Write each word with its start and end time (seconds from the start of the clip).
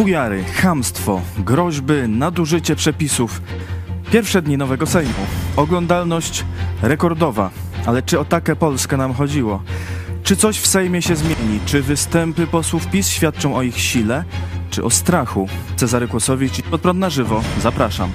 Fujary, 0.00 0.44
chamstwo, 0.44 1.20
groźby, 1.38 1.94
nadużycie 2.08 2.76
przepisów. 2.76 3.42
Pierwsze 4.12 4.42
dni 4.42 4.56
nowego 4.56 4.86
Sejmu. 4.86 5.26
Oglądalność 5.56 6.44
rekordowa. 6.82 7.50
Ale 7.86 8.02
czy 8.02 8.20
o 8.20 8.24
takę 8.24 8.56
Polskę 8.56 8.96
nam 8.96 9.14
chodziło? 9.14 9.62
Czy 10.22 10.36
coś 10.36 10.60
w 10.60 10.66
Sejmie 10.66 11.02
się 11.02 11.16
zmieni? 11.16 11.60
Czy 11.66 11.82
występy 11.82 12.46
posłów 12.46 12.86
PiS 12.86 13.08
świadczą 13.08 13.56
o 13.56 13.62
ich 13.62 13.80
sile? 13.80 14.24
Czy 14.70 14.84
o 14.84 14.90
strachu? 14.90 15.48
Cezary 15.76 16.08
Kłosowicz 16.08 16.58
i 16.58 16.62
Podprąd 16.62 16.98
na 16.98 17.10
żywo. 17.10 17.42
Zapraszam. 17.62 18.10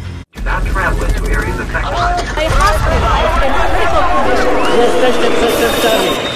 Jesteście 4.77 5.31
przestępcami. 5.31 6.34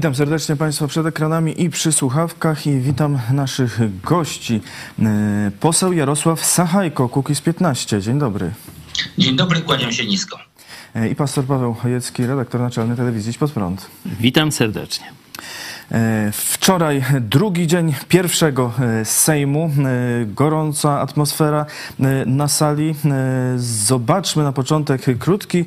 Witam 0.00 0.14
serdecznie 0.14 0.56
Państwa 0.56 0.86
przed 0.86 1.06
ekranami 1.06 1.62
i 1.62 1.70
przy 1.70 1.92
słuchawkach 1.92 2.66
i 2.66 2.80
witam 2.80 3.18
naszych 3.32 4.00
gości. 4.02 4.60
Yy, 4.98 5.06
Poseł 5.60 5.92
Jarosław 5.92 6.44
Sachajko, 6.44 7.08
Kukiz 7.08 7.40
15. 7.40 8.02
Dzień 8.02 8.18
dobry. 8.18 8.50
Dzień 9.18 9.36
dobry, 9.36 9.60
kłaniam 9.60 9.92
się 9.92 10.06
nisko. 10.06 10.38
Yy, 10.94 11.08
I 11.08 11.14
pastor 11.14 11.44
Paweł 11.44 11.74
Chojecki, 11.74 12.26
redaktor 12.26 12.60
naczelny 12.60 12.96
telewizji 12.96 13.32
Pod 13.32 13.52
Prąd. 13.52 13.86
Witam 14.06 14.52
serdecznie. 14.52 15.06
E, 15.92 16.30
Wczoraj 16.32 17.04
drugi 17.20 17.66
dzień 17.66 17.94
pierwszego 18.08 18.72
e, 19.00 19.04
Sejmu, 19.04 19.70
E, 19.70 20.24
gorąca 20.26 21.00
atmosfera 21.00 21.66
na 22.26 22.48
sali. 22.48 22.94
Zobaczmy 23.56 24.42
na 24.42 24.52
początek 24.52 25.00
krótki 25.18 25.64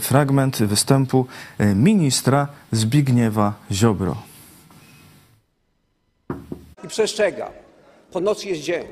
fragment 0.00 0.58
występu 0.62 1.26
ministra 1.74 2.48
Zbigniewa 2.72 3.52
Ziobro. 3.72 4.16
i 6.84 6.88
przestrzega. 6.88 7.50
Po 8.12 8.20
nocy 8.20 8.48
jest 8.48 8.62
dzień. 8.62 8.84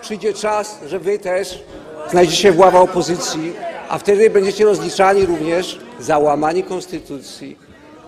Przyjdzie 0.00 0.34
czas, 0.34 0.80
że 0.88 0.98
wy 0.98 1.18
też 1.18 1.64
znajdziecie 2.10 2.52
w 2.52 2.58
ławach 2.58 2.82
opozycji, 2.82 3.52
a 3.88 3.98
wtedy 3.98 4.30
będziecie 4.30 4.64
rozliczani 4.64 5.26
również 5.26 5.78
za 6.00 6.18
łamanie 6.18 6.62
konstytucji, 6.62 7.56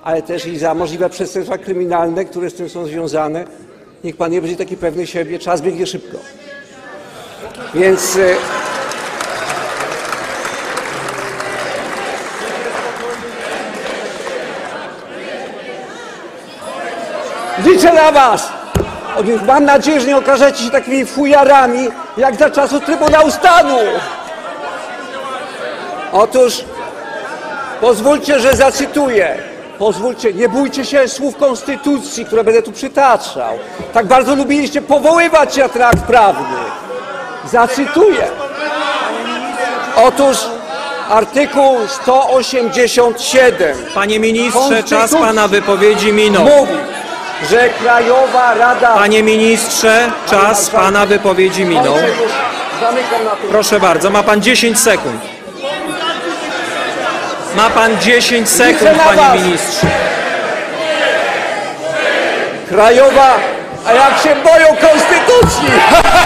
ale 0.02 0.22
też 0.22 0.46
i 0.46 0.58
za 0.58 0.74
możliwe 0.74 1.10
przestępstwa 1.10 1.58
kryminalne, 1.58 2.24
które 2.24 2.50
z 2.50 2.54
tym 2.54 2.68
są 2.68 2.86
związane. 2.86 3.44
Niech 4.04 4.16
pan 4.16 4.30
nie 4.30 4.40
będzie 4.40 4.56
taki 4.56 4.76
pewny 4.76 5.06
siebie, 5.06 5.38
czas 5.38 5.60
biegnie 5.60 5.86
szybko. 5.86 6.18
Więc 7.74 8.16
e, 8.16 8.34
liczę 17.64 17.92
na 17.92 18.12
was! 18.12 18.52
Mam 19.46 19.64
nadzieję, 19.64 20.00
że 20.00 20.06
nie 20.06 20.16
okażecie 20.16 20.64
się 20.64 20.70
takimi 20.70 21.06
fujarami, 21.06 21.88
jak 22.16 22.36
za 22.36 22.50
czasów 22.50 22.84
Trybunału 22.84 23.30
Stanu. 23.30 23.78
Otóż 26.12 26.64
pozwólcie, 27.80 28.40
że 28.40 28.56
zacytuję. 28.56 29.51
Pozwólcie, 29.78 30.32
nie 30.32 30.48
bójcie 30.48 30.84
się 30.84 31.08
słów 31.08 31.36
Konstytucji, 31.36 32.24
które 32.24 32.44
będę 32.44 32.62
tu 32.62 32.72
przytaczał. 32.72 33.58
Tak 33.92 34.06
bardzo 34.06 34.34
lubiliście 34.34 34.82
powoływać 34.82 35.54
się 35.54 35.62
na 35.62 35.68
ten 35.68 35.82
akt 35.82 36.02
prawny. 36.02 36.56
Zacytuję. 37.50 38.24
Otóż 39.96 40.36
artykuł 41.10 41.76
187 41.88 43.76
Panie 43.94 44.20
ministrze, 44.20 44.82
czas 44.82 45.12
pana 45.14 45.48
wypowiedzi 45.48 46.12
minął. 46.12 46.44
mówi, 46.44 46.72
że 47.50 47.68
Krajowa 47.68 48.54
Rada... 48.54 48.94
Panie 48.94 49.22
ministrze, 49.22 50.10
czas 50.30 50.70
pana 50.70 51.06
wypowiedzi 51.06 51.64
minął. 51.64 51.94
Proszę 53.50 53.80
bardzo, 53.80 54.10
ma 54.10 54.22
pan 54.22 54.42
10 54.42 54.78
sekund. 54.78 55.31
Ma 57.56 57.70
pan 57.70 57.90
10 58.00 58.48
sekund, 58.48 58.90
panie 58.98 59.42
ministrze. 59.42 59.86
Krajowa, 62.68 63.36
a 63.86 63.92
jak 63.92 64.18
się 64.22 64.28
boją 64.28 64.66
konstytucji! 64.66 65.68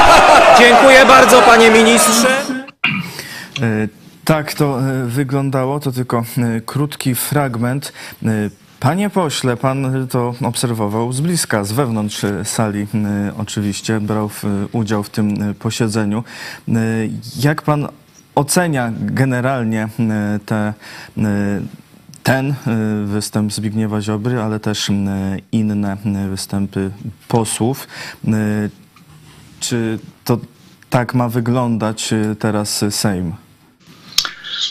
Dziękuję 0.60 1.06
bardzo, 1.06 1.42
panie 1.42 1.70
ministrze. 1.70 2.28
E, 3.62 3.88
Tak 4.24 4.54
to 4.54 4.80
e, 4.80 5.04
wyglądało, 5.04 5.80
to 5.80 5.92
tylko 5.92 6.18
e, 6.18 6.60
krótki 6.60 7.14
fragment. 7.14 7.92
Panie 8.80 9.10
pośle, 9.10 9.56
pan 9.56 10.08
to 10.10 10.34
obserwował 10.44 11.12
z 11.12 11.20
bliska, 11.20 11.64
z 11.64 11.72
wewnątrz 11.72 12.20
sali 12.44 12.86
oczywiście, 13.38 14.00
brał 14.00 14.28
w, 14.28 14.44
udział 14.72 15.02
w 15.02 15.10
tym 15.10 15.54
posiedzeniu. 15.54 16.24
Jak 17.40 17.62
pan 17.62 17.88
ocenia 18.36 18.92
generalnie 18.98 19.88
e, 19.98 20.38
te, 20.46 20.56
e, 20.56 20.72
ten 22.22 22.50
e, 22.50 22.54
występ 23.06 23.52
Zbigniewa 23.52 24.00
Ziobry, 24.00 24.42
ale 24.42 24.60
też 24.60 24.90
inne 25.52 25.96
występy 26.30 26.90
posłów? 27.28 27.88
Czy 29.60 29.98
to 30.24 30.38
tak 30.90 31.14
ma 31.14 31.28
wyglądać 31.28 32.14
teraz 32.38 32.84
Sejm? 32.90 33.45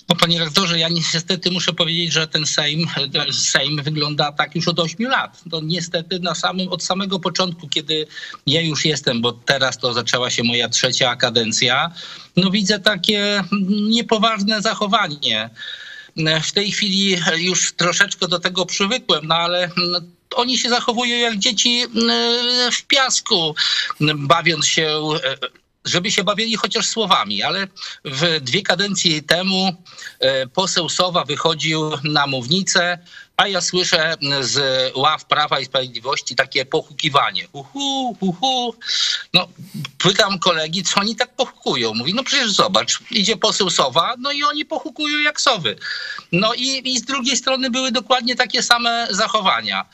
No, 0.09 0.15
panie 0.15 0.39
rektorze, 0.39 0.79
ja 0.79 0.89
niestety 0.89 1.51
muszę 1.51 1.73
powiedzieć, 1.73 2.13
że 2.13 2.27
ten 2.27 2.45
Sejm, 2.45 2.87
e, 3.27 3.33
Sejm 3.33 3.83
wygląda 3.83 4.31
tak 4.31 4.55
już 4.55 4.67
od 4.67 4.79
8 4.79 5.07
lat. 5.07 5.43
To 5.51 5.61
niestety 5.61 6.19
na 6.19 6.35
samym, 6.35 6.67
od 6.69 6.83
samego 6.83 7.19
początku, 7.19 7.69
kiedy 7.69 8.07
ja 8.47 8.61
już 8.61 8.85
jestem, 8.85 9.21
bo 9.21 9.31
teraz 9.33 9.77
to 9.77 9.93
zaczęła 9.93 10.29
się 10.29 10.43
moja 10.43 10.69
trzecia 10.69 11.15
kadencja, 11.15 11.91
no 12.37 12.51
widzę 12.51 12.79
takie 12.79 13.43
niepoważne 13.87 14.61
zachowanie. 14.61 15.49
W 16.43 16.51
tej 16.51 16.71
chwili 16.71 17.17
już 17.37 17.73
troszeczkę 17.73 18.27
do 18.27 18.39
tego 18.39 18.65
przywykłem, 18.65 19.27
no 19.27 19.35
ale 19.35 19.69
oni 20.35 20.57
się 20.57 20.69
zachowują 20.69 21.17
jak 21.17 21.37
dzieci 21.37 21.83
e, 21.83 22.71
w 22.71 22.83
piasku, 22.83 23.55
bawiąc 24.15 24.67
się 24.67 24.99
e, 25.23 25.64
żeby 25.85 26.11
się 26.11 26.23
bawili 26.23 26.55
chociaż 26.55 26.87
słowami, 26.87 27.43
ale 27.43 27.67
w 28.05 28.39
dwie 28.41 28.61
kadencje 28.61 29.21
temu 29.21 29.75
e, 30.19 30.47
poseł 30.47 30.89
Sowa 30.89 31.23
wychodził 31.23 31.91
na 32.03 32.27
mównicę, 32.27 32.99
a 33.37 33.47
ja 33.47 33.61
słyszę 33.61 34.15
z 34.41 34.91
ław 34.95 35.25
Prawa 35.25 35.59
i 35.59 35.65
Sprawiedliwości 35.65 36.35
takie 36.35 36.65
pochukiwanie. 36.65 37.47
Uhu, 37.51 38.17
uhu. 38.19 38.75
No, 39.33 39.47
pytam 39.97 40.39
kolegi, 40.39 40.83
co 40.83 40.99
oni 40.99 41.15
tak 41.15 41.35
pochukują. 41.35 41.93
Mówi, 41.93 42.13
no 42.13 42.23
przecież 42.23 42.51
zobacz, 42.51 42.99
idzie 43.11 43.37
poseł 43.37 43.69
Sowa, 43.69 44.15
no 44.19 44.31
i 44.31 44.43
oni 44.43 44.65
pochukują 44.65 45.19
jak 45.19 45.41
sowy. 45.41 45.75
No 46.31 46.53
i, 46.53 46.81
i 46.93 46.99
z 46.99 47.05
drugiej 47.05 47.37
strony 47.37 47.69
były 47.69 47.91
dokładnie 47.91 48.35
takie 48.35 48.63
same 48.63 49.07
zachowania. 49.09 49.85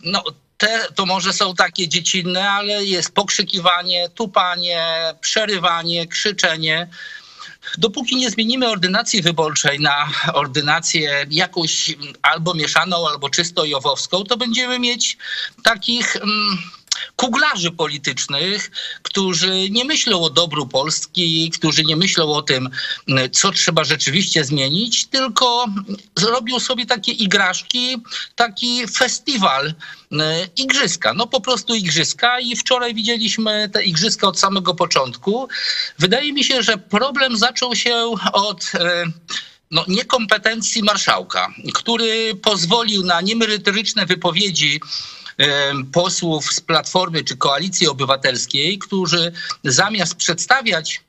No, 0.00 0.24
te 0.56 0.86
to 0.94 1.06
może 1.06 1.32
są 1.32 1.54
takie 1.54 1.88
dziecinne, 1.88 2.50
ale 2.50 2.84
jest 2.84 3.14
pokrzykiwanie, 3.14 4.08
tupanie, 4.08 4.86
przerywanie, 5.20 6.06
krzyczenie. 6.06 6.88
Dopóki 7.78 8.16
nie 8.16 8.30
zmienimy 8.30 8.68
ordynacji 8.68 9.22
wyborczej 9.22 9.80
na 9.80 10.08
ordynację 10.32 11.26
jakąś 11.30 11.94
albo 12.22 12.54
mieszaną, 12.54 13.08
albo 13.08 13.30
czysto 13.30 13.64
jowowską, 13.64 14.24
to 14.24 14.36
będziemy 14.36 14.78
mieć 14.78 15.16
takich 15.62 16.16
mm, 16.16 16.58
kuglarzy 17.16 17.70
politycznych, 17.70 18.70
którzy 19.02 19.70
nie 19.70 19.84
myślą 19.84 20.22
o 20.22 20.30
dobru 20.30 20.66
Polski, 20.66 21.50
którzy 21.50 21.84
nie 21.84 21.96
myślą 21.96 22.32
o 22.32 22.42
tym, 22.42 22.70
co 23.32 23.52
trzeba 23.52 23.84
rzeczywiście 23.84 24.44
zmienić, 24.44 25.06
tylko 25.06 25.66
zrobią 26.16 26.60
sobie 26.60 26.86
takie 26.86 27.12
igraszki, 27.12 27.96
taki 28.34 28.86
festiwal 28.86 29.74
e, 30.12 30.48
igrzyska. 30.56 31.14
No 31.14 31.26
po 31.26 31.40
prostu 31.40 31.74
igrzyska 31.74 32.40
i 32.40 32.56
wczoraj 32.56 32.94
widzieliśmy 32.94 33.68
te 33.72 33.84
igrzyska 33.84 34.28
od 34.28 34.38
samego 34.38 34.74
początku. 34.74 35.48
Wydaje 35.98 36.32
mi 36.32 36.44
się, 36.44 36.62
że 36.62 36.78
problem 36.78 37.36
zaczął 37.36 37.76
się 37.76 37.96
od 38.32 38.72
e, 38.74 39.04
no, 39.70 39.84
niekompetencji 39.88 40.82
marszałka, 40.82 41.54
który 41.74 42.34
pozwolił 42.34 43.04
na 43.04 43.20
niemerytoryczne 43.20 44.06
wypowiedzi 44.06 44.80
posłów 45.92 46.52
z 46.52 46.60
Platformy 46.60 47.24
czy 47.24 47.36
Koalicji 47.36 47.88
Obywatelskiej, 47.88 48.78
którzy 48.78 49.32
zamiast 49.64 50.14
przedstawiać 50.14 51.05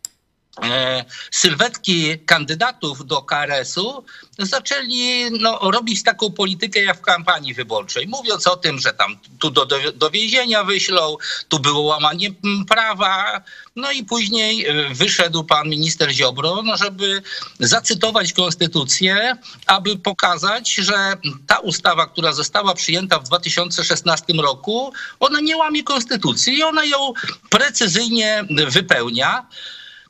sylwetki 1.31 2.19
kandydatów 2.19 3.05
do 3.05 3.21
KRS-u 3.21 4.03
zaczęli 4.39 5.31
no, 5.39 5.59
robić 5.71 6.03
taką 6.03 6.31
politykę 6.31 6.83
jak 6.83 6.97
w 6.97 7.01
kampanii 7.01 7.53
wyborczej, 7.53 8.07
mówiąc 8.07 8.47
o 8.47 8.57
tym, 8.57 8.79
że 8.79 8.93
tam 8.93 9.17
tu 9.39 9.49
do, 9.49 9.65
do, 9.65 9.91
do 9.91 10.09
więzienia 10.09 10.63
wyślą, 10.63 11.17
tu 11.49 11.59
było 11.59 11.81
łamanie 11.81 12.29
prawa, 12.67 13.41
no 13.75 13.91
i 13.91 14.03
później 14.03 14.65
e, 14.65 14.93
wyszedł 14.93 15.43
pan 15.43 15.69
minister 15.69 16.11
Ziobro, 16.11 16.61
no, 16.63 16.77
żeby 16.77 17.21
zacytować 17.59 18.33
konstytucję, 18.33 19.37
aby 19.65 19.97
pokazać, 19.97 20.73
że 20.75 21.13
ta 21.47 21.59
ustawa, 21.59 22.05
która 22.05 22.33
została 22.33 22.73
przyjęta 22.73 23.19
w 23.19 23.23
2016 23.23 24.33
roku, 24.33 24.93
ona 25.19 25.39
nie 25.39 25.57
łamie 25.57 25.83
konstytucji 25.83 26.57
i 26.57 26.63
ona 26.63 26.85
ją 26.85 27.13
precyzyjnie 27.49 28.43
wypełnia. 28.67 29.47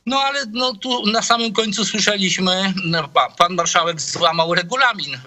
No 0.08 0.20
ale 0.20 0.44
no, 0.52 0.74
tu 0.74 1.06
na 1.06 1.22
samym 1.22 1.52
końcu 1.52 1.84
słyszeliśmy, 1.84 2.72
no, 2.84 3.08
pa- 3.08 3.30
pan 3.30 3.54
marszałek 3.54 4.00
złamał 4.00 4.54
regulamin. 4.54 5.18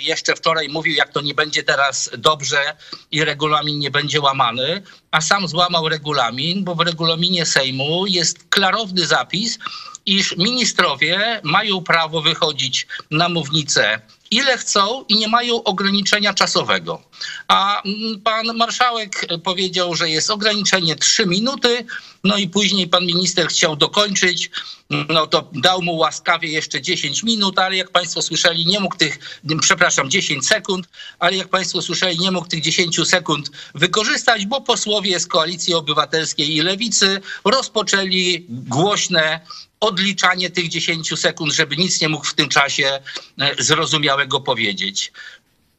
Jeszcze 0.00 0.34
wczoraj 0.36 0.68
mówił, 0.68 0.94
jak 0.94 1.12
to 1.12 1.20
nie 1.20 1.34
będzie 1.34 1.62
teraz 1.62 2.10
dobrze 2.18 2.76
i 3.10 3.24
regulamin 3.24 3.78
nie 3.78 3.90
będzie 3.90 4.20
łamany, 4.20 4.82
a 5.10 5.20
sam 5.20 5.48
złamał 5.48 5.88
regulamin, 5.88 6.64
bo 6.64 6.74
w 6.74 6.80
regulaminie 6.80 7.46
Sejmu 7.46 8.06
jest 8.06 8.48
klarowny 8.48 9.06
zapis, 9.06 9.58
iż 10.06 10.36
ministrowie 10.36 11.40
mają 11.44 11.82
prawo 11.82 12.22
wychodzić 12.22 12.86
na 13.10 13.28
mównicę 13.28 14.00
ile 14.30 14.58
chcą 14.58 15.04
i 15.08 15.16
nie 15.16 15.28
mają 15.28 15.62
ograniczenia 15.62 16.34
czasowego. 16.34 17.02
A 17.48 17.82
mm, 17.82 18.20
pan 18.20 18.56
marszałek 18.56 19.26
powiedział, 19.44 19.94
że 19.94 20.10
jest 20.10 20.30
ograniczenie 20.30 20.96
3 20.96 21.26
minuty, 21.26 21.84
no 22.24 22.36
i 22.36 22.48
później 22.48 22.88
pan 22.88 23.06
minister 23.06 23.48
chciał 23.48 23.76
dokończyć, 23.76 24.50
no 24.90 25.26
to 25.26 25.50
dał 25.52 25.82
mu 25.82 25.96
łaskawie 25.96 26.48
jeszcze 26.48 26.82
10 26.82 27.22
minut, 27.22 27.58
ale 27.58 27.76
jak 27.76 27.90
państwo 27.90 28.22
słyszeli, 28.22 28.66
nie 28.66 28.80
mógł 28.80 28.96
tych, 28.96 29.40
przepraszam, 29.60 30.10
10 30.10 30.46
sekund, 30.46 30.88
ale 31.18 31.36
jak 31.36 31.48
państwo 31.48 31.82
słyszeli, 31.82 32.18
nie 32.18 32.30
mógł 32.30 32.48
tych 32.48 32.62
10 32.62 33.08
sekund 33.08 33.50
wykorzystać, 33.74 34.46
bo 34.46 34.60
posłowie 34.60 35.20
z 35.20 35.26
Koalicji 35.26 35.74
Obywatelskiej 35.74 36.56
i 36.56 36.60
Lewicy 36.60 37.20
rozpoczęli 37.44 38.46
głośne 38.48 39.40
odliczanie 39.80 40.50
tych 40.50 40.68
10 40.68 41.18
sekund, 41.18 41.52
żeby 41.52 41.76
nic 41.76 42.00
nie 42.00 42.08
mógł 42.08 42.24
w 42.24 42.34
tym 42.34 42.48
czasie 42.48 43.00
e, 43.40 43.62
zrozumiałego 43.62 44.40
powiedzieć. 44.40 45.12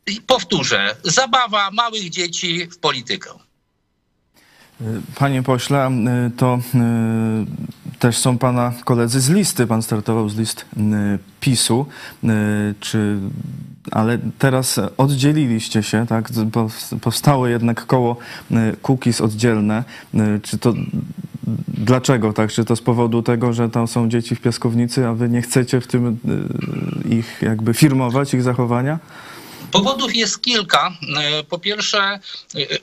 I 0.08 0.22
powtórzę, 0.22 0.96
zabawa 1.04 1.72
małych 1.72 2.10
dzieci 2.10 2.68
w 2.72 2.78
politykę. 2.78 3.47
Panie 5.16 5.44
pośle, 5.44 5.92
y, 6.28 6.32
to 6.32 6.60
y, 6.76 8.00
też 8.00 8.18
są 8.18 8.38
pana 8.38 8.74
koledzy 8.86 9.20
z 9.20 9.30
listy. 9.30 9.68
Pan 9.68 9.82
startował 9.82 10.30
z 10.30 10.38
list 10.38 10.66
y, 10.78 11.20
PiSu, 11.40 11.86
czy, 12.80 13.18
ale 13.92 14.18
teraz 14.40 14.80
oddzieliliście 14.98 15.84
się, 15.84 16.08
tak? 16.08 16.30
Pow- 16.52 17.00
Powstało 17.02 17.48
jednak 17.48 17.86
koło 17.86 18.18
Kukiz 18.82 19.22
oddzielne. 19.22 19.84
Czy 20.42 20.58
to 20.58 20.74
dlaczego 21.68 22.34
tak? 22.34 22.52
Czy 22.52 22.66
to 22.66 22.76
z 22.76 22.82
powodu 22.82 23.22
tego, 23.22 23.54
że 23.54 23.70
tam 23.70 23.88
są 23.88 24.10
dzieci 24.10 24.36
w 24.36 24.42
piaskownicy, 24.42 25.08
a 25.08 25.14
wy 25.14 25.30
nie 25.30 25.42
chcecie 25.42 25.82
w 25.82 25.88
tym 25.88 26.18
ich 27.10 27.40
jakby 27.42 27.74
firmować, 27.74 28.34
ich 28.34 28.44
zachowania? 28.44 29.00
Powodów 29.72 30.16
jest 30.16 30.42
kilka. 30.42 30.98
E, 31.18 31.44
Po 31.44 31.60
pierwsze, 31.60 32.00
e, 32.00 32.20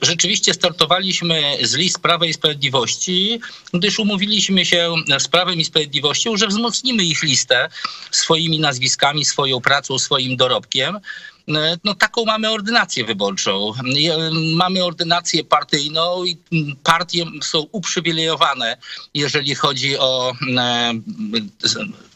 rzeczywiście 0.01 0.53
startowaliśmy 0.53 1.57
z 1.63 1.73
list 1.73 1.99
Prawa 1.99 2.25
i 2.25 2.33
Sprawiedliwości, 2.33 3.39
gdyż 3.73 3.99
umówiliśmy 3.99 4.65
się 4.65 4.93
z 5.19 5.27
Prawem 5.27 5.59
i 5.59 5.65
Sprawiedliwością, 5.65 6.37
że 6.37 6.47
wzmocnimy 6.47 7.03
ich 7.03 7.23
listę 7.23 7.69
swoimi 8.11 8.59
nazwiskami, 8.59 9.25
swoją 9.25 9.61
pracą, 9.61 9.99
swoim 9.99 10.37
dorobkiem. 10.37 10.95
E, 10.95 11.01
No, 11.83 11.95
taką 11.95 12.25
mamy 12.25 12.49
ordynację 12.51 13.05
wyborczą. 13.05 13.71
Mamy 14.55 14.83
ordynację 14.83 15.43
partyjną 15.43 16.23
i 16.25 16.37
partie 16.83 17.25
są 17.41 17.59
uprzywilejowane, 17.71 18.77
jeżeli 19.13 19.55
chodzi 19.55 19.97
o 19.97 20.33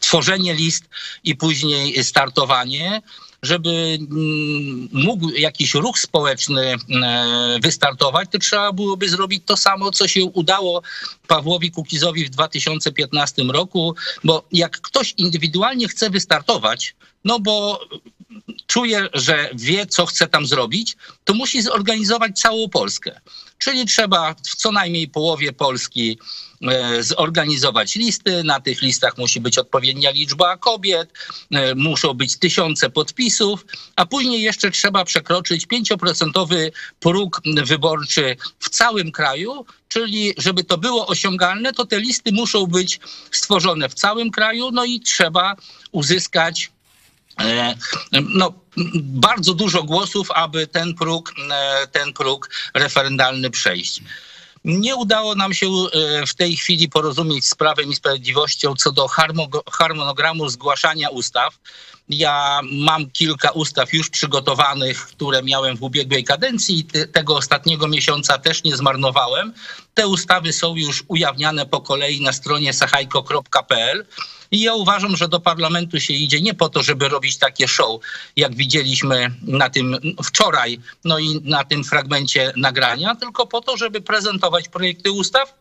tworzenie 0.00 0.54
list 0.54 0.84
i 1.24 1.36
później 1.36 2.04
startowanie 2.04 3.02
żeby 3.42 3.98
mm, 4.00 4.88
mógł 4.92 5.30
jakiś 5.30 5.74
ruch 5.74 5.98
społeczny 5.98 6.74
e, 7.02 7.58
wystartować, 7.62 8.28
to 8.32 8.38
trzeba 8.38 8.72
byłoby 8.72 9.08
zrobić 9.08 9.42
to 9.46 9.56
samo, 9.56 9.90
co 9.90 10.08
się 10.08 10.24
udało 10.24 10.82
Pawłowi 11.26 11.70
Kukizowi 11.70 12.24
w 12.24 12.30
2015 12.30 13.42
roku, 13.42 13.94
bo 14.24 14.44
jak 14.52 14.80
ktoś 14.80 15.14
indywidualnie 15.16 15.88
chce 15.88 16.10
wystartować, 16.10 16.94
no 17.24 17.40
bo 17.40 17.80
czuje, 18.66 19.08
że 19.12 19.50
wie, 19.54 19.86
co 19.86 20.06
chce 20.06 20.26
tam 20.26 20.46
zrobić, 20.46 20.96
to 21.24 21.34
musi 21.34 21.62
zorganizować 21.62 22.40
całą 22.40 22.68
Polskę. 22.68 23.20
Czyli 23.58 23.86
trzeba 23.86 24.34
w 24.34 24.56
co 24.56 24.72
najmniej 24.72 25.08
połowie 25.08 25.52
Polski 25.52 26.18
zorganizować 27.00 27.96
listy. 27.96 28.44
Na 28.44 28.60
tych 28.60 28.82
listach 28.82 29.18
musi 29.18 29.40
być 29.40 29.58
odpowiednia 29.58 30.10
liczba 30.10 30.56
kobiet, 30.56 31.12
e, 31.50 31.74
muszą 31.74 32.14
być 32.14 32.36
tysiące 32.36 32.90
podpisów, 32.90 33.66
a 33.96 34.06
później 34.06 34.42
jeszcze 34.42 34.70
trzeba 34.70 35.04
przekroczyć 35.04 35.66
5% 35.66 36.70
próg 37.00 37.40
wyborczy 37.64 38.36
w 38.58 38.68
całym 38.68 39.12
kraju, 39.12 39.66
czyli 39.88 40.34
żeby 40.38 40.64
to 40.64 40.78
było 40.78 41.06
osiągalne, 41.06 41.72
to 41.72 41.86
te 41.86 42.00
listy 42.00 42.32
muszą 42.32 42.66
być 42.66 43.00
stworzone 43.30 43.88
w 43.88 43.94
całym 43.94 44.30
kraju, 44.30 44.70
no 44.70 44.84
i 44.84 45.00
trzeba 45.00 45.56
uzyskać 45.92 46.72
e, 47.40 47.74
no, 48.12 48.52
bardzo 48.94 49.54
dużo 49.54 49.82
głosów, 49.82 50.30
aby 50.30 50.66
ten 50.66 50.94
próg, 50.94 51.34
e, 51.50 51.86
ten 51.86 52.12
próg 52.12 52.50
referendalny 52.74 53.50
przejść. 53.50 54.02
Nie 54.64 54.96
udało 54.96 55.34
nam 55.34 55.54
się 55.54 55.66
e, 55.66 56.26
w 56.26 56.34
tej 56.34 56.56
chwili 56.56 56.88
porozumieć 56.88 57.46
z 57.46 57.54
Prawem 57.54 57.90
i 57.90 57.94
Sprawiedliwością 57.94 58.74
co 58.74 58.92
do 58.92 59.06
harmo- 59.06 59.62
harmonogramu 59.70 60.48
zgłaszania 60.48 61.08
ustaw. 61.08 61.58
Ja 62.10 62.60
mam 62.72 63.10
kilka 63.10 63.50
ustaw 63.50 63.92
już 63.92 64.10
przygotowanych, 64.10 65.06
które 65.06 65.42
miałem 65.42 65.76
w 65.76 65.82
ubiegłej 65.82 66.24
kadencji 66.24 66.78
i 66.78 66.84
te- 66.84 67.06
tego 67.06 67.36
ostatniego 67.36 67.88
miesiąca 67.88 68.38
też 68.38 68.64
nie 68.64 68.76
zmarnowałem. 68.76 69.52
Te 69.94 70.08
ustawy 70.08 70.52
są 70.52 70.76
już 70.76 71.04
ujawniane 71.08 71.66
po 71.66 71.80
kolei 71.80 72.20
na 72.20 72.32
stronie 72.32 72.72
sachajko.pl. 72.72 74.06
I 74.50 74.60
ja 74.60 74.74
uważam, 74.74 75.16
że 75.16 75.28
do 75.28 75.40
parlamentu 75.40 76.00
się 76.00 76.14
idzie 76.14 76.40
nie 76.40 76.54
po 76.54 76.68
to, 76.68 76.82
żeby 76.82 77.08
robić 77.08 77.38
takie 77.38 77.68
show, 77.68 78.00
jak 78.36 78.54
widzieliśmy 78.54 79.30
na 79.42 79.70
tym 79.70 79.96
wczoraj, 80.24 80.80
no 81.04 81.18
i 81.18 81.40
na 81.44 81.64
tym 81.64 81.84
fragmencie 81.84 82.52
nagrania, 82.56 83.14
tylko 83.14 83.46
po 83.46 83.60
to, 83.60 83.76
żeby 83.76 84.00
prezentować 84.00 84.68
projekty 84.68 85.12
ustaw, 85.12 85.54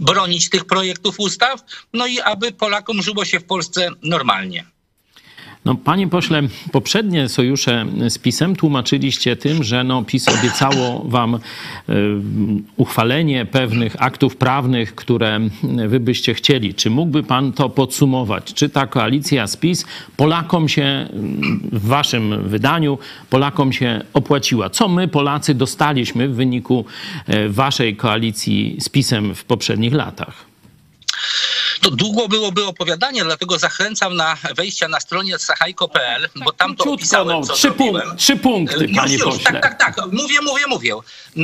bronić 0.00 0.50
tych 0.50 0.64
projektów 0.64 1.20
ustaw, 1.20 1.60
no 1.92 2.06
i 2.06 2.20
aby 2.20 2.52
Polakom 2.52 3.02
żyło 3.02 3.24
się 3.24 3.40
w 3.40 3.44
Polsce 3.44 3.88
normalnie. 4.02 4.64
No, 5.64 5.74
panie 5.74 6.08
pośle, 6.08 6.42
poprzednie 6.72 7.28
sojusze 7.28 7.86
z 8.08 8.18
PiSem 8.18 8.56
tłumaczyliście 8.56 9.36
tym, 9.36 9.64
że 9.64 9.84
no, 9.84 10.04
PiS 10.04 10.28
obiecało 10.28 11.04
wam 11.04 11.34
y, 11.34 11.40
uchwalenie 12.76 13.46
pewnych 13.46 14.02
aktów 14.02 14.36
prawnych, 14.36 14.94
które 14.94 15.40
wy 15.88 16.00
byście 16.00 16.34
chcieli. 16.34 16.74
Czy 16.74 16.90
mógłby 16.90 17.22
pan 17.22 17.52
to 17.52 17.68
podsumować? 17.68 18.54
Czy 18.54 18.68
ta 18.68 18.86
koalicja 18.86 19.46
z 19.46 19.56
PiS 19.56 19.84
Polakom 20.16 20.68
się, 20.68 21.08
w 21.72 21.86
waszym 21.86 22.48
wydaniu, 22.48 22.98
Polakom 23.30 23.72
się 23.72 24.00
opłaciła? 24.14 24.70
Co 24.70 24.88
my, 24.88 25.08
Polacy, 25.08 25.54
dostaliśmy 25.54 26.28
w 26.28 26.34
wyniku 26.34 26.84
e, 27.26 27.48
waszej 27.48 27.96
koalicji 27.96 28.76
z 28.80 28.88
PiSem 28.88 29.34
w 29.34 29.44
poprzednich 29.44 29.92
latach? 29.92 30.44
To 31.82 31.90
długo 31.90 32.28
byłoby 32.28 32.66
opowiadanie, 32.66 33.24
dlatego 33.24 33.58
zachęcam 33.58 34.16
na 34.16 34.36
wejścia 34.56 34.88
na 34.88 35.00
stronie 35.00 35.38
sachajko.pl, 35.38 36.28
bo 36.36 36.52
tam 36.52 36.76
to 36.76 36.84
opisałem, 36.84 37.40
no, 37.40 37.46
co 37.46 37.52
trzy, 37.54 37.70
punk- 37.70 38.16
trzy 38.16 38.36
punkty, 38.36 38.84
Już, 38.84 38.96
panie 38.96 39.14
już, 39.14 39.24
pośle. 39.24 39.60
tak, 39.60 39.78
tak, 39.78 39.78
tak. 39.96 40.12
Mówię, 40.12 40.40
mówię, 40.42 40.66
mówię. 40.68 40.94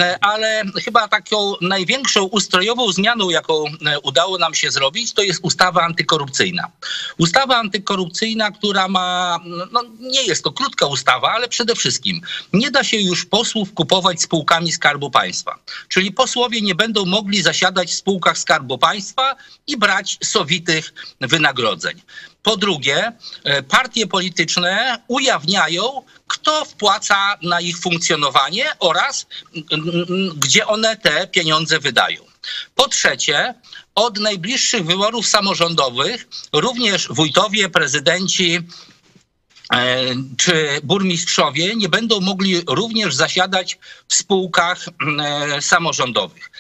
E, 0.01 0.19
Ale 0.21 0.63
chyba 0.85 1.09
taką 1.09 1.55
największą 1.61 2.25
ustrojową 2.25 2.93
zmianą, 2.93 3.31
jaką 3.31 3.65
e, 3.87 4.01
udało 4.01 4.39
nam 4.39 4.55
się 4.55 4.71
zrobić, 4.71 5.13
to 5.13 5.23
jest 5.23 5.41
ustawa 5.43 5.83
antykorupcyjna. 5.83 6.71
Ustawa 7.19 7.57
antykorupcyjna, 7.57 8.51
która 8.51 8.89
ma, 8.89 9.39
no 9.73 9.83
nie 10.01 10.23
jest 10.23 10.45
to 10.45 10.53
krótka 10.53 10.87
ustawa, 10.87 11.31
ale 11.33 11.49
przede 11.49 11.75
wszystkim 11.75 12.21
nie 12.53 12.71
da 12.71 12.85
się 12.85 12.97
już 12.97 13.25
posłów 13.27 13.75
kupować 13.75 14.23
spółkami 14.23 14.73
Skarbu 14.73 15.11
Państwa. 15.11 15.59
Czyli 15.89 16.13
posłowie 16.13 16.61
nie 16.61 16.75
będą 16.75 17.05
mogli 17.07 17.43
zasiadać 17.43 17.91
w 17.91 17.95
spółkach 17.95 18.39
Skarbu 18.39 18.79
Państwa 18.79 19.37
i 19.67 19.77
brać 19.77 20.19
sowitych 20.29 20.95
wynagrodzeń. 21.21 22.03
Po 22.43 22.57
drugie, 22.57 23.13
e, 23.45 23.63
partie 23.63 24.07
polityczne 24.07 25.03
ujawniają, 25.09 26.03
kto 26.27 26.65
wpłaca 26.65 27.39
na 27.43 27.61
ich 27.61 27.79
funkcjonowanie 27.79 28.65
oraz 28.79 29.27
gdzie 30.37 30.67
one 30.67 30.97
te 30.97 31.27
pieniądze 31.27 31.79
wydają. 31.79 32.23
Po 32.75 32.89
trzecie, 32.89 33.55
od 33.95 34.19
najbliższych 34.19 34.85
wyborów 34.85 35.27
samorządowych 35.27 36.29
również 36.53 37.09
wójtowie, 37.11 37.69
prezydenci, 37.69 38.59
e, 39.73 40.01
czy 40.37 40.81
burmistrzowie 40.83 41.77
nie 41.77 41.89
będą 41.89 42.21
mogli 42.21 42.63
również 42.69 43.15
zasiadać 43.15 43.79
w 44.09 44.15
spółkach 44.15 44.85
e, 44.89 45.63
samorządowych. 45.63 46.51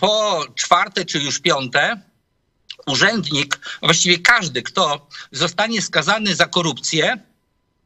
Po 0.00 0.44
czwarte 0.54 1.04
czy 1.04 1.18
już 1.18 1.38
piąte, 1.38 2.00
urzędnik, 2.86 3.58
właściwie 3.82 4.18
każdy, 4.18 4.62
kto 4.62 5.06
zostanie 5.32 5.82
skazany 5.82 6.34
za 6.34 6.46
korupcję, 6.46 7.18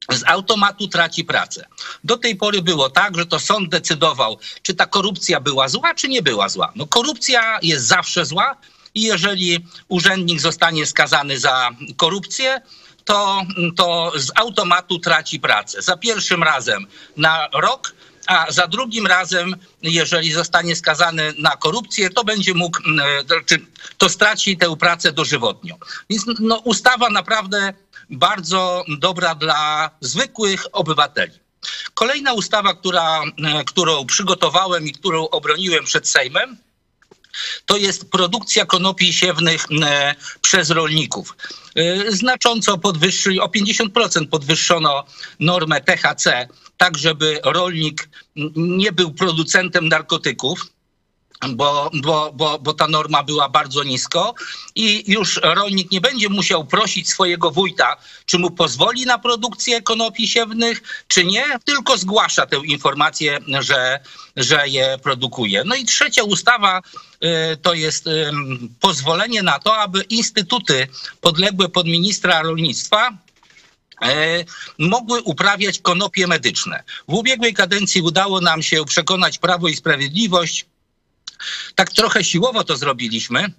z 0.08 0.22
automatu 0.26 0.88
traci 0.88 1.24
pracę. 1.24 1.66
Do 2.04 2.16
tej 2.16 2.36
pory 2.36 2.62
było 2.62 2.90
tak, 2.90 3.16
że 3.16 3.26
to 3.26 3.38
sąd 3.38 3.68
decydował, 3.68 4.38
czy 4.62 4.74
ta 4.74 4.86
korupcja 4.86 5.40
była 5.40 5.68
zła, 5.68 5.94
czy 5.94 6.08
nie 6.08 6.22
była 6.22 6.48
zła. 6.48 6.72
No 6.76 6.86
korupcja 6.86 7.58
jest 7.62 7.86
zawsze 7.86 8.26
zła 8.26 8.56
i 8.94 9.02
jeżeli 9.02 9.66
urzędnik 9.88 10.40
zostanie 10.40 10.86
skazany 10.86 11.38
za 11.38 11.70
korupcję, 11.96 12.60
to, 13.04 13.42
to 13.76 14.12
z 14.16 14.30
automatu 14.34 14.98
traci 14.98 15.40
pracę. 15.40 15.82
Za 15.82 15.96
pierwszym 15.96 16.42
razem 16.42 16.86
na 17.16 17.48
rok, 17.52 17.94
a 18.30 18.52
za 18.52 18.66
drugim 18.66 19.06
razem, 19.06 19.56
jeżeli 19.82 20.32
zostanie 20.32 20.76
skazany 20.76 21.32
na 21.38 21.50
korupcję, 21.50 22.10
to 22.10 22.24
będzie 22.24 22.54
mógł, 22.54 22.78
mm, 22.86 23.26
to, 23.26 23.34
czy 23.46 23.66
to 23.98 24.08
straci 24.08 24.56
tę 24.56 24.76
pracę 24.76 25.12
dożywotnio. 25.12 25.76
Więc 26.10 26.24
no, 26.40 26.56
ustawa 26.56 27.10
naprawdę 27.10 27.72
bardzo 28.10 28.84
dobra 28.98 29.34
dla 29.34 29.90
zwykłych 30.00 30.66
obywateli. 30.72 31.32
Kolejna 31.94 32.32
ustawa, 32.32 32.74
która, 32.74 33.22
e, 33.22 33.64
którą 33.64 34.06
przygotowałem 34.06 34.86
i 34.86 34.92
którą 34.92 35.28
obroniłem 35.28 35.84
przed 35.84 36.08
Sejmem, 36.08 36.56
to 37.66 37.76
jest 37.76 38.10
produkcja 38.10 38.66
konopi 38.66 39.12
siewnych 39.12 39.66
e, 39.82 40.14
przez 40.40 40.70
rolników. 40.70 41.36
E, 41.76 42.12
Znacząco 42.12 42.78
podwyższyli, 42.78 43.40
o 43.40 43.46
50% 43.46 44.26
podwyższono 44.26 45.04
normę 45.40 45.80
THC, 45.80 46.48
tak 46.80 46.98
żeby 46.98 47.40
rolnik 47.44 48.08
nie 48.56 48.92
był 48.92 49.12
producentem 49.12 49.88
narkotyków 49.88 50.72
bo, 51.48 51.90
bo, 51.94 52.32
bo, 52.34 52.58
bo 52.58 52.74
ta 52.74 52.88
norma 52.88 53.22
była 53.22 53.48
bardzo 53.48 53.84
nisko 53.84 54.34
i 54.74 55.12
już 55.12 55.40
rolnik 55.42 55.90
nie 55.90 56.00
będzie 56.00 56.28
musiał 56.28 56.64
prosić 56.64 57.08
swojego 57.08 57.50
wójta, 57.50 57.96
czy 58.26 58.38
mu 58.38 58.50
pozwoli 58.50 59.06
na 59.06 59.18
produkcję 59.18 59.82
konopi 59.82 60.28
siewnych, 60.28 61.04
czy 61.08 61.24
nie, 61.24 61.44
tylko 61.64 61.98
zgłasza 61.98 62.46
tę 62.46 62.56
informację, 62.56 63.38
że, 63.60 64.00
że 64.36 64.68
je 64.68 64.98
produkuje. 65.02 65.62
No 65.64 65.74
i 65.74 65.84
trzecia 65.84 66.22
ustawa 66.22 66.82
y, 67.24 67.56
to 67.56 67.74
jest 67.74 68.04
pozwolenie 68.80 69.42
na 69.42 69.58
to, 69.58 69.76
aby 69.76 70.02
instytuty 70.02 70.88
podległe 71.20 71.68
pod 71.68 71.86
ministra 71.86 72.42
rolnictwa 72.42 73.12
mogły 74.78 75.22
uprawiać 75.22 75.78
konopie 75.78 76.26
medyczne. 76.26 76.82
W 77.08 77.14
ubiegłej 77.14 77.54
kadencji 77.54 78.02
udało 78.02 78.40
nam 78.40 78.62
się 78.62 78.84
przekonać 78.84 79.38
Prawo 79.38 79.68
i 79.68 79.76
Sprawiedliwość, 79.76 80.66
tak 81.74 81.90
trochę 81.92 82.24
siłowo 82.24 82.64
to 82.64 82.76
zrobiliśmy, 82.76 83.52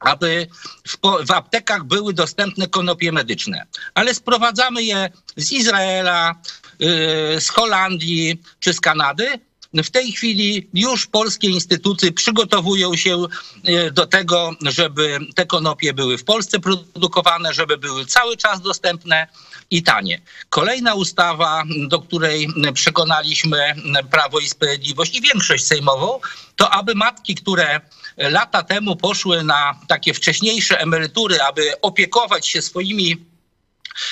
aby 0.00 0.46
w, 0.88 0.96
w 1.26 1.30
aptekach 1.30 1.84
były 1.84 2.14
dostępne 2.14 2.68
konopie 2.68 3.12
medyczne. 3.12 3.66
Ale 3.94 4.14
sprowadzamy 4.14 4.82
je 4.82 5.10
z 5.36 5.52
Izraela, 5.52 6.34
yy, 6.78 7.40
z 7.40 7.48
Holandii 7.48 8.42
czy 8.60 8.72
z 8.72 8.80
Kanady. 8.80 9.28
W 9.74 9.90
tej 9.90 10.12
chwili 10.12 10.68
już 10.74 11.06
polskie 11.06 11.48
instytuty 11.48 12.12
przygotowują 12.12 12.96
się 12.96 13.26
yy, 13.64 13.90
do 13.90 14.06
tego, 14.06 14.54
żeby 14.60 15.18
te 15.34 15.46
konopie 15.46 15.92
były 15.92 16.18
w 16.18 16.24
Polsce 16.24 16.60
produkowane, 16.60 17.54
żeby 17.54 17.78
były 17.78 18.06
cały 18.06 18.36
czas 18.36 18.60
dostępne 18.60 19.26
i 19.70 19.82
tanie. 19.82 20.20
Kolejna 20.48 20.94
ustawa, 20.94 21.62
do 21.88 21.98
której 21.98 22.48
przekonaliśmy 22.74 23.74
Prawo 24.10 24.38
i 24.38 24.48
Sprawiedliwość 24.48 25.16
i 25.16 25.20
większość 25.20 25.64
sejmową, 25.64 26.20
to 26.56 26.70
aby 26.70 26.94
matki, 26.94 27.34
które 27.34 27.80
lata 28.16 28.62
temu 28.62 28.96
poszły 28.96 29.44
na 29.44 29.80
takie 29.88 30.14
wcześniejsze 30.14 30.80
emerytury, 30.80 31.42
aby 31.42 31.80
opiekować 31.80 32.46
się 32.46 32.62
swoimi 32.62 33.16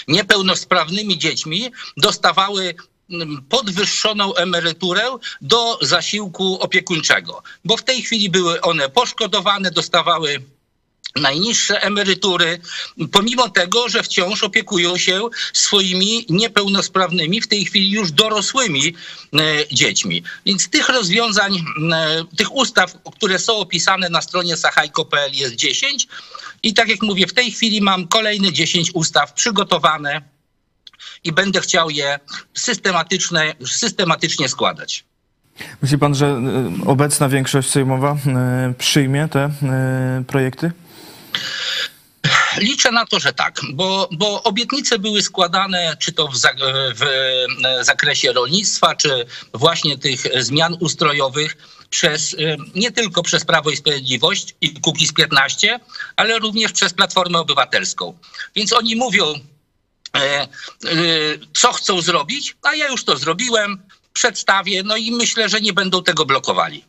niepełnosprawnymi 0.08 1.18
dziećmi, 1.18 1.72
dostawały 1.96 2.74
mm, 3.10 3.44
podwyższoną 3.48 4.34
emeryturę 4.34 5.02
do 5.40 5.78
zasiłku 5.82 6.58
opiekuńczego, 6.60 7.42
bo 7.64 7.76
w 7.76 7.82
tej 7.82 8.02
chwili 8.02 8.30
były 8.30 8.60
one 8.60 8.88
poszkodowane, 8.88 9.70
dostawały 9.70 10.42
najniższe 11.16 11.82
emerytury, 11.82 12.60
pomimo 13.12 13.48
tego, 13.48 13.88
że 13.88 14.02
wciąż 14.02 14.42
opiekują 14.42 14.96
się 14.96 15.28
swoimi 15.52 16.26
niepełnosprawnymi, 16.28 17.40
w 17.40 17.48
tej 17.48 17.64
chwili 17.64 17.90
już 17.90 18.12
dorosłymi 18.12 18.94
e, 19.34 19.38
dziećmi. 19.72 20.22
Więc 20.46 20.68
tych 20.68 20.88
rozwiązań, 20.88 21.56
e, 21.92 22.24
tych 22.36 22.54
ustaw, 22.54 22.92
które 23.16 23.38
są 23.38 23.56
opisane 23.56 24.08
na 24.08 24.22
stronie 24.22 24.56
sachajko.pl 24.56 25.32
jest 25.32 25.54
10 25.54 26.08
i 26.62 26.74
tak 26.74 26.88
jak 26.88 27.02
mówię, 27.02 27.26
w 27.26 27.34
tej 27.34 27.50
chwili 27.50 27.80
mam 27.80 28.08
kolejne 28.08 28.52
10 28.52 28.90
ustaw 28.94 29.32
przygotowane 29.32 30.22
i 31.24 31.32
będę 31.32 31.60
chciał 31.60 31.90
je 31.90 32.18
systematyczne, 32.54 33.54
systematycznie 33.66 34.48
składać. 34.48 35.04
Myśli 35.82 35.98
pan, 35.98 36.14
że 36.14 36.40
y, 36.82 36.88
obecna 36.88 37.28
większość 37.28 37.70
sejmowa 37.70 38.16
przyjmie 38.78 39.28
te 39.28 39.50
projekty? 40.26 40.72
Liczę 42.56 42.92
na 42.92 43.06
to, 43.06 43.20
że 43.20 43.32
tak, 43.32 43.60
bo, 43.72 44.08
bo 44.12 44.42
obietnice 44.42 44.98
były 44.98 45.22
składane 45.22 45.96
czy 46.00 46.12
to 46.12 46.28
w, 46.28 46.36
za, 46.36 46.50
w 46.94 47.02
e, 47.02 47.84
zakresie 47.84 48.32
rolnictwa, 48.32 48.94
czy 48.94 49.26
właśnie 49.54 49.98
tych 49.98 50.42
zmian 50.42 50.76
ustrojowych 50.80 51.56
przez, 51.90 52.34
e, 52.34 52.56
nie 52.74 52.92
tylko 52.92 53.22
przez 53.22 53.44
Prawo 53.44 53.70
i 53.70 53.76
Sprawiedliwość 53.76 54.54
i 54.60 54.80
Kukiz 54.80 55.12
15, 55.12 55.80
ale 56.16 56.38
również 56.38 56.72
przez 56.72 56.92
Platformę 56.92 57.38
Obywatelską. 57.38 58.18
Więc 58.54 58.72
oni 58.72 58.96
mówią, 58.96 59.34
e, 60.16 60.48
co 61.54 61.72
chcą 61.72 62.00
zrobić, 62.00 62.56
a 62.62 62.74
ja 62.74 62.88
już 62.88 63.04
to 63.04 63.16
zrobiłem, 63.16 63.82
przedstawię, 64.12 64.82
no 64.82 64.96
i 64.96 65.12
myślę, 65.12 65.48
że 65.48 65.60
nie 65.60 65.72
będą 65.72 66.02
tego 66.02 66.26
blokowali. 66.26 66.84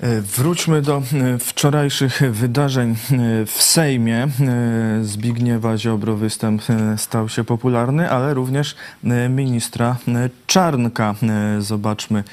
E, 0.00 0.20
Wróćmy 0.20 0.82
do 0.82 0.96
e, 0.96 1.38
wczorajszych 1.38 2.22
wydarzeń 2.32 2.90
e, 2.90 2.96
w 3.46 3.62
Sejmie. 3.62 4.28
Zbigniewa 5.02 5.78
Ziobro 5.78 6.16
występ 6.16 6.62
stał 6.96 7.28
się 7.28 7.44
popularny, 7.44 8.10
ale 8.10 8.34
również 8.34 8.76
ministra 9.28 9.96
Czarnka. 10.46 11.14
Zobaczmy 11.58 12.24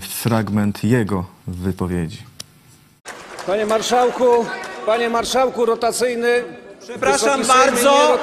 fragment 0.00 0.84
jego 0.84 1.24
wypowiedzi. 1.46 2.22
Panie 3.46 3.66
marszałku, 3.66 4.24
panie 4.86 5.08
marszałku 5.08 5.66
rotacyjny. 5.66 6.44
Przepraszam 6.88 7.42
bardzo. 7.44 8.18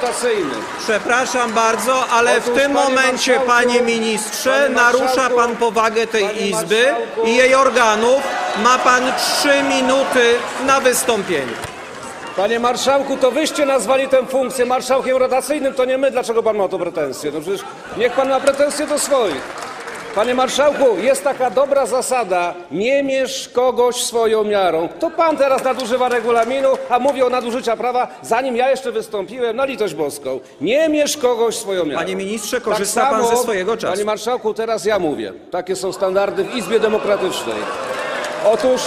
Przepraszam 0.79 1.53
bardzo, 1.53 2.07
ale 2.07 2.41
w 2.41 2.48
Otóż, 2.48 2.62
tym 2.62 2.74
panie 2.74 2.89
momencie, 2.89 3.31
marszałku, 3.36 3.51
panie 3.51 3.81
ministrze, 3.81 4.69
narusza 4.69 5.29
pan 5.29 5.55
powagę 5.55 6.07
tej 6.07 6.43
Izby 6.50 6.86
marszałku. 6.86 7.22
i 7.27 7.36
jej 7.36 7.55
organów. 7.55 8.24
Ma 8.63 8.77
pan 8.77 9.03
trzy 9.17 9.63
minuty 9.63 10.34
na 10.65 10.79
wystąpienie. 10.79 11.53
Panie 12.36 12.60
marszałku, 12.60 13.17
to 13.17 13.31
wyście 13.31 13.65
nazwali 13.65 14.07
tę 14.07 14.25
funkcję 14.25 14.65
marszałkiem 14.65 15.17
rotacyjnym, 15.17 15.74
to 15.74 15.86
nie 15.86 15.98
my. 15.98 16.12
Dlaczego 16.12 16.43
pan 16.43 16.57
ma 16.57 16.63
o 16.63 16.69
to 16.69 16.79
pretensje? 16.79 17.31
No 17.31 17.41
przecież 17.41 17.62
niech 17.98 18.13
pan 18.13 18.29
ma 18.29 18.39
pretensje 18.39 18.88
do 18.88 19.00
swoich. 19.00 19.64
Panie 20.15 20.34
marszałku, 20.36 20.98
jest 21.01 21.24
taka 21.24 21.50
dobra 21.50 21.86
zasada, 21.86 22.53
nie 22.72 23.03
mierz 23.03 23.50
kogoś 23.50 23.95
swoją 24.03 24.43
miarą. 24.43 24.89
To 25.00 25.12
pan 25.12 25.38
teraz 25.38 25.63
nadużywa 25.63 26.10
regulaminu, 26.10 26.69
a 26.89 27.00
mówi 27.00 27.24
o 27.24 27.29
nadużycia 27.29 27.77
prawa, 27.77 28.07
zanim 28.22 28.55
ja 28.55 28.69
jeszcze 28.69 28.91
wystąpiłem, 28.91 29.55
na 29.55 29.65
litość 29.65 29.93
boską. 29.93 30.39
Nie 30.62 30.89
mierz 30.89 31.17
kogoś 31.17 31.55
swoją 31.57 31.86
miarą. 31.86 32.00
Panie 32.00 32.15
ministrze, 32.15 32.57
Tak 32.57 32.63
korzysta 32.63 33.01
pan 33.10 33.24
samo- 33.24 33.36
ze 33.36 33.43
swojego 33.43 33.77
czasu. 33.77 33.93
Panie 33.93 34.05
marszałku, 34.05 34.53
teraz 34.53 34.86
ja 34.86 35.00
mówię. 35.00 35.34
Takie 35.51 35.75
są 35.75 35.93
standardy 35.93 36.43
w 36.43 36.55
Izbie 36.55 36.79
Demokratycznej. 36.79 37.57
Otóż 38.45 38.81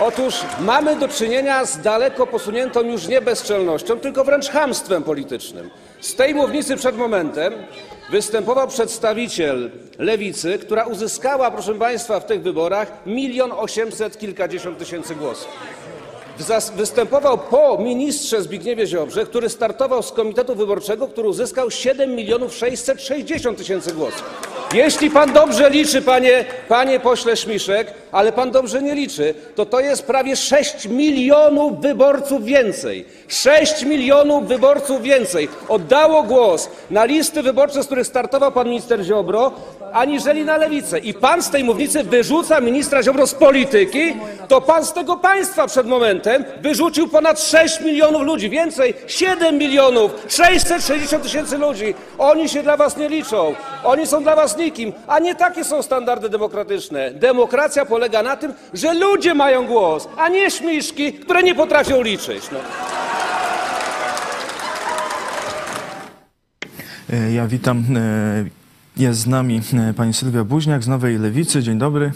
Otóż 0.00 0.34
mamy 0.60 0.96
do 0.96 1.08
czynienia 1.08 1.64
z 1.64 1.80
daleko 1.80 2.26
posuniętą 2.26 2.82
już 2.82 3.08
nie 3.08 3.20
bezczelnością, 3.20 4.00
tylko 4.00 4.24
wręcz 4.24 4.48
chamstwem 4.48 5.02
politycznym. 5.02 5.70
Z 6.00 6.14
tej 6.14 6.34
mównicy 6.34 6.76
przed 6.76 6.96
momentem 6.96 7.52
występował 8.10 8.68
przedstawiciel 8.68 9.70
lewicy, 9.98 10.58
która 10.58 10.84
uzyskała, 10.84 11.50
proszę 11.50 11.74
Państwa, 11.74 12.20
w 12.20 12.26
tych 12.26 12.42
wyborach 12.42 12.92
milion 13.06 13.52
osiemset 13.52 14.18
kilkadziesiąt 14.18 14.78
tysięcy 14.78 15.14
głosów. 15.14 15.48
Występował 16.76 17.38
po 17.38 17.78
ministrze 17.78 18.42
Zbigniewie 18.42 18.86
Ziobrze, 18.86 19.26
który 19.26 19.48
startował 19.48 20.02
z 20.02 20.12
komitetu 20.12 20.54
wyborczego, 20.54 21.08
który 21.08 21.28
uzyskał 21.28 21.70
7 21.70 22.14
milionów 22.14 22.54
660 22.54 23.58
tysięcy 23.58 23.92
głosów. 23.92 24.24
Jeśli 24.74 25.10
pan 25.10 25.32
dobrze 25.32 25.70
liczy, 25.70 26.02
panie, 26.02 26.44
panie 26.68 27.00
pośle 27.00 27.36
Śmiszek, 27.36 27.94
ale 28.12 28.32
pan 28.32 28.50
dobrze 28.50 28.82
nie 28.82 28.94
liczy, 28.94 29.34
to 29.54 29.66
to 29.66 29.80
jest 29.80 30.02
prawie 30.02 30.36
6 30.36 30.86
milionów 30.86 31.80
wyborców 31.80 32.44
więcej. 32.44 33.04
6 33.28 33.82
milionów 33.82 34.48
wyborców 34.48 35.02
więcej 35.02 35.48
oddało 35.68 36.22
głos 36.22 36.68
na 36.90 37.04
listy 37.04 37.42
wyborcze, 37.42 37.82
z 37.82 37.86
których 37.86 38.06
startował 38.06 38.52
pan 38.52 38.68
minister 38.68 39.04
Ziobro, 39.04 39.52
aniżeli 39.92 40.44
na 40.44 40.56
lewicę. 40.56 40.98
I 40.98 41.14
pan 41.14 41.42
z 41.42 41.50
tej 41.50 41.64
mównicy 41.64 42.04
wyrzuca 42.04 42.60
ministra 42.60 43.02
Ziobro 43.02 43.26
z 43.26 43.34
polityki, 43.34 44.14
to 44.48 44.60
pan 44.60 44.84
z 44.84 44.92
tego 44.92 45.16
państwa 45.16 45.66
przed 45.66 45.86
momentem 45.86 46.44
wyrzucił 46.62 47.08
ponad 47.08 47.40
6 47.40 47.80
milionów 47.80 48.22
ludzi. 48.22 48.50
Więcej, 48.50 48.94
7 49.06 49.58
milionów, 49.58 50.12
660 50.28 51.22
tysięcy 51.22 51.58
ludzi. 51.58 51.94
Oni 52.18 52.48
się 52.48 52.62
dla 52.62 52.76
was 52.76 52.96
nie 52.96 53.08
liczą. 53.08 53.54
Oni 53.84 54.06
są 54.06 54.22
dla 54.22 54.36
was 54.36 54.56
nikim. 54.56 54.92
A 55.06 55.18
nie 55.18 55.34
takie 55.34 55.64
są 55.64 55.82
standardy 55.82 56.28
demokratyczne. 56.28 57.10
Demokracja 57.10 57.84
polega 57.86 58.22
na 58.22 58.36
tym, 58.36 58.54
że 58.74 58.94
ludzie 58.94 59.34
mają 59.34 59.66
głos, 59.66 60.08
a 60.16 60.28
nie 60.28 60.50
śmiszki, 60.50 61.12
które 61.12 61.42
nie 61.42 61.54
potrafią 61.54 62.02
liczyć. 62.02 62.42
No. 62.52 62.58
E, 67.12 67.32
Ja 67.32 67.46
witam. 67.46 67.84
Jest 68.98 69.20
z 69.20 69.26
nami 69.26 69.60
e, 69.90 69.94
pani 69.94 70.14
Sylwia 70.14 70.44
Buźniak 70.44 70.82
z 70.82 70.88
Nowej 70.88 71.18
Lewicy. 71.18 71.62
Dzień 71.62 71.78
dobry. 71.78 72.12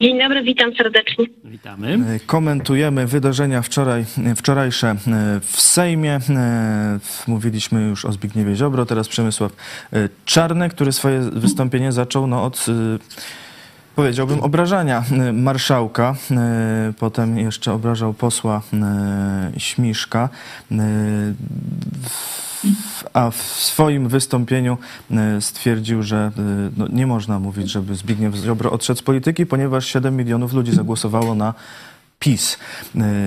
Dzień 0.00 0.18
dobry, 0.18 0.42
witam 0.42 0.74
serdecznie. 0.76 1.26
Witamy. 1.44 1.98
E, 2.16 2.20
Komentujemy 2.26 3.06
wydarzenia 3.06 3.62
wczoraj, 3.62 4.04
wczorajsze 4.36 4.88
e, 4.88 4.96
w 5.40 5.60
Sejmie. 5.60 6.18
Mówiliśmy 7.26 7.82
już 7.82 8.04
o 8.04 8.12
Zbigniewie 8.12 8.56
Ziobro, 8.56 8.86
teraz 8.86 9.08
Przemysław 9.08 9.52
Czarny, 10.24 10.68
który 10.68 10.92
swoje 10.92 11.20
wystąpienie 11.20 11.92
zaczął 11.92 12.26
no, 12.26 12.44
od, 12.44 12.66
powiedziałbym, 13.96 14.40
obrażania 14.40 15.04
e, 15.10 15.32
marszałka. 15.32 16.14
E, 16.30 16.92
Potem 16.98 17.38
jeszcze 17.38 17.72
obrażał 17.72 18.14
posła 18.14 18.62
e, 18.72 19.52
Śmiszka. 19.56 20.28
A 23.12 23.30
w 23.30 23.36
swoim 23.42 24.08
wystąpieniu 24.08 24.78
stwierdził, 25.40 26.02
że 26.02 26.30
no, 26.76 26.88
nie 26.88 27.06
można 27.06 27.38
mówić, 27.38 27.70
żeby 27.70 27.94
Zbigniew 27.94 28.34
Ziobro 28.34 28.72
odszedł 28.72 29.00
z 29.00 29.02
polityki, 29.02 29.46
ponieważ 29.46 29.86
7 29.86 30.16
milionów 30.16 30.52
ludzi 30.52 30.72
zagłosowało 30.72 31.34
na 31.34 31.54
PiS, 32.18 32.58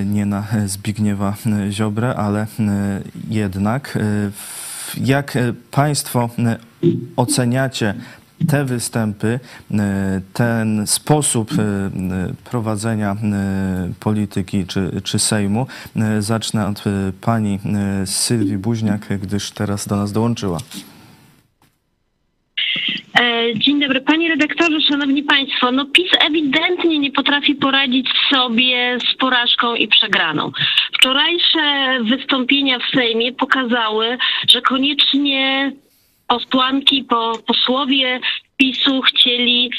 nie 0.06 0.26
na 0.26 0.44
Zbigniewa 0.66 1.36
Ziobrę, 1.70 2.16
ale 2.16 2.48
jednak. 3.30 3.98
Jak 4.98 5.38
Państwo 5.72 6.30
oceniacie 7.16 7.96
te 8.50 8.66
występy, 8.66 9.40
e, 9.72 10.22
ten 10.34 10.88
sposób 10.88 11.52
e, 11.52 11.62
e, 11.62 11.90
prowadzenia 12.52 13.16
polityki 14.00 14.66
czy, 14.68 15.02
czy 15.04 15.20
Sejmu. 15.20 15.68
Zacznę 16.20 16.68
od 16.68 16.84
pani 17.22 17.60
Sylwii 18.06 18.58
Buźniak, 18.58 19.20
gdyż 19.20 19.52
teraz 19.52 19.88
do 19.88 19.96
nas 19.96 20.12
dołączyła. 20.12 20.60
Dzień 23.56 23.80
dobry, 23.80 24.02
panie 24.02 24.30
redaktorze, 24.30 24.82
szanowni 24.82 25.24
państwo. 25.24 25.72
No 25.72 25.86
PiS 25.86 26.12
ewidentnie 26.20 27.00
nie 27.00 27.12
potrafi 27.12 27.56
poradzić 27.56 28.10
sobie 28.30 28.98
z 29.12 29.18
porażką 29.18 29.76
i 29.76 29.88
przegraną. 29.88 30.52
Wczorajsze 30.94 31.60
wystąpienia 32.04 32.80
w 32.80 32.96
Sejmie 32.96 33.34
pokazały, 33.34 34.18
że 34.48 34.62
koniecznie 34.62 35.72
posłanki, 36.28 37.04
po, 37.04 37.34
posłowie 37.48 38.20
PiSu 38.58 39.02
chcieli 39.02 39.72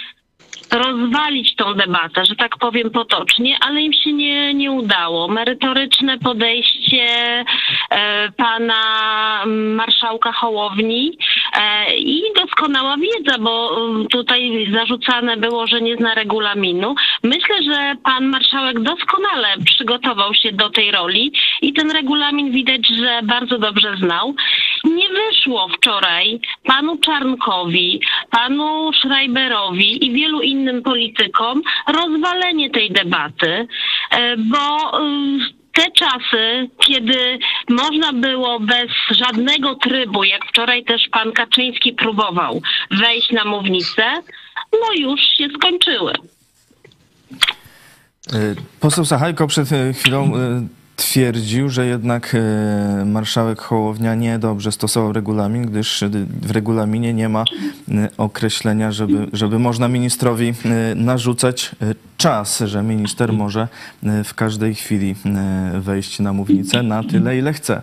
rozwalić 0.72 1.56
tą 1.56 1.74
debatę, 1.74 2.24
że 2.24 2.36
tak 2.36 2.56
powiem 2.58 2.90
potocznie, 2.90 3.56
ale 3.60 3.82
im 3.82 3.92
się 3.92 4.12
nie, 4.12 4.54
nie 4.54 4.72
udało. 4.72 5.28
Merytoryczne 5.28 6.18
podejście 6.18 7.04
e, 7.90 8.32
pana 8.37 8.82
marszałka 9.46 10.32
Hołowni 10.32 11.18
e, 11.52 11.96
i 11.96 12.22
doskonała 12.37 12.96
wiedza, 12.96 13.38
bo 13.38 13.87
mm, 13.87 14.06
tutaj 14.06 14.68
zarzucane 14.72 15.37
było, 15.37 15.66
że 15.66 15.80
nie 15.80 15.96
zna 15.96 16.14
regulaminu. 16.14 16.94
Myślę, 17.22 17.62
że 17.62 17.94
pan 18.02 18.26
marszałek 18.26 18.80
doskonale 18.80 19.48
przygotował 19.64 20.35
się 20.35 20.52
do 20.52 20.70
tej 20.70 20.90
roli 20.90 21.32
i 21.62 21.72
ten 21.72 21.90
regulamin 21.90 22.50
widać, 22.50 22.88
że 22.88 23.20
bardzo 23.22 23.59
dobrze 23.59 23.96
znał. 23.96 24.35
Nie 24.87 25.09
wyszło 25.09 25.68
wczoraj 25.68 26.40
panu 26.64 26.99
Czarnkowi, 26.99 28.01
panu 28.31 28.92
Schreiberowi 28.92 30.07
i 30.07 30.12
wielu 30.12 30.40
innym 30.40 30.83
politykom 30.83 31.62
rozwalenie 31.88 32.70
tej 32.70 32.90
debaty, 32.90 33.66
e, 34.11 34.37
bo 34.37 34.99
y, 35.01 35.66
te 35.77 35.90
czasy, 35.90 36.68
kiedy 36.87 37.38
można 37.68 38.12
było 38.12 38.61
bez 38.61 38.90
żadnego 39.11 39.75
trybu, 39.75 40.25
jak 40.25 40.46
wczoraj 40.46 40.85
też 40.85 41.03
pan 41.12 41.33
Kaczyński 41.33 41.92
próbował 41.92 42.62
wejść 42.90 43.33
na 43.33 43.44
mównicę, 43.44 44.03
no 44.72 44.92
już 44.94 45.20
się 45.20 45.49
skończyły. 45.57 46.12
E, 48.33 48.55
Poseł 48.81 49.05
Sachajko 49.05 49.46
przed 49.46 49.72
e, 49.72 49.92
chwilą 49.92 50.37
e, 50.37 50.66
twierdził, 50.96 51.68
że 51.68 51.87
jednak 51.87 52.35
e, 52.35 53.04
marszałek 53.04 53.61
Hołownia 53.61 54.14
niedobrze 54.14 54.72
stosował 54.72 55.12
regulamin, 55.12 55.66
gdyż 55.66 56.02
e, 56.02 56.09
w 56.42 56.50
regulaminie 56.50 57.14
nie 57.14 57.28
ma 57.28 57.44
e, 57.88 58.09
określenia, 58.18 58.92
żeby, 58.92 59.26
żeby 59.32 59.59
można 59.59 59.88
ministrowi 59.88 60.52
narzucać 60.96 61.70
czas, 62.16 62.61
że 62.66 62.82
minister 62.82 63.32
może 63.32 63.68
w 64.24 64.35
każdej 64.35 64.74
chwili 64.74 65.14
wejść 65.80 66.18
na 66.18 66.32
mównicę 66.32 66.82
na 66.82 67.04
tyle, 67.04 67.38
ile 67.38 67.52
chce. 67.52 67.82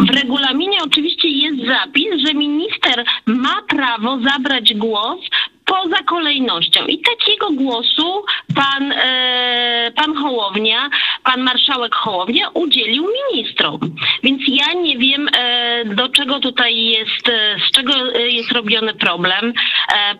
W 0.00 0.10
regulaminie 0.10 0.78
oczywiście 0.84 1.28
jest 1.28 1.58
zapis, 1.66 2.06
że 2.26 2.34
minister 2.34 3.04
ma 3.26 3.62
prawo 3.68 4.18
zabrać 4.20 4.74
głos 4.74 5.20
poza 5.66 6.02
kolejnością. 6.02 6.86
I 6.86 6.98
takiego 6.98 7.50
głosu 7.50 8.24
pan, 8.54 8.92
e, 8.92 9.92
pan 9.96 10.14
Hołownia, 10.14 10.90
pan 11.24 11.42
marszałek 11.42 11.94
Hołownia 11.94 12.48
udzielił 12.48 13.06
ministrom. 13.32 13.80
Więc 14.22 14.42
ja 14.48 14.72
nie 14.72 14.98
wiem, 14.98 15.28
e, 15.36 15.84
do 15.84 16.08
czego 16.08 16.40
tutaj 16.40 16.76
jest, 16.76 17.28
e, 17.28 17.56
z 17.68 17.70
czego 17.70 17.92
jest 18.16 18.52
robiony 18.52 18.94
problem. 18.94 19.52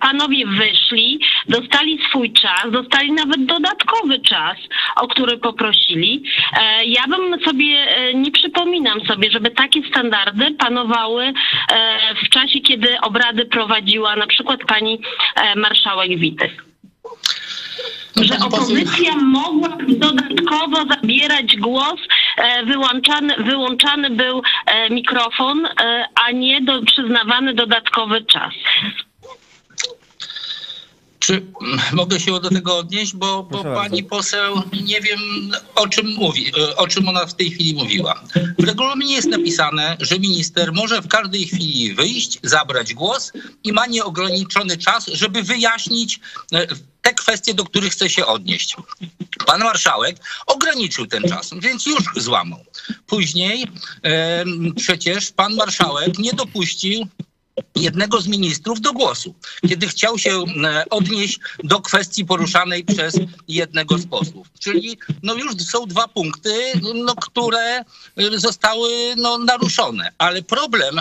Panowie 0.01 0.47
wyszli, 0.47 1.21
dostali 1.49 1.99
swój 2.09 2.33
czas, 2.33 2.71
dostali 2.71 3.13
nawet 3.13 3.45
dodatkowy 3.45 4.19
czas, 4.19 4.57
o 4.97 5.09
który 5.09 5.39
poprosili. 5.39 6.23
Ja 6.87 7.03
bym 7.09 7.41
sobie, 7.45 7.87
nie 8.15 8.31
przypominam 8.31 9.01
sobie, 9.01 9.31
żeby 9.31 9.51
takie 9.51 9.81
standardy 9.91 10.51
panowały 10.51 11.33
w 12.25 12.29
czasie, 12.29 12.61
kiedy 12.61 13.01
obrady 13.01 13.45
prowadziła 13.45 14.17
na 14.17 14.27
przykład 14.27 14.61
pani 14.65 15.01
marszałek 15.57 16.19
Witek. 16.19 16.65
Że 18.17 18.35
poseł- 18.35 18.47
opozycja 18.47 19.17
mogła 19.17 19.69
dodatkowo 19.89 20.77
zabierać 20.95 21.57
głos, 21.57 22.01
e, 22.37 22.65
wyłączany, 22.65 23.35
wyłączany 23.39 24.11
był 24.11 24.43
e, 24.67 24.91
mikrofon, 24.91 25.67
e, 25.67 26.07
a 26.15 26.31
nie 26.31 26.61
do, 26.61 26.83
przyznawany 26.83 27.55
dodatkowy 27.55 28.25
czas. 28.25 28.55
Czy 31.27 31.43
mogę 31.93 32.21
się 32.21 32.41
do 32.41 32.51
tego 32.51 32.79
odnieść, 32.79 33.15
bo, 33.15 33.43
bo 33.43 33.65
pani 33.65 34.05
poseł 34.05 34.63
nie 34.85 35.01
wiem 35.01 35.21
o 35.75 35.89
czym 35.89 36.07
mówi, 36.07 36.53
e, 36.59 36.77
o 36.77 36.87
czym 36.87 37.09
ona 37.09 37.27
w 37.27 37.35
tej 37.35 37.51
chwili 37.51 37.75
mówiła. 37.75 38.23
W 38.59 38.65
regulaminie 38.65 39.15
jest 39.15 39.29
napisane, 39.29 39.97
że 40.01 40.19
minister 40.19 40.73
może 40.73 41.03
w 41.03 41.09
każdej 41.09 41.47
chwili 41.47 41.95
wyjść, 41.95 42.39
zabrać 42.43 42.95
głos 42.95 43.33
i 43.65 43.73
ma 43.73 43.87
nieograniczony 43.87 44.77
czas, 44.77 45.07
żeby 45.07 45.43
wyjaśnić 45.43 46.21
e, 46.53 46.67
te 47.03 47.15
kwestie, 47.15 47.55
do 47.55 47.65
których 47.65 47.93
chce 47.93 48.11
się 48.11 48.27
odnieść. 48.27 48.77
Pan 49.47 49.61
marszałek 49.61 50.17
ograniczył 50.47 51.07
ten 51.07 51.23
czas, 51.23 51.51
więc 51.61 51.87
już 51.87 52.03
złamał. 52.17 52.65
Później 53.07 53.67
em, 54.03 54.75
przecież 54.77 55.33
pan 55.33 55.55
marszałek 55.55 56.19
nie 56.19 56.33
dopuścił 56.33 57.07
jednego 57.77 58.21
z 58.21 58.27
ministrów 58.27 58.81
do 58.81 58.93
głosu, 58.93 59.35
kiedy 59.69 59.87
chciał 59.87 60.19
się 60.19 60.45
e, 60.65 60.85
odnieść 60.91 61.41
do 61.65 61.81
kwestii 61.81 62.25
poruszanej 62.25 62.85
przez 62.85 63.15
jednego 63.49 63.99
z 63.99 64.07
posłów. 64.07 64.47
Czyli 64.61 64.99
no 65.23 65.35
już 65.35 65.57
są 65.57 65.87
dwa 65.87 66.09
punkty, 66.09 66.73
no, 66.95 67.15
które 67.15 67.79
e, 67.81 67.85
zostały 68.35 68.91
no, 69.17 69.39
naruszone. 69.39 70.13
Ale 70.19 70.43
problem 70.43 71.01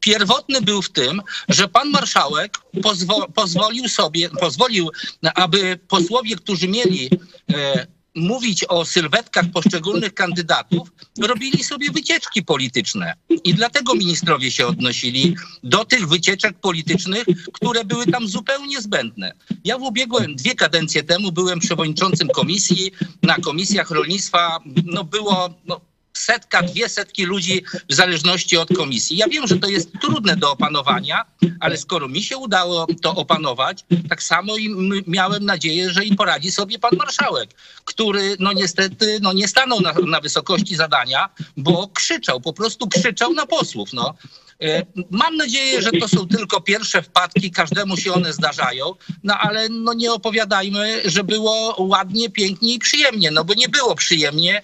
pierwotny 0.00 0.62
był 0.62 0.82
w 0.82 0.90
tym, 0.90 1.22
że 1.48 1.68
pan 1.68 1.90
marszałek 1.90 2.58
pozwo 2.82 3.28
pozwolił 3.34 3.88
sobie, 3.88 4.30
pozwolił, 4.30 4.90
aby 5.34 5.78
posłowie, 5.88 6.36
którzy 6.36 6.68
mieli 6.68 7.10
e, 7.54 7.86
mówić 8.14 8.64
o 8.64 8.84
sylwetkach 8.84 9.44
poszczególnych 9.52 10.14
kandydatów, 10.14 10.92
robili 11.20 11.64
sobie 11.64 11.90
wycieczki 11.90 12.42
polityczne. 12.42 13.14
I 13.44 13.54
dlatego 13.54 13.94
ministrowie 13.94 14.50
się 14.50 14.66
odnosili 14.66 15.36
do 15.62 15.84
tych 15.84 16.08
wycieczek 16.08 16.58
politycznych, 16.58 17.24
które 17.52 17.84
były 17.84 18.06
tam 18.06 18.28
zupełnie 18.28 18.80
zbędne. 18.80 19.32
Ja 19.64 19.78
w 19.78 19.82
ubiegłym, 19.82 20.36
dwie 20.36 20.54
kadencje 20.54 21.02
temu 21.02 21.32
byłem 21.32 21.58
przewodniczącym 21.58 22.28
komisji. 22.28 22.90
Na 23.22 23.36
komisjach 23.36 23.90
rolnictwa 23.90 24.58
no 24.84 25.04
było 25.04 25.54
no, 25.66 25.80
setka, 26.20 26.62
dwie 26.62 26.88
setki 26.88 27.24
ludzi 27.24 27.62
w 27.88 27.94
zależności 27.94 28.56
od 28.56 28.68
komisji. 28.76 29.16
Ja 29.16 29.28
wiem, 29.28 29.46
że 29.46 29.56
to 29.56 29.68
jest 29.68 29.90
trudne 30.00 30.36
do 30.36 30.52
opanowania, 30.52 31.24
ale 31.60 31.76
skoro 31.76 32.08
mi 32.08 32.22
się 32.22 32.36
udało 32.38 32.86
to 33.02 33.14
opanować, 33.14 33.84
tak 34.08 34.22
samo 34.22 34.56
i 34.56 34.68
miałem 35.06 35.44
nadzieję, 35.44 35.90
że 35.90 36.04
i 36.04 36.16
poradzi 36.16 36.52
sobie 36.52 36.78
pan 36.78 36.96
marszałek, 36.96 37.50
który 37.84 38.36
no 38.38 38.52
niestety 38.52 39.18
no 39.22 39.32
nie 39.32 39.48
stanął 39.48 39.80
na, 39.80 39.92
na 39.92 40.20
wysokości 40.20 40.76
zadania, 40.76 41.28
bo 41.56 41.88
krzyczał, 41.88 42.40
po 42.40 42.52
prostu 42.52 42.88
krzyczał 42.88 43.32
na 43.32 43.46
posłów. 43.46 43.92
No. 43.92 44.14
E, 44.62 44.86
mam 45.10 45.36
nadzieję, 45.36 45.82
że 45.82 45.90
to 45.90 46.08
są 46.08 46.28
tylko 46.28 46.60
pierwsze 46.60 47.02
wpadki, 47.02 47.50
każdemu 47.50 47.96
się 47.96 48.12
one 48.12 48.32
zdarzają, 48.32 48.94
no 49.24 49.38
ale 49.38 49.68
no 49.68 49.92
nie 49.92 50.12
opowiadajmy, 50.12 51.02
że 51.04 51.24
było 51.24 51.74
ładnie, 51.78 52.30
pięknie 52.30 52.74
i 52.74 52.78
przyjemnie, 52.78 53.30
no 53.30 53.44
bo 53.44 53.54
nie 53.54 53.68
było 53.68 53.94
przyjemnie. 53.94 54.62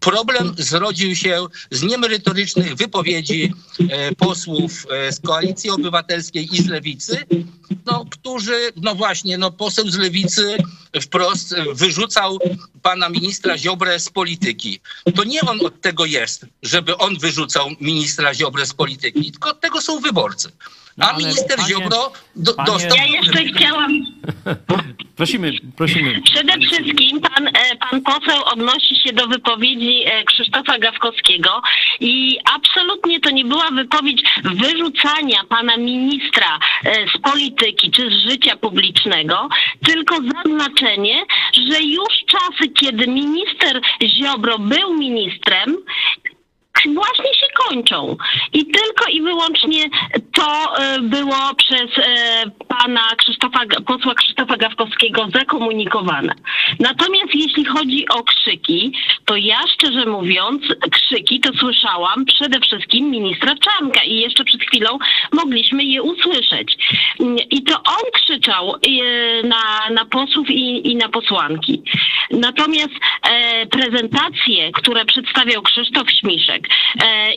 Problem 0.00 0.54
zrodził 0.58 1.16
się 1.16 1.46
z 1.70 1.82
niemerytorycznych 1.82 2.74
wypowiedzi 2.74 3.52
e, 3.90 4.14
posłów 4.14 4.86
e, 4.90 5.12
z 5.12 5.20
Koalicji 5.20 5.70
Obywatelskiej 5.70 6.54
i 6.54 6.62
z 6.62 6.66
Lewicy, 6.66 7.18
no, 7.86 8.04
którzy, 8.10 8.72
no 8.76 8.94
właśnie, 8.94 9.38
no 9.38 9.50
poseł 9.50 9.88
z 9.88 9.96
Lewicy 9.96 10.56
wprost 11.02 11.54
wyrzucał 11.74 12.38
pana 12.82 13.08
ministra 13.08 13.58
Ziobrę 13.58 14.00
z 14.00 14.10
polityki. 14.10 14.80
To 15.14 15.24
nie 15.24 15.40
on 15.40 15.66
od 15.66 15.80
tego 15.80 16.04
jest, 16.04 16.46
żeby 16.62 16.96
on 16.96 17.18
wyrzucał 17.18 17.70
ministra 17.80 18.34
Ziobrę 18.34 18.66
z 18.66 18.74
polityki, 18.74 19.32
tylko 19.32 19.50
od 19.50 19.60
tego 19.60 19.80
są 19.80 20.00
wyborcy. 20.00 20.52
No, 20.98 21.10
A 21.10 21.16
minister 21.16 21.56
panie- 21.56 21.68
Ziobro 21.68 22.12
do, 22.36 22.54
panie- 22.54 22.66
dostał... 22.66 22.96
Ja 22.96 23.06
jeszcze 23.06 23.44
chciałam 23.44 23.92
Prosimy, 25.18 25.52
prosimy. 25.76 26.22
Przede 26.22 26.52
wszystkim 26.52 27.20
pan, 27.20 27.46
e, 27.48 27.76
pan 27.76 28.02
poseł 28.02 28.44
odnosi 28.44 28.96
się 29.02 29.12
do 29.12 29.26
wypowiedzi 29.26 30.02
e, 30.06 30.24
Krzysztofa 30.24 30.78
Gawkowskiego 30.78 31.62
i 32.00 32.38
absolutnie 32.54 33.20
to 33.20 33.30
nie 33.30 33.44
była 33.44 33.70
wypowiedź 33.70 34.22
wyrzucania 34.44 35.38
pana 35.48 35.76
ministra 35.76 36.58
e, 36.84 36.92
z 37.14 37.20
polityki 37.20 37.90
czy 37.90 38.10
z 38.10 38.30
życia 38.30 38.56
publicznego, 38.56 39.48
tylko 39.84 40.16
zaznaczenie, 40.16 41.24
że 41.54 41.82
już 41.82 42.08
czasy, 42.26 42.70
kiedy 42.74 43.06
minister 43.06 43.80
Ziobro 44.02 44.58
był 44.58 44.94
ministrem, 44.94 45.76
właśnie 46.86 47.34
się 47.34 47.46
kończą. 47.68 48.16
I 48.52 48.66
tylko 48.66 49.10
i 49.12 49.22
wyłącznie 49.22 49.84
to 50.32 50.76
e, 50.78 51.00
było 51.00 51.54
przez 51.56 51.98
e, 51.98 52.44
pana 52.68 53.00
Krzysztofa, 53.16 53.60
posła 53.86 54.14
Krzysztofa 54.14 54.56
Gawkowskiego 54.56 55.28
zakomunikowane. 55.34 56.34
Natomiast 56.80 57.34
jeśli 57.34 57.64
chodzi 57.64 58.08
o 58.08 58.22
krzyki, 58.22 58.92
to 59.24 59.36
ja 59.36 59.58
szczerze 59.74 60.06
mówiąc, 60.06 60.62
krzyki 60.90 61.40
to 61.40 61.50
słyszałam 61.60 62.24
przede 62.24 62.60
wszystkim 62.60 63.10
ministra 63.10 63.54
Czarnka 63.54 64.02
i 64.02 64.20
jeszcze 64.20 64.44
przed 64.44 64.62
chwilą 64.62 64.98
mogliśmy 65.32 65.84
je 65.84 66.02
usłyszeć. 66.02 66.76
I 67.50 67.62
to 67.62 67.74
on 67.76 68.10
krzyczał 68.12 68.74
e, 68.74 68.78
na, 69.42 69.90
na 69.90 70.04
posłów 70.04 70.50
i, 70.50 70.90
i 70.90 70.96
na 70.96 71.08
posłanki. 71.08 71.82
Natomiast 72.30 72.94
prezentacje, 73.70 74.72
które 74.72 75.04
przedstawiał 75.04 75.62
Krzysztof 75.62 76.10
Śmiszek 76.10 76.67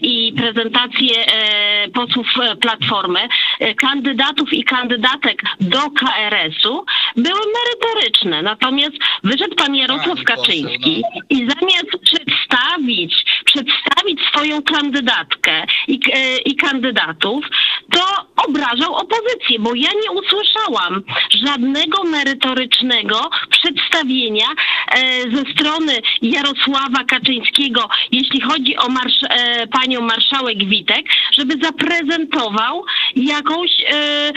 i 0.02 0.34
prezentacje 0.38 1.26
e, 1.26 1.90
posłów 1.90 2.28
e, 2.42 2.56
Platformy, 2.56 3.20
e, 3.60 3.76
kandydatów 3.76 4.54
i 4.54 4.64
kandydatek 4.64 5.42
do 5.60 5.80
KRS-u 5.80 6.86
były 7.16 7.40
merytoryczne. 7.58 8.42
Natomiast 8.42 8.96
wyszedł 9.24 9.56
pan 9.56 9.76
Jarosław 9.76 10.10
poseł, 10.10 10.26
Kaczyński 10.26 11.04
i 11.30 11.36
zamiast 11.36 11.92
przedstawić, 12.04 13.26
przedstawić 13.46 14.20
swoją 14.32 14.62
kandydatkę 14.62 15.66
i, 15.88 16.00
e, 16.14 16.38
i 16.38 16.56
kandydatów, 16.56 17.46
to 17.92 18.02
obrażał 18.48 18.96
opozycję, 18.96 19.60
bo 19.60 19.76
ja 19.76 19.90
nie 20.04 20.12
usłyszałam 20.12 21.04
żadnego 21.46 22.04
merytorycznego 22.04 23.30
przedstawienia 23.50 24.48
e, 24.88 25.22
ze 25.22 25.44
strony 25.54 26.02
Jarosława 26.22 27.04
Kaczyńskiego, 27.08 27.90
jeśli 28.12 28.42
chodzi 28.42 28.78
o 28.78 28.90
marsz, 28.90 29.21
e, 29.30 29.68
panią 29.68 30.02
marszałek 30.02 30.58
Witek, 30.58 31.06
żeby 31.38 31.56
zaprezentował 31.62 32.86
jakąś 33.16 33.70
e, 33.90 34.32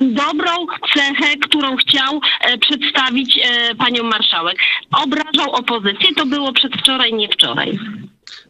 dobrą 0.00 0.66
cechę, 0.94 1.36
którą 1.42 1.76
chciał 1.76 2.20
e, 2.40 2.58
przedstawić 2.58 3.38
e, 3.42 3.74
panią 3.74 4.02
marszałek. 4.02 4.58
Obrażał 4.92 5.50
opozycję, 5.50 6.14
to 6.16 6.26
było 6.26 6.52
przedwczoraj, 6.52 7.14
nie 7.14 7.28
wczoraj. 7.28 7.78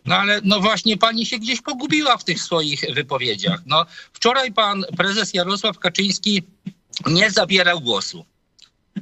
No 0.07 0.15
ale 0.15 0.41
no 0.45 0.61
właśnie 0.61 0.97
pani 0.97 1.27
się 1.27 1.39
gdzieś 1.39 1.61
pogubiła 1.61 2.17
w 2.17 2.25
tych 2.25 2.43
swoich 2.43 2.81
wypowiedziach. 2.95 3.61
No, 3.67 3.87
wczoraj 4.13 4.53
pan 4.53 4.85
prezes 4.97 5.35
Jarosław 5.35 5.79
Kaczyński 5.79 6.43
nie 7.07 7.31
zabierał 7.31 7.81
głosu. 7.81 8.25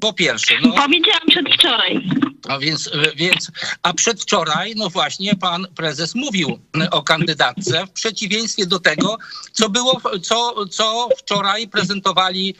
Po 0.00 0.12
pierwsze, 0.12 0.54
no, 0.62 0.72
Powiedziałam 0.72 1.26
przedwczoraj. 1.28 2.09
a 2.48 2.59
więc, 2.59 2.90
więc, 3.16 3.50
a 3.82 3.94
przedwczoraj, 3.94 4.72
no 4.76 4.90
właśnie, 4.90 5.37
pan 5.37 5.66
prezes 5.76 6.14
mówił 6.14 6.59
o 6.90 7.02
kandydatce 7.02 7.87
w 7.87 7.90
przeciwieństwie 7.90 8.66
do 8.66 8.78
tego, 8.80 9.16
co 9.52 9.68
było, 9.70 10.00
co, 10.22 10.66
co 10.66 11.09
wczoraj 11.18 11.68
prezentowali 11.68 12.54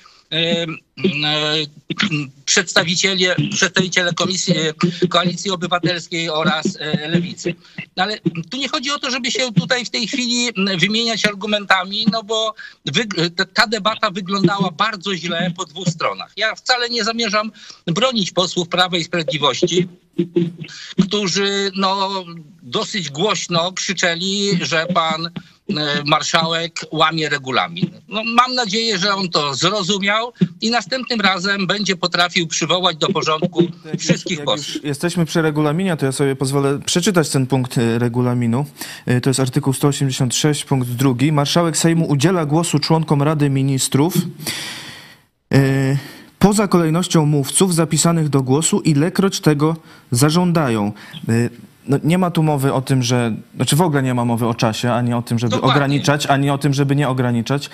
przedstawiciele, 2.45 3.37
przedstawiciele 3.51 4.15
Komisji, 4.15 4.55
Koalicji 5.09 5.51
Obywatelskiej 5.51 6.31
oraz 6.31 6.79
e, 6.81 7.09
Lewicy. 7.09 7.55
No 7.97 8.03
ale 8.03 8.19
tu 8.51 8.57
nie 8.57 8.69
chodzi 8.69 8.91
o 8.91 8.99
to, 8.99 9.11
żeby 9.11 9.31
się 9.31 9.53
tutaj 9.53 9.85
w 9.85 9.91
tej 9.91 10.07
chwili 10.07 10.49
wymieniać 10.79 11.25
argumentami, 11.25 12.07
no 12.13 12.23
bo 12.23 12.55
ta 13.55 13.67
debata 13.67 14.11
wyglądała 14.11 14.71
bardzo 14.71 15.17
źle 15.17 15.53
po 15.57 15.65
dwóch 15.65 15.89
stronach. 15.89 16.33
Ja 16.37 16.55
wcale 16.55 16.89
nie 16.89 17.05
zamierzam 17.05 17.53
bronić 17.87 18.33
posłów 18.33 18.69
Prawa 18.69 18.97
i 18.97 19.05
Sprawiedliwości, 19.05 19.89
którzy 21.03 21.71
no, 21.75 22.25
dosyć 22.63 23.11
głośno 23.11 23.73
krzyczeli, 23.73 24.59
że 24.61 24.87
pan 24.87 25.27
e, 25.27 25.31
marszałek 26.07 26.81
łamie 26.93 27.29
regulamin. 27.29 27.91
No, 28.09 28.23
mam 28.25 28.55
nadzieję, 28.55 28.99
że 28.99 29.15
on 29.15 29.29
to 29.29 29.55
zrozumiał 29.55 30.33
i 30.61 30.71
następnym 30.71 31.21
razem 31.21 31.67
będzie 31.67 31.97
potrafił 31.97 32.47
przywołać 32.47 32.97
do 32.97 33.09
porządku 33.09 33.63
wszystkich 33.99 34.39
Jak 34.39 34.47
posłów. 34.47 34.85
jesteśmy 34.85 35.25
przy 35.27 35.43
regulaminie, 35.43 35.97
to 35.97 36.07
ja 36.07 36.13
sobie 36.13 36.37
pozwolę 36.37 36.79
przeczytać 36.87 37.29
ten 37.29 37.47
punkt 37.47 37.79
y, 37.79 37.99
regulaminu. 37.99 38.67
Y, 39.09 39.21
To 39.21 39.31
jest 39.31 39.41
artykuł 39.41 39.73
186, 39.73 40.65
punkt 40.65 40.89
drugi. 40.89 41.33
Marszałek 41.33 41.77
Sejmu 41.77 42.07
udziela 42.09 42.47
głosu 42.47 42.79
członkom 42.79 43.23
Rady 43.23 43.51
Ministrów 43.51 44.15
poza 46.39 46.69
kolejnością 46.69 47.27
mówców 47.27 47.75
zapisanych 47.75 48.29
do 48.29 48.43
głosu, 48.43 48.81
ilekroć 48.81 49.41
tego 49.41 49.77
zażądają. 50.11 50.93
No, 51.89 51.99
nie 52.05 52.19
ma 52.19 52.31
tu 52.31 52.43
mowy 52.43 52.73
o 52.73 52.83
tym, 52.83 53.03
że. 53.03 53.33
Znaczy 53.57 53.77
w 53.77 53.83
ogóle 53.83 54.03
nie 54.03 54.15
ma 54.15 54.25
mowy 54.25 54.47
o 54.47 54.55
czasie, 54.55 54.93
ani 54.93 55.15
o 55.15 55.23
tym, 55.23 55.39
żeby 55.39 55.51
Dokładnie. 55.51 55.75
ograniczać, 55.75 56.27
ani 56.27 56.51
o 56.51 56.59
tym, 56.59 56.75
żeby 56.75 56.97
nie 56.97 57.09
ograniczać. 57.09 57.71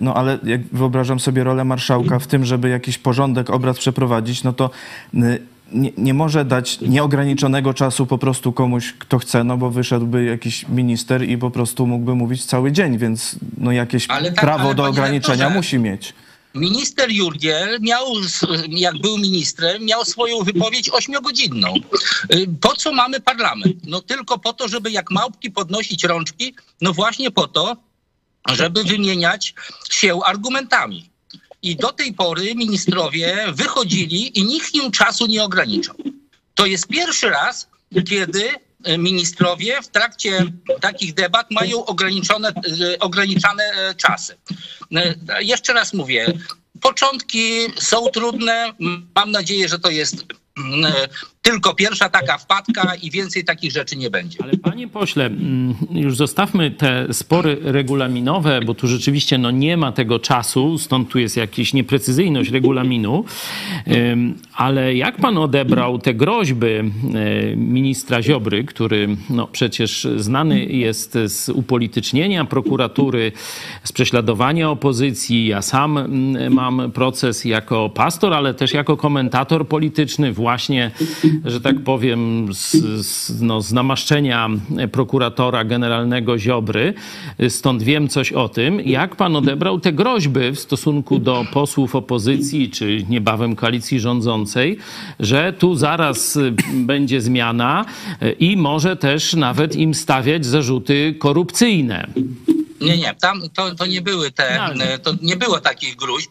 No 0.00 0.14
ale 0.14 0.38
jak 0.44 0.60
wyobrażam 0.72 1.20
sobie 1.20 1.44
rolę 1.44 1.64
marszałka 1.64 2.18
w 2.18 2.26
tym, 2.26 2.44
żeby 2.44 2.68
jakiś 2.68 2.98
porządek, 2.98 3.50
obrad 3.50 3.78
przeprowadzić, 3.78 4.44
no 4.44 4.52
to 4.52 4.70
nie, 5.72 5.90
nie 5.98 6.14
może 6.14 6.44
dać 6.44 6.80
nieograniczonego 6.80 7.74
czasu 7.74 8.06
po 8.06 8.18
prostu 8.18 8.52
komuś, 8.52 8.92
kto 8.98 9.18
chce, 9.18 9.44
no 9.44 9.56
bo 9.56 9.70
wyszedłby 9.70 10.24
jakiś 10.24 10.68
minister 10.68 11.28
i 11.28 11.38
po 11.38 11.50
prostu 11.50 11.86
mógłby 11.86 12.14
mówić 12.14 12.44
cały 12.44 12.72
dzień, 12.72 12.98
więc 12.98 13.36
no 13.58 13.72
jakieś 13.72 14.06
tak, 14.06 14.34
prawo 14.34 14.74
do 14.74 14.84
ograniczenia 14.84 15.50
musi 15.50 15.78
mieć. 15.78 16.14
Minister 16.54 17.10
Jurgiel 17.10 17.80
miał, 17.80 18.06
jak 18.68 18.98
był 19.00 19.18
ministrem, 19.18 19.84
miał 19.84 20.04
swoją 20.04 20.42
wypowiedź 20.42 20.90
ośmiogodzinną. 20.90 21.74
Y, 22.34 22.46
Po 22.60 22.76
co 22.76 22.92
mamy 22.92 23.20
parlament? 23.20 23.76
No 23.86 24.00
tylko 24.00 24.38
po 24.38 24.52
to, 24.52 24.68
żeby 24.68 24.90
jak 24.90 25.10
małpki 25.10 25.50
podnosić 25.50 26.04
rączki, 26.04 26.54
no 26.80 26.92
właśnie 26.92 27.30
po 27.30 27.48
to, 27.48 27.76
żeby 28.48 28.84
wymieniać 28.84 29.54
się 29.90 30.20
argumentami. 30.24 31.10
I 31.62 31.76
do 31.76 31.92
tej 31.92 32.12
pory 32.12 32.54
ministrowie 32.54 33.44
wychodzili 33.52 34.38
i 34.38 34.44
nikt 34.44 34.74
im 34.74 34.90
czasu 34.90 35.26
nie 35.26 35.44
ograniczał. 35.44 35.94
To 36.54 36.66
jest 36.66 36.86
pierwszy 36.88 37.30
raz, 37.30 37.68
kiedy 38.08 38.50
ministrowie 38.98 39.82
w 39.82 39.88
trakcie 39.88 40.46
takich 40.80 41.14
debat 41.14 41.50
mają 41.50 41.84
ograniczone, 41.84 42.48
e, 42.48 42.98
ograniczane 42.98 43.64
e, 43.64 43.94
czasy. 43.94 44.36
Jeszcze 45.40 45.72
raz 45.72 45.94
mówię, 45.94 46.32
początki 46.80 47.58
są 47.78 48.08
trudne. 48.08 48.72
Mam 49.14 49.30
nadzieję, 49.30 49.68
że 49.68 49.78
to 49.78 49.90
jest 49.90 50.24
e, 50.84 51.08
tylko 51.44 51.74
pierwsza 51.74 52.08
taka 52.08 52.38
wpadka 52.38 52.94
i 53.02 53.10
więcej 53.10 53.44
takich 53.44 53.72
rzeczy 53.72 53.96
nie 53.96 54.10
będzie. 54.10 54.38
Ale 54.42 54.56
panie 54.56 54.88
pośle, 54.88 55.26
mm, 55.26 55.74
już 55.90 56.16
zostawmy 56.16 56.70
te 56.70 57.06
spory 57.12 57.58
regulaminowe, 57.62 58.60
bo 58.66 58.74
tu 58.74 58.88
rzeczywiście 58.88 59.38
no, 59.38 59.50
nie 59.50 59.76
ma 59.76 59.92
tego 59.92 60.18
czasu, 60.18 60.78
stąd 60.78 61.08
tu 61.08 61.18
jest 61.18 61.36
jakaś 61.36 61.72
nieprecyzyjność 61.72 62.50
regulaminu. 62.50 63.24
Ale 64.54 64.94
jak 64.94 65.16
pan 65.16 65.38
odebrał 65.38 65.98
te 65.98 66.14
groźby 66.14 66.66
e, 66.66 66.84
ministra 67.56 68.22
Ziobry, 68.22 68.64
który 68.64 69.08
no, 69.30 69.46
przecież 69.46 70.08
znany 70.16 70.64
jest 70.64 71.18
z 71.26 71.48
upolitycznienia 71.48 72.44
prokuratury, 72.44 73.32
z 73.84 73.92
prześladowania 73.92 74.70
opozycji. 74.70 75.46
Ja 75.46 75.62
sam 75.62 75.98
mm, 75.98 76.52
mam 76.52 76.92
proces 76.92 77.44
jako 77.44 77.90
pastor, 77.90 78.34
ale 78.34 78.54
też 78.54 78.72
jako 78.72 78.96
komentator 78.96 79.68
polityczny 79.68 80.32
właśnie, 80.32 80.90
że 81.44 81.60
tak 81.60 81.80
powiem, 81.80 82.48
z, 82.54 82.72
z, 83.06 83.42
no, 83.42 83.62
z 83.62 83.72
namaszczenia 83.72 84.50
prokuratora 84.92 85.64
generalnego 85.64 86.38
Ziobry. 86.38 86.94
Stąd 87.48 87.82
wiem 87.82 88.08
coś 88.08 88.32
o 88.32 88.48
tym. 88.48 88.80
Jak 88.80 89.16
pan 89.16 89.36
odebrał 89.36 89.80
te 89.80 89.92
groźby 89.92 90.40
w 90.52 90.58
stosunku 90.58 91.18
do 91.18 91.46
posłów 91.52 91.96
opozycji, 91.96 92.70
czy 92.70 93.04
niebawem 93.08 93.56
koalicji 93.56 94.00
rządzącej, 94.00 94.78
że 95.20 95.52
tu 95.58 95.74
zaraz 95.74 96.38
będzie 96.74 97.20
zmiana 97.20 97.84
i 98.38 98.56
może 98.56 98.96
też 98.96 99.34
nawet 99.34 99.76
im 99.76 99.94
stawiać 99.94 100.46
zarzuty 100.46 101.14
korupcyjne? 101.18 102.06
Nie, 102.84 102.98
nie, 102.98 103.14
tam 103.14 103.42
to, 103.50 103.74
to 103.74 103.86
nie 103.86 104.02
były 104.02 104.30
te, 104.30 104.74
to 105.02 105.14
nie 105.22 105.36
było 105.36 105.60
takich 105.60 105.96
gruźb. 105.96 106.30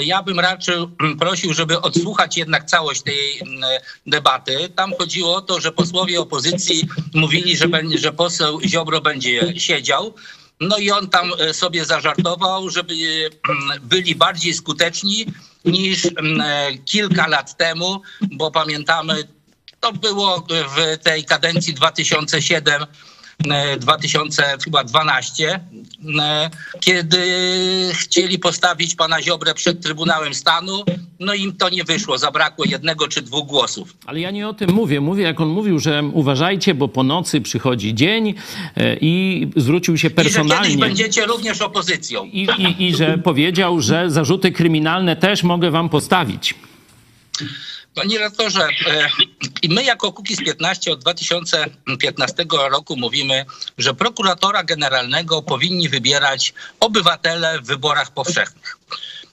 Ja 0.00 0.22
bym 0.22 0.40
raczej 0.40 0.76
prosił, 1.18 1.54
żeby 1.54 1.80
odsłuchać 1.80 2.36
jednak 2.36 2.64
całość 2.64 3.02
tej 3.02 3.38
mm, 3.38 3.60
debaty. 4.06 4.68
Tam 4.76 4.92
chodziło 4.98 5.36
o 5.36 5.40
to, 5.40 5.60
że 5.60 5.72
posłowie 5.72 6.20
opozycji 6.20 6.88
mówili, 7.14 7.56
że, 7.56 7.66
że 7.94 8.12
poseł 8.12 8.60
Ziobro 8.60 9.00
będzie 9.00 9.60
siedział. 9.60 10.14
No 10.60 10.78
i 10.78 10.90
on 10.90 11.08
tam 11.08 11.30
e, 11.38 11.54
sobie 11.54 11.84
zażartował, 11.84 12.70
żeby 12.70 12.94
mm, 12.94 13.80
byli 13.82 14.14
bardziej 14.14 14.54
skuteczni 14.54 15.26
niż 15.64 16.06
mm, 16.06 16.42
kilka 16.84 17.26
lat 17.26 17.56
temu, 17.56 18.02
bo 18.20 18.50
pamiętamy, 18.50 19.28
to 19.80 19.92
było 19.92 20.46
w 20.48 21.02
tej 21.02 21.24
kadencji 21.24 21.74
2007 21.74 22.86
2012, 23.78 25.48
e, 25.48 25.60
e, 26.18 26.50
kiedy 26.80 27.18
chcieli 27.92 28.38
postawić 28.38 28.94
pana 28.94 29.22
Ziobrę 29.22 29.54
przed 29.54 29.80
Trybunałem 29.80 30.34
Stanu, 30.34 30.84
no 31.20 31.34
im 31.34 31.56
to 31.56 31.68
nie 31.68 31.84
wyszło, 31.84 32.18
zabrakło 32.18 32.64
jednego 32.64 33.08
czy 33.08 33.22
dwóch 33.22 33.46
głosów. 33.46 33.96
Ale 34.06 34.20
ja 34.20 34.30
nie 34.30 34.48
o 34.48 34.54
tym 34.54 34.70
mówię. 34.70 35.00
Mówię, 35.00 35.24
jak 35.24 35.40
on 35.40 35.48
mówił, 35.48 35.78
że 35.78 36.02
uważajcie, 36.12 36.74
bo 36.74 36.88
po 36.88 37.02
nocy 37.02 37.40
przychodzi 37.40 37.94
dzień 37.94 38.34
e, 38.76 38.96
i 39.00 39.46
zwrócił 39.56 39.98
się 39.98 40.10
personalnie. 40.10 40.68
I 40.68 40.72
że 40.72 40.78
będziecie 40.78 41.26
również 41.26 41.60
opozycją. 41.60 42.24
I, 42.24 42.48
i, 42.58 42.84
I 42.88 42.96
że 42.96 43.18
powiedział, 43.18 43.80
że 43.80 44.10
zarzuty 44.10 44.52
kryminalne 44.52 45.16
też 45.16 45.42
mogę 45.42 45.70
wam 45.70 45.88
postawić. 45.88 46.54
Panie 47.94 48.18
rektorze, 48.18 48.68
e, 48.86 49.08
my 49.68 49.84
jako 49.84 50.12
Kukiz 50.12 50.38
15 50.38 50.92
od 50.92 51.00
2015 51.00 52.68
roku 52.70 52.96
mówimy, 52.96 53.46
że 53.78 53.94
prokuratora 53.94 54.64
generalnego 54.64 55.42
powinni 55.42 55.88
wybierać 55.88 56.54
obywatele 56.80 57.60
w 57.60 57.66
wyborach 57.66 58.10
powszechnych. 58.10 58.78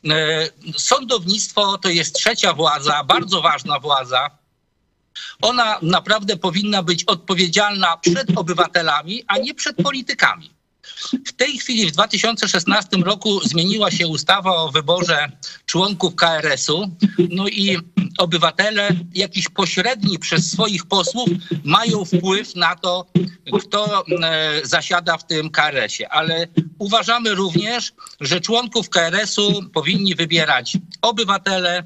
E, 0.10 0.50
sądownictwo 0.78 1.78
to 1.78 1.90
jest 1.90 2.16
trzecia 2.16 2.54
władza, 2.54 3.04
bardzo 3.04 3.42
ważna 3.42 3.80
władza. 3.80 4.30
Ona 5.42 5.80
naprawdę 5.82 6.38
powinna 6.38 6.84
być 6.84 7.04
odpowiedzialna 7.04 7.98
przed 7.98 8.38
obywatelami, 8.38 9.24
a 9.28 9.38
nie 9.38 9.54
przed 9.54 9.76
politykami. 9.76 10.59
W 11.26 11.34
tej 11.34 11.58
chwili, 11.58 11.86
w 11.86 11.92
2016 11.92 12.98
roku, 12.98 13.48
zmieniła 13.48 13.92
się 13.92 14.08
ustawa 14.08 14.56
o 14.56 14.72
wyborze 14.72 15.32
członków 15.66 16.16
KRS-u. 16.16 16.92
No 17.30 17.48
i 17.48 17.78
obywatele, 18.18 18.90
jakiś 19.14 19.50
pośredni 19.50 20.20
przez 20.20 20.52
swoich 20.52 20.86
posłów, 20.86 21.30
mają 21.64 22.06
wpływ 22.06 22.56
na 22.56 22.76
to, 22.76 23.06
kto 23.60 24.04
e, 24.24 24.62
zasiada 24.64 25.18
w 25.18 25.28
tym 25.28 25.50
KRS-ie. 25.50 26.10
Ale 26.10 26.48
uważamy 26.80 27.36
również, 27.36 27.94
że 28.22 28.42
członków 28.42 28.90
KRS-u 28.90 29.70
powinni 29.74 30.16
wybierać 30.16 30.78
obywatele 31.02 31.84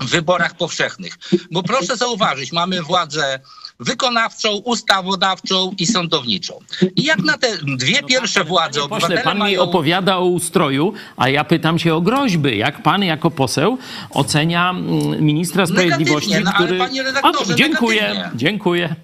w 0.00 0.06
wyborach 0.06 0.56
powszechnych. 0.56 1.18
Bo 1.50 1.62
proszę 1.62 1.96
zauważyć, 1.96 2.52
mamy 2.52 2.82
władzę 2.82 3.40
wykonawczą, 3.80 4.56
ustawodawczą 4.56 5.72
i 5.78 5.86
sądowniczą. 5.86 6.54
I 6.96 7.04
jak 7.04 7.18
na 7.18 7.38
te 7.38 7.48
dwie 7.76 7.98
no 8.02 8.08
pierwsze 8.08 8.40
tak, 8.40 8.48
władze 8.48 8.80
Panie 8.80 9.00
pośle, 9.00 9.18
pan 9.18 9.38
mają... 9.38 9.52
mi 9.52 9.58
opowiada 9.58 10.16
o 10.16 10.24
ustroju, 10.24 10.92
a 11.16 11.28
ja 11.28 11.44
pytam 11.44 11.78
się 11.78 11.94
o 11.94 12.00
groźby. 12.00 12.58
Jak 12.58 12.82
pan 12.82 13.04
jako 13.04 13.30
poseł 13.30 13.78
ocenia 14.10 14.70
mm, 14.70 15.24
ministra 15.24 15.66
sprawiedliwości, 15.66 16.34
no, 16.44 16.52
który... 16.52 16.78
panie 16.78 17.02
redaktorze, 17.02 17.54
o, 17.54 17.56
dziękuję, 17.56 18.02
negatywnie. 18.02 18.38
dziękuję. 18.38 18.94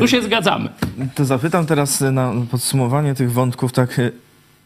Tu 0.00 0.08
się 0.08 0.22
zgadzamy. 0.22 0.68
To 1.14 1.24
zapytam 1.24 1.66
teraz 1.66 2.00
na 2.00 2.32
podsumowanie 2.50 3.14
tych 3.14 3.32
wątków 3.32 3.72
tak 3.72 3.98
e, 3.98 4.10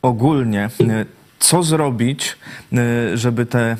ogólnie. 0.02 0.70
E, 0.80 1.06
co 1.38 1.62
zrobić, 1.62 2.36
e, 2.72 3.16
żeby 3.16 3.46
te 3.46 3.76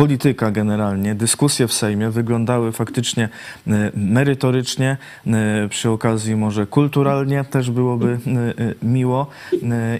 polityka 0.00 0.50
generalnie, 0.50 1.14
dyskusje 1.14 1.68
w 1.68 1.72
Sejmie 1.72 2.10
wyglądały 2.10 2.72
faktycznie 2.72 3.28
e, 3.66 3.90
merytorycznie, 3.94 4.96
e, 5.26 5.68
przy 5.68 5.90
okazji 5.90 6.36
może 6.36 6.66
kulturalnie 6.66 7.44
też 7.44 7.70
byłoby 7.70 8.18
e, 8.26 8.86
miło 8.86 9.26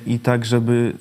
i 0.07 0.19
tak, 0.19 0.45
żeby 0.45 0.93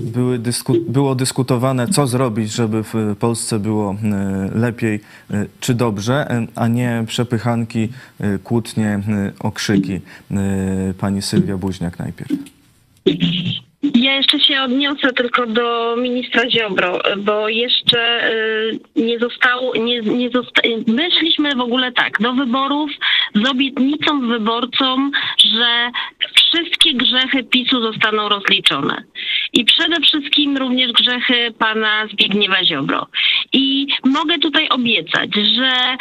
były 0.00 0.38
dysku, 0.38 0.74
było 0.88 1.14
dyskutowane, 1.14 1.88
co 1.88 2.06
zrobić, 2.06 2.52
żeby 2.52 2.82
w 2.82 3.16
Polsce 3.18 3.58
było 3.58 3.96
lepiej 4.54 5.00
czy 5.60 5.74
dobrze, 5.74 6.46
a 6.54 6.68
nie 6.68 7.04
przepychanki, 7.06 7.88
kłótnie, 8.44 9.00
okrzyki. 9.38 10.00
Pani 10.98 11.22
Sylwia 11.22 11.56
Buźniak 11.56 11.98
najpierw. 11.98 12.32
Ja 13.94 14.14
jeszcze 14.14 14.40
się 14.40 14.62
odniosę 14.62 15.12
tylko 15.12 15.46
do 15.46 15.96
ministra 15.98 16.50
Ziobro, 16.50 17.00
bo 17.16 17.48
jeszcze 17.48 18.30
y, 18.32 18.78
nie 18.96 19.18
zostało, 19.18 19.76
nie, 19.76 20.00
nie 20.00 20.30
zosta 20.30 20.62
w 21.56 21.60
ogóle 21.60 21.92
tak, 21.92 22.18
do 22.20 22.32
wyborów 22.32 22.90
z 23.34 23.48
obietnicą 23.48 24.28
wyborcom, 24.28 25.10
że 25.38 25.90
wszystkie 26.34 26.94
grzechy 26.94 27.44
PiSu 27.44 27.82
zostaną 27.82 28.28
rozliczone. 28.28 29.04
I 29.54 29.64
przede 29.64 30.00
wszystkim 30.00 30.56
również 30.56 30.92
grzechy 30.92 31.54
pana 31.58 32.06
Zbigniewa 32.12 32.64
Ziobro. 32.64 33.06
I 33.52 33.86
mogę 34.04 34.38
tutaj 34.38 34.68
obiecać, 34.68 35.30
że 35.34 35.96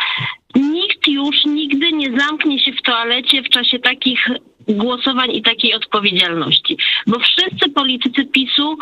nikt 0.55 1.07
już 1.07 1.45
nigdy 1.45 1.91
nie 1.91 2.17
zamknie 2.17 2.59
się 2.59 2.71
w 2.71 2.81
toalecie 2.81 3.43
w 3.43 3.49
czasie 3.49 3.79
takich 3.79 4.27
głosowań 4.67 5.31
i 5.31 5.41
takiej 5.41 5.73
odpowiedzialności. 5.73 6.77
Bo 7.07 7.19
wszyscy 7.19 7.69
politycy 7.69 8.25
PiSu, 8.25 8.77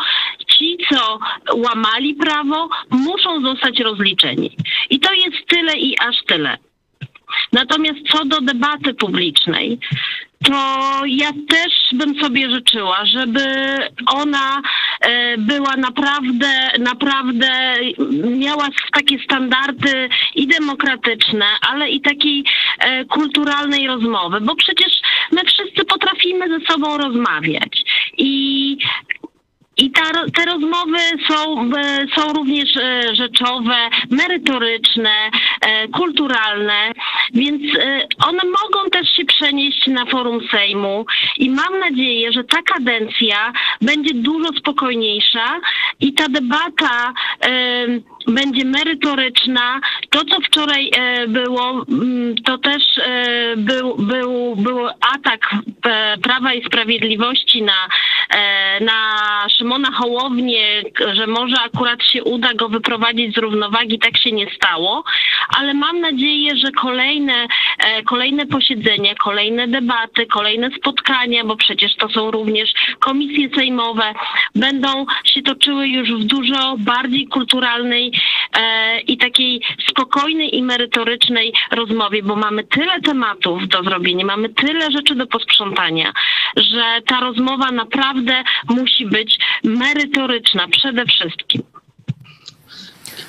ci 0.46 0.76
co 0.90 1.18
łamali 1.54 2.14
prawo, 2.14 2.68
muszą 2.90 3.40
zostać 3.40 3.80
rozliczeni. 3.80 4.56
I 4.90 5.00
to 5.00 5.12
jest 5.12 5.46
tyle 5.48 5.74
i 5.74 5.98
aż 5.98 6.16
tyle. 6.26 6.58
Natomiast 7.52 7.98
co 8.10 8.24
do 8.24 8.40
debaty 8.40 8.94
publicznej, 8.94 9.78
to 10.44 11.00
ja 11.06 11.30
też 11.48 11.72
bym 11.92 12.20
sobie 12.20 12.50
życzyła, 12.50 13.04
żeby 13.06 13.40
ona 14.06 14.62
e, 15.00 15.38
była 15.38 15.76
naprawdę, 15.76 16.70
naprawdę 16.78 17.74
miała 18.30 18.68
takie 18.92 19.18
standardy 19.24 20.08
i 20.34 20.46
demokratyczne, 20.46 21.46
ale 21.70 21.90
i 21.90 22.00
takiej 22.00 22.44
e, 22.78 23.04
kulturalnej 23.04 23.86
rozmowy, 23.86 24.40
bo 24.40 24.54
przecież 24.54 24.92
my 25.32 25.40
wszyscy 25.44 25.84
potrafimy 25.84 26.48
ze 26.48 26.66
sobą 26.72 26.98
rozmawiać. 26.98 27.82
I 28.18 28.76
I 29.82 29.90
ta, 29.90 30.02
te 30.34 30.44
rozmowy 30.44 30.98
są, 31.28 31.70
e, 31.76 32.06
są 32.16 32.32
również 32.32 32.76
e, 32.76 33.14
rzeczowe, 33.14 33.76
merytoryczne, 34.10 35.10
e, 35.60 35.88
kulturalne, 35.88 36.92
więc 37.34 37.62
one 38.26 38.40
mogą 38.44 38.90
też 38.90 39.08
się 39.16 39.24
przenieść 39.24 39.86
na 39.86 40.06
forum 40.06 40.40
Sejmu 40.50 41.06
i 41.38 41.50
mam 41.50 41.78
nadzieję, 41.78 42.32
że 42.32 42.44
ta 42.44 42.62
kadencja 42.62 43.52
będzie 43.80 44.14
dużo 44.14 44.52
spokojniejsza 44.58 45.60
i 46.00 46.14
ta 46.14 46.28
debata 46.28 47.14
będzie 48.28 48.64
merytoryczna. 48.64 49.80
To, 50.10 50.24
co 50.24 50.40
wczoraj 50.40 50.90
e, 50.96 51.28
było, 51.28 51.84
mm, 51.88 52.34
to 52.44 52.58
też 52.58 52.82
e, 52.98 53.54
był, 53.56 53.94
był, 53.96 54.56
był 54.56 54.86
atak 54.86 55.54
e, 55.86 56.18
Prawa 56.18 56.54
i 56.54 56.64
Sprawiedliwości 56.64 57.62
na, 57.62 57.88
na 58.80 59.18
Szymona 59.58 59.92
Hołownię, 59.92 60.82
że 61.12 61.26
może 61.26 61.56
akurat 61.60 62.04
się 62.04 62.24
uda 62.24 62.54
go 62.54 62.68
wyprowadzić 62.68 63.34
z 63.34 63.38
równowagi. 63.38 63.98
Tak 63.98 64.18
się 64.18 64.32
nie 64.32 64.46
stało, 64.54 65.04
ale 65.58 65.74
mam 65.74 66.00
nadzieję, 66.00 66.56
że 66.56 66.70
kolejne, 66.70 67.46
kolejne 68.06 68.46
posiedzenia, 68.46 69.14
kolejne 69.14 69.68
debaty, 69.68 70.26
kolejne 70.26 70.70
spotkania, 70.70 71.44
bo 71.44 71.56
przecież 71.56 71.96
to 71.96 72.08
są 72.08 72.30
również 72.30 72.72
komisje 72.98 73.48
sejmowe, 73.56 74.14
będą 74.54 75.06
się 75.24 75.42
toczyły 75.42 75.88
już 75.88 76.12
w 76.12 76.24
dużo 76.24 76.76
bardziej 76.78 77.26
kulturalnej 77.26 78.11
e, 78.52 79.00
i 79.00 79.18
takiej 79.18 79.60
spokojnej 79.90 80.56
i 80.56 80.62
merytorycznej 80.62 81.52
rozmowie, 81.70 82.22
bo 82.22 82.36
mamy 82.36 82.64
tyle 82.64 83.00
tematów 83.00 83.68
do 83.68 83.82
zrobienia, 83.82 84.24
mamy 84.24 84.48
tyle 84.48 84.90
rzeczy 84.90 85.14
do 85.14 85.26
posprzątania, 85.26 86.12
że 86.56 87.02
ta 87.06 87.20
rozmowa 87.20 87.72
naprawdę 87.72 88.44
musi 88.68 89.06
być 89.06 89.38
merytoryczna 89.64 90.68
przede 90.68 91.06
wszystkim. 91.06 91.62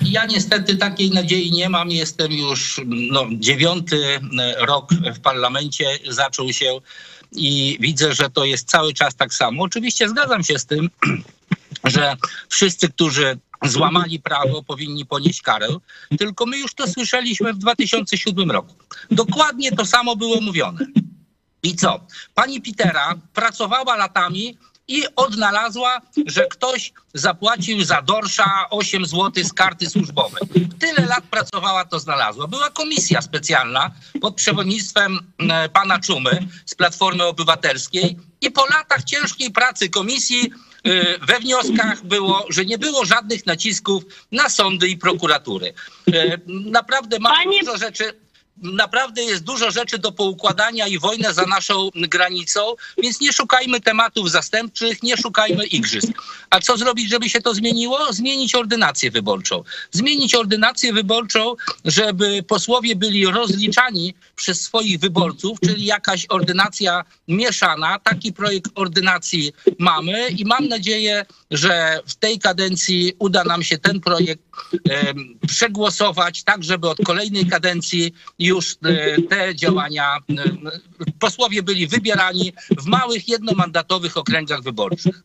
Ja 0.01 0.25
niestety 0.25 0.77
takiej 0.77 1.11
nadziei 1.11 1.51
nie 1.51 1.69
mam. 1.69 1.91
Jestem 1.91 2.31
już 2.31 2.81
no, 2.85 3.25
dziewiąty 3.31 4.19
e, 4.39 4.65
rok 4.65 4.89
w 5.15 5.19
parlamencie, 5.19 5.85
zaczął 6.09 6.53
się 6.53 6.79
i 7.35 7.77
widzę, 7.79 8.13
że 8.13 8.29
to 8.29 8.45
jest 8.45 8.69
cały 8.69 8.93
czas 8.93 9.15
tak 9.15 9.33
samo. 9.33 9.63
Oczywiście 9.63 10.09
zgadzam 10.09 10.43
się 10.43 10.59
z 10.59 10.65
tym, 10.65 10.89
że 11.93 12.15
wszyscy, 12.49 12.89
którzy 12.89 13.37
złamali 13.63 14.19
prawo, 14.19 14.63
powinni 14.63 15.05
ponieść 15.05 15.41
karę. 15.41 15.67
Tylko 16.19 16.45
my 16.45 16.57
już 16.57 16.73
to 16.73 16.87
słyszeliśmy 16.87 17.53
w 17.53 17.57
2007 17.57 18.51
roku. 18.51 18.75
Dokładnie 19.11 19.71
to 19.71 19.85
samo 19.85 20.15
było 20.15 20.41
mówione. 20.41 20.85
I 21.63 21.75
co? 21.75 21.99
Pani 22.33 22.61
Pitera 22.61 23.15
pracowała 23.33 23.95
latami 23.95 24.57
i 24.87 25.03
odnalazła, 25.15 26.01
że 26.25 26.47
ktoś 26.47 26.93
zapłacił 27.13 27.83
za 27.83 28.01
dorsza 28.01 28.65
8 28.69 29.05
zł 29.05 29.43
z 29.43 29.53
karty 29.53 29.89
służbowej. 29.89 30.41
Tyle 30.79 31.05
lat 31.07 31.23
pracowała, 31.23 31.85
to 31.85 31.99
znalazła. 31.99 32.47
Była 32.47 32.69
komisja 32.69 33.21
specjalna 33.21 33.91
pod 34.21 34.35
przewodnictwem 34.35 35.19
e, 35.39 35.69
pana 35.69 35.99
Czumy 35.99 36.47
z 36.65 36.75
Platformy 36.75 37.23
Obywatelskiej 37.23 38.17
i 38.43 38.51
po 38.51 38.65
latach 38.65 39.03
ciężkiej 39.03 39.51
pracy 39.51 39.89
komisji 39.89 40.51
e, 40.83 41.25
we 41.25 41.39
wnioskach 41.39 42.05
było, 42.05 42.45
że 42.49 42.65
nie 42.65 42.77
było 42.77 43.05
żadnych 43.05 43.45
nacisków 43.45 44.03
na 44.31 44.49
sądy 44.49 44.87
i 44.89 44.97
prokuratury. 44.97 45.73
E, 46.13 46.37
Naprawdę 46.47 47.19
mamy 47.19 47.35
Panie- 47.45 47.59
dużo 47.59 47.77
rzeczy 47.77 48.22
naprawdę 48.57 49.23
jest 49.23 49.43
dużo 49.43 49.71
rzeczy 49.71 49.97
do 49.97 50.11
poukładania 50.11 50.87
i 50.87 50.99
wojnę 50.99 51.33
za 51.33 51.45
naszą 51.45 51.89
granicą, 51.95 52.75
więc 52.97 53.21
nie 53.21 53.33
szukajmy 53.33 53.81
tematów 53.81 54.31
zastępczych, 54.31 55.03
nie 55.03 55.17
szukajmy 55.17 55.65
igrzysk. 55.65 56.11
A 56.49 56.59
co 56.59 56.77
zrobić, 56.77 57.09
żeby 57.09 57.29
się 57.29 57.41
to 57.41 57.53
zmieniło? 57.53 58.13
Zmienić 58.13 58.55
ordynację 58.55 59.11
wyborczą. 59.11 59.63
Zmienić 59.91 60.35
ordynację 60.35 60.93
wyborczą, 60.93 61.55
żeby 61.85 62.43
posłowie 62.43 62.95
byli 62.95 63.25
rozliczani 63.25 64.13
przez 64.35 64.61
swoich 64.61 64.99
wyborców, 64.99 65.57
czyli 65.65 65.85
jakaś 65.85 66.25
ordynacja 66.29 67.03
mieszana. 67.27 67.99
Taki 67.99 68.33
projekt 68.33 68.71
ordynacji 68.75 69.53
mamy 69.79 70.27
i 70.27 70.45
mam 70.45 70.67
nadzieję, 70.67 71.25
że 71.51 71.99
w 72.07 72.15
tej 72.15 72.39
kadencji 72.39 73.13
uda 73.19 73.43
nam 73.43 73.63
się 73.63 73.77
ten 73.77 73.99
projekt 73.99 74.43
em, 74.89 75.39
przegłosować, 75.47 76.43
tak 76.43 76.63
żeby 76.63 76.89
od 76.89 76.97
kolejnej 77.05 77.45
kadencji 77.45 78.13
już 78.47 78.75
e, 78.83 79.21
te 79.21 79.55
działania, 79.55 80.15
e, 80.15 80.43
posłowie 81.19 81.63
byli 81.63 81.87
wybierani 81.87 82.53
w 82.79 82.85
małych, 82.85 83.29
jednomandatowych 83.29 84.17
okręgach 84.17 84.61
wyborczych. 84.61 85.23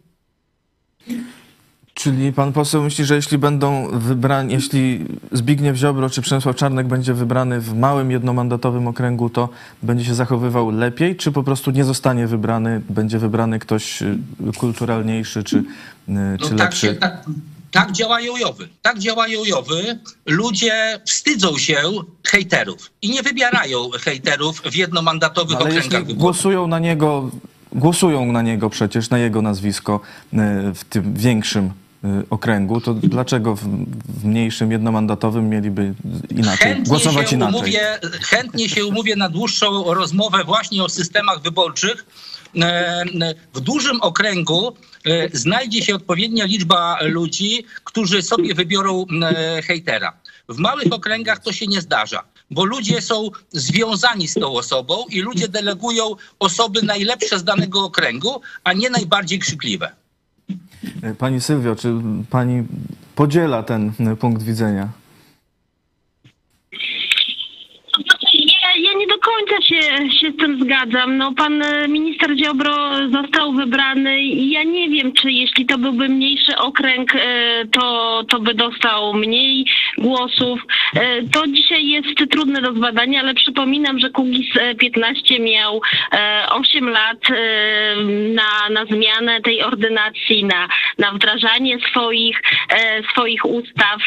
Czyli 1.94 2.32
pan 2.32 2.52
poseł 2.52 2.82
myśli, 2.82 3.04
że 3.04 3.14
jeśli 3.16 3.38
będą 3.38 3.88
wybrani, 3.98 4.54
jeśli 4.54 5.04
Zbigniew 5.32 5.76
Ziobro 5.76 6.10
czy 6.10 6.22
Przemysław 6.22 6.56
Czarnek 6.56 6.86
będzie 6.86 7.14
wybrany 7.14 7.60
w 7.60 7.74
małym 7.74 8.10
jednomandatowym 8.10 8.86
okręgu, 8.86 9.30
to 9.30 9.48
będzie 9.82 10.04
się 10.04 10.14
zachowywał 10.14 10.70
lepiej, 10.70 11.16
czy 11.16 11.32
po 11.32 11.42
prostu 11.42 11.70
nie 11.70 11.84
zostanie 11.84 12.26
wybrany, 12.26 12.82
będzie 12.90 13.18
wybrany 13.18 13.58
ktoś 13.58 14.02
y, 14.02 14.18
kulturalniejszy 14.58 15.44
czy, 15.44 15.64
czy 16.06 16.12
No 16.40 16.48
tak, 16.48 16.58
lepszy? 16.58 16.86
się, 16.86 16.94
tak, 16.94 17.24
tak 17.70 17.92
działają 17.92 18.36
jowy. 18.36 18.68
Tak 18.82 18.98
działają 18.98 19.44
jowy. 19.44 19.98
Ludzie 20.26 21.00
wstydzą 21.06 21.58
się 21.58 21.82
hejterów 22.24 22.90
i 23.02 23.10
nie 23.10 23.22
wybierają 23.22 23.90
hejterów 23.90 24.60
w 24.60 24.74
jednomandatowych 24.74 25.56
Ale 25.56 25.64
okręgach 25.64 26.00
jeśli 26.00 26.14
głosują 26.14 26.66
na 26.66 26.78
niego, 26.78 27.30
głosują 27.72 28.32
na 28.32 28.42
niego 28.42 28.70
przecież, 28.70 29.10
na 29.10 29.18
jego 29.18 29.42
nazwisko 29.42 30.00
y, 30.32 30.36
w 30.74 30.84
tym 30.84 31.14
większym 31.14 31.66
y, 32.04 32.08
okręgu, 32.30 32.80
to 32.80 32.94
dlaczego 32.94 33.56
w, 33.56 33.64
mniejszym 34.24 34.72
jednomandatowym 34.72 35.48
mieliby 35.48 35.94
inaczej, 36.30 36.82
głosować 36.82 37.30
się 37.30 37.36
inaczej? 37.36 37.54
Umówię, 37.54 37.98
chętnie 38.20 38.68
się 38.68 38.84
umówię 38.84 39.16
na 39.16 39.28
dłuższą 39.28 39.94
rozmowę 39.94 40.44
właśnie 40.44 40.84
o 40.84 40.88
systemach 40.88 41.42
wyborczych. 41.42 42.06
E, 42.56 43.04
W 43.54 43.60
dużym 43.60 44.00
okręgu 44.00 44.68
e, 44.68 44.72
znajdzie 45.32 45.82
się 45.82 45.94
odpowiednia 45.94 46.44
liczba 46.44 46.98
ludzi, 47.02 47.64
którzy 47.84 48.22
sobie 48.22 48.54
wybiorą 48.54 49.06
e, 49.22 49.62
hejtera. 49.62 50.12
W 50.48 50.58
małych 50.58 50.92
okręgach 50.92 51.38
to 51.38 51.52
się 51.52 51.66
nie 51.66 51.80
zdarza, 51.80 52.24
bo 52.50 52.64
ludzie 52.64 53.00
są 53.00 53.30
związani 53.50 54.28
z 54.28 54.34
tą 54.34 54.52
osobą 54.52 55.04
i 55.10 55.20
ludzie 55.20 55.48
delegują 55.48 56.14
osoby 56.38 56.82
najlepsze 56.82 57.38
z 57.38 57.44
danego 57.44 57.84
okręgu, 57.84 58.40
a 58.64 58.72
nie 58.72 58.90
najbardziej 58.90 59.38
krzykliwe. 59.38 59.92
Pani 61.18 61.40
Sylwio, 61.40 61.76
czy 61.76 61.94
pani 62.30 62.64
podziela 63.14 63.62
ten 63.62 63.92
punkt 64.20 64.42
widzenia? 64.42 64.88
Ja, 68.82 68.92
się, 69.62 70.10
się 70.20 70.30
z 70.30 70.36
tym 70.36 70.60
zgadzam. 70.60 71.16
No, 71.16 71.32
pan 71.32 71.62
e, 71.62 71.88
minister 71.88 72.30
Ziobro 72.44 72.76
został 73.12 73.52
wybrany 73.52 74.20
i 74.20 74.50
ja 74.50 74.62
nie 74.62 74.88
wiem, 74.88 75.12
czy 75.12 75.32
jeśli 75.32 75.66
to 75.66 75.78
byłby 75.78 76.08
mniejszy 76.08 76.56
okręg, 76.56 77.14
e, 77.14 77.18
to, 77.72 78.24
to 78.28 78.40
by 78.40 78.54
dostał 78.54 79.14
mniej 79.14 79.66
głosów. 79.98 80.60
E, 80.94 81.22
To 81.22 81.46
dzisiaj 81.46 81.86
jest 81.86 82.30
trudne 82.30 82.60
do 82.60 82.72
zbadania, 82.72 83.20
ale 83.20 83.34
przypominam, 83.34 83.98
że 83.98 84.10
Kukiz 84.10 84.56
e, 84.56 84.74
15 84.74 85.40
miał 85.40 85.80
e, 86.12 86.46
8 86.50 86.88
lat 86.88 87.18
na, 88.34 88.68
na 88.70 88.84
zmianę 88.84 89.40
tej 89.40 89.62
ordynacji, 89.62 90.44
na, 90.44 90.68
na 90.98 91.12
wdrażanie 91.12 91.78
swoich, 91.90 92.42
swoich 93.12 93.44
ustaw 93.44 93.98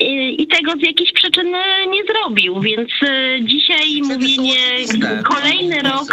i, 0.00 0.42
i 0.42 0.46
tego 0.46 0.72
z 0.72 0.82
jakichś 0.86 1.12
przyczyn 1.12 1.56
nie 1.88 2.02
zrobił, 2.04 2.60
więc 2.60 2.90
dzisiaj 3.40 4.02
mówienie 4.02 4.53
kolejny 5.22 5.82
rok 5.82 6.06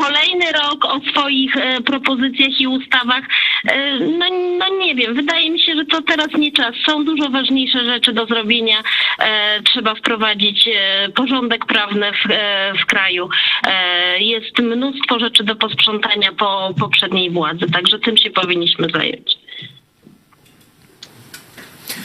kolejny 0.00 0.52
rok 0.52 0.84
o 0.84 1.00
swoich 1.10 1.56
e, 1.56 1.80
propozycjach 1.80 2.60
i 2.60 2.66
ustawach, 2.66 3.24
e, 3.64 3.98
no, 3.98 4.26
no 4.58 4.76
nie 4.78 4.94
wiem, 4.94 5.14
wydaje 5.14 5.50
mi 5.50 5.60
się, 5.60 5.74
że 5.74 5.84
to 5.84 6.02
teraz 6.02 6.28
nie 6.38 6.52
czas. 6.52 6.74
Są 6.86 7.04
dużo 7.04 7.30
ważniejsze 7.30 7.84
rzeczy 7.84 8.12
do 8.12 8.26
zrobienia. 8.26 8.82
E, 9.18 9.62
trzeba 9.62 9.94
wprowadzić 9.94 10.68
e, 10.68 11.08
porządek 11.08 11.66
prawny 11.66 12.12
w, 12.12 12.30
e, 12.30 12.72
w 12.82 12.86
kraju. 12.86 13.28
E, 13.66 14.18
jest 14.18 14.58
mnóstwo 14.58 15.18
rzeczy 15.18 15.44
do 15.44 15.56
posprzątania 15.56 16.32
po 16.32 16.74
poprzedniej 16.80 17.30
władzy, 17.30 17.66
także 17.72 17.98
tym 17.98 18.16
się 18.16 18.30
powinniśmy 18.30 18.88
zająć. 18.94 19.38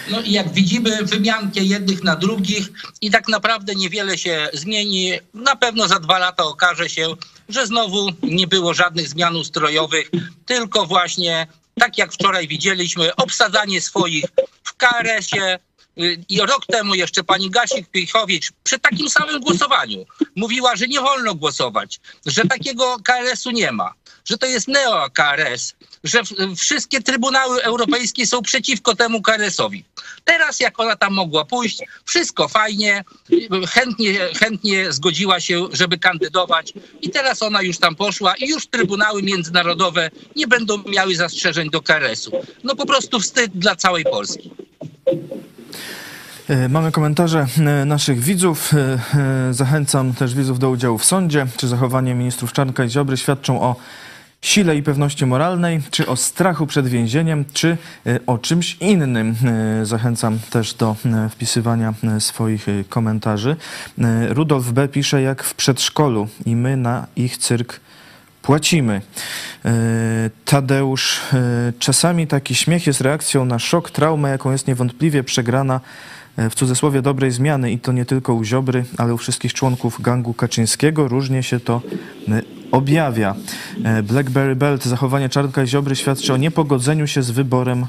No 0.10 0.22
i 0.22 0.32
jak 0.32 0.54
widzimy 0.54 1.04
wymiankę 1.04 1.60
jednych 1.60 2.04
na 2.04 2.16
drugich 2.16 2.70
i 3.02 3.12
tak 3.12 3.28
naprawdę 3.28 3.76
niewiele 3.76 4.18
się 4.18 4.48
zmieni. 4.54 5.12
Na 5.34 5.56
pewno 5.56 5.88
za 5.88 6.00
dwa 6.00 6.20
lata 6.20 6.44
okaże 6.44 6.90
się, 6.90 7.08
że 7.50 7.68
znowu 7.68 8.10
nie 8.24 8.48
było 8.48 8.74
żadnych 8.74 9.10
zmian 9.10 9.36
ustrojowych, 9.36 10.12
tylko 10.46 10.86
właśnie 10.86 11.48
tak 11.80 11.98
jak 11.98 12.14
wczoraj 12.14 12.48
widzieliśmy, 12.48 13.16
obsadzanie 13.16 13.82
swoich 13.82 14.26
w 14.64 14.74
KRS-ie, 14.74 15.60
y, 16.00 16.24
i 16.30 16.40
rok 16.40 16.66
temu 16.66 16.96
jeszcze 16.96 17.24
pani 17.24 17.52
Gasik-Piechowicz 17.52 18.52
przy 18.64 18.80
takim 18.80 19.10
samym 19.10 19.42
głosowaniu 19.42 20.06
mówiła, 20.36 20.76
że 20.76 20.88
nie 20.88 21.00
wolno 21.00 21.36
głosować, 21.36 22.00
że 22.26 22.42
takiego 22.42 22.98
KRS-u 23.04 23.52
nie 23.52 23.72
ma, 23.72 23.94
że 24.26 24.38
to 24.38 24.46
jest 24.46 24.68
neo-KRS, 24.68 25.74
że 26.04 26.22
wszystkie 26.58 27.02
trybunały 27.02 27.64
europejskie 27.64 28.28
są 28.28 28.42
przeciwko 28.42 28.96
temu 28.96 29.22
KRS-owi. 29.22 29.84
Teraz 30.26 30.60
jak 30.60 30.80
ona 30.80 30.96
tam 30.96 31.14
mogła 31.14 31.46
pójść, 31.46 31.82
wszystko 32.06 32.48
fajnie, 32.48 33.04
chętnie, 33.70 34.14
chętnie 34.40 34.92
zgodziła 34.92 35.40
się, 35.40 35.68
żeby 35.74 35.98
kandydować 35.98 36.74
i 37.02 37.10
teraz 37.10 37.42
ona 37.42 37.62
już 37.62 37.78
tam 37.78 37.96
poszła 37.96 38.36
i 38.36 38.50
już 38.50 38.68
trybunały 38.68 39.24
międzynarodowe 39.24 40.10
nie 40.36 40.48
będą 40.48 40.84
miały 40.84 41.16
zastrzeżeń 41.16 41.70
do 41.70 41.82
KRS-u. 41.82 42.32
No 42.64 42.76
po 42.76 42.86
prostu 42.86 43.20
wstyd 43.20 43.52
dla 43.56 43.76
całej 43.76 44.04
Polski. 44.04 44.52
E, 46.50 46.70
Mamy 46.70 46.92
komentarze 46.92 47.48
e, 47.58 47.86
naszych 47.86 48.20
widzów. 48.20 48.72
E, 48.74 49.54
Zachęcam 49.54 50.14
też 50.14 50.36
widzów 50.36 50.60
do 50.60 50.70
udziału 50.70 50.98
w 50.98 51.06
sądzie. 51.06 51.48
Czy 51.58 51.68
zachowanie 51.68 52.16
ministrów 52.16 52.54
Czarnka 52.54 52.86
i 52.86 52.90
Ziobry 52.90 53.18
świadczą 53.18 53.62
o 53.62 53.76
sile 54.42 54.76
i 54.76 54.84
pewności 54.84 55.26
moralnej, 55.26 55.82
czy 55.92 56.08
o 56.08 56.16
strachu 56.16 56.68
przed 56.68 56.88
więzieniem, 56.88 57.46
czy 57.54 57.78
e, 58.06 58.20
o 58.28 58.38
czymś 58.38 58.78
innym? 58.80 59.36
E, 59.82 59.86
Zachęcam 59.86 60.40
też 60.50 60.74
do 60.74 60.96
e, 61.06 61.30
wpisywania 61.30 61.94
swoich 62.20 62.66
komentarzy. 62.90 63.56
Rudolf 64.30 64.72
B. 64.72 64.88
pisze 64.88 65.22
jak 65.22 65.44
w 65.44 65.56
przedszkolu 65.56 66.28
i 66.46 66.56
my 66.56 66.78
na 66.78 67.08
ich 67.16 67.38
cyrk 67.38 67.80
płacimy. 68.42 69.02
Tadeusz, 70.46 71.20
czasami 71.80 72.28
taki 72.28 72.56
śmiech 72.56 72.88
jest 72.88 73.02
reakcją 73.02 73.46
na 73.46 73.60
szok, 73.60 73.92
traumę, 73.92 74.30
jaką 74.30 74.52
jest 74.52 74.68
niewątpliwie 74.68 75.24
przegrana 75.24 75.80
w 76.38 76.56
cudzysłowie 76.56 77.02
dobrej 77.02 77.32
zmiany 77.32 77.72
i 77.72 77.80
to 77.80 77.92
nie 77.92 78.06
tylko 78.06 78.34
u 78.34 78.44
Ziobry, 78.44 78.86
ale 78.98 79.14
u 79.14 79.18
wszystkich 79.18 79.54
członków 79.54 80.02
gangu 80.02 80.34
Kaczyńskiego. 80.34 81.08
Różnie 81.08 81.44
się 81.44 81.60
to 81.60 81.82
objawia. 82.76 83.36
E, 83.84 84.04
Blackberry 84.04 84.56
Belt, 84.56 84.86
zachowanie 84.86 85.30
Czarnka 85.30 85.64
i 85.64 85.68
Ziobry 85.68 85.96
świadczy 85.96 86.34
o 86.34 86.38
niepogodzeniu 86.38 87.08
się 87.08 87.24
z 87.24 87.32
wyborem 87.32 87.86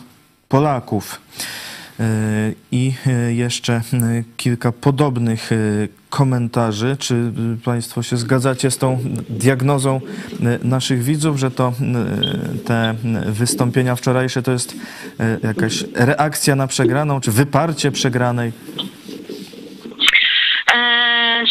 Polaków. 0.49 1.21
E, 2.01 2.05
I 2.73 2.93
e, 3.07 3.35
jeszcze 3.35 3.83
kilka 4.37 4.73
podobnych 4.73 5.51
komentarzy. 6.11 6.97
Czy 6.99 7.33
Państwo 7.65 8.03
się 8.03 8.17
zgadzacie 8.17 8.71
z 8.71 8.79
tą 8.79 8.99
diagnozą 9.29 10.01
naszych 10.63 11.03
widzów, 11.03 11.39
że 11.39 11.51
to 11.51 11.73
te 12.65 12.95
wystąpienia 13.27 13.97
wczorajsze 13.97 14.43
to 14.43 14.53
jest 14.53 14.77
jakaś 15.43 15.85
reakcja 15.95 16.57
na 16.57 16.67
przegraną, 16.67 17.21
czy 17.21 17.33
wyparcie 17.33 17.93
przegranej? 17.93 18.53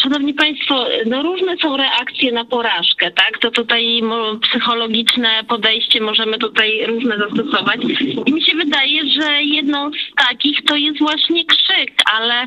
Szanowni 0.02 0.34
Państwo, 0.34 0.86
no 1.06 1.22
różne 1.22 1.56
są 1.56 1.76
reakcje 1.76 2.32
na 2.32 2.44
porażkę, 2.44 3.10
tak? 3.10 3.38
To 3.38 3.50
tutaj 3.50 4.02
psychologiczne 4.42 5.28
podejście 5.48 6.00
możemy 6.00 6.38
tutaj 6.38 6.86
różne 6.86 7.18
zastosować. 7.18 7.80
I 8.26 8.32
mi 8.32 8.42
się 8.42 8.56
wydaje, 8.56 9.02
że 9.20 9.42
jedną 9.42 9.90
z 9.90 10.26
takich 10.28 10.64
to 10.64 10.76
jest 10.76 10.98
właśnie 10.98 11.44
krzyk, 11.44 11.92
ale 12.14 12.46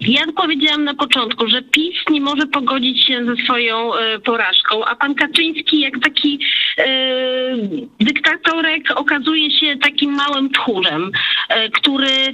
ja 0.00 0.20
powiedziałam 0.36 0.84
na 0.84 0.94
początku, 0.94 1.48
że 1.48 1.62
PiS 1.62 1.94
nie 2.10 2.20
może 2.20 2.46
pogodzić 2.46 3.06
się 3.06 3.24
ze 3.24 3.36
swoją 3.36 3.94
e, 3.94 4.18
porażką, 4.18 4.84
a 4.84 4.96
pan 4.96 5.14
Kaczyński 5.14 5.80
jak 5.80 5.94
taki 6.02 6.40
e, 6.78 6.86
dyktatorek 8.00 8.82
okazuje 8.94 9.50
się 9.50 9.76
takim 9.76 10.14
małym 10.14 10.50
tchórzem, 10.50 11.10
e, 11.48 11.68
który 11.68 12.32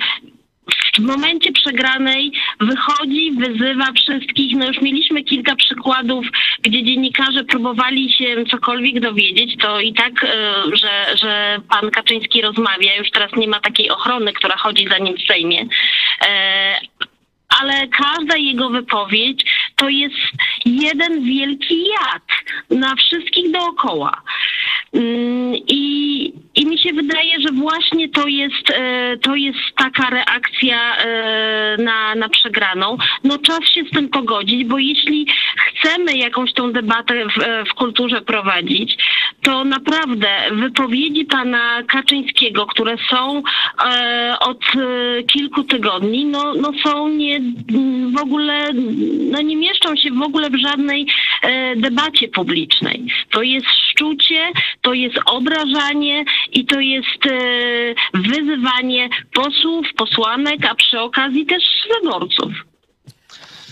w 0.98 1.02
momencie 1.02 1.52
przegranej 1.52 2.32
wychodzi, 2.60 3.32
wyzywa 3.32 3.92
wszystkich. 3.92 4.56
No 4.56 4.66
już 4.66 4.80
mieliśmy 4.80 5.24
kilka 5.24 5.56
przykładów, 5.56 6.26
gdzie 6.62 6.84
dziennikarze 6.84 7.44
próbowali 7.44 8.12
się 8.12 8.44
cokolwiek 8.50 9.00
dowiedzieć, 9.00 9.56
to 9.60 9.80
i 9.80 9.92
tak, 9.92 10.24
e, 10.24 10.28
że, 10.72 11.16
że 11.16 11.60
pan 11.68 11.90
Kaczyński 11.90 12.42
rozmawia, 12.42 12.96
już 12.96 13.10
teraz 13.10 13.30
nie 13.36 13.48
ma 13.48 13.60
takiej 13.60 13.90
ochrony, 13.90 14.32
która 14.32 14.56
chodzi 14.56 14.88
za 14.88 14.98
nim 14.98 15.16
w 15.16 15.26
Sejmie. 15.26 15.66
Ale 17.60 17.88
każda 17.88 18.36
jego 18.36 18.70
wypowiedź 18.70 19.44
to 19.76 19.88
jest 19.88 20.14
jeden 20.64 21.24
wielki 21.24 21.84
jad 21.88 22.22
na 22.70 22.96
wszystkich 22.96 23.50
dookoła. 23.50 24.22
Mm, 24.94 25.54
I, 25.68 26.32
I 26.54 26.66
mi 26.66 26.78
się 26.78 26.92
wydaje, 26.92 27.40
że 27.40 27.52
właśnie 27.52 28.08
to 28.08 28.28
jest, 28.28 28.70
e, 28.70 29.16
to 29.16 29.34
jest 29.34 29.58
taka 29.76 30.10
reakcja 30.10 30.96
e, 30.96 31.76
na, 31.78 32.14
na 32.14 32.28
przegraną. 32.28 32.96
No 33.24 33.38
czas 33.38 33.60
się 33.74 33.84
z 33.84 33.90
tym 33.90 34.08
pogodzić, 34.08 34.64
bo 34.64 34.78
jeśli 34.78 35.26
chcemy 35.56 36.16
jakąś 36.16 36.52
tą 36.52 36.72
debatę 36.72 37.14
w, 37.28 37.42
e, 37.42 37.64
w 37.64 37.74
kulturze 37.74 38.20
prowadzić, 38.22 38.96
to 39.42 39.64
naprawdę 39.64 40.28
wypowiedzi 40.52 41.24
pana 41.24 41.82
Kaczyńskiego, 41.88 42.66
które 42.66 42.96
są 43.10 43.42
od 44.40 44.60
kilku 45.26 45.64
tygodni, 45.64 46.24
no, 46.24 46.54
no 46.54 46.70
są 46.84 47.08
nie, 47.08 47.40
w 48.14 48.20
ogóle, 48.20 48.72
no 49.30 49.40
nie 49.40 49.56
mieszczą 49.56 49.96
się 49.96 50.10
w 50.10 50.22
ogóle 50.22 50.50
w 50.50 50.60
żadnej 50.62 51.06
e, 51.42 51.76
debacie 51.76 52.28
publicznej. 52.28 53.06
To 53.30 53.42
jest 53.42 53.66
szczucie, 53.90 54.52
to 54.80 54.94
jest 54.94 55.16
obrażanie 55.26 56.24
i 56.52 56.66
to 56.66 56.80
jest 56.80 57.26
e, 57.26 57.38
wyzywanie 58.14 59.08
posłów, 59.34 59.86
posłanek, 59.96 60.66
a 60.70 60.74
przy 60.74 61.00
okazji 61.00 61.46
też 61.46 61.62
wyborców. 61.94 62.52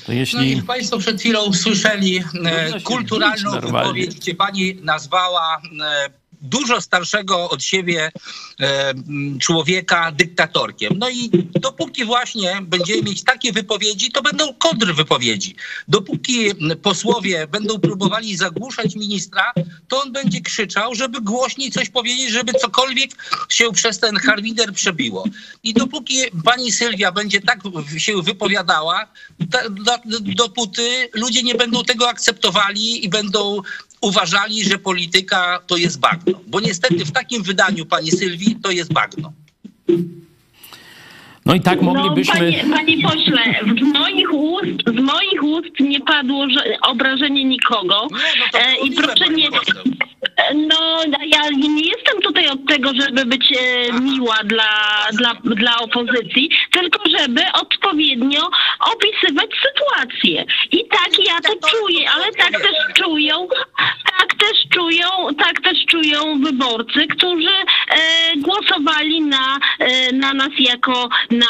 To 0.06 0.12
No 0.12 0.14
jeśli... 0.14 0.58
i 0.58 0.62
Państwo 0.62 0.98
przed 0.98 1.20
chwilą 1.20 1.52
słyszeli 1.52 2.18
e, 2.44 2.80
kulturalną 2.80 3.60
wypowiedź, 3.60 4.14
gdzie 4.14 4.34
pani 4.34 4.74
nazwała 4.82 5.60
dużo 6.40 6.80
starszego 6.80 7.50
od 7.50 7.62
siebie 7.62 8.12
e, 8.60 8.94
człowieka 9.40 10.12
dyktatorkiem. 10.12 10.98
No 10.98 11.10
i 11.10 11.30
dopóki 11.60 12.04
właśnie 12.04 12.58
będziemy 12.62 13.02
mieć 13.02 13.24
takie 13.24 13.52
wypowiedzi, 13.52 14.12
to 14.12 14.22
będą 14.22 14.54
kontrwypowiedzi. 14.54 15.56
Dopóki 15.88 16.50
posłowie 16.82 17.46
będą 17.46 17.80
próbowali 17.80 18.36
zagłuszać 18.36 18.96
ministra, 18.96 19.52
to 19.88 20.02
on 20.02 20.12
będzie 20.12 20.40
krzyczał, 20.40 20.94
żeby 20.94 21.20
głośniej 21.20 21.70
coś 21.70 21.88
powiedzieć, 21.88 22.30
żeby 22.30 22.52
cokolwiek 22.52 23.10
się 23.48 23.72
przez 23.72 23.98
ten 23.98 24.16
harwider 24.16 24.72
przebiło. 24.72 25.24
I 25.62 25.74
dopóki 25.74 26.16
pani 26.44 26.72
Sylwia 26.72 27.12
będzie 27.12 27.40
tak 27.40 27.60
się 27.98 28.22
wypowiadała, 28.22 29.06
dopóty 30.36 31.08
ludzie 31.14 31.42
nie 31.42 31.54
będą 31.54 31.84
tego 31.84 32.08
akceptowali 32.08 33.04
i 33.04 33.08
będą 33.08 33.62
uważali, 34.00 34.64
że 34.64 34.78
polityka 34.78 35.60
to 35.66 35.76
jest 35.76 36.00
bagno. 36.00 36.40
Bo 36.46 36.60
niestety 36.60 37.04
w 37.04 37.12
takim 37.12 37.42
wydaniu 37.42 37.86
pani 37.86 38.10
Sylwii 38.10 38.56
to 38.62 38.70
jest 38.70 38.92
bagno. 38.92 39.32
No 41.50 41.56
i 41.56 41.60
tak 41.60 41.82
moglibyśmy... 41.82 42.40
No, 42.40 42.76
panie, 42.76 42.76
panie 42.76 43.02
pośle, 43.02 43.42
z 43.80 43.98
moich 43.98 44.32
ust, 44.34 44.86
z 44.86 45.00
moich 45.00 45.42
ust 45.42 45.80
nie 45.80 46.00
padło 46.00 46.46
że, 46.50 46.80
obrażenie 46.82 47.44
nikogo. 47.44 48.08
Nie, 48.10 48.18
no 48.40 48.44
to 48.52 48.58
E, 48.58 48.74
I 48.86 48.90
proszę 48.90 49.28
nie. 49.34 49.48
No, 50.54 51.02
ja 51.26 51.50
nie 51.50 51.88
jestem 51.88 52.20
tutaj 52.22 52.48
od 52.48 52.66
tego, 52.66 52.90
żeby 53.00 53.24
być 53.24 53.52
e, 53.52 53.92
miła 53.92 54.36
dla, 54.44 54.68
dla, 55.12 55.34
dla 55.44 55.76
opozycji, 55.76 56.50
tylko 56.70 56.98
żeby 57.18 57.42
odpowiednio 57.62 58.50
opisywać 58.94 59.50
sytuację. 59.66 60.44
I 60.72 60.84
tak 60.88 61.26
ja 61.26 61.40
to 61.40 61.68
czuję, 61.68 62.10
ale 62.10 62.32
tak 62.32 62.50
też 62.50 62.76
czują, 62.94 63.48
tak 64.18 64.34
też 64.34 64.58
czują, 64.74 65.08
tak 65.38 65.60
też 65.60 65.86
czują 65.86 66.40
wyborcy, 66.40 67.06
którzy 67.06 67.50
e, 67.50 67.96
głosowali 68.36 69.20
na, 69.20 69.58
e, 69.78 70.12
na 70.12 70.34
nas 70.34 70.52
jako 70.58 71.08
na 71.40 71.46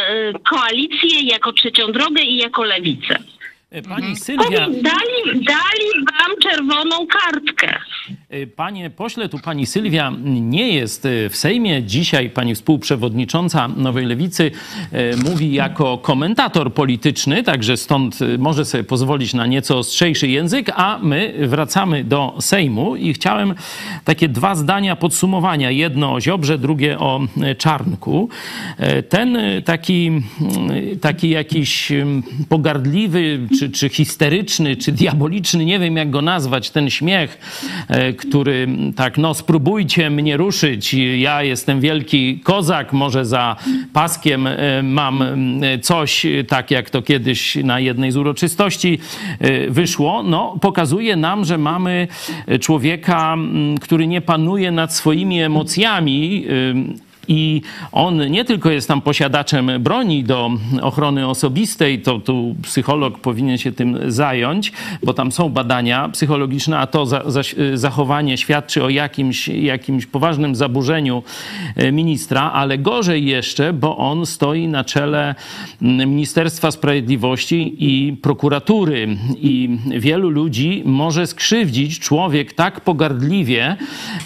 e, 0.00 0.32
koalicję, 0.50 1.22
jako 1.22 1.52
trzecią 1.52 1.92
drogę 1.92 2.22
i 2.22 2.36
jako 2.36 2.62
lewicę. 2.64 3.18
Pani 3.88 4.16
Sylwia... 4.16 4.44
Powie- 4.44 4.82
Dali, 4.82 5.44
dali 5.44 6.04
wam 6.18 6.32
czerwoną 6.42 7.06
kartkę. 7.06 7.80
Y, 8.34 8.46
Panie 8.46 8.90
pośle, 8.90 9.28
tu 9.28 9.38
pani 9.38 9.66
Sylwia 9.66 10.12
nie 10.24 10.68
jest 10.68 11.04
y, 11.04 11.28
w 11.28 11.36
Sejmie. 11.36 11.82
Dzisiaj 11.82 12.30
pani 12.30 12.54
współprzewodnicząca 12.54 13.68
Nowej 13.68 14.06
Lewicy 14.06 14.50
y, 14.92 15.16
mówi 15.24 15.52
jako 15.52 15.98
komentator 15.98 16.74
polityczny, 16.74 17.42
także 17.42 17.76
stąd 17.76 18.18
może 18.38 18.64
sobie 18.64 18.84
pozwolić 18.84 19.34
na 19.34 19.46
nieco 19.46 19.78
ostrzejszy 19.78 20.28
język, 20.28 20.70
a 20.74 20.98
my 21.02 21.34
wracamy 21.38 22.04
do 22.04 22.36
Sejmu 22.40 22.96
i 22.96 23.12
chciałem 23.12 23.54
takie 24.04 24.28
dwa 24.28 24.54
zdania 24.54 24.96
podsumowania. 24.96 25.70
Jedno 25.70 26.14
o 26.14 26.20
Ziobrze, 26.20 26.58
drugie 26.58 26.98
o 26.98 27.20
Czarnku. 27.58 28.28
Ten 29.08 29.38
taki, 29.64 30.10
taki 31.00 31.30
jakiś 31.30 31.92
pogardliwy, 32.48 33.48
czy, 33.58 33.70
czy 33.70 33.88
histeryczny, 33.88 34.76
czy 34.76 34.92
diaboliczny, 34.92 35.64
nie 35.64 35.78
wiem 35.78 35.96
jak 35.96 36.10
go 36.10 36.22
nazwać, 36.22 36.70
ten 36.70 36.90
śmiech, 36.90 37.38
który 38.28 38.68
tak, 38.96 39.18
no 39.18 39.34
spróbujcie 39.34 40.10
mnie 40.10 40.36
ruszyć, 40.36 40.94
ja 41.16 41.42
jestem 41.42 41.80
wielki 41.80 42.40
kozak, 42.40 42.92
może 42.92 43.24
za 43.24 43.56
paskiem 43.92 44.48
mam 44.82 45.24
coś, 45.82 46.26
tak 46.48 46.70
jak 46.70 46.90
to 46.90 47.02
kiedyś 47.02 47.56
na 47.56 47.80
jednej 47.80 48.12
z 48.12 48.16
uroczystości 48.16 48.98
wyszło, 49.68 50.22
no 50.22 50.58
pokazuje 50.60 51.16
nam, 51.16 51.44
że 51.44 51.58
mamy 51.58 52.08
człowieka, 52.60 53.36
który 53.80 54.06
nie 54.06 54.20
panuje 54.20 54.70
nad 54.70 54.94
swoimi 54.94 55.42
emocjami, 55.42 56.44
i 57.28 57.62
on 57.92 58.30
nie 58.30 58.44
tylko 58.44 58.70
jest 58.70 58.88
tam 58.88 59.00
posiadaczem 59.00 59.70
broni 59.80 60.24
do 60.24 60.50
ochrony 60.80 61.28
osobistej, 61.28 62.02
to 62.02 62.18
tu 62.18 62.54
psycholog 62.62 63.18
powinien 63.18 63.58
się 63.58 63.72
tym 63.72 63.98
zająć, 64.06 64.72
bo 65.02 65.14
tam 65.14 65.32
są 65.32 65.48
badania 65.48 66.08
psychologiczne, 66.08 66.78
a 66.78 66.86
to 66.86 67.06
za, 67.06 67.22
za, 67.26 67.40
zachowanie 67.74 68.38
świadczy 68.38 68.84
o 68.84 68.88
jakimś, 68.88 69.48
jakimś 69.48 70.06
poważnym 70.06 70.54
zaburzeniu 70.54 71.22
e, 71.76 71.92
ministra, 71.92 72.50
ale 72.52 72.78
gorzej 72.78 73.26
jeszcze, 73.26 73.72
bo 73.72 73.96
on 73.96 74.26
stoi 74.26 74.68
na 74.68 74.84
czele 74.84 75.34
Ministerstwa 76.06 76.70
Sprawiedliwości 76.70 77.76
i 77.78 78.16
prokuratury. 78.16 79.16
I 79.36 79.78
wielu 79.90 80.30
ludzi 80.30 80.82
może 80.84 81.26
skrzywdzić 81.26 81.98
człowiek 81.98 82.52
tak 82.52 82.80
pogardliwie 82.80 83.76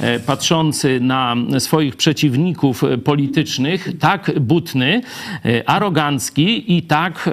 e, 0.00 0.20
patrzący 0.20 1.00
na 1.00 1.36
swoich 1.58 1.96
przeciwników 1.96 2.85
politycznych, 3.04 3.88
tak 4.00 4.32
butny, 4.40 5.00
e, 5.44 5.70
arogancki 5.70 6.76
i 6.76 6.82
tak 6.82 7.30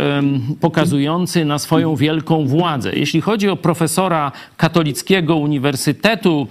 pokazujący 0.61 1.45
na 1.45 1.59
swoją 1.59 1.95
wielką 1.95 2.45
władzę. 2.45 2.93
Jeśli 2.95 3.21
chodzi 3.21 3.49
o 3.49 3.55
profesora 3.55 4.31
katolickiego 4.57 5.35
Uniwersytetu 5.35 6.47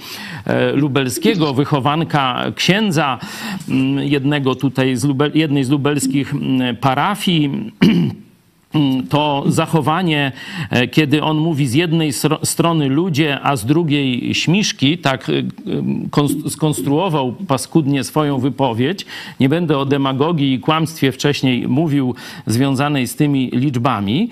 e, 0.47 0.73
Lubelskiego, 0.73 1.55
wychowanka 1.55 2.45
księdza 2.55 3.19
jednego 3.99 4.55
tutaj 4.55 4.97
z 4.97 5.09
jednej 5.35 5.65
z 5.65 5.71
lubelskich 5.71 6.35
parafii, 6.81 7.43
Mm, 7.43 7.71
to 9.09 9.45
zachowanie, 9.47 10.33
e, 10.71 10.89
kiedy 10.89 11.23
on 11.23 11.39
mówi 11.39 11.67
z 11.67 11.75
jednej 11.75 12.13
strony 12.43 12.89
ludzie, 12.89 13.41
a 13.43 13.57
z 13.57 13.67
drugiej 13.67 14.35
śmiszki, 14.35 14.99
tak 14.99 15.29
e, 15.29 16.51
skonstruował 16.51 17.33
paskudnie 17.33 18.05
swoją 18.05 18.39
wypowiedź. 18.39 19.07
Nie 19.41 19.49
będę 19.49 19.79
o 19.79 19.85
demagogii 19.85 20.53
i 20.53 20.61
kłamstwie 20.61 21.13
wcześniej 21.13 21.69
mówił 21.69 22.15
związanej 22.47 23.07
z 23.07 23.17
tymi 23.17 23.51
liczbami. 23.53 24.29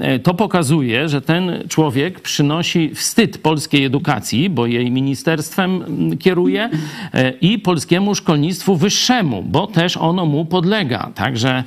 E, 0.00 0.18
to 0.18 0.34
pokazuje, 0.34 1.08
że 1.08 1.20
ten 1.20 1.64
człowiek 1.68 2.20
przynosi 2.20 2.94
wstyd 2.94 3.38
polskiej 3.38 3.84
edukacji, 3.84 4.50
bo 4.50 4.66
jej 4.66 4.90
ministerstwem 4.90 5.84
kieruje 6.18 6.70
i 7.40 7.58
polskiemu 7.58 8.14
szkolnictwu 8.14 8.76
wyższemu, 8.76 9.42
bo 9.42 9.66
też 9.66 9.96
ono 9.96 10.26
mu 10.26 10.44
podlega. 10.44 11.10
Także 11.14 11.64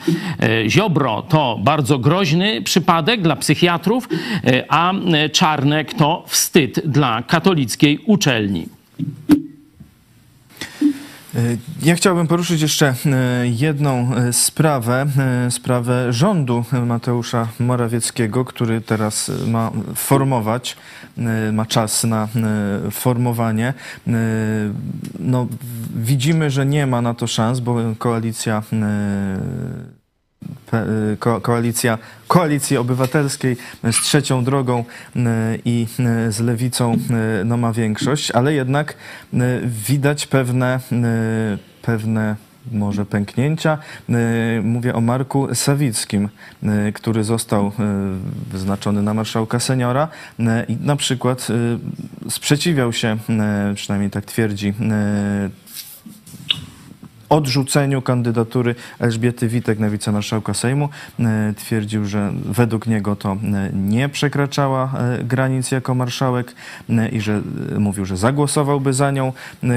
Ziobro 0.67 1.21
to 1.21 1.59
bardzo 1.63 1.90
bardzo 1.91 2.09
groźny 2.09 2.61
przypadek 2.61 3.21
dla 3.21 3.35
psychiatrów, 3.35 4.09
e, 4.43 4.63
a 4.69 4.93
Czarnek 5.31 5.93
to 5.93 6.23
wstyd 6.27 6.81
dla 6.85 7.23
katolickiej 7.23 7.99
uczelni. 8.05 8.65
E, 11.35 11.39
ja 11.83 11.95
chciałbym 11.95 12.27
poruszyć 12.27 12.61
jeszcze 12.61 12.87
e, 12.87 12.93
jedną 13.47 14.11
sprawę, 14.31 15.05
sprawę 15.49 16.13
rządu 16.13 16.65
Mateusza 16.85 17.47
Morawieckiego, 17.59 18.45
który 18.45 18.81
teraz 18.81 19.31
ma 19.47 19.71
formować, 19.95 20.77
ma 21.51 21.65
czas 21.65 22.03
na 22.03 22.27
formowanie. 22.91 23.73
No, 25.19 25.47
widzimy, 25.95 26.49
że 26.49 26.65
nie 26.65 26.87
ma 26.87 27.01
na 27.01 27.13
to 27.13 27.27
szans, 27.27 27.59
bo 27.59 27.75
koalicja 27.97 28.63
ko 28.69 28.77
koalicja 31.41 31.97
Koalicji 32.27 32.77
Obywatelskiej 32.77 33.57
z 33.91 33.95
trzecią 33.95 34.43
drogą 34.43 34.79
y, 35.15 35.19
i 35.65 35.87
y, 36.27 36.31
z 36.31 36.39
lewicą 36.39 36.97
no, 37.45 37.57
ma 37.57 37.73
większość, 37.73 38.31
ale 38.31 38.53
jednak 38.53 38.95
widać 39.65 40.27
pewne, 40.27 40.79
pewne 41.81 42.35
może 42.71 43.05
pęknięcia. 43.05 43.77
Mówię 44.63 44.95
o 44.95 45.01
Marku 45.01 45.55
Sawickim, 45.55 46.29
który 46.93 47.23
został 47.23 47.71
wyznaczony 48.51 49.01
na 49.01 49.13
marszałka 49.13 49.59
seniora 49.59 50.07
i 50.67 50.77
na 50.81 50.95
przykład 50.95 51.47
sprzeciwiał 52.29 52.93
się, 52.93 53.17
przynajmniej 53.75 54.11
tak 54.11 54.25
twierdzi 54.25 54.73
odrzuceniu 57.31 58.01
kandydatury 58.01 58.75
Elżbiety 58.99 59.47
Witek 59.47 59.79
na 59.79 59.89
wicemarszałka 59.89 60.53
Sejmu. 60.53 60.89
E, 61.19 61.53
twierdził, 61.57 62.05
że 62.05 62.31
według 62.45 62.87
niego 62.87 63.15
to 63.15 63.31
e, 63.31 63.37
nie 63.73 64.09
przekraczała 64.09 64.91
e, 64.97 65.23
granic 65.23 65.71
jako 65.71 65.95
marszałek 65.95 66.55
i 67.11 67.21
że 67.21 67.41
mówił, 67.79 68.05
że 68.05 68.17
zagłosowałby 68.17 68.93
za 68.93 69.11
nią, 69.11 69.33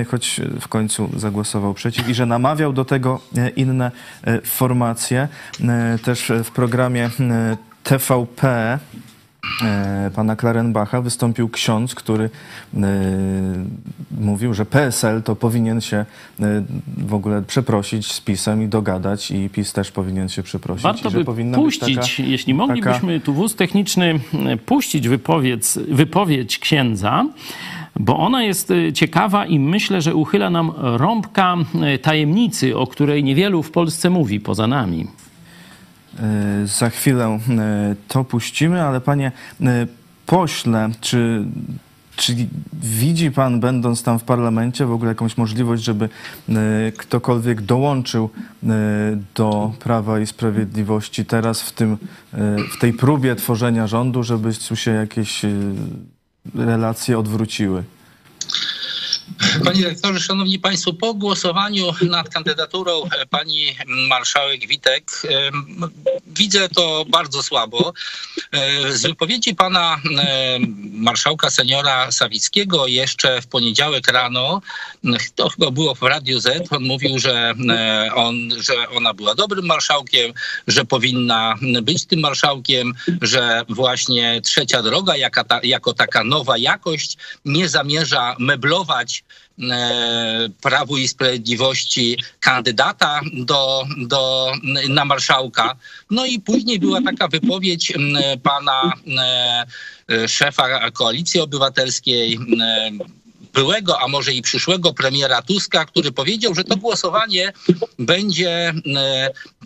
choć 0.08 0.40
w 0.60 0.68
końcu 0.68 1.10
zagłosował 1.16 1.74
przeciw 1.74 2.08
i 2.08 2.14
że 2.14 2.26
namawiał 2.26 2.72
do 2.72 2.84
tego 2.84 3.20
inne 3.56 3.90
formacje. 4.44 5.28
Też 6.04 6.32
w 6.44 6.50
programie 6.50 7.10
TVP 7.82 8.78
pana 10.14 10.36
Klarenbacha 10.36 11.00
wystąpił 11.00 11.48
ksiądz, 11.48 11.94
który 11.94 12.30
e, 12.76 12.80
mówił, 14.20 14.54
że 14.54 14.66
PSL 14.66 15.22
to 15.22 15.36
powinien 15.36 15.80
się 15.80 15.96
e, 15.96 16.04
w 16.98 17.14
ogóle 17.14 17.42
przeprosić 17.42 18.12
z 18.12 18.20
PiSem 18.20 18.62
i 18.62 18.68
dogadać 18.68 19.30
i 19.30 19.50
PiS 19.50 19.72
też 19.72 19.90
powinien 19.90 20.28
się 20.28 20.42
przeprosić. 20.42 20.82
Warto 20.82 21.10
by 21.10 21.24
puścić, 21.54 21.96
taka, 21.96 22.28
jeśli 22.30 22.54
moglibyśmy 22.54 23.14
taka... 23.14 23.26
tu 23.26 23.34
wóz 23.34 23.54
techniczny 23.54 24.20
puścić 24.66 25.08
wypowiedź, 25.08 25.64
wypowiedź 25.88 26.58
księdza, 26.58 27.26
bo 28.00 28.18
ona 28.18 28.42
jest 28.42 28.72
ciekawa 28.94 29.46
i 29.46 29.58
myślę, 29.58 30.02
że 30.02 30.14
uchyla 30.14 30.50
nam 30.50 30.72
rąbka 30.76 31.56
tajemnicy, 32.02 32.76
o 32.76 32.86
której 32.86 33.24
niewielu 33.24 33.62
w 33.62 33.70
Polsce 33.70 34.10
mówi 34.10 34.40
poza 34.40 34.66
nami. 34.66 35.06
E, 36.20 36.66
za 36.66 36.90
chwilę 36.90 37.24
e, 37.24 37.38
to 38.08 38.24
puścimy, 38.24 38.82
ale 38.82 39.00
panie 39.00 39.32
e, 39.60 39.86
pośle, 40.26 40.90
czy, 41.00 41.44
czy 42.16 42.36
widzi 42.82 43.30
pan, 43.30 43.60
będąc 43.60 44.02
tam 44.02 44.18
w 44.18 44.24
parlamencie, 44.24 44.86
w 44.86 44.92
ogóle 44.92 45.08
jakąś 45.08 45.36
możliwość, 45.36 45.82
żeby 45.82 46.08
ktokolwiek 46.96 47.62
dołączył 47.62 48.30
do 49.34 49.72
Prawa 49.78 50.20
i 50.20 50.26
Sprawiedliwości 50.26 51.24
teraz 51.24 51.62
w, 51.62 51.72
tym, 51.72 51.96
w 52.74 52.80
tej 52.80 52.92
próbie 52.92 53.36
tworzenia 53.36 53.86
rządu, 53.86 54.22
żeby 54.22 54.50
tu 54.68 54.76
się 54.76 54.90
jakieś 54.90 55.42
relacje 56.54 57.18
odwróciły? 57.18 57.84
Panie 59.64 59.84
rektorze, 59.84 60.20
szanowni 60.20 60.58
państwo, 60.58 60.92
po 60.92 61.14
głosowaniu 61.14 61.92
nad 62.02 62.28
kandydaturą 62.28 63.04
e, 63.04 63.26
pani 63.26 63.76
marszałek 63.86 64.66
Witek 64.66 65.22
e, 65.24 65.50
widzę 66.26 66.68
to 66.68 67.04
bardzo 67.08 67.42
słabo. 67.42 67.92
E, 68.52 68.92
z 68.92 69.02
wypowiedzi 69.02 69.54
pana 69.54 70.00
marszałka 70.92 71.50
seniora 71.50 72.12
Sawickiego 72.12 72.86
jeszcze 72.86 73.42
w 73.42 73.46
poniedziałek 73.46 74.08
rano, 74.08 74.60
to 75.34 75.48
chyba 75.48 75.70
było 75.70 75.94
w 75.94 76.02
Radiu 76.02 76.40
Z, 76.40 76.72
on 76.72 76.82
mówił, 76.82 77.18
że, 77.18 77.54
on, 78.14 78.34
że 78.60 78.88
ona 78.88 79.14
była 79.14 79.34
dobrym 79.34 79.66
marszałkiem, 79.66 80.32
że 80.66 80.84
powinna 80.84 81.54
być 81.82 82.06
tym 82.06 82.20
marszałkiem, 82.20 82.94
że 83.22 83.62
właśnie 83.68 84.40
trzecia 84.40 84.82
droga 84.82 85.16
jaka 85.16 85.44
ta, 85.44 85.60
jako 85.62 85.94
taka 85.94 86.24
nowa 86.24 86.58
jakość 86.58 87.16
nie 87.44 87.68
zamierza 87.68 88.36
meblować 88.38 89.13
E, 89.70 90.48
Prawu 90.62 90.96
i 90.96 91.08
Sprawiedliwości 91.08 92.18
kandydata 92.40 93.20
do, 93.32 93.84
do, 93.96 94.52
na 94.88 95.04
marszałka. 95.04 95.76
No 96.10 96.26
i 96.26 96.40
później 96.40 96.78
była 96.78 97.02
taka 97.02 97.28
wypowiedź 97.28 97.92
pana 98.42 98.92
e, 100.08 100.28
szefa 100.28 100.90
Koalicji 100.90 101.40
Obywatelskiej, 101.40 102.38
byłego, 103.54 104.00
a 104.00 104.08
może 104.08 104.32
i 104.32 104.42
przyszłego 104.42 104.94
premiera 104.94 105.42
Tuska, 105.42 105.84
który 105.84 106.12
powiedział, 106.12 106.54
że 106.54 106.64
to 106.64 106.76
głosowanie 106.76 107.52
będzie 107.98 108.72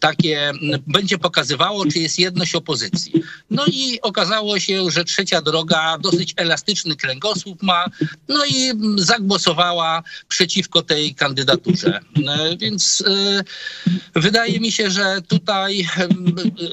takie 0.01 0.53
będzie 0.86 1.18
pokazywało, 1.18 1.86
czy 1.86 1.99
jest 1.99 2.18
jedność 2.18 2.55
opozycji. 2.55 3.12
No 3.51 3.64
i 3.66 4.01
okazało 4.01 4.61
się, 4.61 4.90
że 4.90 5.05
trzecia 5.05 5.42
droga 5.42 5.99
dosyć 5.99 6.34
elastyczny 6.36 6.96
kręgosłup 6.96 7.62
ma, 7.62 7.86
no 8.28 8.44
i 8.46 8.72
zagłosowała 8.96 10.03
przeciwko 10.28 10.82
tej 10.82 11.14
kandydaturze. 11.14 12.01
E, 12.28 12.57
Więc 12.57 13.05
e, 13.07 14.20
wydaje 14.20 14.61
mi 14.61 14.72
się, 14.72 14.90
że 14.90 15.22
tutaj 15.28 15.88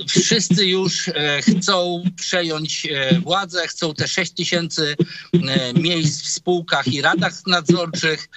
wszyscy 0.08 0.66
już 0.68 1.08
e, 1.08 1.42
chcą 1.42 2.04
przejąć 2.16 2.88
władzę, 3.24 3.68
chcą 3.68 3.94
te 3.94 4.08
6 4.08 4.32
tysięcy 4.32 4.96
miejsc 5.76 6.22
w 6.22 6.30
spółkach 6.30 6.88
i 6.88 7.02
radach 7.02 7.48
nadzorczych 7.48 8.30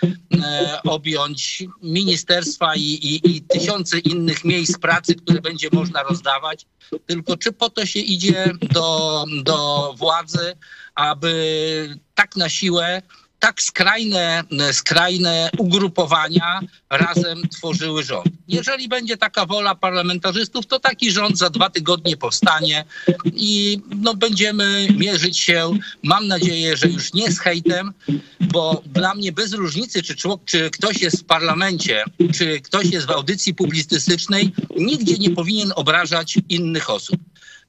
objąć, 0.85 1.65
ministerstwa 1.83 2.75
i, 2.77 2.81
i, 2.83 3.37
i 3.37 3.43
tysiące 3.43 3.99
innych 3.99 4.45
miejsc 4.45 4.78
pracy, 4.79 5.15
które 5.15 5.41
będzie 5.41 5.69
można 5.73 6.03
rozdawać. 6.03 6.67
Tylko 7.07 7.37
czy 7.37 7.53
po 7.53 7.71
to 7.71 7.87
się 7.87 8.01
idzie 8.01 8.53
do, 8.63 9.25
do 9.43 9.95
władzy, 9.99 10.57
aby 10.95 11.99
tak 12.15 12.37
na 12.37 12.49
siłę 12.49 13.03
tak 13.39 13.63
skrajne, 13.63 14.45
skrajne 14.73 15.51
ugrupowania 15.59 16.61
razem 16.91 17.49
tworzyły 17.49 18.03
rząd. 18.03 18.29
Jeżeli 18.49 18.89
będzie 18.89 19.17
taka 19.17 19.47
wola 19.47 19.75
parlamentarzystów, 19.75 20.67
to 20.67 20.81
taki 20.81 21.11
rząd 21.11 21.39
za 21.39 21.51
dwa 21.51 21.71
tygodnie 21.71 22.17
powstanie 22.17 22.85
i 23.25 23.81
no, 23.97 24.15
będziemy 24.15 24.89
mierzyć 24.97 25.39
się, 25.39 25.79
mam 26.03 26.29
nadzieję, 26.29 26.77
że 26.77 26.89
już 26.89 27.13
nie 27.13 27.33
z 27.33 27.39
hejtem, 27.39 27.93
bo 28.41 28.83
dla 28.87 29.15
mnie 29.15 29.33
bez 29.33 29.53
różnicy, 29.53 30.03
czy, 30.03 30.17
człowiek, 30.17 30.45
czy 30.45 30.71
ktoś 30.71 31.01
jest 31.01 31.21
w 31.21 31.25
parlamencie, 31.25 32.05
czy 32.35 32.61
ktoś 32.61 32.87
jest 32.87 33.07
w 33.07 33.11
audycji 33.11 33.55
publicystycznej, 33.55 34.53
nigdzie 34.77 35.19
nie 35.19 35.31
powinien 35.31 35.73
obrażać 35.77 36.39
innych 36.49 36.91
osób. 36.91 37.21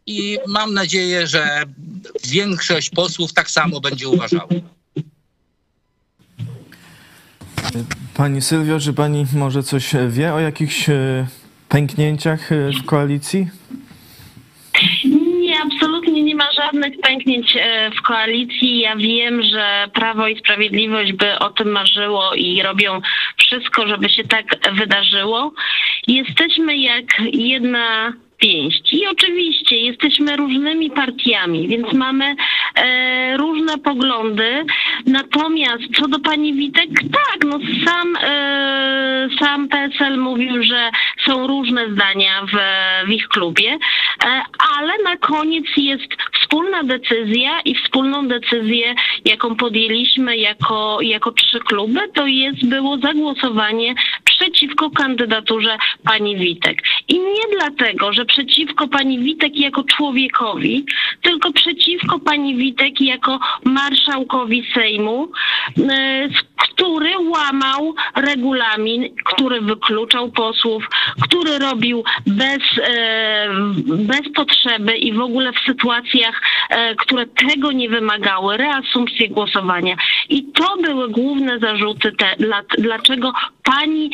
I 0.06 0.38
mam 0.48 0.74
nadzieję, 0.74 1.28
że 1.28 1.64
większość 2.28 2.90
posłów 2.90 3.34
tak 3.34 3.52
samo 3.52 3.82
będzie 3.82 4.10
uważała. 4.10 4.48
Pani 8.18 8.42
Sylwio, 8.42 8.80
czy 8.80 8.94
pani 8.94 9.26
może 9.36 9.64
coś 9.64 9.92
wie 10.10 10.34
o 10.34 10.40
jakichś 10.40 10.90
e, 10.90 11.28
pęknięciach 11.70 12.52
e, 12.52 12.72
w 12.72 12.86
koalicji? 12.86 13.48
Nie, 15.40 15.56
absolutnie 15.62 16.24
nie 16.24 16.36
ma 16.36 16.52
żadnych 16.52 17.00
pęknięć 17.02 17.58
e, 17.60 17.92
w 17.92 18.02
koalicji. 18.02 18.80
Ja 18.80 18.96
wiem, 18.96 19.44
że 19.44 19.88
Prawo 19.94 20.28
i 20.28 20.40
Sprawiedliwość 20.40 21.14
by 21.14 21.40
o 21.40 21.50
tym 21.50 21.72
marzyło 21.72 22.34
i 22.34 22.62
robią 22.62 23.02
wszystko, 23.38 23.88
żeby 23.88 24.10
się 24.10 24.24
tak 24.24 24.46
wydarzyło. 24.74 25.54
Jesteśmy 26.08 26.78
jak 26.78 27.06
jedna 27.34 28.14
pięść. 28.40 28.94
I 28.94 29.08
oczywiście 29.08 29.78
jesteśmy 29.78 30.36
różnymi 30.38 30.92
partiami, 30.92 31.68
więc 31.68 31.94
mamy 31.94 32.36
e, 32.76 33.38
różne 33.38 33.78
poglądy. 33.78 34.66
Natomiast 35.06 35.84
co 35.96 36.08
do 36.08 36.20
pani 36.20 36.54
Witek, 36.54 36.90
tak, 37.12 37.46
no 37.46 37.60
sam, 37.86 38.16
e, 38.22 39.30
sam 39.40 39.68
PSL 39.68 40.18
mówił, 40.18 40.64
że 40.64 40.90
są 41.26 41.48
różne 41.48 41.92
zdania 41.92 42.46
w, 42.46 42.58
w 43.08 43.12
ich 43.12 43.28
klubie, 43.28 43.78
e, 44.26 44.42
ale 44.78 44.94
na 45.04 45.18
koniec 45.18 45.66
jest 45.78 46.08
wspólna 46.42 46.84
decyzja 46.84 47.62
i 47.66 47.76
wspólną 47.76 48.28
decyzję, 48.28 48.96
jaką 49.26 49.56
podjęliśmy 49.56 50.38
jako, 50.38 50.98
jako 51.02 51.32
trzy 51.32 51.60
kluby, 51.60 52.00
to 52.14 52.28
jest 52.28 52.66
było 52.66 52.98
zagłosowanie 52.98 53.96
przeciwko 54.40 54.90
kandydaturze 54.90 55.78
pani 56.04 56.38
Witek. 56.38 56.82
I 57.08 57.20
nie 57.20 57.58
dlatego, 57.58 58.14
że 58.14 58.26
przeciwko 58.26 58.88
pani 58.88 59.20
Witek 59.20 59.58
jako 59.58 59.84
człowiekowi, 59.84 60.86
tylko 61.22 61.54
przeciwko 61.54 62.20
pani 62.20 62.56
Witek 62.56 63.02
jako 63.02 63.40
marszałkowi 63.64 64.64
Sejmu, 64.74 65.32
e, 65.90 66.30
który 66.58 67.18
łamał 67.18 67.96
regulamin, 68.16 69.16
który 69.26 69.62
wykluczał 69.62 70.32
posłów, 70.32 70.84
który 71.22 71.60
robił 71.60 72.04
bez, 72.28 72.60
e, 72.84 73.48
bez 73.86 74.22
potrzeby 74.36 74.98
i 74.98 75.14
w 75.14 75.22
ogóle 75.22 75.52
w 75.54 75.60
sytuacjach, 75.60 76.42
e, 76.70 76.96
które 76.96 77.26
tego 77.26 77.72
nie 77.72 77.90
wymagały, 77.90 78.58
reasumpcję 78.58 79.30
głosowania. 79.30 79.96
I 80.30 80.44
to 80.44 80.78
były 80.78 81.10
główne 81.10 81.60
zarzuty, 81.60 82.12
te, 82.12 82.36
dla, 82.40 82.62
dlaczego 82.78 83.34
pani 83.64 84.12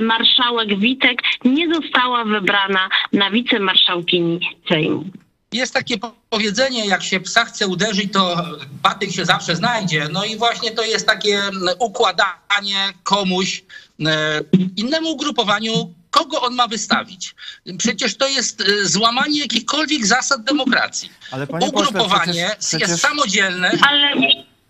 marszałek 0.00 0.78
Witek 0.78 1.18
nie 1.44 1.74
została 1.74 2.24
wybrana 2.24 2.88
na 3.12 3.30
wicemarszałkini 3.30 4.40
Sejmu. 4.68 5.04
Jest 5.52 5.74
takie 5.74 5.96
powiedzenie, 6.30 6.86
jak 6.86 7.02
się 7.02 7.20
psa 7.20 7.44
chce 7.44 7.66
uderzyć, 7.66 8.12
to 8.12 8.44
patyk 8.82 9.10
się 9.12 9.24
zawsze 9.24 9.56
znajdzie. 9.56 10.08
No 10.12 10.24
i 10.24 10.36
właśnie 10.36 10.70
to 10.70 10.82
jest 10.84 11.06
takie 11.06 11.42
układanie 11.78 12.76
komuś, 13.02 13.64
e, 14.06 14.40
innemu 14.76 15.08
ugrupowaniu, 15.10 15.72
kogo 16.10 16.40
on 16.42 16.54
ma 16.54 16.68
wystawić. 16.68 17.34
Przecież 17.78 18.16
to 18.16 18.28
jest 18.28 18.60
e, 18.60 18.84
złamanie 18.88 19.40
jakichkolwiek 19.40 20.06
zasad 20.06 20.42
demokracji. 20.44 21.10
Ale 21.30 21.46
panie 21.46 21.72
pośle, 21.72 21.88
Ugrupowanie 21.88 22.32
przecież- 22.32 22.56
przecież- 22.68 22.88
jest 22.88 23.02
samodzielne. 23.02 23.72
Ale 23.88 24.10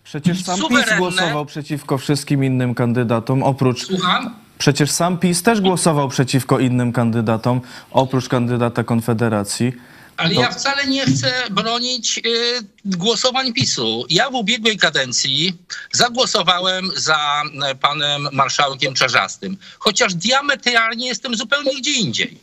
Przecież 0.04 0.44
sam 0.44 0.56
PiS 0.56 0.64
Suwerenne. 0.68 0.98
głosował 0.98 1.46
przeciwko 1.46 1.98
wszystkim 1.98 2.44
innym 2.44 2.74
kandydatom, 2.74 3.42
oprócz... 3.42 3.86
Słucham? 3.86 4.34
Przecież 4.58 4.90
sam 4.90 5.18
PiS 5.18 5.42
też 5.42 5.60
głosował 5.60 6.08
przeciwko 6.08 6.58
innym 6.58 6.92
kandydatom, 6.92 7.60
oprócz 7.90 8.28
kandydata 8.28 8.84
Konfederacji. 8.84 9.72
Ale 10.16 10.34
To- 10.34 10.40
ja 10.40 10.50
wcale 10.50 10.86
nie 10.86 11.06
chcę 11.06 11.32
bronić 11.50 12.18
y, 12.18 12.60
głosowań 12.84 13.52
PiSu. 13.52 14.04
Ja 14.10 14.30
w 14.30 14.34
ubiegłej 14.34 14.76
kadencji 14.76 15.56
zagłosowałem 15.92 16.90
za 16.96 17.42
y, 17.72 17.74
panem 17.74 18.28
marszałkiem 18.32 18.94
Czarzastym, 18.94 19.56
chociaż 19.78 20.14
diametralnie 20.14 21.06
jestem 21.06 21.34
zupełnie 21.36 21.76
gdzie 21.78 21.92
indziej. 21.92 22.38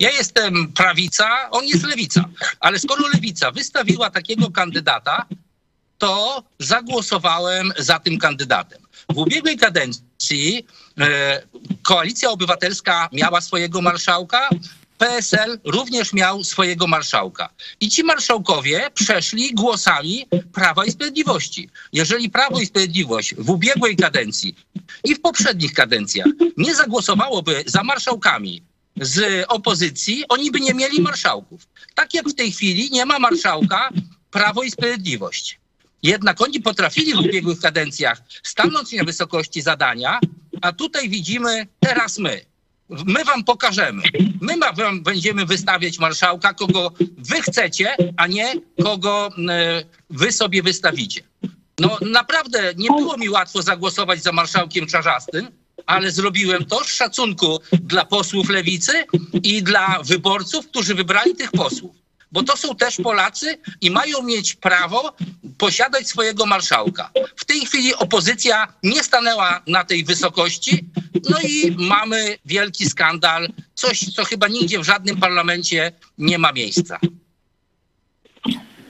Ja 0.00 0.10
jestem 0.10 0.72
prawica, 0.72 1.50
on 1.50 1.64
jest 1.64 1.84
lewica. 1.84 2.24
Ale 2.60 2.78
skoro 2.78 3.08
lewica 3.14 3.50
wystawiła 3.50 4.10
takiego 4.10 4.50
kandydata, 4.50 5.26
to 5.98 6.42
zagłosowałem 6.58 7.72
za 7.78 7.98
tym 7.98 8.18
kandydatem. 8.18 8.78
W 9.08 9.18
ubiegłej 9.18 9.56
kadencji 9.58 10.58
e, 10.58 10.62
Koalicja 11.82 12.30
Obywatelska 12.30 13.08
miała 13.12 13.40
swojego 13.40 13.82
marszałka, 13.82 14.48
PSL 14.98 15.58
również 15.64 16.12
miał 16.12 16.44
swojego 16.44 16.86
marszałka. 16.86 17.48
I 17.80 17.88
ci 17.88 18.04
marszałkowie 18.04 18.90
przeszli 18.94 19.54
głosami 19.54 20.26
Prawa 20.52 20.84
i 20.84 20.90
Sprawiedliwości. 20.90 21.70
Jeżeli 21.92 22.30
Prawo 22.30 22.60
i 22.60 22.66
Sprawiedliwość 22.66 23.34
w 23.34 23.50
ubiegłej 23.50 23.96
kadencji 23.96 24.56
i 25.04 25.14
w 25.14 25.20
poprzednich 25.20 25.72
kadencjach 25.72 26.26
nie 26.56 26.74
zagłosowałoby 26.74 27.64
za 27.66 27.82
marszałkami 27.82 28.62
z 29.00 29.44
opozycji, 29.48 30.24
oni 30.28 30.50
by 30.50 30.60
nie 30.60 30.74
mieli 30.74 31.00
marszałków. 31.00 31.66
Tak 31.94 32.14
jak 32.14 32.28
w 32.28 32.34
tej 32.34 32.52
chwili 32.52 32.90
nie 32.90 33.06
ma 33.06 33.18
marszałka 33.18 33.88
Prawo 34.30 34.62
i 34.62 34.70
Sprawiedliwość. 34.70 35.58
Jednak 36.02 36.40
oni 36.40 36.60
potrafili 36.60 37.14
w 37.14 37.18
ubiegłych 37.18 37.60
kadencjach 37.60 38.22
stanąć 38.42 38.92
na 38.92 39.04
wysokości 39.04 39.62
zadania, 39.62 40.18
a 40.64 40.72
tutaj 40.72 41.08
widzimy 41.08 41.66
teraz 41.80 42.18
my. 42.18 42.40
My 42.88 43.24
wam 43.24 43.44
pokażemy. 43.44 44.02
My 44.40 44.54
wam 44.76 45.02
będziemy 45.02 45.46
wystawiać 45.46 45.98
marszałka, 45.98 46.54
kogo 46.54 46.92
wy 47.18 47.42
chcecie, 47.42 47.96
a 48.16 48.26
nie 48.26 48.54
kogo 48.82 49.30
e, 49.48 49.84
wy 50.10 50.32
sobie 50.32 50.62
wystawicie. 50.62 51.22
No 51.78 51.98
naprawdę 52.00 52.72
nie 52.76 52.88
było 52.88 53.16
mi 53.16 53.28
łatwo 53.28 53.62
zagłosować 53.62 54.22
za 54.22 54.32
marszałkiem 54.32 54.86
Czarzastym, 54.86 55.48
ale 55.86 56.10
zrobiłem 56.10 56.64
to 56.64 56.84
z 56.84 56.88
szacunku 56.88 57.60
dla 57.72 58.04
posłów 58.04 58.48
lewicy 58.50 59.04
i 59.42 59.62
dla 59.62 59.98
wyborców, 60.04 60.68
którzy 60.68 60.94
wybrali 60.94 61.34
tych 61.34 61.50
posłów. 61.52 61.96
Bo 62.34 62.42
to 62.42 62.56
są 62.56 62.76
też 62.76 62.96
Polacy 62.96 63.58
i 63.80 63.90
mają 63.90 64.22
mieć 64.22 64.54
prawo 64.54 65.16
posiadać 65.58 66.08
swojego 66.08 66.46
marszałka. 66.46 67.10
W 67.36 67.44
tej 67.44 67.60
chwili 67.60 67.94
opozycja 67.94 68.74
nie 68.82 69.04
stanęła 69.04 69.62
na 69.66 69.84
tej 69.84 70.04
wysokości, 70.04 70.84
no 71.30 71.38
i 71.40 71.76
mamy 71.78 72.38
wielki 72.44 72.90
skandal, 72.90 73.48
coś, 73.74 74.14
co 74.14 74.24
chyba 74.24 74.48
nigdzie 74.48 74.78
w 74.78 74.84
żadnym 74.84 75.20
parlamencie 75.20 75.92
nie 76.18 76.38
ma 76.38 76.52
miejsca. 76.52 76.98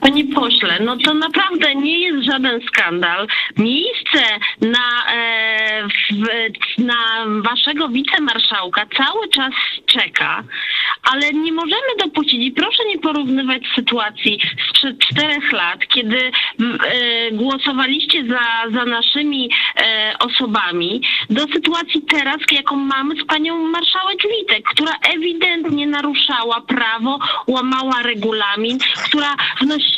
Panie 0.05 0.25
pośle, 0.25 0.79
no 0.81 0.97
to 0.97 1.13
naprawdę 1.13 1.75
nie 1.75 1.99
jest 1.99 2.25
żaden 2.25 2.61
skandal. 2.67 3.27
Miejsce 3.57 4.21
na, 4.61 5.13
e, 5.13 5.87
w, 5.87 6.83
na 6.83 6.95
waszego 7.41 7.89
wicemarszałka 7.89 8.85
cały 8.97 9.29
czas 9.29 9.53
czeka, 9.85 10.43
ale 11.03 11.33
nie 11.33 11.51
możemy 11.51 11.95
dopuścić 11.99 12.41
i 12.41 12.51
proszę 12.51 12.85
nie 12.85 12.99
porównywać 12.99 13.63
sytuacji 13.75 14.39
sprzed 14.69 14.99
czterech 14.99 15.51
lat, 15.51 15.79
kiedy 15.87 16.17
e, 16.19 16.31
głosowaliście 17.31 18.25
za, 18.27 18.71
za 18.79 18.85
naszymi 18.85 19.49
e, 19.77 20.13
osobami, 20.19 21.01
do 21.29 21.41
sytuacji 21.41 22.01
teraz, 22.01 22.37
jaką 22.51 22.75
mamy 22.75 23.15
z 23.21 23.25
panią 23.25 23.57
marszałek 23.67 24.17
Witek, 24.39 24.63
która 24.65 24.93
ewidentnie 25.15 25.87
naruszała 25.87 26.61
prawo, 26.61 27.19
łamała 27.47 28.01
regulamin, 28.01 28.77
która 29.09 29.35
wnosi, 29.61 29.94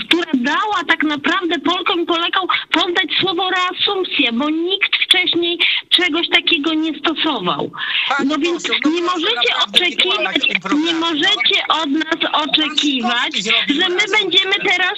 która 0.00 0.32
dała 0.34 0.84
tak 0.88 1.02
naprawdę 1.02 1.58
Polkom 1.58 2.00
i 2.00 2.06
Polakom 2.06 2.46
poddać 2.70 3.06
słowo 3.20 3.50
reasumpcja, 3.50 4.32
bo 4.32 4.50
nikt 4.50 4.96
wcześniej 4.96 5.58
czegoś 5.88 6.28
takiego 6.28 6.74
nie 6.74 6.98
stosował. 6.98 7.70
Pani 8.08 8.28
No 8.28 8.38
więc 8.38 8.62
poseł, 8.62 8.76
no 8.84 8.90
nie 8.90 9.02
możecie 9.02 9.56
oczekiwać, 9.68 10.36
nie 10.84 10.94
możecie 10.94 11.66
od 11.68 11.90
nas 11.90 12.32
oczekiwać, 12.32 13.32
że 13.44 13.88
my 13.88 13.96
reasumpcję. 13.96 14.18
będziemy 14.20 14.54
teraz 14.54 14.94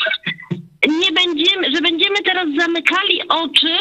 nie 0.88 1.12
będziemy, 1.12 1.74
że 1.74 1.80
będziemy 1.80 2.16
teraz 2.24 2.46
zamykali 2.58 3.28
oczy 3.28 3.76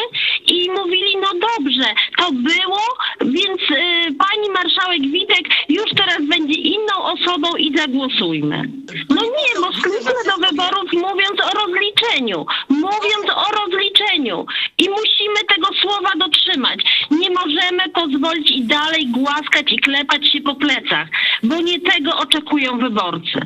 i 0.46 0.70
mówili, 0.70 1.16
no 1.20 1.28
dobrze, 1.48 1.94
to 2.18 2.32
było, 2.32 2.80
więc 3.20 3.60
y, 3.70 4.14
pani 4.18 4.50
marszałek 4.54 5.00
Witek 5.00 5.48
już 5.68 5.90
teraz 5.96 6.18
będzie 6.28 6.60
inną 6.60 6.94
osobą 7.02 7.56
i 7.56 7.76
zagłosujmy. 7.76 8.62
No 9.10 9.22
nie, 9.22 9.60
bo 9.60 9.72
szliśmy 9.72 10.12
do 10.26 10.46
wyborów 10.48 10.92
mówiąc 10.92 11.40
o 11.40 11.66
rozliczeniu, 11.66 12.46
mówiąc 12.68 13.26
o 13.34 13.44
rozliczeniu 13.60 14.46
i 14.78 14.88
musimy 14.88 15.44
tego 15.48 15.68
słowa 15.82 16.10
dotrzymać. 16.16 17.06
Nie 17.10 17.30
możemy 17.30 17.88
pozwolić 17.94 18.50
i 18.50 18.64
dalej 18.64 19.06
głaskać 19.06 19.72
i 19.72 19.78
klepać 19.78 20.32
się 20.32 20.40
po 20.40 20.54
plecach, 20.54 21.08
bo 21.42 21.56
nie 21.56 21.80
tego 21.80 22.16
oczekują 22.16 22.78
wyborcy. 22.78 23.40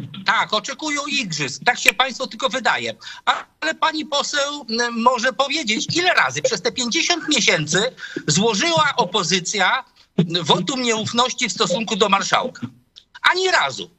Tak, 0.45 0.55
oczekują 0.55 1.07
igrzysk. 1.07 1.63
Tak 1.65 1.79
się 1.79 1.93
państwu 1.93 2.27
tylko 2.27 2.49
wydaje. 2.49 2.95
Ale 3.61 3.75
pani 3.75 4.07
poseł 4.07 4.67
może 4.93 5.33
powiedzieć, 5.33 5.97
ile 5.97 6.15
razy 6.15 6.43
przez 6.43 6.63
te 6.63 6.73
50 6.73 7.29
miesięcy 7.29 7.95
złożyła 8.27 8.93
opozycja 8.97 9.85
wotum 10.43 10.83
nieufności 10.83 11.49
w 11.49 11.53
stosunku 11.53 11.97
do 11.97 12.09
marszałka? 12.09 12.67
Ani 13.23 13.51
razu. 13.51 13.91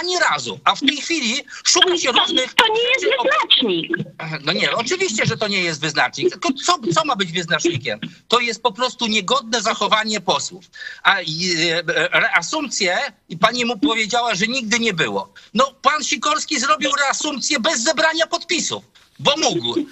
Ani 0.00 0.18
razu. 0.18 0.60
A 0.64 0.74
w 0.74 0.80
tej 0.80 0.96
chwili 0.96 1.42
szuka 1.64 1.98
się 1.98 2.12
To, 2.12 2.20
różnych... 2.20 2.54
to 2.54 2.64
nie 2.74 2.82
jest 2.82 3.04
wyznacznik. 3.04 3.96
No 4.44 4.52
nie, 4.52 4.72
oczywiście, 4.72 5.26
że 5.26 5.36
to 5.36 5.48
nie 5.48 5.62
jest 5.62 5.80
wyznacznik. 5.80 6.30
Tylko 6.30 6.48
co, 6.52 6.78
co 6.94 7.04
ma 7.04 7.16
być 7.16 7.32
wyznacznikiem? 7.32 8.00
To 8.28 8.40
jest 8.40 8.62
po 8.62 8.72
prostu 8.72 9.06
niegodne 9.06 9.62
zachowanie 9.62 10.20
posłów. 10.20 10.64
A 11.02 11.20
i, 11.22 11.54
e, 11.70 11.82
reasumpcję, 12.20 12.98
i 13.28 13.38
pani 13.38 13.64
mu 13.64 13.78
powiedziała, 13.78 14.34
że 14.34 14.46
nigdy 14.46 14.78
nie 14.78 14.94
było. 14.94 15.32
No, 15.54 15.74
pan 15.82 16.04
Sikorski 16.04 16.60
zrobił 16.60 16.90
reasumpcję 16.96 17.60
bez 17.60 17.82
zebrania 17.82 18.26
podpisów, 18.26 18.84
bo 19.18 19.34
mógł. 19.36 19.78
E, 19.80 19.84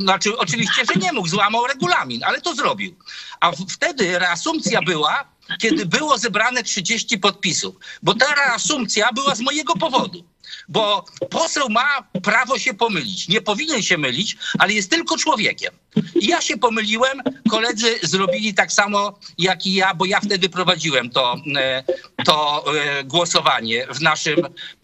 Znaczy, 0.00 0.38
oczywiście, 0.38 0.82
że 0.94 1.00
nie 1.00 1.12
mógł, 1.12 1.28
złamał 1.28 1.66
regulamin, 1.66 2.24
ale 2.24 2.40
to 2.40 2.54
zrobił. 2.54 2.94
A 3.40 3.52
wtedy 3.52 4.18
reasumpcja 4.18 4.82
była, 4.82 5.24
kiedy 5.58 5.86
było 5.86 6.18
zebrane 6.18 6.62
30 6.62 7.18
podpisów, 7.18 7.74
bo 8.02 8.14
ta 8.14 8.34
reasumpcja 8.34 9.12
była 9.12 9.34
z 9.34 9.40
mojego 9.40 9.74
powodu 9.74 10.24
bo 10.72 11.04
poseł 11.30 11.68
ma 11.70 12.02
prawo 12.22 12.58
się 12.58 12.74
pomylić. 12.74 13.28
Nie 13.28 13.40
powinien 13.40 13.82
się 13.82 13.98
mylić, 13.98 14.36
ale 14.58 14.72
jest 14.72 14.90
tylko 14.90 15.18
człowiekiem. 15.18 15.74
I 16.20 16.26
ja 16.26 16.40
się 16.40 16.56
pomyliłem, 16.56 17.22
koledzy 17.50 17.98
zrobili 18.02 18.54
tak 18.54 18.72
samo 18.72 19.18
jak 19.38 19.66
i 19.66 19.74
ja, 19.74 19.94
bo 19.94 20.04
ja 20.04 20.20
wtedy 20.20 20.48
prowadziłem 20.48 21.10
to, 21.10 21.36
e, 21.56 21.84
to 22.24 22.64
e, 22.76 23.04
głosowanie 23.04 23.86
w 23.90 24.00
naszym 24.00 24.38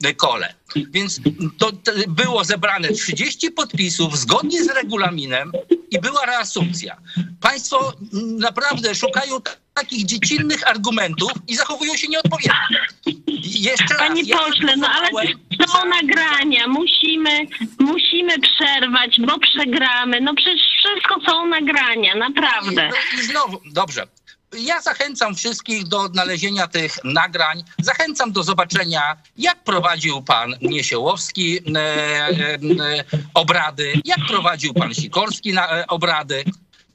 e, 0.04 0.14
kole. 0.14 0.54
Więc 0.90 1.20
to, 1.58 1.72
to 1.72 1.92
było 2.08 2.44
zebrane 2.44 2.88
30 2.88 3.50
podpisów 3.50 4.18
zgodnie 4.18 4.64
z 4.64 4.68
regulaminem 4.68 5.52
i 5.90 6.00
była 6.00 6.26
reasumpcja. 6.26 6.96
Państwo 7.40 7.92
naprawdę 8.38 8.94
szukają 8.94 9.40
takich 9.74 10.04
dziecinnych 10.04 10.68
argumentów 10.68 11.32
i 11.48 11.56
zachowują 11.56 11.96
się 11.96 12.08
nieodpowiednio. 12.08 12.54
Jeszcze 13.42 13.94
raz, 13.94 14.08
Panie 14.08 14.22
ja 14.26 14.38
pośle, 14.38 14.76
no 14.76 14.88
ale 14.88 15.08
za- 15.80 15.84
nagrania, 15.84 16.68
musimy, 16.68 17.38
musimy 17.78 18.34
przerwać, 18.38 19.20
bo 19.26 19.38
przegramy. 19.38 20.20
No 20.20 20.34
przecież 20.34 20.60
wszystko 20.78 21.20
są 21.30 21.46
nagrania, 21.46 22.14
naprawdę. 22.14 22.88
No 23.14 23.20
I 23.20 23.22
znowu, 23.24 23.60
dobrze. 23.66 24.06
Ja 24.58 24.80
zachęcam 24.80 25.34
wszystkich 25.34 25.84
do 25.88 26.00
odnalezienia 26.00 26.66
tych 26.66 27.04
nagrań. 27.04 27.64
Zachęcam 27.78 28.32
do 28.32 28.42
zobaczenia, 28.42 29.16
jak 29.36 29.64
prowadził 29.64 30.22
pan 30.22 30.54
Niesiełowski 30.62 31.58
e, 31.58 31.80
e, 31.80 32.54
e, 32.54 33.04
obrady, 33.34 33.92
jak 34.04 34.18
prowadził 34.28 34.74
pan 34.74 34.94
Sikorski 34.94 35.52
na, 35.52 35.68
e, 35.78 35.86
obrady. 35.86 36.44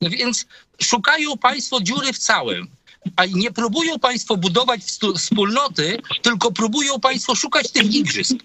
Więc 0.02 0.46
szukają 0.82 1.38
państwo 1.38 1.82
dziury 1.82 2.14
w 2.14 2.18
całym. 2.18 2.68
A 3.16 3.26
nie 3.26 3.52
próbują 3.52 4.00
państwo 4.00 4.38
budować 4.38 4.82
wspólnoty, 5.18 5.98
tylko 6.22 6.52
próbują 6.52 7.00
państwo 7.00 7.36
szukać 7.36 7.72
tych 7.72 7.94
igrzysk. 7.96 8.36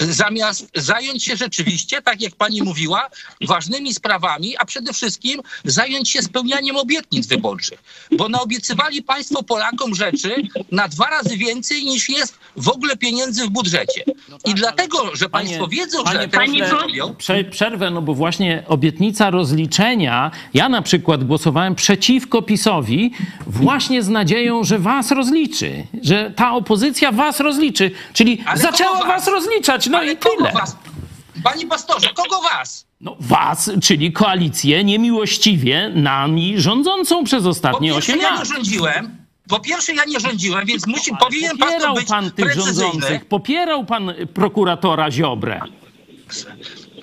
Zamiast 0.00 0.70
zająć 0.74 1.24
się 1.24 1.36
rzeczywiście, 1.36 2.02
tak 2.02 2.20
jak 2.20 2.36
pani 2.36 2.62
mówiła, 2.62 3.08
ważnymi 3.40 3.94
sprawami, 3.94 4.56
a 4.56 4.64
przede 4.64 4.92
wszystkim 4.92 5.40
zająć 5.64 6.10
się 6.10 6.22
spełnianiem 6.22 6.76
obietnic 6.76 7.26
wyborczych. 7.26 7.82
Bo 8.12 8.28
naobiecywali 8.28 9.02
państwo 9.02 9.42
Polakom 9.42 9.94
rzeczy 9.94 10.34
na 10.72 10.88
dwa 10.88 11.06
razy 11.06 11.36
więcej 11.36 11.84
niż 11.84 12.08
jest 12.08 12.38
w 12.56 12.68
ogóle 12.68 12.96
pieniędzy 12.96 13.44
w 13.46 13.48
budżecie. 13.50 14.04
I 14.44 14.54
dlatego, 14.54 15.16
że 15.16 15.28
państwo 15.28 15.68
wiedzą, 15.68 16.04
panie 16.04 16.20
że 16.20 16.28
te 16.28 16.38
pośle, 16.38 16.56
rzeczy 16.56 16.70
robią, 16.76 17.14
Prze, 17.14 17.44
przerwę, 17.44 17.90
no 17.90 18.02
bo 18.02 18.14
właśnie 18.14 18.62
obietnica 18.66 19.30
rozliczenia. 19.30 20.30
Ja 20.54 20.68
na 20.68 20.82
przykład 20.82 21.24
głosowałem 21.24 21.74
przeciwko 21.74 22.42
PiSowi 22.42 23.12
właśnie 23.46 24.02
z 24.02 24.08
nadzieją, 24.08 24.64
że 24.64 24.78
was 24.78 25.10
rozliczy, 25.10 25.86
że 26.02 26.32
ta 26.36 26.52
opozycja 26.52 27.12
was 27.12 27.40
rozliczy, 27.40 27.90
czyli 28.12 28.42
Ale 28.46 28.60
zaczęła 28.60 29.04
was? 29.04 29.26
rozliczać, 29.28 29.87
no 29.88 29.98
ale 29.98 30.12
i 30.12 30.16
kogo 30.16 30.36
tyle. 30.36 30.52
was? 30.52 30.76
Panie 31.44 31.66
pastorze, 31.66 32.08
kogo 32.14 32.40
was? 32.42 32.86
No 33.00 33.16
was, 33.20 33.70
czyli 33.82 34.12
koalicję 34.12 34.84
niemiłościwie 34.84 35.90
nami 35.94 36.60
rządzącą 36.60 37.24
przez 37.24 37.46
ostatnie 37.46 37.92
pierwsze, 37.92 38.12
8 38.12 38.22
ja 38.22 38.30
nie 38.30 38.38
lat. 38.38 38.48
rządziłem. 38.48 39.16
Po 39.48 39.60
pierwsze, 39.60 39.94
ja 39.94 40.04
nie 40.04 40.20
rządziłem, 40.20 40.66
więc 40.66 40.86
musi, 40.86 41.10
Ale 41.10 41.18
powinien 41.20 41.58
pan 41.58 41.68
to 41.68 41.74
popierał 41.74 41.94
być 41.94 42.08
pan 42.08 42.30
tych 42.30 42.44
precyzyjny. 42.46 42.74
rządzących, 42.92 43.24
popierał 43.28 43.84
pan 43.84 44.14
prokuratora 44.34 45.10
Ziobrę. 45.10 45.60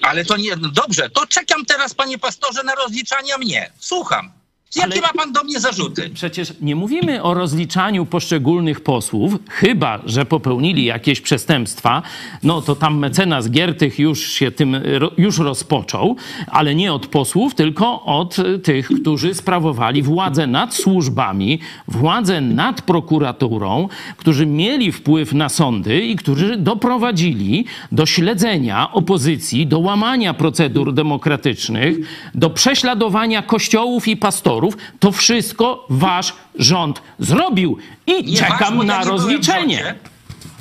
Ale 0.01 0.25
to 0.25 0.37
nie, 0.37 0.55
no 0.55 0.69
dobrze, 0.69 1.09
to 1.09 1.27
czekam 1.27 1.65
teraz, 1.65 1.93
panie 1.93 2.17
pastorze, 2.17 2.63
na 2.63 2.75
rozliczania 2.75 3.37
mnie. 3.37 3.71
Słucham. 3.79 4.31
Jakie 4.75 5.01
ma 5.01 5.13
pan 5.13 5.31
do 5.31 5.43
mnie 5.43 5.59
zarzuty? 5.59 6.09
Przecież 6.13 6.53
nie 6.61 6.75
mówimy 6.75 7.23
o 7.23 7.33
rozliczaniu 7.33 8.05
poszczególnych 8.05 8.81
posłów, 8.81 9.33
chyba 9.49 9.99
że 10.05 10.25
popełnili 10.25 10.85
jakieś 10.85 11.21
przestępstwa. 11.21 12.01
No 12.43 12.61
to 12.61 12.75
tam 12.75 12.97
mecenas 12.97 13.49
Giertych 13.49 13.99
już 13.99 14.29
się 14.29 14.51
tym 14.51 14.77
już 15.17 15.37
rozpoczął, 15.39 16.15
ale 16.47 16.75
nie 16.75 16.93
od 16.93 17.07
posłów, 17.07 17.55
tylko 17.55 18.03
od 18.03 18.37
tych, 18.63 18.89
którzy 19.01 19.33
sprawowali 19.33 20.01
władzę 20.01 20.47
nad 20.47 20.75
służbami, 20.75 21.59
władzę 21.87 22.41
nad 22.41 22.81
prokuraturą, 22.81 23.87
którzy 24.17 24.45
mieli 24.45 24.91
wpływ 24.91 25.33
na 25.33 25.49
sądy 25.49 26.01
i 26.01 26.15
którzy 26.15 26.57
doprowadzili 26.57 27.65
do 27.91 28.05
śledzenia 28.05 28.91
opozycji, 28.91 29.67
do 29.67 29.79
łamania 29.79 30.33
procedur 30.33 30.93
demokratycznych, 30.93 31.97
do 32.35 32.49
prześladowania 32.49 33.41
kościołów 33.41 34.07
i 34.07 34.17
pastorów. 34.17 34.64
To 34.99 35.11
wszystko 35.11 35.85
wasz 35.89 36.33
rząd 36.55 37.01
zrobił 37.19 37.77
i 38.07 38.23
Nie 38.23 38.37
czekam 38.37 38.77
wasz, 38.77 38.87
ja 38.87 38.97
na 38.97 39.03
w 39.03 39.07
rozliczenie. 39.07 39.95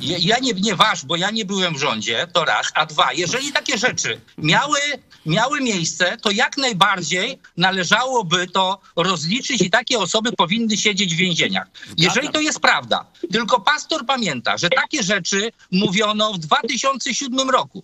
Ja, 0.01 0.17
ja 0.19 0.39
nie, 0.39 0.53
nie 0.53 0.75
wasz, 0.75 1.05
bo 1.05 1.15
ja 1.15 1.31
nie 1.31 1.45
byłem 1.45 1.75
w 1.75 1.79
rządzie, 1.79 2.27
to 2.33 2.45
raz. 2.45 2.71
A 2.73 2.85
dwa, 2.85 3.13
jeżeli 3.13 3.51
takie 3.51 3.77
rzeczy 3.77 4.21
miały, 4.37 4.79
miały 5.25 5.61
miejsce, 5.61 6.17
to 6.21 6.31
jak 6.31 6.57
najbardziej 6.57 7.39
należałoby 7.57 8.47
to 8.47 8.79
rozliczyć 8.95 9.61
i 9.61 9.69
takie 9.69 9.99
osoby 9.99 10.31
powinny 10.31 10.77
siedzieć 10.77 11.15
w 11.15 11.17
więzieniach. 11.17 11.67
Jeżeli 11.97 12.29
to 12.29 12.39
jest 12.39 12.59
prawda. 12.59 13.05
Tylko 13.31 13.59
pastor 13.59 14.05
pamięta, 14.05 14.57
że 14.57 14.69
takie 14.69 15.03
rzeczy 15.03 15.51
mówiono 15.71 16.33
w 16.33 16.37
2007 16.37 17.49
roku 17.49 17.83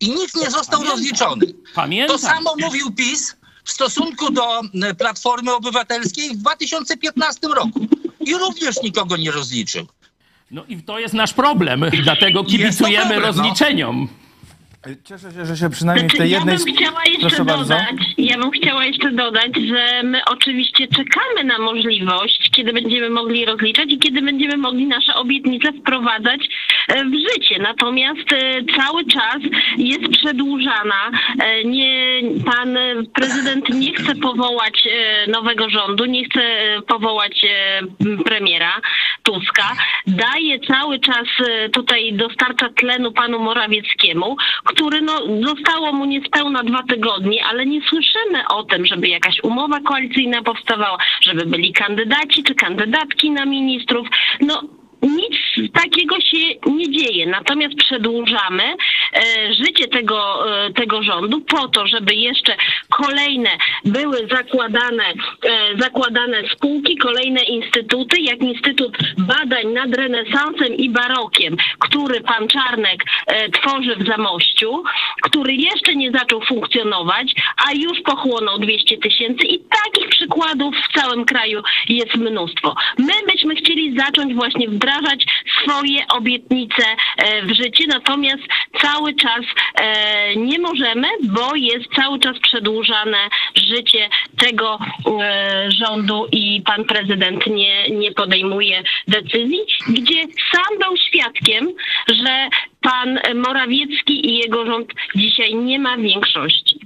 i 0.00 0.10
nikt 0.10 0.34
nie 0.36 0.50
został 0.50 0.80
Pamiętam. 0.80 0.90
rozliczony. 0.90 1.46
Pamiętam. 1.74 2.18
To 2.18 2.26
samo 2.26 2.54
mówił 2.60 2.90
PiS 2.92 3.36
w 3.68 3.70
stosunku 3.70 4.30
do 4.30 4.60
Platformy 4.98 5.54
Obywatelskiej 5.54 6.30
w 6.30 6.36
2015 6.36 7.48
roku. 7.48 7.86
I 8.20 8.34
również 8.34 8.82
nikogo 8.82 9.16
nie 9.16 9.30
rozliczył. 9.30 9.86
No 10.50 10.64
i 10.68 10.82
to 10.82 10.98
jest 10.98 11.14
nasz 11.14 11.32
problem, 11.32 11.84
dlatego 12.02 12.44
kibicujemy 12.44 13.10
problem, 13.10 13.34
no. 13.36 13.42
Cieszę 15.04 15.32
się, 15.32 15.46
że 15.46 15.56
się 15.56 15.70
przynajmniej 15.70 16.08
w 16.08 16.12
Znaczy, 16.12 16.22
tej 16.22 16.30
ja 16.30 16.38
jednej... 16.38 16.56
bym 16.56 16.74
chciała 16.74 17.02
jeszcze 17.04 17.44
dodać, 17.44 17.96
ja 18.18 18.38
bym 18.38 18.50
chciała 18.50 18.84
jeszcze 18.84 19.10
dodać, 19.10 19.50
że 19.68 20.02
my 20.02 20.20
oczywiście 20.30 20.86
czekamy 20.88 21.44
na 21.44 21.58
możliwość, 21.58 22.50
kiedy 22.56 22.72
będziemy 22.72 23.10
mogli 23.10 23.44
rozliczać 23.44 23.92
i 23.92 23.98
kiedy 23.98 24.22
będziemy 24.22 24.56
mogli 24.56 24.86
nasze 24.86 25.14
obietnice 25.14 25.72
wprowadzać 25.72 26.40
e, 26.88 27.04
w 27.04 27.12
życie. 27.12 27.58
Natomiast 27.62 28.32
e, 28.32 28.64
cały 28.76 29.04
czas 29.04 29.36
jest 29.76 30.08
przedłużana. 30.08 31.10
E, 31.40 31.64
Nie, 31.64 32.20
pan 32.44 32.78
prezydent 33.14 33.68
nie 33.68 33.92
chce 33.94 34.14
powołać 34.14 34.88
nowego 35.28 35.70
rządu, 35.70 36.04
nie 36.04 36.24
chce 36.24 36.40
powołać 36.86 37.46
premiera 38.24 38.80
Tuska. 39.22 39.72
Daje 40.06 40.60
cały 40.60 41.00
czas 41.00 41.26
tutaj 41.72 42.12
dostarcza 42.12 42.68
tlenu 42.68 43.12
panu 43.12 43.38
Morawieckiemu, 43.38 44.36
który 44.78 45.00
no, 45.00 45.12
zostało 45.46 45.92
mu 45.92 46.04
niespełna 46.04 46.62
dwa 46.62 46.82
tygodnie, 46.82 47.44
ale 47.50 47.66
nie 47.66 47.80
słyszymy 47.80 48.48
o 48.48 48.64
tym, 48.64 48.86
żeby 48.86 49.08
jakaś 49.08 49.40
umowa 49.42 49.80
koalicyjna 49.80 50.42
powstawała, 50.42 50.98
żeby 51.20 51.46
byli 51.46 51.72
kandydaci 51.72 52.42
czy 52.42 52.54
kandydatki 52.54 53.30
na 53.30 53.44
ministrów. 53.44 54.08
No 54.40 54.62
nic 55.02 55.72
takiego 55.72 56.20
się 56.20 56.70
nie 56.70 56.90
dzieje. 56.90 57.26
Natomiast 57.26 57.74
przedłużamy 57.74 58.64
e, 58.64 59.54
życie 59.54 59.88
tego, 59.88 60.50
e, 60.66 60.72
tego 60.72 61.02
rządu 61.02 61.40
po 61.40 61.68
to, 61.68 61.86
żeby 61.86 62.14
jeszcze 62.14 62.56
kolejne 62.90 63.50
były 63.84 64.28
zakładane, 64.30 65.04
e, 65.04 65.78
zakładane 65.78 66.48
spółki, 66.48 66.96
kolejne 66.96 67.40
instytuty, 67.40 68.20
jak 68.20 68.42
Instytut 68.42 68.98
Badań 69.18 69.66
nad 69.72 69.96
Renesansem 69.96 70.74
i 70.76 70.90
Barokiem, 70.90 71.56
który 71.78 72.20
pan 72.20 72.48
Czarnek 72.48 73.04
e, 73.26 73.50
tworzy 73.50 73.96
w 73.96 74.06
Zamościu, 74.06 74.82
który 75.22 75.54
jeszcze 75.54 75.94
nie 75.96 76.10
zaczął 76.10 76.40
funkcjonować, 76.40 77.34
a 77.66 77.72
już 77.72 78.00
pochłonął 78.04 78.58
200 78.58 78.98
tysięcy 78.98 79.46
i 79.46 79.58
takich 79.58 80.08
przykładów 80.08 80.74
w 80.76 81.00
całym 81.00 81.24
kraju 81.24 81.62
jest 81.88 82.14
mnóstwo. 82.14 82.74
My 82.98 83.12
byśmy 83.32 83.54
chcieli 83.56 83.98
zacząć 83.98 84.34
właśnie 84.34 84.68
wdrażać 84.88 85.26
swoje 85.62 86.06
obietnice 86.08 86.84
e, 87.16 87.42
w 87.42 87.56
życie, 87.56 87.86
natomiast 87.86 88.42
cały 88.82 89.14
czas 89.14 89.44
e, 89.74 90.36
nie 90.36 90.58
możemy, 90.58 91.08
bo 91.22 91.54
jest 91.54 91.84
cały 91.96 92.18
czas 92.18 92.38
przedłużane 92.42 93.18
życie 93.54 94.08
tego 94.38 94.78
e, 95.20 95.68
rządu 95.70 96.26
i 96.32 96.62
pan 96.66 96.84
prezydent 96.84 97.46
nie, 97.46 97.90
nie 97.90 98.12
podejmuje 98.12 98.82
decyzji, 99.08 99.60
gdzie 99.88 100.22
sam 100.22 100.78
był 100.78 100.96
świadkiem, 100.96 101.72
że 102.08 102.48
pan 102.80 103.18
Morawiecki 103.34 104.26
i 104.26 104.38
jego 104.38 104.66
rząd 104.66 104.88
dzisiaj 105.16 105.54
nie 105.54 105.78
ma 105.78 105.96
większości. 105.96 106.80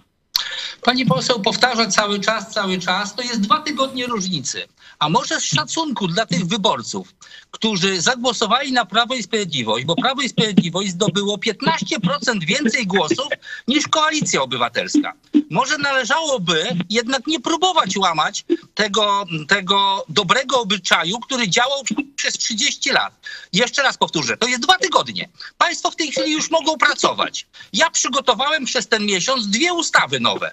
Pani 0.82 1.06
poseł 1.06 1.40
powtarza 1.40 1.86
cały 1.86 2.20
czas, 2.20 2.52
cały 2.52 2.78
czas, 2.78 3.14
to 3.14 3.22
jest 3.22 3.40
dwa 3.40 3.60
tygodnie 3.60 4.06
różnicy. 4.06 4.68
A 4.98 5.08
może 5.08 5.40
z 5.40 5.44
szacunku 5.44 6.08
dla 6.08 6.26
tych 6.26 6.46
wyborców, 6.46 7.14
którzy 7.50 8.00
zagłosowali 8.00 8.72
na 8.72 8.84
Prawo 8.84 9.14
i 9.14 9.22
Sprawiedliwość, 9.22 9.84
bo 9.84 9.96
Prawo 9.96 10.22
i 10.22 10.28
Sprawiedliwość 10.28 10.90
zdobyło 10.90 11.36
15% 11.36 12.44
więcej 12.46 12.86
głosów 12.86 13.26
niż 13.68 13.88
Koalicja 13.88 14.42
Obywatelska. 14.42 15.12
Może 15.50 15.78
należałoby 15.78 16.64
jednak 16.90 17.26
nie 17.26 17.40
próbować 17.40 17.96
łamać 17.96 18.44
tego, 18.74 19.24
tego 19.48 20.04
dobrego 20.08 20.60
obyczaju, 20.60 21.18
który 21.18 21.48
działał 21.48 21.82
przez 22.16 22.34
30 22.34 22.90
lat. 22.90 23.14
Jeszcze 23.52 23.82
raz 23.82 23.98
powtórzę, 23.98 24.36
to 24.36 24.46
jest 24.46 24.62
dwa 24.62 24.78
tygodnie. 24.78 25.28
Państwo 25.58 25.90
w 25.90 25.96
tej 25.96 26.10
chwili 26.10 26.32
już 26.32 26.50
mogą 26.50 26.78
pracować. 26.78 27.46
Ja 27.72 27.90
przygotowałem 27.90 28.64
przez 28.64 28.88
ten 28.88 29.06
miesiąc 29.06 29.46
dwie 29.46 29.72
ustawy 29.72 30.20
nowe. 30.20 30.50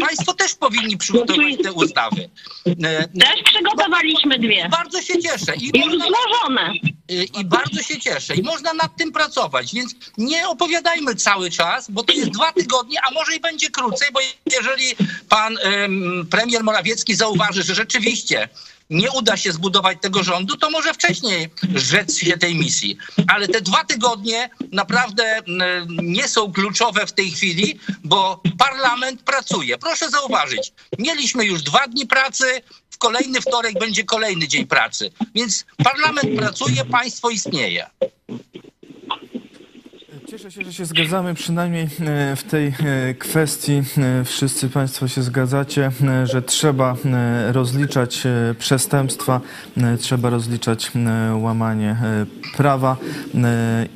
Państwo 0.00 0.34
też 0.34 0.54
powinni 0.54 0.96
przygotować 0.96 1.54
te 1.62 1.72
ustawy. 1.72 2.30
E, 2.66 3.08
Też 3.08 3.42
przygotowaliśmy 3.44 4.38
dwie. 4.38 4.68
Bardzo 4.68 5.02
się 5.02 5.18
cieszę. 5.22 5.54
I 5.56 5.80
można, 5.80 6.06
złożone. 6.06 6.72
y, 7.10 7.24
I 7.40 7.44
bardzo 7.44 7.82
się 7.82 8.00
cieszę. 8.00 8.34
I 8.34 8.42
można 8.42 8.74
nad 8.74 8.96
tym 8.96 9.12
pracować. 9.12 9.74
Więc 9.74 9.94
nie 10.18 10.48
opowiadajmy 10.48 11.14
cały 11.14 11.50
czas, 11.50 11.90
bo 11.90 12.02
to 12.02 12.12
jest 12.12 12.30
dwa 12.30 12.52
tygodnie, 12.52 12.98
a 13.08 13.10
może 13.10 13.36
i 13.36 13.40
będzie 13.40 13.70
krócej, 13.70 14.08
bo 14.12 14.20
jeżeli 14.52 14.84
pan 15.28 15.56
em, 15.62 16.26
premier 16.30 16.64
Morawiecki 16.64 17.14
zauważy, 17.14 17.62
że 17.62 17.74
rzeczywiście 17.74 18.48
nie 18.92 19.10
uda 19.10 19.36
się 19.36 19.52
zbudować 19.52 19.98
tego 20.00 20.22
rządu, 20.22 20.56
to 20.56 20.70
może 20.70 20.94
wcześniej 20.94 21.48
rzec 21.74 22.18
się 22.18 22.38
tej 22.38 22.54
misji. 22.54 22.98
Ale 23.28 23.48
te 23.48 23.60
dwa 23.60 23.84
tygodnie 23.84 24.50
naprawdę 24.72 25.40
nie 25.88 26.28
są 26.28 26.52
kluczowe 26.52 27.06
w 27.06 27.12
tej 27.12 27.30
chwili, 27.30 27.78
bo 28.04 28.42
parlament 28.58 29.22
pracuje. 29.22 29.78
Proszę 29.78 30.10
zauważyć, 30.10 30.72
mieliśmy 30.98 31.44
już 31.44 31.62
dwa 31.62 31.88
dni 31.88 32.06
pracy, 32.06 32.44
w 32.90 32.98
kolejny 32.98 33.40
wtorek 33.40 33.78
będzie 33.78 34.04
kolejny 34.04 34.48
dzień 34.48 34.66
pracy. 34.66 35.12
Więc 35.34 35.64
parlament 35.84 36.38
pracuje, 36.38 36.84
państwo 36.84 37.30
istnieje. 37.30 37.90
Cieszę 40.32 40.50
się, 40.50 40.64
że 40.64 40.72
się 40.72 40.84
zgadzamy, 40.84 41.34
przynajmniej 41.34 41.88
e, 42.00 42.36
w 42.36 42.42
tej 42.42 42.66
e, 42.66 43.14
kwestii 43.14 43.82
e, 43.98 44.24
wszyscy 44.24 44.68
Państwo 44.68 45.08
się 45.08 45.22
zgadzacie, 45.22 45.90
że 46.24 46.42
trzeba 46.42 46.96
rozliczać 47.52 48.22
przestępstwa, 48.58 49.40
trzeba 49.98 50.30
rozliczać 50.30 50.92
łamanie 51.34 51.96
prawa 52.56 52.96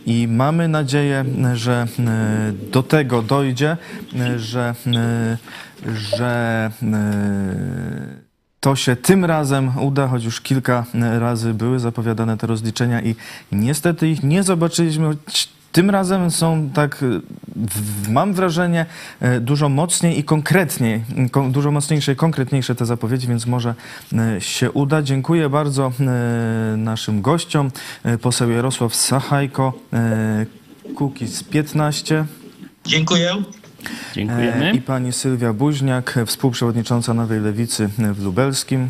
i 0.06 0.28
mamy 0.28 0.68
nadzieję, 0.68 1.24
że 1.54 1.86
do 2.72 2.82
tego 2.82 3.22
dojdzie, 3.22 3.76
że, 4.36 4.74
że 5.94 6.70
to 8.60 8.76
się 8.76 8.96
tym 8.96 9.24
razem 9.24 9.78
uda, 9.78 10.08
choć 10.08 10.24
już 10.24 10.40
kilka 10.40 10.84
razy 11.18 11.54
były 11.54 11.78
zapowiadane 11.78 12.36
te 12.36 12.46
rozliczenia 12.46 13.02
i 13.02 13.14
niestety 13.52 14.08
ich 14.08 14.22
nie 14.22 14.42
zobaczyliśmy. 14.42 15.16
Tym 15.76 15.90
razem 15.90 16.30
są 16.30 16.70
tak, 16.74 17.02
y, 17.02 17.20
mam 18.10 18.34
wrażenie, 18.34 18.86
y, 19.36 19.40
dużo 19.40 19.68
mocniej 19.68 20.18
i 20.18 20.24
konkretniej, 20.24 21.04
y, 21.46 21.50
dużo 21.50 21.70
mocniejsze 21.70 22.12
i 22.12 22.16
konkretniejsze 22.16 22.74
te 22.74 22.86
zapowiedzi, 22.86 23.28
więc 23.28 23.46
może 23.46 23.74
się 24.38 24.70
uda. 24.70 25.02
Dziękuję 25.02 25.48
bardzo 25.48 25.92
naszym 26.76 27.22
gościom. 27.22 27.70
Poseł 28.22 28.50
Jarosław 28.50 28.94
Sachajko, 28.94 29.72
Kukiz 30.94 31.42
15. 31.44 32.24
Dziękuję. 32.84 33.36
Dziękujemy. 34.14 34.70
E, 34.70 34.74
I 34.74 34.80
pani 34.80 35.12
Sylwia 35.12 35.52
Buźniak, 35.52 36.18
współprzewodnicząca 36.26 37.14
Nowej 37.14 37.40
Lewicy 37.40 37.88
w 37.98 38.24
Lubelskim. 38.24 38.88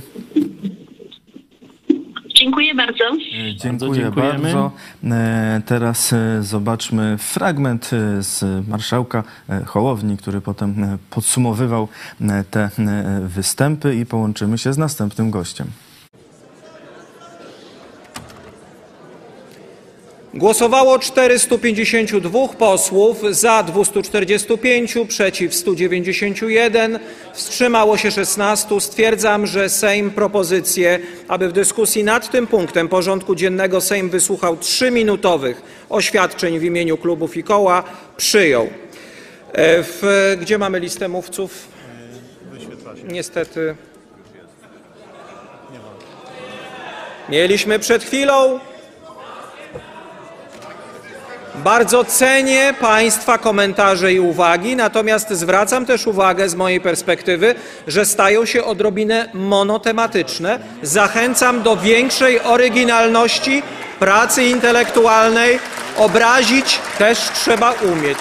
Dziękuję 2.46 2.74
bardzo. 2.74 3.04
E, 3.04 3.56
Dziękuję 3.56 4.02
dziękujemy. 4.02 4.32
bardzo. 4.32 4.72
E, 5.04 5.62
Teraz 5.66 6.12
e, 6.12 6.42
zobaczmy 6.42 7.18
fragment 7.18 7.90
z 8.18 8.66
marszałka 8.68 9.22
Hołowni, 9.66 10.16
który 10.16 10.40
potem 10.40 10.98
podsumowywał 11.10 11.88
te 12.50 12.70
występy 13.22 13.94
i 13.96 14.06
połączymy 14.06 14.58
się 14.58 14.72
z 14.72 14.78
następnym 14.78 15.30
gościem. 15.30 15.66
Głosowało 20.36 20.98
452 20.98 22.48
posłów, 22.48 23.22
za 23.30 23.62
245, 23.62 24.94
przeciw 25.08 25.54
191, 25.54 26.98
wstrzymało 27.32 27.96
się 27.96 28.10
16. 28.10 28.80
Stwierdzam, 28.80 29.46
że 29.46 29.68
Sejm 29.68 30.10
propozycję, 30.10 30.98
aby 31.28 31.48
w 31.48 31.52
dyskusji 31.52 32.04
nad 32.04 32.30
tym 32.30 32.46
punktem 32.46 32.88
porządku 32.88 33.34
dziennego 33.34 33.80
Sejm 33.80 34.10
wysłuchał 34.10 34.56
trzyminutowych 34.56 35.62
oświadczeń 35.88 36.58
w 36.58 36.64
imieniu 36.64 36.96
klubów 36.96 37.36
i 37.36 37.42
koła, 37.42 37.82
przyjął. 38.16 38.68
E, 39.52 39.82
W, 39.82 40.02
gdzie 40.40 40.58
mamy 40.58 40.80
listę 40.80 41.08
mówców? 41.08 41.68
Niestety. 43.04 43.74
Mieliśmy 47.28 47.78
przed 47.78 48.04
chwilą. 48.04 48.60
Bardzo 51.66 52.04
cenię 52.04 52.74
Państwa 52.80 53.38
komentarze 53.38 54.12
i 54.12 54.20
uwagi, 54.20 54.76
natomiast 54.76 55.30
zwracam 55.30 55.86
też 55.86 56.06
uwagę 56.06 56.48
z 56.48 56.54
mojej 56.54 56.80
perspektywy, 56.80 57.54
że 57.86 58.04
stają 58.06 58.46
się 58.46 58.64
odrobinę 58.64 59.28
monotematyczne. 59.34 60.58
Zachęcam 60.82 61.62
do 61.62 61.76
większej 61.76 62.40
oryginalności, 62.40 63.62
pracy 63.98 64.44
intelektualnej. 64.44 65.58
Obrazić 65.96 66.78
też 66.98 67.18
trzeba 67.18 67.72
umieć. 67.72 68.18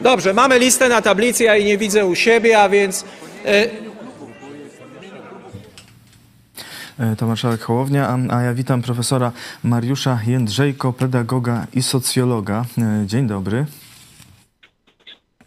Dobrze, 0.00 0.34
mamy 0.34 0.58
listę 0.58 0.88
na 0.88 1.02
tablicy, 1.02 1.44
ja 1.44 1.56
jej 1.56 1.64
nie 1.64 1.78
widzę 1.78 2.06
u 2.06 2.14
siebie, 2.14 2.58
a 2.58 2.68
więc. 2.68 3.04
e, 3.44 3.90
E, 6.89 6.89
To 7.18 7.26
marszałek 7.26 7.60
Hołownia, 7.60 8.08
a, 8.08 8.18
a 8.36 8.42
ja 8.42 8.54
witam 8.54 8.82
profesora 8.82 9.32
Mariusza 9.64 10.18
Jędrzejko, 10.26 10.92
pedagoga 10.92 11.66
i 11.74 11.82
socjologa. 11.82 12.64
E, 12.78 13.06
Dzień 13.06 13.26
dobry. 13.26 13.66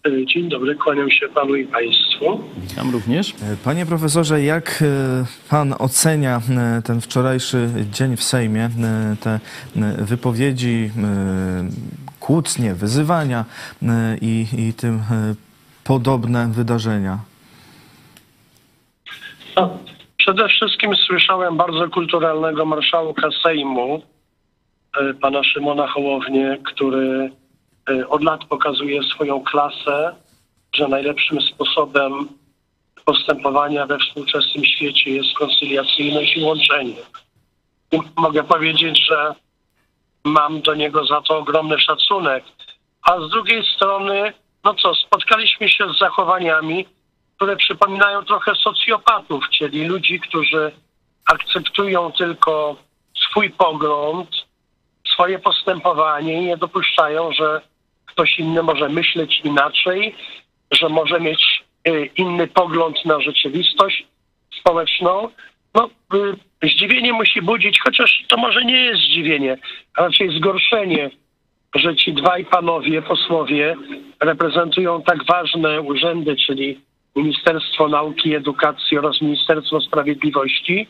E, 0.08 0.26
Dzień 0.26 0.50
dobry, 0.50 0.76
kłaniam 0.76 1.12
się 1.12 1.28
panu 1.30 1.56
i 1.56 1.66
państwu. 1.66 2.44
Witam 2.58 2.92
również. 2.92 3.30
E, 3.30 3.58
Panie 3.64 3.86
profesorze, 3.86 4.44
jak 4.44 4.82
e, 4.82 5.26
pan 5.50 5.76
ocenia 5.80 6.42
e, 6.78 6.82
ten 6.82 7.02
wczorajszy 7.02 7.70
dzień 7.92 8.18
w 8.18 8.24
Sejmie, 8.24 8.66
e, 8.66 9.16
te 9.20 9.40
e, 9.76 10.06
wypowiedzi, 10.06 10.92
e, 10.98 11.70
kłótnie, 12.20 12.74
wyzywania 12.76 13.46
e, 13.84 14.18
i, 14.22 14.48
i 14.58 14.74
tym 14.74 14.96
e, 14.96 15.02
podobne 15.84 16.48
wydarzenia? 16.48 17.20
No, 19.56 19.78
przede 20.24 20.50
wszystkim 20.50 20.96
słyszałem 20.96 21.58
bardzo 21.58 21.90
kulturalnego 21.90 22.66
marszałka 22.66 23.30
Sejmu, 23.44 24.02
e, 24.98 25.14
pana 25.14 25.44
Szymona 25.44 25.88
Hołownię, 25.88 26.58
który 26.66 27.32
e, 27.90 28.08
od 28.08 28.24
lat 28.24 28.46
pokazuje 28.46 29.04
swoją 29.04 29.44
klasę, 29.44 30.16
że 30.76 30.88
najlepszym 30.88 31.42
sposobem 31.42 32.28
postępowania 33.06 33.86
we 33.86 33.98
współczesnym 33.98 34.66
świecie 34.66 35.12
jest 35.12 35.34
koncyliacyjność 35.34 36.38
i 36.38 36.44
łączenie. 36.44 37.02
I 37.92 38.00
mogę 38.18 38.44
powiedzieć, 38.44 39.06
że 39.10 39.36
mam 40.24 40.62
do 40.62 40.76
niego 40.76 41.06
za 41.06 41.22
to 41.22 41.38
ogromny 41.38 41.80
szacunek. 41.80 42.44
A 43.02 43.20
z 43.20 43.30
drugiej 43.30 43.64
strony, 43.76 44.34
no 44.64 44.74
co, 44.74 44.96
spotkaliśmy 44.96 45.70
się 45.70 45.94
z 45.94 46.00
zachowaniami, 46.00 46.86
które 47.44 47.56
przypominają 47.56 48.24
trochę 48.24 48.56
socjopatów, 48.56 49.50
czyli 49.50 49.86
ludzi, 49.86 50.20
którzy 50.20 50.72
akceptują 51.26 52.12
tylko 52.12 52.76
swój 53.16 53.50
pogląd, 53.50 54.30
swoje 55.14 55.40
postępowanie 55.40 56.34
i 56.34 56.46
nie 56.46 56.58
dopuszczają, 56.58 57.32
że 57.32 57.62
ktoś 58.06 58.40
inny 58.40 58.64
może 58.64 58.90
myśleć 58.90 59.42
inaczej, 59.44 60.16
że 60.72 60.90
może 60.90 61.20
mieć 61.20 61.64
y, 61.88 62.10
inny 62.18 62.48
pogląd 62.48 63.06
na 63.06 63.22
rzeczywistość 63.22 64.08
społeczną. 64.60 65.30
No, 65.76 65.90
y, 66.64 66.68
zdziwienie 66.70 67.14
musi 67.14 67.42
budzić, 67.42 67.80
chociaż 67.80 68.24
to 68.28 68.38
może 68.38 68.66
nie 68.66 68.78
jest 68.86 69.02
zdziwienie, 69.02 69.58
a 69.96 70.02
raczej 70.02 70.38
zgorszenie, 70.38 71.10
że 71.76 71.96
ci 71.96 72.14
dwaj 72.14 72.46
panowie 72.46 73.02
posłowie 73.02 73.76
reprezentują 74.20 75.02
tak 75.02 75.26
ważne 75.26 75.82
urzędy, 75.82 76.36
czyli 76.36 76.93
Ministerstwo 77.16 77.88
Nauki 77.88 78.30
i 78.30 78.36
Edukacji 78.36 78.98
oraz 78.98 79.22
Ministerstwo 79.22 79.82
Sprawiedliwości. 79.82 80.88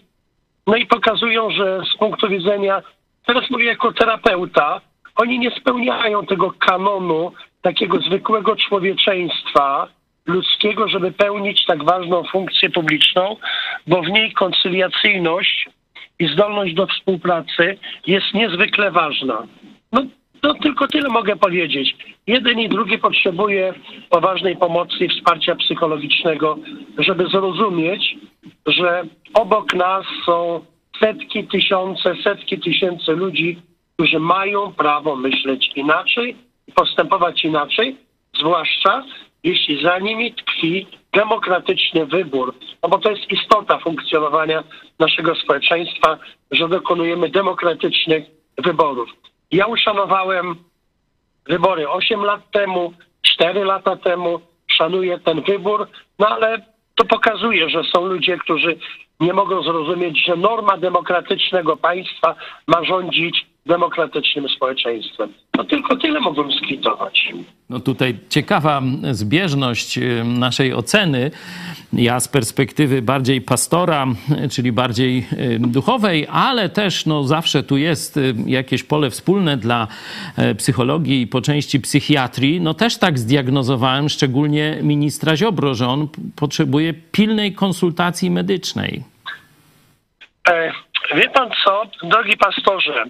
No 0.67 0.75
i 0.75 0.85
pokazują, 0.85 1.51
że 1.51 1.81
z 1.93 1.97
punktu 1.97 2.29
widzenia, 2.29 2.81
teraz 3.25 3.49
mówię 3.49 3.65
jako 3.65 3.93
terapeuta, 3.93 4.81
oni 5.15 5.39
nie 5.39 5.51
spełniają 5.51 6.25
tego 6.25 6.51
kanonu 6.51 7.31
takiego 7.61 7.99
zwykłego 7.99 8.55
człowieczeństwa 8.55 9.87
ludzkiego, 10.25 10.87
żeby 10.87 11.11
pełnić 11.11 11.65
tak 11.65 11.83
ważną 11.83 12.23
funkcję 12.23 12.69
publiczną, 12.69 13.35
bo 13.87 14.01
w 14.01 14.07
niej 14.07 14.33
koncyliacyjność 14.33 15.69
i 16.19 16.27
zdolność 16.27 16.73
do 16.73 16.87
współpracy 16.87 17.77
jest 18.07 18.33
niezwykle 18.33 18.91
ważna. 18.91 19.47
No, 19.91 20.01
no 20.43 20.53
tylko 20.53 20.87
tyle 20.87 21.09
mogę 21.09 21.35
powiedzieć. 21.35 21.95
Jeden 22.27 22.59
i 22.59 22.69
drugi 22.69 22.97
potrzebuje 22.97 23.73
poważnej 24.09 24.57
pomocy 24.57 25.05
i 25.05 25.09
wsparcia 25.09 25.55
psychologicznego, 25.55 26.57
żeby 26.97 27.27
zrozumieć, 27.27 28.15
że 28.65 29.03
obok 29.33 29.73
nas 29.73 30.05
są 30.25 30.65
setki, 30.99 31.47
tysiące, 31.47 32.15
setki 32.23 32.59
tysięcy 32.59 33.11
ludzi, 33.11 33.61
którzy 33.95 34.19
mają 34.19 34.73
prawo 34.73 35.15
myśleć 35.15 35.71
inaczej 35.75 36.35
i 36.67 36.71
postępować 36.71 37.43
inaczej, 37.43 37.95
zwłaszcza 38.39 39.03
jeśli 39.43 39.83
za 39.83 39.99
nimi 39.99 40.33
tkwi 40.33 40.87
demokratyczny 41.13 42.05
wybór. 42.05 42.55
No 42.83 42.89
bo 42.89 42.97
to 42.97 43.11
jest 43.11 43.31
istota 43.31 43.79
funkcjonowania 43.79 44.63
naszego 44.99 45.35
społeczeństwa, 45.35 46.17
że 46.51 46.69
dokonujemy 46.69 47.29
demokratycznych 47.29 48.23
wyborów. 48.57 49.22
Ja 49.53 49.65
uszanowałem 49.65 50.55
wybory 51.45 51.89
8 51.89 52.21
lat 52.21 52.51
temu, 52.51 52.93
4 53.21 53.63
lata 53.63 53.95
temu, 53.95 54.39
szanuję 54.67 55.19
ten 55.19 55.41
wybór, 55.41 55.87
no 56.19 56.27
ale 56.27 56.65
to 56.95 57.05
pokazuje, 57.05 57.69
że 57.69 57.83
są 57.83 58.05
ludzie, 58.05 58.37
którzy 58.37 58.77
nie 59.19 59.33
mogą 59.33 59.63
zrozumieć, 59.63 60.25
że 60.25 60.35
norma 60.35 60.77
demokratycznego 60.77 61.77
państwa 61.77 62.35
ma 62.67 62.83
rządzić 62.83 63.45
demokratycznym 63.65 64.49
społeczeństwem. 64.49 65.33
No 65.57 65.63
tylko 65.63 65.95
tyle 65.95 66.19
mogłem 66.19 66.51
skwitować. 66.51 67.33
No 67.69 67.79
tutaj 67.79 68.17
ciekawa 68.29 68.81
zbieżność 69.11 69.97
y, 69.97 70.23
naszej 70.23 70.73
oceny. 70.73 71.31
Ja 71.93 72.19
z 72.19 72.27
perspektywy 72.27 73.01
bardziej 73.01 73.41
pastora, 73.41 74.07
y, 74.45 74.49
czyli 74.49 74.71
bardziej 74.71 75.27
y, 75.33 75.59
duchowej, 75.59 76.27
ale 76.31 76.69
też 76.69 77.05
no, 77.05 77.23
zawsze 77.23 77.63
tu 77.63 77.77
jest 77.77 78.19
jakieś 78.45 78.83
pole 78.83 79.09
wspólne 79.09 79.57
dla 79.57 79.87
e, 80.37 80.55
psychologii 80.55 81.21
i 81.21 81.27
po 81.27 81.41
części 81.41 81.79
psychiatrii. 81.79 82.61
No 82.61 82.73
też 82.73 82.97
tak 82.97 83.19
zdiagnozowałem, 83.19 84.09
szczególnie 84.09 84.79
ministra 84.81 85.37
Ziobro, 85.37 85.75
że 85.75 85.87
on 85.87 86.07
potrzebuje 86.35 86.93
pilnej 86.93 87.53
konsultacji 87.53 88.31
medycznej. 88.31 89.03
E, 90.49 90.71
wie 91.15 91.29
pan 91.29 91.49
co, 91.63 91.83
drogi 92.03 92.37
pastorze, 92.37 93.05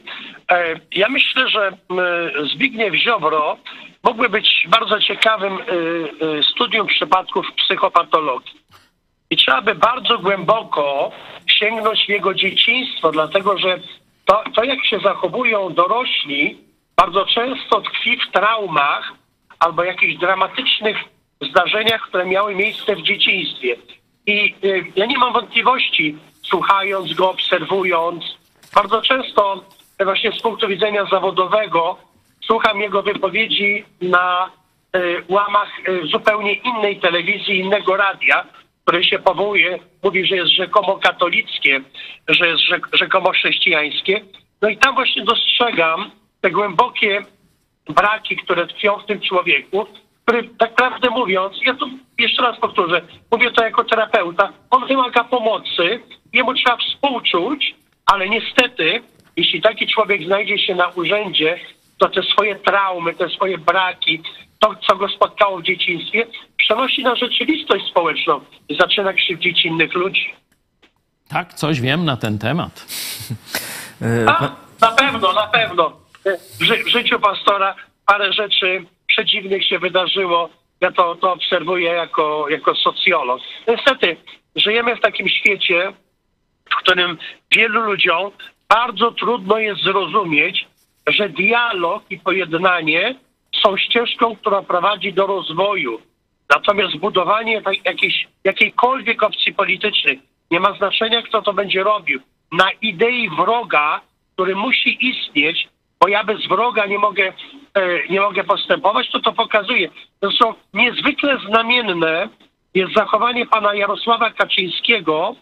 e, 0.51 0.75
ja 0.91 1.09
myślę, 1.09 1.49
że 1.49 1.71
Zbigniew 2.53 2.95
Ziobro 2.95 3.57
mógłby 4.03 4.29
być 4.29 4.67
bardzo 4.69 4.99
ciekawym 4.99 5.57
y, 5.57 5.63
y, 6.39 6.43
studium 6.43 6.87
przypadków 6.87 7.45
psychopatologii. 7.55 8.61
I 9.29 9.37
trzeba 9.37 9.61
by 9.61 9.75
bardzo 9.75 10.19
głęboko 10.19 11.11
sięgnąć 11.47 12.05
w 12.05 12.09
jego 12.09 12.33
dzieciństwo, 12.33 13.11
dlatego 13.11 13.57
że 13.57 13.79
to, 14.25 14.43
to 14.55 14.63
jak 14.63 14.85
się 14.85 14.99
zachowują 14.99 15.73
dorośli, 15.73 16.57
bardzo 16.95 17.25
często 17.25 17.81
tkwi 17.81 18.17
w 18.17 18.31
traumach 18.31 19.13
albo 19.59 19.83
jakichś 19.83 20.15
dramatycznych 20.15 20.97
zdarzeniach, 21.41 22.01
które 22.01 22.25
miały 22.25 22.55
miejsce 22.55 22.95
w 22.95 23.01
dzieciństwie. 23.01 23.75
I 24.25 24.55
ja 24.95 25.05
nie 25.05 25.17
mam 25.17 25.33
wątpliwości, 25.33 26.17
słuchając 26.53 27.13
go, 27.13 27.29
obserwując, 27.29 28.23
bardzo 28.75 29.01
często 29.01 29.65
y, 30.01 30.05
właśnie 30.05 30.31
z 30.31 30.41
punktu 30.41 30.67
widzenia 30.67 31.05
zawodowego 31.05 31.97
słucham 32.41 32.81
jego 32.81 33.03
wypowiedzi 33.03 33.85
na 34.01 34.51
y, 34.95 35.23
łamach 35.27 35.69
y, 35.89 36.07
zupełnie 36.07 36.53
innej 36.53 36.99
telewizji, 36.99 37.59
innego 37.59 37.97
radia, 37.97 38.45
które 38.81 39.03
się 39.03 39.19
powołuje, 39.19 39.79
mówi, 40.03 40.25
że 40.25 40.35
jest 40.35 40.51
rzekomo 40.51 40.97
katolickie, 40.97 41.81
że 42.27 42.47
jest 42.47 42.61
rzek, 42.61 42.87
rzekomo 42.93 43.31
chrześcijańskie. 43.31 44.21
No 44.61 44.69
i 44.69 44.77
tam 44.77 44.95
właśnie 44.95 45.23
dostrzegam 45.23 46.11
te 46.41 46.51
głębokie 46.51 47.21
braki, 47.89 48.35
które 48.35 48.67
tkwią 48.67 48.99
w 48.99 49.05
tym 49.05 49.21
człowieku, 49.21 49.85
tak 50.57 50.75
prawdę 50.75 51.09
mówiąc, 51.09 51.53
ja 51.65 51.73
tu 51.73 51.89
jeszcze 52.19 52.41
raz 52.43 52.59
powtórzę, 52.59 53.01
mówię 53.31 53.51
to 53.51 53.63
jako 53.63 53.83
terapeuta, 53.83 54.53
on 54.69 54.87
wymaga 54.87 55.23
pomocy, 55.23 55.99
jemu 56.33 56.53
trzeba 56.53 56.77
współczuć, 56.77 57.75
ale 58.05 58.29
niestety, 58.29 59.01
jeśli 59.35 59.61
taki 59.61 59.87
człowiek 59.87 60.23
znajdzie 60.25 60.59
się 60.59 60.75
na 60.75 60.87
urzędzie, 60.87 61.59
to 61.97 62.09
te 62.09 62.23
swoje 62.23 62.55
traumy, 62.55 63.13
te 63.13 63.29
swoje 63.29 63.57
braki, 63.57 64.21
to, 64.59 64.75
co 64.87 64.95
go 64.95 65.07
spotkało 65.09 65.57
w 65.59 65.63
dzieciństwie, 65.63 66.27
przenosi 66.57 67.03
na 67.03 67.15
rzeczywistość 67.15 67.85
społeczną 67.89 68.41
i 68.69 68.75
zaczyna 68.75 69.13
krzywdzić 69.13 69.65
innych 69.65 69.93
ludzi. 69.93 70.33
Tak, 71.29 71.53
coś 71.53 71.81
wiem 71.81 72.05
na 72.05 72.17
ten 72.17 72.39
temat. 72.39 72.85
A, 74.27 74.51
na 74.81 74.91
pewno, 74.91 75.33
na 75.33 75.47
pewno. 75.47 75.91
W, 76.59 76.63
ży- 76.63 76.83
w 76.83 76.87
życiu 76.87 77.19
pastora 77.19 77.75
parę 78.05 78.33
rzeczy 78.33 78.85
przedziwnych 79.13 79.65
się 79.67 79.79
wydarzyło. 79.79 80.49
Ja 80.81 80.91
to, 80.91 81.15
to 81.15 81.33
obserwuję 81.33 81.89
jako, 81.89 82.49
jako 82.49 82.75
socjolog. 82.75 83.41
Niestety, 83.67 84.17
żyjemy 84.55 84.95
w 84.95 85.01
takim 85.01 85.29
świecie, 85.29 85.93
w 86.71 86.75
którym 86.75 87.17
wielu 87.51 87.81
ludziom 87.81 88.31
bardzo 88.69 89.11
trudno 89.11 89.57
jest 89.57 89.81
zrozumieć, 89.81 90.67
że 91.07 91.29
dialog 91.29 92.03
i 92.09 92.19
pojednanie 92.19 93.15
są 93.61 93.77
ścieżką, 93.77 94.35
która 94.35 94.61
prowadzi 94.61 95.13
do 95.13 95.27
rozwoju. 95.27 96.01
Natomiast 96.49 96.97
budowanie 96.97 97.61
jakiejś, 97.85 98.27
jakiejkolwiek 98.43 99.23
opcji 99.23 99.53
politycznej 99.53 100.21
nie 100.51 100.59
ma 100.59 100.73
znaczenia, 100.73 101.21
kto 101.21 101.41
to 101.41 101.53
będzie 101.53 101.83
robił. 101.83 102.19
Na 102.51 102.71
idei 102.81 103.29
wroga, 103.29 104.01
który 104.33 104.55
musi 104.55 104.97
istnieć, 105.07 105.67
bo 105.99 106.07
ja 106.07 106.23
bez 106.23 106.47
wroga 106.47 106.85
nie 106.85 106.99
mogę, 106.99 107.33
nie 108.09 108.21
mogę 108.21 108.43
postępować, 108.43 109.09
to 109.11 109.19
to 109.19 109.33
pokazuje. 109.33 109.89
Zresztą 110.21 110.53
niezwykle 110.73 111.37
znamienne 111.49 112.29
jest 112.73 112.93
zachowanie 112.93 113.45
pana 113.45 113.73
Jarosława 113.73 114.31
Kaczyńskiego, 114.31 115.35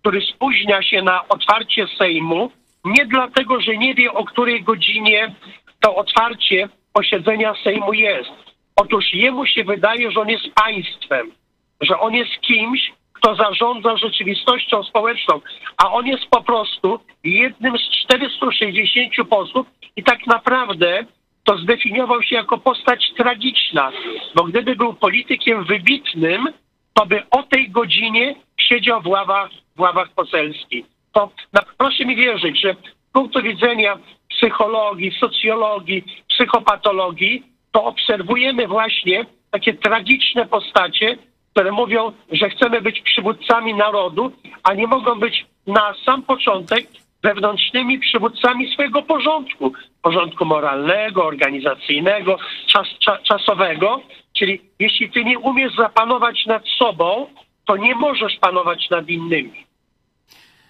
który 0.00 0.20
spóźnia 0.20 0.82
się 0.82 1.02
na 1.02 1.28
otwarcie 1.28 1.86
Sejmu, 1.98 2.50
nie 2.84 3.06
dlatego, 3.06 3.60
że 3.60 3.76
nie 3.76 3.94
wie, 3.94 4.12
o 4.12 4.24
której 4.24 4.62
godzinie 4.62 5.34
to 5.80 5.94
otwarcie 5.94 6.68
posiedzenia 6.92 7.54
Sejmu 7.64 7.92
jest. 7.92 8.30
Otóż 8.76 9.14
jemu 9.14 9.46
się 9.46 9.64
wydaje, 9.64 10.10
że 10.10 10.20
on 10.20 10.28
jest 10.28 10.54
państwem, 10.54 11.32
że 11.80 11.98
on 11.98 12.14
jest 12.14 12.40
kimś, 12.40 12.92
kto 13.12 13.34
zarządza 13.34 13.96
rzeczywistością 13.96 14.82
społeczną, 14.82 15.40
a 15.76 15.92
on 15.92 16.06
jest 16.06 16.26
po 16.30 16.42
prostu 16.42 17.00
jednym 17.24 17.78
z 17.78 17.90
460 18.04 19.28
posłów 19.30 19.66
i 19.96 20.02
tak 20.02 20.26
naprawdę 20.26 21.06
to 21.44 21.58
zdefiniował 21.58 22.22
się 22.22 22.36
jako 22.36 22.58
postać 22.58 23.12
tragiczna, 23.16 23.92
bo 24.34 24.44
gdyby 24.44 24.76
był 24.76 24.94
politykiem 24.94 25.64
wybitnym, 25.64 26.48
to 26.94 27.06
by 27.06 27.22
o 27.30 27.42
tej 27.42 27.70
godzinie 27.70 28.34
siedział 28.60 29.02
w 29.02 29.06
ławach, 29.06 29.50
w 29.76 29.80
ławach 29.80 30.08
poselskich. 30.08 30.86
To 31.12 31.30
na, 31.52 31.60
proszę 31.78 32.04
mi 32.04 32.16
wierzyć, 32.16 32.60
że 32.60 32.74
z 33.08 33.12
punktu 33.12 33.42
widzenia 33.42 33.98
psychologii, 34.28 35.12
socjologii, 35.20 36.04
psychopatologii, 36.28 37.42
to 37.72 37.84
obserwujemy 37.84 38.66
właśnie 38.66 39.26
takie 39.50 39.74
tragiczne 39.74 40.46
postacie, 40.46 41.18
które 41.50 41.72
mówią, 41.72 42.12
że 42.32 42.50
chcemy 42.50 42.80
być 42.80 43.00
przywódcami 43.00 43.74
narodu, 43.74 44.32
a 44.62 44.74
nie 44.74 44.86
mogą 44.86 45.20
być 45.20 45.46
na 45.66 45.94
sam 46.04 46.22
początek 46.22 46.86
wewnętrznymi 47.22 47.98
przywódcami 47.98 48.72
swojego 48.72 49.02
porządku, 49.02 49.72
porządku 50.02 50.44
moralnego, 50.44 51.26
organizacyjnego, 51.26 52.38
czas, 52.66 52.86
cza, 52.98 53.18
czasowego. 53.18 54.00
Czyli 54.32 54.60
jeśli 54.78 55.10
ty 55.10 55.24
nie 55.24 55.38
umiesz 55.38 55.74
zapanować 55.76 56.46
nad 56.46 56.62
sobą, 56.78 57.26
to 57.64 57.76
nie 57.76 57.94
możesz 57.94 58.36
panować 58.36 58.90
nad 58.90 59.08
innymi. 59.08 59.66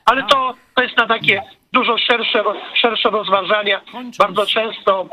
Ale 0.04 0.22
to, 0.22 0.54
to 0.74 0.82
jest 0.82 0.96
na 0.96 1.06
takie 1.06 1.42
dużo 1.72 1.98
szersze, 1.98 2.44
szersze 2.74 3.10
rozważania. 3.10 3.80
Kończąc. 3.92 4.16
Bardzo 4.16 4.46
często, 4.46 5.08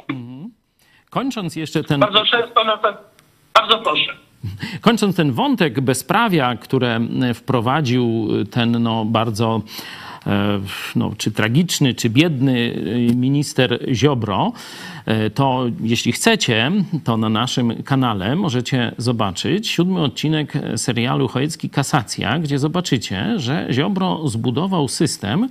Kończąc 1.10 1.56
jeszcze 1.56 1.84
ten 1.84 2.00
bardzo 2.00 2.26
często 2.26 2.64
na 2.64 2.78
to, 2.78 2.94
bardzo 3.54 3.78
proszę. 3.78 4.14
Kończąc 4.82 5.16
ten 5.16 5.32
wątek 5.32 5.82
bezprawia, 5.82 6.56
które 6.56 7.00
wprowadził 7.34 8.28
ten 8.52 8.84
no, 8.84 9.06
bardzo 9.06 9.62
no, 10.96 11.12
czy 11.18 11.32
tragiczny, 11.32 11.94
czy 11.94 12.10
biedny 12.10 12.76
minister 13.16 13.80
Ziobro, 13.94 14.52
e, 15.06 15.30
to 15.30 15.66
jeśli 15.84 16.12
chcecie, 16.12 16.72
to 17.04 17.18
na 17.18 17.30
naszym 17.30 17.84
kanale 17.84 18.36
możecie 18.36 18.92
zobaczyć 18.98 19.68
siódmy 19.68 20.02
odcinek 20.02 20.54
serialu 20.76 21.28
Chojecki 21.28 21.70
Kasacja, 21.70 22.40
gdzie 22.40 22.60
zobaczycie, 22.60 23.40
że 23.40 23.68
Ziobro 23.72 24.28
zbudował 24.28 24.88
system, 24.88 25.50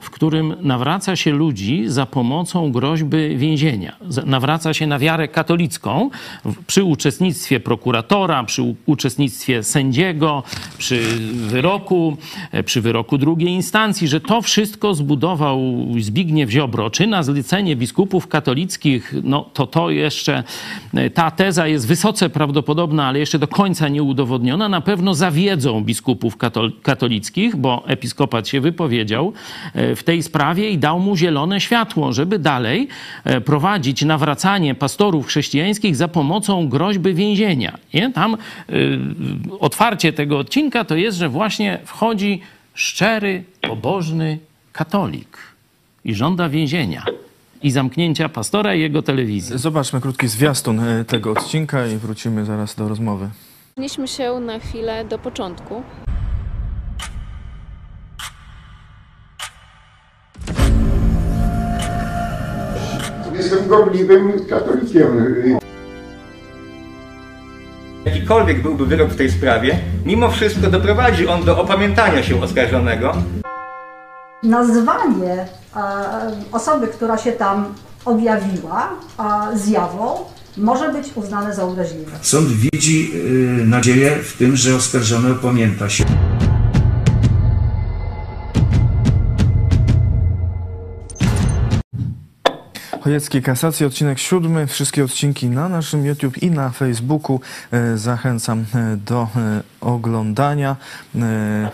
w 0.00 0.10
którym 0.10 0.54
nawraca 0.60 1.16
się 1.16 1.32
ludzi 1.32 1.84
za 1.86 2.06
pomocą 2.06 2.72
groźby 2.72 3.36
więzienia. 3.36 3.96
Nawraca 4.26 4.74
się 4.74 4.86
na 4.86 4.98
wiarę 4.98 5.28
katolicką 5.28 6.10
przy 6.66 6.84
uczestnictwie 6.84 7.60
prokuratora, 7.60 8.44
przy 8.44 8.74
uczestnictwie 8.86 9.62
sędziego, 9.62 10.42
przy 10.78 11.00
wyroku, 11.32 12.16
e, 12.52 12.62
przy 12.62 12.80
wyroku 12.80 13.18
drugiej 13.18 13.48
instancji, 13.48 14.08
że 14.08 14.20
to 14.20 14.42
wszystko 14.42 14.94
zbudował 14.94 15.60
Zbigniew 16.00 16.50
Ziobro, 16.50 16.90
czy 16.90 17.06
na 17.06 17.22
zlecenie 17.22 17.76
biskupów 17.76 18.26
katolickich, 18.26 19.14
no 19.24 19.50
to 19.52 19.66
to 19.66 19.90
jeszcze, 19.90 20.44
e, 20.94 21.10
ta 21.10 21.30
teza 21.30 21.66
jest 21.66 21.86
wysoce 21.86 22.30
prawdopodobna, 22.30 23.06
ale 23.06 23.18
jeszcze 23.18 23.38
do 23.38 23.48
końca 23.48 23.88
nieudowodniona. 23.88 24.68
Na 24.68 24.80
pewno 24.80 25.14
zawiedzą 25.14 25.80
biskupów 25.84 26.36
katol- 26.36 26.72
katolickich, 26.82 27.56
bo 27.56 27.82
episkopat 27.86 28.48
się 28.48 28.60
wypowiedział 28.60 29.32
e, 29.74 29.87
w 29.96 30.02
tej 30.02 30.22
sprawie 30.22 30.70
i 30.70 30.78
dał 30.78 31.00
mu 31.00 31.16
zielone 31.16 31.60
światło, 31.60 32.12
żeby 32.12 32.38
dalej 32.38 32.88
e, 33.24 33.40
prowadzić 33.40 34.02
nawracanie 34.04 34.74
pastorów 34.74 35.26
chrześcijańskich 35.26 35.96
za 35.96 36.08
pomocą 36.08 36.68
groźby 36.68 37.14
więzienia. 37.14 37.78
Nie? 37.94 38.12
Tam 38.12 38.36
y, 38.70 38.98
otwarcie 39.60 40.12
tego 40.12 40.38
odcinka 40.38 40.84
to 40.84 40.96
jest, 40.96 41.18
że 41.18 41.28
właśnie 41.28 41.78
wchodzi 41.84 42.40
szczery, 42.74 43.44
pobożny 43.60 44.38
katolik 44.72 45.38
i 46.04 46.14
żąda 46.14 46.48
więzienia 46.48 47.04
i 47.62 47.70
zamknięcia 47.70 48.28
pastora 48.28 48.74
i 48.74 48.80
jego 48.80 49.02
telewizji. 49.02 49.58
Zobaczmy 49.58 50.00
krótki 50.00 50.28
zwiastun 50.28 50.80
e, 50.80 51.04
tego 51.04 51.32
odcinka 51.32 51.86
i 51.86 51.96
wrócimy 51.96 52.44
zaraz 52.44 52.74
do 52.74 52.88
rozmowy. 52.88 53.28
Przenieśmy 53.74 54.08
się 54.08 54.40
na 54.40 54.58
chwilę 54.58 55.04
do 55.04 55.18
początku. 55.18 55.82
Jestem 63.38 63.68
gorliwym 63.68 64.46
katolikiem. 64.50 65.34
Jakikolwiek 68.04 68.62
byłby 68.62 68.86
wyrok 68.86 69.10
w 69.10 69.16
tej 69.16 69.30
sprawie, 69.30 69.78
mimo 70.04 70.30
wszystko 70.30 70.70
doprowadzi 70.70 71.28
on 71.28 71.44
do 71.44 71.60
opamiętania 71.60 72.22
się 72.22 72.42
oskarżonego 72.42 73.14
nazwanie 74.42 75.46
e, 75.76 75.80
osoby, 76.52 76.86
która 76.86 77.18
się 77.18 77.32
tam 77.32 77.74
objawiła 78.04 78.90
e, 79.18 79.58
zjawą, 79.58 80.24
może 80.56 80.92
być 80.92 81.06
uznane 81.14 81.54
za 81.54 81.64
uraźliwe. 81.64 82.12
Sąd 82.22 82.48
widzi 82.48 83.10
y, 83.14 83.66
nadzieję 83.66 84.10
w 84.22 84.36
tym, 84.36 84.56
że 84.56 84.76
oskarżony 84.76 85.32
opamięta 85.32 85.88
się. 85.88 86.04
Chojecki 93.00 93.42
Kasacji, 93.42 93.86
odcinek 93.86 94.18
siódmy. 94.18 94.66
Wszystkie 94.66 95.04
odcinki 95.04 95.46
na 95.48 95.68
naszym 95.68 96.06
YouTube 96.06 96.38
i 96.42 96.50
na 96.50 96.70
Facebooku. 96.70 97.40
E, 97.70 97.98
Zachęcam 97.98 98.64
e, 98.74 98.96
do 98.96 99.28
e, 99.36 99.62
oglądania. 99.80 100.76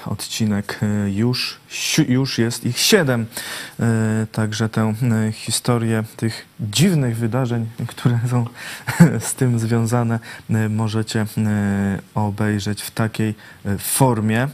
Odcinek 0.06 0.80
już, 1.06 1.60
już 2.08 2.38
jest 2.38 2.66
ich 2.66 2.78
siedem. 2.78 3.26
Także 4.32 4.68
tę 4.68 4.94
historię 5.32 6.04
tych 6.16 6.46
dziwnych 6.60 7.16
wydarzeń, 7.16 7.66
które 7.86 8.18
są 8.30 8.44
z 9.28 9.34
tym 9.34 9.58
związane, 9.58 10.18
możecie 10.70 11.26
obejrzeć 12.14 12.82
w 12.82 12.90
takiej 12.90 13.34
formie. 13.78 14.48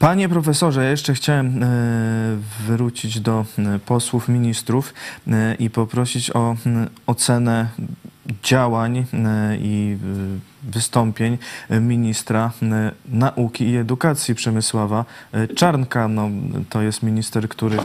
Panie 0.00 0.28
profesorze, 0.28 0.84
ja 0.84 0.90
jeszcze 0.90 1.14
chciałem 1.14 1.62
e, 1.62 1.66
wrócić 2.66 3.20
do 3.20 3.44
e, 3.58 3.78
posłów, 3.78 4.28
ministrów 4.28 4.94
e, 5.28 5.54
i 5.54 5.70
poprosić 5.70 6.30
o 6.36 6.56
ocenę 7.06 7.68
działań 8.42 9.06
i 9.58 9.96
wystąpień 10.62 11.38
ministra 11.70 12.52
nauki 13.08 13.64
i 13.64 13.76
edukacji 13.76 14.34
Przemysława 14.34 15.04
Czarnka. 15.56 16.08
No, 16.08 16.30
to 16.68 16.82
jest 16.82 17.02
minister, 17.02 17.48
który 17.48 17.78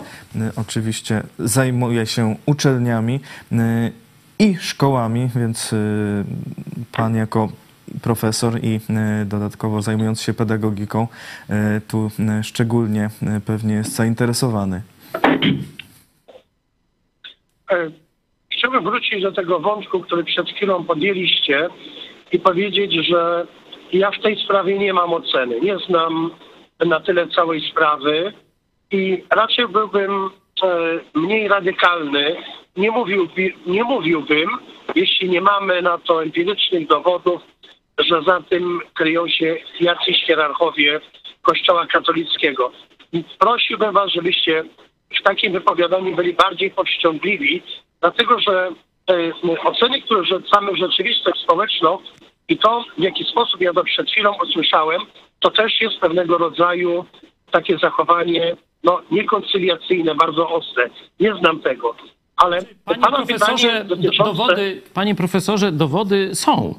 oczywiście 0.55 1.24
zajmuje 1.39 2.05
się 2.05 2.36
uczelniami 2.45 3.20
i 4.39 4.57
szkołami, 4.59 5.30
więc 5.36 5.76
pan 6.91 7.16
jako 7.16 7.49
profesor 8.04 8.54
i 8.64 8.80
e, 8.90 9.26
dodatkowo 9.26 9.82
zajmując 9.82 10.22
się 10.22 10.34
pedagogiką, 10.34 11.08
e, 11.50 11.82
tu 11.92 12.12
e, 12.20 12.44
szczególnie 12.44 13.10
pewnie 13.46 13.74
jest 13.74 13.96
zainteresowany. 13.96 14.82
Chciałbym 18.52 18.84
wrócić 18.84 19.22
do 19.22 19.32
tego 19.32 19.60
wątku, 19.60 20.00
który 20.00 20.24
przed 20.24 20.50
chwilą 20.50 20.84
podjęliście 20.84 21.68
i 22.32 22.40
powiedzieć, 22.40 23.08
że 23.08 23.48
ja 23.94 24.12
w 24.12 24.22
tej 24.22 24.44
sprawie 24.44 24.80
nie 24.80 24.94
mam 24.94 25.14
oceny. 25.14 25.62
Nie 25.62 25.78
znam 25.78 26.32
na 26.86 27.00
tyle 27.00 27.28
całej 27.28 27.72
sprawy 27.72 28.34
i 28.92 29.24
raczej 29.30 29.68
byłbym 29.68 30.30
mniej 31.14 31.48
radykalny. 31.48 32.36
Nie, 32.78 32.92
mówiłby, 32.92 33.54
nie 33.68 33.84
mówiłbym, 33.84 34.50
jeśli 34.96 35.30
nie 35.30 35.42
mamy 35.42 35.82
na 35.82 35.98
to 35.98 36.24
empirycznych 36.24 36.88
dowodów, 36.88 37.42
że 37.98 38.22
za 38.28 38.41
tym 38.41 38.82
kryją 38.93 39.28
się 39.28 39.58
jacyś 39.80 40.24
hierarchowie 40.28 41.02
Kościoła 41.41 41.88
katolickiego. 41.88 42.72
Prosiłbym 43.39 43.93
Was, 43.93 44.12
żebyście 44.12 44.64
w 45.20 45.24
takim 45.24 45.54
wypowiadaniu 45.54 46.16
byli 46.16 46.34
bardziej 46.34 46.72
powściągliwi, 46.72 47.64
dlatego 48.02 48.39
że 48.39 48.70
e, 49.10 49.32
oceny, 49.64 50.02
które 50.02 50.26
rzucamy 50.26 50.72
w 50.72 50.78
rzeczywistość 50.78 51.41
społeczną 51.41 51.98
i 52.50 52.58
to, 52.58 52.86
w 52.98 53.02
jaki 53.02 53.24
sposób 53.24 53.62
ja 53.62 53.74
to 53.74 53.84
przed 53.84 54.12
chwilą 54.12 54.34
usłyszałem, 54.43 55.02
to 55.39 55.52
też 55.52 55.82
jest 55.82 55.98
pewnego 55.98 56.38
rodzaju 56.38 57.06
takie 57.52 57.78
zachowanie 57.78 58.56
no, 58.84 59.02
niekoncyliacyjne, 59.12 60.16
bardzo 60.16 60.50
ostre. 60.50 60.89
Nie 61.20 61.36
znam 61.36 61.60
tego. 61.60 61.96
Ale 62.38 62.62
Panie 62.86 63.16
profesorze, 63.16 63.86
dotyczące... 63.86 64.32
dowody, 64.32 64.82
panie 64.93 65.16
profesorze, 65.16 65.72
dowody 65.72 66.36
są. 66.36 66.76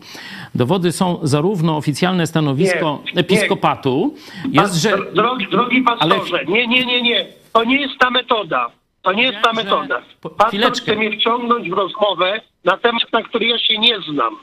Dowody 0.56 0.92
są 0.92 1.18
zarówno 1.22 1.76
oficjalne 1.76 2.26
stanowisko 2.26 3.02
Nie, 3.06 3.12
nie. 3.12 3.20
episkopatu, 3.20 4.14
jest, 4.52 4.74
że... 4.74 4.90
Dro- 4.90 5.12
Drogi, 5.14 5.46
drogi 5.50 5.82
pastorze, 5.82 6.44
nie, 6.44 6.66
nie, 6.66 6.86
nie, 6.86 7.02
nie. 7.02 7.26
To 7.52 7.64
nie 7.64 7.80
jest 7.80 7.98
ta 7.98 8.10
metoda. 8.10 8.70
To 9.02 9.12
nie 9.12 9.22
jest 9.22 9.38
ta 9.42 9.52
metoda. 9.52 10.02
Pastor 10.22 10.48
chwileczkę. 10.48 10.82
chce 10.82 10.96
mnie 10.96 11.10
wciągnąć 11.18 11.70
w 11.70 11.72
rozmowę 11.72 12.40
na 12.64 12.76
temat, 12.76 13.12
na 13.12 13.22
który 13.22 13.46
ja 13.46 13.58
się 13.58 13.78
nie 13.78 14.00
znam. 14.00 14.36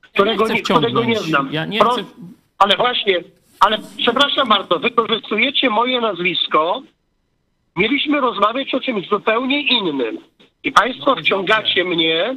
Którego 0.00 0.44
chcę 0.44 0.54
nie, 0.54 0.62
którego 0.62 1.04
nie 1.04 1.18
znam. 1.18 1.48
Ja 1.52 1.66
nie 1.66 1.78
Pro- 1.78 1.90
chcę- 1.90 2.04
Ale 2.58 2.76
właśnie, 2.76 3.20
ale 3.60 3.78
przepraszam 3.96 4.48
bardzo, 4.48 4.78
wykorzystujecie 4.78 5.70
moje 5.70 6.00
nazwisko. 6.00 6.82
Mieliśmy 7.76 8.20
rozmawiać 8.20 8.74
o 8.74 8.80
czymś 8.80 9.08
zupełnie 9.08 9.60
innym. 9.62 10.18
I 10.64 10.72
państwo 10.72 11.16
wciągacie 11.16 11.84
mnie. 11.84 12.36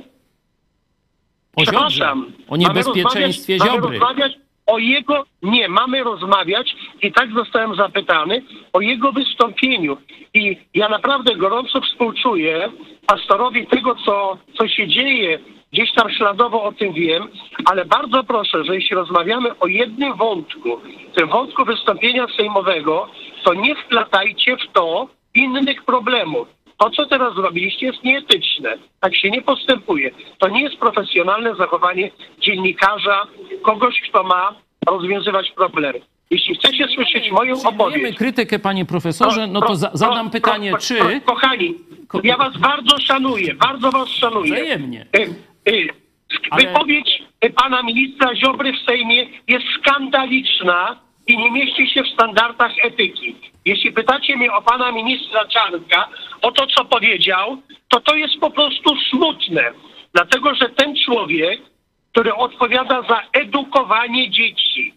O 1.56 1.65
Ziobrze. 1.65 2.14
O 2.49 2.57
niebezpieczeństwie 2.57 3.57
mamy 3.57 3.72
Ziobry. 3.72 3.99
Mamy 3.99 3.99
rozmawiać 3.99 4.38
o 4.65 4.78
jego, 4.78 5.26
nie, 5.44 5.69
mamy 5.69 6.03
rozmawiać 6.03 6.76
i 7.02 7.11
tak 7.11 7.34
zostałem 7.34 7.76
zapytany 7.76 8.41
o 8.73 8.82
jego 8.82 9.11
wystąpieniu. 9.11 9.98
I 10.34 10.57
ja 10.73 10.90
naprawdę 10.90 11.36
gorąco 11.36 11.82
współczuję 11.82 12.72
pastorowi 13.07 13.68
tego, 13.68 13.95
co, 14.06 14.38
co 14.57 14.68
się 14.68 14.88
dzieje. 14.88 15.40
Gdzieś 15.73 15.94
tam 15.94 16.10
śladowo 16.10 16.64
o 16.64 16.72
tym 16.72 16.94
wiem, 16.94 17.28
ale 17.65 17.86
bardzo 17.86 18.23
proszę, 18.23 18.64
że 18.64 18.76
jeśli 18.76 18.95
rozmawiamy 18.95 19.60
o 19.60 19.68
jednym 19.68 20.18
wątku, 20.18 20.82
tym 21.15 21.30
wątku 21.30 21.65
wystąpienia 21.65 22.28
sejmowego, 22.38 23.07
to 23.44 23.53
nie 23.53 23.76
wplatajcie 23.76 24.57
w 24.57 24.73
to 24.73 25.07
innych 25.36 25.84
problemów. 25.84 26.48
To, 26.81 26.89
co 26.89 27.05
teraz 27.05 27.35
zrobiliście, 27.35 27.85
jest 27.85 28.03
nieetyczne. 28.03 28.77
Tak 28.99 29.15
się 29.15 29.29
nie 29.29 29.41
postępuje. 29.41 30.11
To 30.37 30.47
nie 30.47 30.61
jest 30.61 30.77
profesjonalne 30.77 31.55
zachowanie 31.55 32.11
dziennikarza, 32.39 33.27
kogoś, 33.61 34.01
kto 34.09 34.23
ma 34.23 34.55
rozwiązywać 34.87 35.51
problemy. 35.51 36.01
Jeśli 36.29 36.55
chcecie 36.55 36.87
słyszeć 36.87 37.31
moją 37.31 37.55
Przyjmujemy 37.55 37.83
opowieść... 37.83 38.17
krytykę, 38.17 38.59
panie 38.59 38.85
profesorze, 38.85 39.47
no 39.47 39.61
to 39.61 39.75
za, 39.75 39.91
zadam 39.93 40.29
pytanie, 40.29 40.73
czy... 40.79 41.21
Kochani, 41.25 41.75
ja 42.23 42.37
was 42.37 42.57
bardzo 42.57 42.97
szanuję, 42.99 43.53
bardzo 43.53 43.91
was 43.91 44.09
szanuję. 44.09 44.53
Wzajemnie. 44.53 45.05
Y, 45.17 45.21
y, 45.71 45.87
Ale- 46.49 46.63
Wypowiedź 46.63 47.23
y, 47.45 47.49
pana 47.49 47.83
ministra 47.83 48.35
Ziobry 48.35 48.73
w 48.73 48.85
Sejmie 48.85 49.27
jest 49.47 49.65
skandaliczna 49.79 50.99
i 51.27 51.37
nie 51.37 51.51
mieści 51.51 51.87
się 51.87 52.03
w 52.03 52.07
standardach 52.07 52.71
etyki. 52.83 53.35
Jeśli 53.65 53.91
pytacie 53.91 54.38
mnie 54.38 54.53
o 54.53 54.61
pana 54.61 54.91
ministra 54.91 55.45
Czarnka, 55.45 56.07
o 56.41 56.51
to, 56.51 56.67
co 56.67 56.85
powiedział, 56.85 57.61
to 57.88 57.99
to 57.99 58.15
jest 58.15 58.39
po 58.39 58.51
prostu 58.51 58.95
smutne. 59.09 59.71
Dlatego, 60.13 60.55
że 60.55 60.69
ten 60.69 60.95
człowiek, 61.05 61.61
który 62.11 62.35
odpowiada 62.35 63.01
za 63.01 63.21
edukowanie 63.33 64.29
dzieci, 64.29 64.93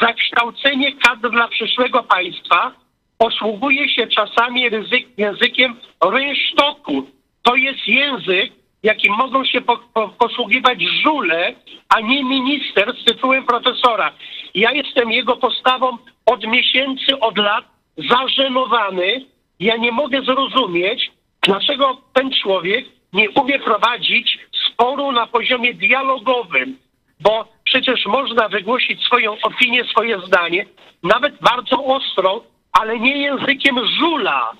za 0.00 0.12
kształcenie 0.12 0.92
kadr 0.92 1.30
dla 1.30 1.48
przyszłego 1.48 2.02
państwa, 2.02 2.72
posługuje 3.18 3.88
się 3.88 4.06
czasami 4.06 4.68
ryzyk, 4.68 5.18
językiem 5.18 5.76
rynsztoku. 6.04 7.10
To 7.42 7.56
jest 7.56 7.88
język, 7.88 8.52
jakim 8.82 9.12
mogą 9.14 9.44
się 9.44 9.60
po, 9.60 9.78
po, 9.94 10.08
posługiwać 10.08 10.82
żule, 10.82 11.54
a 11.88 12.00
nie 12.00 12.24
minister 12.24 12.92
z 13.00 13.04
tytułem 13.04 13.44
profesora. 13.44 14.12
Ja 14.54 14.72
jestem 14.72 15.12
jego 15.12 15.36
postawą 15.36 15.98
od 16.26 16.46
miesięcy, 16.46 17.20
od 17.20 17.38
lat 17.38 17.77
zażenowany. 17.98 19.26
Ja 19.60 19.76
nie 19.76 19.92
mogę 19.92 20.22
zrozumieć, 20.22 21.10
dlaczego 21.42 21.96
ten 22.12 22.30
człowiek 22.42 22.84
nie 23.12 23.30
umie 23.30 23.58
prowadzić 23.58 24.38
sporu 24.72 25.12
na 25.12 25.26
poziomie 25.26 25.74
dialogowym, 25.74 26.78
bo 27.20 27.48
przecież 27.64 28.06
można 28.06 28.48
wygłosić 28.48 29.04
swoją 29.04 29.36
opinię, 29.42 29.84
swoje 29.84 30.20
zdanie, 30.20 30.66
nawet 31.02 31.34
bardzo 31.40 31.84
ostrą, 31.84 32.40
ale 32.72 32.98
nie 32.98 33.18
językiem 33.18 33.76
żula. 34.00 34.52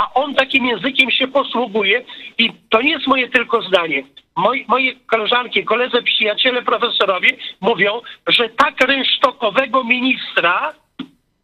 A 0.00 0.12
on 0.14 0.34
takim 0.34 0.66
językiem 0.66 1.10
się 1.10 1.28
posługuje 1.28 2.04
i 2.38 2.52
to 2.68 2.82
nie 2.82 2.90
jest 2.90 3.06
moje 3.06 3.28
tylko 3.28 3.62
zdanie. 3.62 4.02
Moi, 4.36 4.64
moje 4.68 4.94
koleżanki, 4.96 5.64
koledzy, 5.64 6.02
przyjaciele, 6.02 6.62
profesorowie 6.62 7.28
mówią, 7.60 8.00
że 8.26 8.48
tak 8.48 8.80
rynsztokowego 8.80 9.84
ministra 9.84 10.74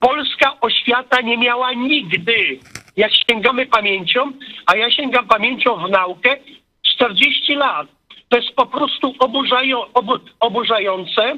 polska 0.02 0.60
oświata 0.60 1.20
nie 1.20 1.38
miała 1.38 1.72
nigdy. 1.72 2.58
Jak 2.96 3.10
sięgamy 3.30 3.66
pamięcią, 3.66 4.32
a 4.66 4.76
ja 4.76 4.90
sięgam 4.90 5.26
pamięcią 5.26 5.76
w 5.76 5.90
naukę 5.90 6.36
40 6.82 7.54
lat. 7.54 7.86
To 8.28 8.36
jest 8.36 8.52
po 8.56 8.66
prostu 8.66 9.14
oburzają, 9.18 9.92
obu, 9.92 10.12
oburzające 10.40 11.36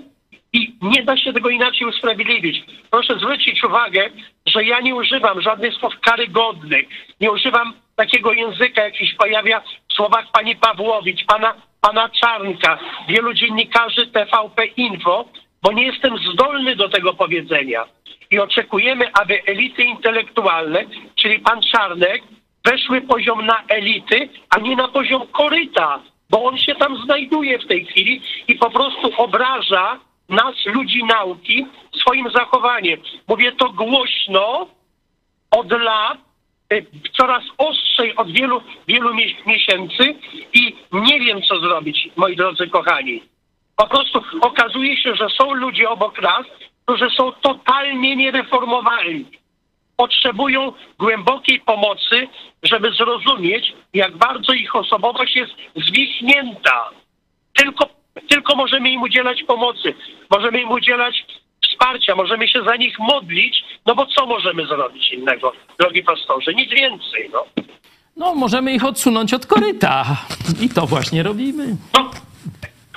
i 0.53 0.75
nie 0.83 1.03
da 1.03 1.17
się 1.17 1.33
tego 1.33 1.51
inaczej 1.51 1.89
usprawiedliwić. 1.89 2.65
Proszę 2.91 3.15
zwrócić 3.19 3.65
uwagę, 3.65 4.11
że 4.47 4.65
ja 4.65 4.81
nie 4.81 4.95
używam 4.95 5.41
żadnych 5.41 5.75
słów 5.75 6.01
karygodnych. 6.01 6.87
Nie 7.21 7.31
używam 7.31 7.75
takiego 7.97 8.33
języka, 8.33 8.85
jaki 8.85 9.07
się 9.07 9.17
pojawia 9.17 9.63
w 9.89 9.93
słowach 9.93 10.25
pani 10.33 10.57
Pawłowicz, 10.57 11.25
pana, 11.25 11.55
pana 11.81 12.09
Czarnka, 12.09 12.79
wielu 13.09 13.35
dziennikarzy 13.35 14.07
TVP 14.07 14.67
Info, 14.67 15.25
bo 15.63 15.73
nie 15.73 15.87
jestem 15.87 16.19
zdolny 16.19 16.77
do 16.77 16.89
tego 16.89 17.15
powiedzenia. 17.15 17.85
I 18.35 18.39
oczekujemy, 18.39 19.13
aby 19.13 19.43
elity 19.47 19.83
intelektualne, 19.83 20.85
czyli 21.17 21.39
pan 21.39 21.63
Czarnek, 21.63 22.23
weszły 22.65 23.01
poziom 23.01 23.47
na 23.47 23.63
elity, 23.69 24.29
a 24.51 24.59
nie 24.59 24.77
na 24.77 24.89
poziom 24.89 25.27
koryta, 25.27 26.01
bo 26.31 26.45
on 26.45 26.59
się 26.59 26.75
tam 26.75 27.05
znajduje 27.05 27.59
w 27.59 27.67
tej 27.67 27.85
chwili 27.85 28.23
i 28.49 28.55
po 28.55 28.71
prostu 28.71 29.13
obraża 29.17 30.01
nas, 30.29 30.55
ludzi 30.67 31.05
nauki, 31.05 31.67
swoim 32.01 32.31
zachowaniem. 32.31 33.01
Mówię 33.29 33.53
to 33.53 33.69
głośno, 33.69 34.67
od 35.51 35.73
lat, 35.73 36.19
y, 36.73 36.87
coraz 37.13 37.45
ostrzej 37.59 38.17
od 38.17 38.33
wielu, 38.33 38.63
wielu 38.89 39.15
mie- 39.15 39.35
miesięcy 39.47 40.15
i 40.53 40.77
nie 40.93 41.21
wiem, 41.21 41.43
co 41.43 41.61
zrobić, 41.61 42.09
moi 42.17 42.37
drodzy 42.37 42.69
kochani. 42.69 43.23
Po 43.77 43.87
prostu 43.87 44.23
okazuje 44.41 44.97
się, 44.97 45.15
że 45.15 45.29
są 45.29 45.53
ludzie 45.55 45.91
obok 45.91 46.23
nas, 46.23 46.47
którzy 46.85 47.11
są 47.17 47.33
totalnie 47.33 48.17
niereformowalni. 48.17 49.27
Potrzebują 49.97 50.73
głębokiej 50.99 51.61
pomocy, 51.61 52.29
żeby 52.63 52.93
zrozumieć, 52.93 53.73
jak 53.95 54.17
bardzo 54.17 54.53
ich 54.53 54.77
osobowość 54.77 55.37
jest 55.37 55.53
zwichnięta. 55.77 56.91
Tylko, 57.57 57.89
tylko 58.29 58.57
możemy 58.57 58.91
im 58.91 59.03
udzielać 59.03 59.43
pomocy, 59.43 59.95
możemy 60.31 60.61
im 60.61 60.71
udzielać 60.71 61.25
wsparcia, 61.69 62.15
możemy 62.17 62.49
się 62.49 62.65
za 62.65 62.77
nich 62.77 62.99
modlić, 62.99 63.65
no 63.87 63.95
bo 63.95 64.07
co 64.07 64.27
możemy 64.27 64.67
zrobić 64.67 65.13
innego, 65.13 65.53
drogi 65.81 66.03
pastorze? 66.03 66.55
Nic 66.55 66.71
więcej, 66.71 67.31
no. 67.33 67.45
No, 68.17 68.35
możemy 68.35 68.73
ich 68.73 68.85
odsunąć 68.85 69.35
od 69.35 69.47
koryta. 69.47 70.05
I 70.61 70.69
to 70.69 70.87
właśnie 70.87 71.23
robimy. 71.23 71.77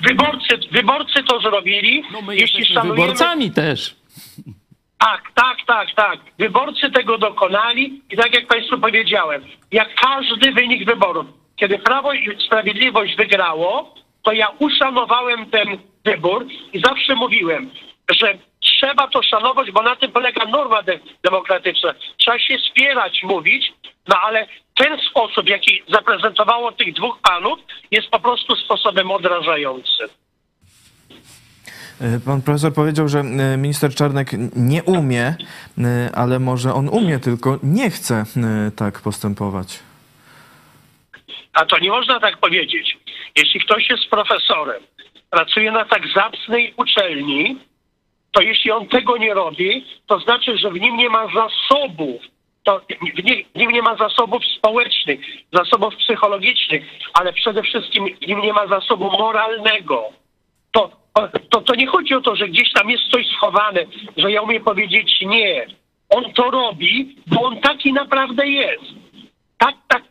Wyborcy, 0.02 0.58
wyborcy 0.72 1.24
to 1.24 1.40
zrobili. 1.40 2.04
No 2.12 2.22
my 2.22 2.36
Jeśli 2.36 2.60
jesteśmy 2.60 2.76
szanujemy- 2.82 3.02
wyborcami 3.02 3.52
też. 3.52 3.96
Tak, 4.98 5.22
tak, 5.36 5.58
tak, 5.68 5.88
tak. 5.96 6.20
Wyborcy 6.40 6.92
tego 6.92 7.18
dokonali 7.18 8.02
i 8.12 8.18
tak 8.18 8.34
jak 8.36 8.48
Państwu 8.48 8.78
powiedziałem, 8.80 9.46
jak 9.72 9.96
każdy 9.96 10.52
wynik 10.52 10.86
wyborów, 10.86 11.26
kiedy 11.56 11.80
Prawo 11.80 12.14
i 12.14 12.38
Sprawiedliwość 12.46 13.16
wygrało, 13.16 13.96
to 14.24 14.32
ja 14.32 14.48
uszanowałem 14.60 15.46
ten 15.50 15.78
wybór 16.06 16.46
i 16.74 16.80
zawsze 16.80 17.16
mówiłem, 17.16 17.70
że 18.12 18.38
trzeba 18.80 19.08
to 19.08 19.24
szanować, 19.24 19.72
bo 19.72 19.82
na 19.82 19.96
tym 19.96 20.12
polega 20.12 20.46
norma 20.46 20.84
de- 20.84 21.00
demokratyczna. 21.24 21.94
Trzeba 22.18 22.40
się 22.40 22.58
spierać, 22.72 23.24
mówić, 23.24 23.74
no 24.08 24.16
ale 24.22 24.48
ten 24.76 25.00
sposób, 25.10 25.50
jaki 25.50 25.84
zaprezentowało 25.90 26.72
tych 26.72 26.94
dwóch 26.94 27.20
panów, 27.22 27.60
jest 27.92 28.10
po 28.10 28.20
prostu 28.20 28.56
sposobem 28.56 29.12
odrażającym. 29.12 30.08
E, 32.02 32.20
Pan 32.26 32.42
profesor 32.42 32.74
powiedział, 32.74 33.08
że 33.08 33.20
e, 33.20 33.58
minister 33.58 33.96
Czarnek 33.96 34.30
nie 34.56 34.84
umie, 34.84 35.36
e, 35.78 36.10
ale 36.16 36.40
może 36.40 36.74
on 36.74 36.90
umie, 36.90 37.20
tylko 37.20 37.60
nie 37.64 37.90
chce 37.90 38.24
tak 38.76 39.02
postępować. 39.02 39.80
A 41.54 41.66
to 41.66 41.80
nie 41.80 41.90
można 41.90 42.20
tak 42.20 42.38
powiedzieć. 42.38 42.98
Jeśli 43.36 43.60
ktoś 43.60 43.90
jest 43.90 44.10
profesorem, 44.10 44.84
pracuje 45.30 45.72
na 45.72 45.86
tak 45.86 46.02
zacnej 46.16 46.74
uczelni, 46.78 47.60
to 48.38 48.44
jeśli 48.44 48.72
on 48.72 48.88
tego 48.88 49.18
nie 49.18 49.34
robi, 49.34 49.86
to 50.08 50.20
znaczy, 50.20 50.58
że 50.58 50.72
w 50.72 50.80
nim 50.80 50.98
nie 50.98 51.10
ma 51.10 51.28
zasobów. 51.28 52.22
To 52.64 52.80
w 52.80 53.22
w 53.56 53.58
nim 53.58 53.72
nie 53.72 53.82
ma 53.82 53.96
zasobów 53.96 54.46
społecznych, 54.58 55.20
zasobów 55.54 55.96
psychologicznych, 55.96 56.84
ale 57.14 57.34
przede 57.34 57.64
wszystkim 57.64 58.06
w 58.22 58.28
nim 58.28 58.42
nie 58.42 58.54
ma 58.54 58.68
zasobu 58.68 59.12
moralnego. 59.12 60.04
To, 60.72 60.92
to, 61.50 61.62
to 61.62 61.76
nie 61.76 61.88
chodzi 61.88 62.14
o 62.14 62.22
to, 62.22 62.36
że 62.36 62.48
gdzieś 62.48 62.74
tam 62.74 62.90
jest 62.90 63.04
coś 63.12 63.28
schowane, 63.28 63.86
że 64.18 64.32
ja 64.32 64.42
umiem 64.42 64.64
powiedzieć 64.64 65.22
nie. 65.22 65.68
On 66.10 66.34
to 66.34 66.52
robi, 66.52 67.16
bo 67.28 67.42
on 67.42 67.62
taki 67.62 67.94
naprawdę 67.94 68.48
jest. 68.48 68.86
Tak, 69.58 69.76
tak. 69.88 70.04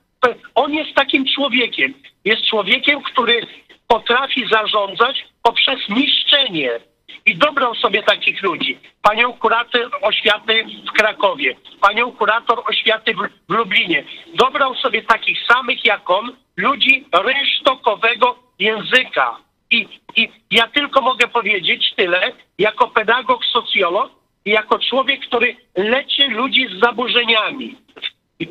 On 0.55 0.75
jest 0.75 0.95
takim 0.95 1.25
człowiekiem. 1.35 1.95
Jest 2.25 2.43
człowiekiem, 2.45 3.03
który 3.03 3.47
potrafi 3.89 4.49
zarządzać 4.49 5.25
poprzez 5.43 5.89
niszczenie. 5.89 6.81
I 7.27 7.37
dobrał 7.37 7.75
sobie 7.75 8.03
takich 8.03 8.43
ludzi. 8.43 8.79
Panią 9.03 9.33
kurator 9.33 9.91
oświaty 10.03 10.65
w 10.89 10.93
Krakowie, 10.93 11.57
panią 11.81 12.13
kurator 12.13 12.63
oświaty 12.67 13.15
w, 13.15 13.53
Lublinie. 13.53 14.05
Dobrał 14.35 14.75
sobie 14.75 15.03
takich 15.03 15.39
samych 15.47 15.85
jak 15.85 16.11
on, 16.11 16.37
ludzi 16.57 17.05
rynsztokowego 17.13 18.39
języka. 18.59 19.37
I, 19.71 19.89
I 20.17 20.29
ja 20.51 20.69
tylko 20.69 21.01
mogę 21.01 21.29
powiedzieć 21.29 21.95
tyle, 21.97 22.33
jako 22.59 22.89
pedagog, 22.89 23.45
socjolog 23.45 24.13
i 24.45 24.51
jako 24.51 24.79
człowiek, 24.79 25.27
który 25.27 25.57
leczy 25.77 26.29
ludzi 26.29 26.69
z 26.69 26.81
zaburzeniami. 26.81 27.77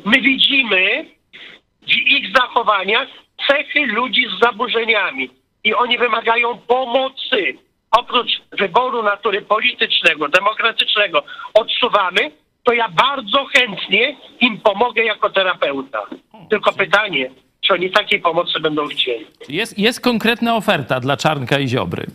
My 0.04 0.20
widzimy 0.20 1.06
w 1.82 1.92
ich 1.92 2.36
zachowaniach 2.36 3.08
cechy 3.48 3.86
ludzi 3.86 4.26
z 4.36 4.40
zaburzeniami 4.44 5.30
i 5.64 5.74
oni 5.74 5.98
wymagają 5.98 6.58
pomocy. 6.58 7.65
Oprócz 7.90 8.30
wyboru 8.58 9.02
natury 9.02 9.42
politycznego, 9.42 10.28
demokratycznego 10.28 11.22
odsuwamy, 11.54 12.30
to 12.64 12.72
ja 12.72 12.88
bardzo 12.88 13.44
chętnie 13.44 14.16
im 14.40 14.60
pomogę 14.60 15.04
jako 15.04 15.30
terapeuta. 15.30 16.02
Tylko 16.50 16.72
pytanie, 16.72 17.30
czy 17.60 17.74
oni 17.74 17.90
takiej 17.90 18.20
pomocy 18.20 18.60
będą 18.60 18.86
chcieli. 18.86 19.26
Jest, 19.48 19.78
jest 19.78 20.00
konkretna 20.00 20.56
oferta 20.56 21.00
dla 21.00 21.16
Czarnka 21.16 21.58
i 21.58 21.68
Ziobry. 21.68 22.06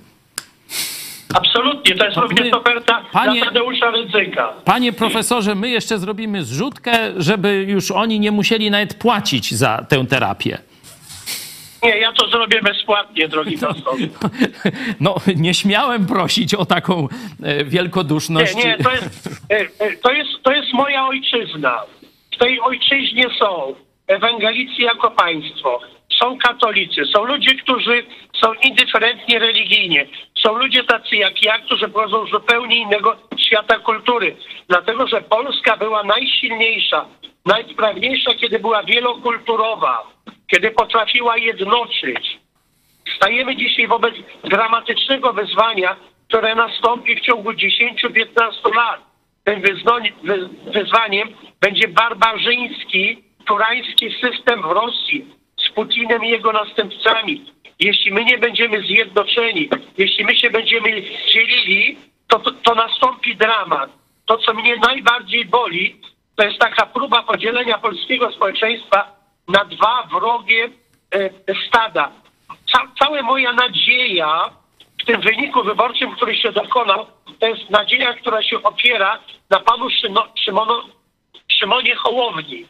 Absolutnie, 1.35 1.95
to 1.95 2.05
jest 2.05 2.17
również 2.17 2.53
oferta 2.53 3.01
Panie- 3.11 3.37
dla 3.41 3.45
Tadeusza 3.45 3.91
Rydzyka. 3.91 4.53
Panie 4.65 4.93
profesorze, 4.93 5.55
my 5.55 5.69
jeszcze 5.69 5.97
zrobimy 5.99 6.43
zrzutkę, 6.43 6.91
żeby 7.17 7.53
już 7.67 7.91
oni 7.91 8.19
nie 8.19 8.31
musieli 8.31 8.71
nawet 8.71 8.93
płacić 8.93 9.53
za 9.53 9.85
tę 9.89 10.05
terapię. 10.05 10.57
Nie, 11.83 11.97
ja 11.97 12.13
to 12.13 12.27
zrobię 12.27 12.61
bezpłatnie, 12.61 13.27
drogi 13.27 13.57
pastor. 13.67 13.95
No, 14.99 15.15
nie 15.35 15.53
śmiałem 15.53 16.07
prosić 16.07 16.53
o 16.53 16.65
taką 16.65 17.07
e, 17.43 17.65
wielkoduszność. 17.65 18.55
Nie, 18.55 18.63
nie, 18.63 18.77
to 18.77 18.91
jest, 18.91 19.27
e, 19.49 19.59
e, 19.59 19.97
to, 19.97 20.11
jest, 20.11 20.29
to 20.43 20.51
jest 20.51 20.73
moja 20.73 21.07
ojczyzna. 21.07 21.81
W 22.35 22.37
tej 22.37 22.61
ojczyźnie 22.61 23.25
są 23.39 23.75
ewangelicy 24.07 24.81
jako 24.81 25.11
państwo, 25.11 25.79
są 26.19 26.37
katolicy, 26.37 27.05
są 27.05 27.25
ludzie, 27.25 27.55
którzy 27.55 28.03
są 28.41 28.53
indyferentni 28.53 29.39
religijnie, 29.39 30.07
są 30.43 30.57
ludzie 30.57 30.83
tacy 30.83 31.15
jak 31.15 31.43
ja, 31.43 31.59
którzy 31.59 31.87
pochodzą 31.87 32.27
z 32.27 32.31
zupełnie 32.31 32.77
innego 32.77 33.17
świata 33.37 33.79
kultury. 33.79 34.35
Dlatego, 34.67 35.07
że 35.07 35.21
Polska 35.21 35.77
była 35.77 36.03
najsilniejsza, 36.03 37.05
najsprawniejsza, 37.45 38.33
kiedy 38.33 38.59
była 38.59 38.83
wielokulturowa, 38.83 40.03
kiedy 40.47 40.71
potrafiła 40.71 41.37
jednoczyć. 41.37 42.39
Stajemy 43.15 43.55
dzisiaj 43.55 43.87
wobec 43.87 44.15
dramatycznego 44.43 45.33
wyzwania, 45.33 45.95
które 46.27 46.55
nastąpi 46.55 47.15
w 47.15 47.21
ciągu 47.21 47.51
10-15 47.51 48.75
lat. 48.75 49.01
Tym 49.43 49.61
wyzwaniem 50.73 51.27
będzie 51.61 51.87
barbarzyński, 51.87 53.23
turański 53.45 54.11
system 54.21 54.61
w 54.61 54.65
Rosji 54.65 55.25
z 55.57 55.69
Putinem 55.69 56.25
i 56.25 56.29
jego 56.29 56.51
następcami. 56.51 57.45
Jeśli 57.79 58.11
my 58.11 58.25
nie 58.25 58.37
będziemy 58.37 58.81
zjednoczeni, 58.81 59.69
jeśli 59.97 60.25
my 60.25 60.35
się 60.35 60.49
będziemy 60.49 61.03
dzielili, 61.33 61.97
to, 62.27 62.39
to, 62.39 62.51
to 62.51 62.75
nastąpi 62.75 63.35
dramat. 63.35 63.89
To, 64.25 64.37
co 64.37 64.53
mnie 64.53 64.75
najbardziej 64.77 65.45
boli, 65.45 66.01
to 66.35 66.43
jest 66.43 66.59
taka 66.59 66.85
próba 66.85 67.23
podzielenia 67.23 67.77
polskiego 67.77 68.31
społeczeństwa 68.31 69.15
na 69.47 69.65
dwa 69.65 70.07
wrogie 70.11 70.69
e, 71.13 71.29
stada. 71.67 72.11
Ca, 72.71 72.79
cała 72.99 73.21
moja 73.21 73.53
nadzieja 73.53 74.49
w 75.01 75.05
tym 75.05 75.21
wyniku 75.21 75.63
wyborczym, 75.63 76.11
który 76.15 76.35
się 76.35 76.51
dokonał, 76.51 77.05
to 77.39 77.47
jest 77.47 77.69
nadzieja, 77.69 78.13
która 78.13 78.43
się 78.43 78.63
opiera 78.63 79.19
na 79.49 79.59
panu 79.59 79.89
Szyno, 79.89 80.27
Szymono, 80.45 80.83
Szymonie 81.47 81.95
Hołowni, 81.95 82.65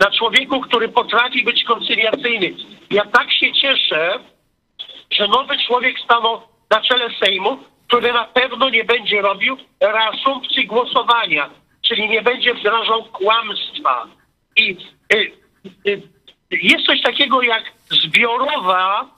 na 0.00 0.10
człowieku, 0.10 0.60
który 0.60 0.88
potrafi 0.88 1.44
być 1.44 1.64
koncyliacyjny. 1.64 2.54
Ja 2.90 3.04
tak 3.04 3.32
się 3.32 3.52
cieszę, 3.52 4.18
że 5.10 5.28
nowy 5.28 5.58
człowiek 5.66 5.98
stanął 6.04 6.40
na 6.70 6.80
czele 6.80 7.08
Sejmu, 7.24 7.58
który 7.88 8.12
na 8.12 8.24
pewno 8.24 8.70
nie 8.70 8.84
będzie 8.84 9.22
robił 9.22 9.56
reasumpcji 9.80 10.66
głosowania, 10.66 11.50
czyli 11.88 12.08
nie 12.08 12.22
będzie 12.22 12.54
wdrażał 12.54 13.04
kłamstwa. 13.04 14.06
I 14.56 14.76
y, 15.14 15.32
y, 15.86 16.02
jest 16.50 16.86
coś 16.86 17.02
takiego 17.02 17.42
jak 17.42 17.72
zbiorowa 17.90 19.10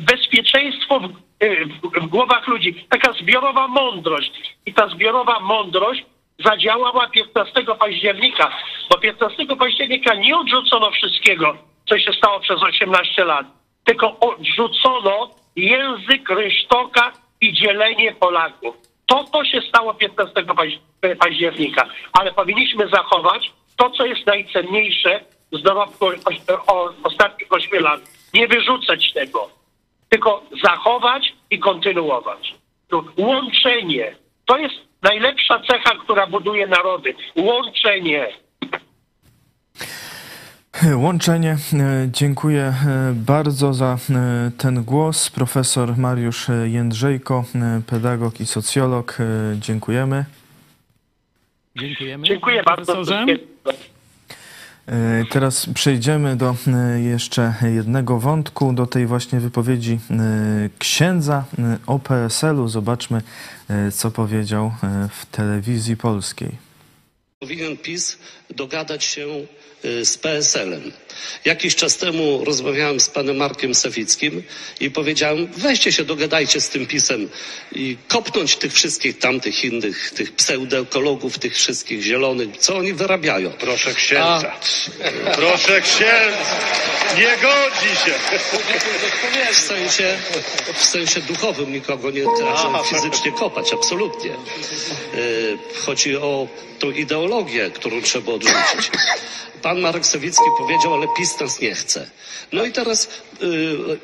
bezpieczeństwo 0.00 1.00
w, 1.00 1.04
y, 1.44 1.66
w, 1.66 2.00
w 2.00 2.06
głowach 2.06 2.48
ludzi, 2.48 2.86
taka 2.90 3.12
zbiorowa 3.12 3.68
mądrość. 3.68 4.32
I 4.66 4.74
ta 4.74 4.88
zbiorowa 4.88 5.40
mądrość 5.40 6.04
zadziałała 6.44 7.08
15 7.08 7.64
października, 7.78 8.52
bo 8.90 8.98
15 8.98 9.56
października 9.56 10.14
nie 10.14 10.36
odrzucono 10.36 10.90
wszystkiego, 10.90 11.56
co 11.88 11.98
się 11.98 12.12
stało 12.12 12.40
przez 12.40 12.62
18 12.62 13.24
lat, 13.24 13.46
tylko 13.84 14.20
odrzucono 14.20 15.30
język 15.56 16.28
rynsztoka 16.28 17.12
i 17.40 17.52
dzielenie 17.52 18.12
Polaków. 18.12 18.91
To, 19.12 19.24
to 19.24 19.44
się 19.44 19.60
stało 19.68 19.94
15 19.94 20.54
paź- 20.54 20.78
października, 21.18 21.88
ale 22.12 22.32
powinniśmy 22.32 22.88
zachować 22.88 23.52
to, 23.76 23.90
co 23.90 24.06
jest 24.06 24.26
najcenniejsze 24.26 25.20
z 25.52 25.62
dorobku 25.62 26.06
ostatnich 27.02 27.52
8 27.52 27.82
lat. 27.82 28.00
Nie 28.34 28.48
wyrzucać 28.48 29.12
tego, 29.12 29.50
tylko 30.08 30.42
zachować 30.62 31.32
i 31.50 31.58
kontynuować. 31.58 32.54
Łączenie. 33.16 34.16
To 34.44 34.58
jest 34.58 34.74
najlepsza 35.02 35.60
cecha, 35.70 35.90
która 36.04 36.26
buduje 36.26 36.66
narody. 36.66 37.14
Łączenie. 37.36 38.28
Łączenie. 40.94 41.56
E, 41.72 42.08
Dziękuję 42.12 42.62
e, 42.62 43.12
bardzo 43.14 43.74
za 43.74 43.98
e, 44.10 44.50
ten 44.58 44.84
głos. 44.84 45.30
Profesor 45.30 45.98
Mariusz 45.98 46.46
Jędrzejko, 46.64 47.44
pedagog 47.86 48.40
i 48.40 48.46
socjolog. 48.46 49.18
Dziękujemy. 49.58 50.24
Dziękujemy. 51.76 52.26
Dziękuję 52.26 52.62
bardzo. 52.62 52.92
profesorze. 52.92 53.26
Teraz 55.30 55.66
przejdziemy 55.74 56.36
do 56.36 56.56
jeszcze 57.04 57.54
jednego 57.74 58.18
wątku, 58.18 58.72
do 58.72 58.86
tej 58.86 59.06
właśnie 59.06 59.40
wypowiedzi 59.40 59.98
księdza 60.78 61.44
o 61.86 61.98
PSL-u. 61.98 62.68
Zobaczmy, 62.68 63.22
co 63.92 64.10
powiedział 64.10 64.72
w 65.10 65.26
telewizji 65.26 65.96
polskiej. 65.96 66.50
Powinien 67.38 67.76
PiS 67.76 68.18
dogadać 68.50 69.04
się 69.04 69.26
z 69.82 70.18
PSL-em. 70.18 70.92
Jakiś 71.44 71.74
czas 71.74 71.96
temu 71.96 72.44
rozmawiałem 72.44 73.00
z 73.00 73.08
panem 73.08 73.36
Markiem 73.36 73.74
Sawickim 73.74 74.42
i 74.80 74.90
powiedziałem, 74.90 75.48
weźcie 75.56 75.92
się, 75.92 76.04
dogadajcie 76.04 76.60
z 76.60 76.68
tym 76.68 76.86
PiSem 76.86 77.28
i 77.72 77.96
kopnąć 78.08 78.56
tych 78.56 78.72
wszystkich 78.72 79.18
tamtych 79.18 79.64
innych, 79.64 80.10
tych 80.10 80.32
pseudoekologów, 80.32 81.38
tych 81.38 81.54
wszystkich 81.54 82.02
zielonych, 82.02 82.56
co 82.58 82.76
oni 82.76 82.92
wyrabiają. 82.92 83.50
Proszę 83.50 83.94
księdza. 83.94 84.52
Proszę 85.34 85.80
księdza. 85.80 86.56
Nie 87.18 87.36
godzi 87.36 87.96
się. 88.04 88.14
W 89.52 89.56
sensie, 89.58 90.18
w 90.74 90.84
sensie 90.84 91.20
duchowym 91.20 91.72
nikogo 91.72 92.10
nie 92.10 92.22
każe 92.22 92.68
fizycznie 92.90 93.32
kopać, 93.32 93.72
absolutnie. 93.72 94.30
Yy, 94.30 95.58
Chodzi 95.86 96.16
o 96.16 96.48
tą 96.78 96.90
ideologię, 96.90 97.70
którą 97.70 98.02
trzeba 98.02 98.32
odrzucić. 98.32 98.90
Pan 99.62 99.80
Marek 99.80 100.06
Sawicki 100.06 100.44
powiedział, 100.58 100.94
ale 100.94 101.06
PiS 101.16 101.40
nas 101.40 101.60
nie 101.60 101.74
chce. 101.74 102.10
No 102.52 102.64
i 102.64 102.72
teraz 102.72 103.08
yy, 103.40 103.98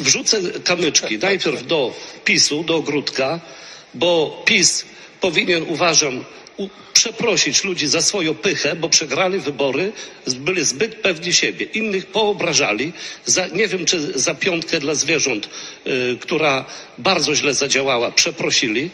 wrzucę 0.00 0.40
kamyczki 0.64 1.18
najpierw 1.18 1.66
do 1.66 1.94
PiSu, 2.24 2.64
do 2.64 2.76
ogródka, 2.76 3.40
bo 3.94 4.42
PiS 4.44 4.84
powinien, 5.20 5.64
uważam, 5.68 6.24
przeprosić 6.92 7.64
ludzi 7.64 7.86
za 7.86 8.02
swoją 8.02 8.34
pychę, 8.34 8.76
bo 8.76 8.88
przegrali 8.88 9.38
wybory, 9.38 9.92
byli 10.26 10.64
zbyt 10.64 10.94
pewni 10.94 11.32
siebie. 11.32 11.66
Innych 11.66 12.06
poobrażali, 12.06 12.92
za, 13.26 13.46
nie 13.46 13.68
wiem 13.68 13.84
czy 13.84 14.18
za 14.18 14.34
piątkę 14.34 14.80
dla 14.80 14.94
zwierząt, 14.94 15.48
y, 15.86 16.18
która 16.20 16.64
bardzo 16.98 17.34
źle 17.34 17.54
zadziałała, 17.54 18.10
przeprosili. 18.12 18.90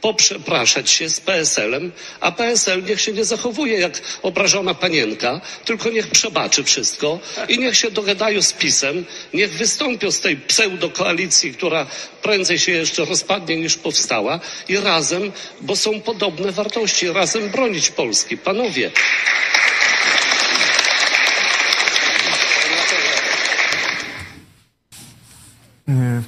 Poprzepraszać 0.00 0.90
się 0.90 1.08
z 1.08 1.20
PSL-em, 1.20 1.92
a 2.20 2.32
PSL 2.32 2.84
niech 2.84 3.00
się 3.00 3.12
nie 3.12 3.24
zachowuje 3.24 3.80
jak 3.80 4.00
obrażona 4.22 4.74
panienka, 4.74 5.40
tylko 5.64 5.90
niech 5.90 6.06
przebaczy 6.06 6.64
wszystko 6.64 7.18
i 7.48 7.58
niech 7.58 7.76
się 7.76 7.90
dogadają 7.90 8.42
z 8.42 8.52
PiSem, 8.52 9.04
niech 9.34 9.52
wystąpią 9.52 10.10
z 10.10 10.20
tej 10.20 10.36
pseudokoalicji, 10.36 11.54
która 11.54 11.86
prędzej 12.22 12.58
się 12.58 12.72
jeszcze 12.72 13.04
rozpadnie 13.04 13.56
niż 13.56 13.76
powstała 13.76 14.40
i 14.68 14.76
razem, 14.76 15.32
bo 15.60 15.76
są 15.76 16.00
podobne 16.00 16.52
wartości, 16.52 17.12
razem 17.12 17.50
bronić 17.50 17.90
Polski. 17.90 18.38
Panowie, 18.38 18.90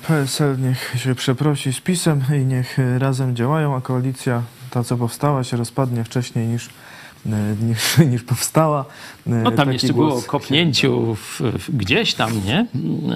PSL 0.06 0.60
niech 0.60 0.94
się 0.98 1.14
przeprosi 1.14 1.72
z 1.72 1.80
PiSem 1.80 2.22
i 2.42 2.44
niech 2.44 2.78
e, 2.78 2.98
razem 2.98 3.36
działają, 3.36 3.76
a 3.76 3.80
koalicja, 3.80 4.42
ta 4.70 4.84
co 4.84 4.96
powstała, 4.96 5.44
się 5.44 5.56
rozpadnie 5.56 6.04
wcześniej 6.04 6.46
niż, 6.46 6.68
e, 7.26 7.30
niż, 7.62 7.98
niż 8.12 8.22
powstała. 8.22 8.84
E, 9.26 9.30
No 9.30 9.50
tam 9.50 9.56
taki 9.56 9.72
jeszcze 9.72 9.92
było 9.92 10.16
o 10.16 10.22
kopnięciu 10.22 11.14
w, 11.14 11.40
w, 11.40 11.76
gdzieś 11.76 12.14
tam, 12.14 12.44
nie? 12.44 12.66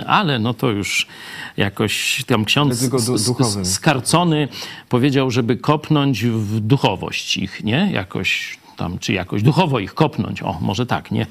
Ale 0.06 0.39
no 0.39 0.55
to 0.55 0.70
już 0.70 1.06
jakoś 1.56 2.24
tam 2.27 2.44
ksiądz 2.44 2.90
skarcony 3.62 4.48
powiedział, 4.89 5.31
żeby 5.31 5.56
kopnąć 5.56 6.24
w 6.24 6.60
duchowość 6.60 7.36
ich, 7.36 7.64
nie? 7.64 7.90
Jakoś 7.93 8.59
tam, 8.76 8.98
czy 8.98 9.12
jakoś 9.12 9.42
duchowo 9.42 9.78
ich 9.78 9.94
kopnąć. 9.94 10.42
O, 10.42 10.58
może 10.60 10.86
tak, 10.86 11.10
nie? 11.10 11.26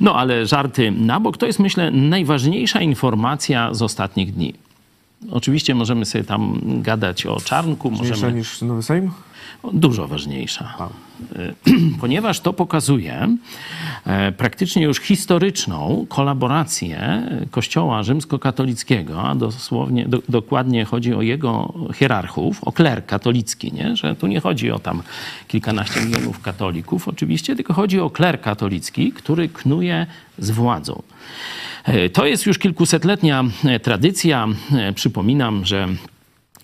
No 0.00 0.16
ale 0.16 0.46
żarty 0.46 0.90
na 0.90 1.20
bok. 1.20 1.36
To 1.36 1.46
jest, 1.46 1.58
myślę, 1.58 1.90
najważniejsza 1.90 2.80
informacja 2.80 3.74
z 3.74 3.82
ostatnich 3.82 4.34
dni. 4.34 4.54
Oczywiście 5.30 5.74
możemy 5.74 6.04
sobie 6.04 6.24
tam 6.24 6.60
gadać 6.82 7.26
o 7.26 7.40
czarnku, 7.40 7.90
możemy... 7.90 8.32
niż 8.32 8.62
Nowy 8.62 8.82
Sejm? 8.82 9.10
Dużo 9.72 10.08
ważniejsza. 10.08 10.74
Ponieważ 12.00 12.40
to 12.40 12.52
pokazuje 12.52 13.36
e, 14.06 14.32
praktycznie 14.32 14.82
już 14.82 15.00
historyczną 15.00 16.06
kolaborację 16.08 17.22
Kościoła 17.50 18.02
rzymskokatolickiego, 18.02 19.22
a 19.22 19.34
dosłownie, 19.34 20.08
do, 20.08 20.22
dokładnie 20.28 20.84
chodzi 20.84 21.14
o 21.14 21.22
jego 21.22 21.74
hierarchów, 21.94 22.64
o 22.64 22.72
kler 22.72 23.06
katolicki, 23.06 23.72
nie? 23.72 23.96
że 23.96 24.16
tu 24.16 24.26
nie 24.26 24.40
chodzi 24.40 24.70
o 24.70 24.78
tam 24.78 25.02
kilkanaście 25.48 26.00
milionów 26.00 26.40
katolików 26.40 27.08
oczywiście, 27.08 27.56
tylko 27.56 27.74
chodzi 27.74 28.00
o 28.00 28.10
kler 28.10 28.40
katolicki, 28.40 29.12
który 29.12 29.48
knuje 29.48 30.06
z 30.38 30.50
władzą. 30.50 31.02
E, 31.84 32.08
To 32.08 32.26
jest 32.26 32.46
już 32.46 32.58
kilkusetletnia 32.58 33.44
e, 33.64 33.80
tradycja. 33.80 34.48
Przypominam, 34.94 35.64
że 35.64 35.88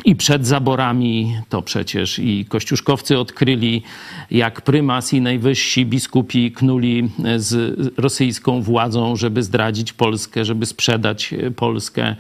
i 0.05 0.17
przed 0.17 0.47
zaborami 0.47 1.37
to 1.49 1.63
przecież 1.63 2.19
i 2.19 2.45
kościuszkowcy 2.49 3.19
odkryli, 3.19 3.83
jak 4.31 4.61
prymas 4.61 5.13
i 5.13 5.21
najwyżsi 5.21 5.87
biskupi 5.87 6.53
knuli 6.53 7.09
z 7.37 7.77
rosyjską 7.99 8.63
władzą, 8.63 9.17
żeby 9.17 9.43
zdradzić 9.43 9.93
Polskę, 9.93 10.45
żeby 10.45 10.67
sprzedać 10.67 11.33
e, 11.33 11.51
Polskę. 11.51 12.17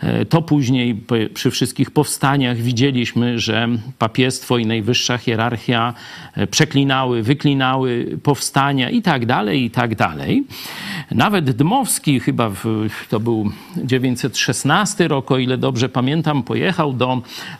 E, 0.00 0.24
To 0.24 0.42
później 0.42 1.00
przy 1.34 1.50
wszystkich 1.50 1.90
powstaniach 1.90 2.56
widzieliśmy, 2.56 3.38
że 3.38 3.68
papiestwo 3.98 4.58
i 4.58 4.66
najwyższa 4.66 5.18
hierarchia 5.18 5.94
e, 6.34 6.46
przeklinały, 6.46 7.22
wyklinały 7.22 8.18
powstania 8.22 8.90
i 8.90 9.02
tak 9.02 9.26
dalej, 9.26 9.64
i 9.64 9.70
tak 9.70 9.94
dalej. 9.94 10.44
Nawet 11.10 11.50
Dmowski, 11.50 12.20
chyba 12.20 12.50
w, 12.50 12.88
to 13.08 13.20
był 13.20 13.50
916 13.76 15.08
rok, 15.08 15.30
o 15.30 15.38
ile 15.38 15.58
dobrze 15.58 15.88
pamiętam, 15.88 16.42
pojechał 16.42 16.92
do 16.92 17.13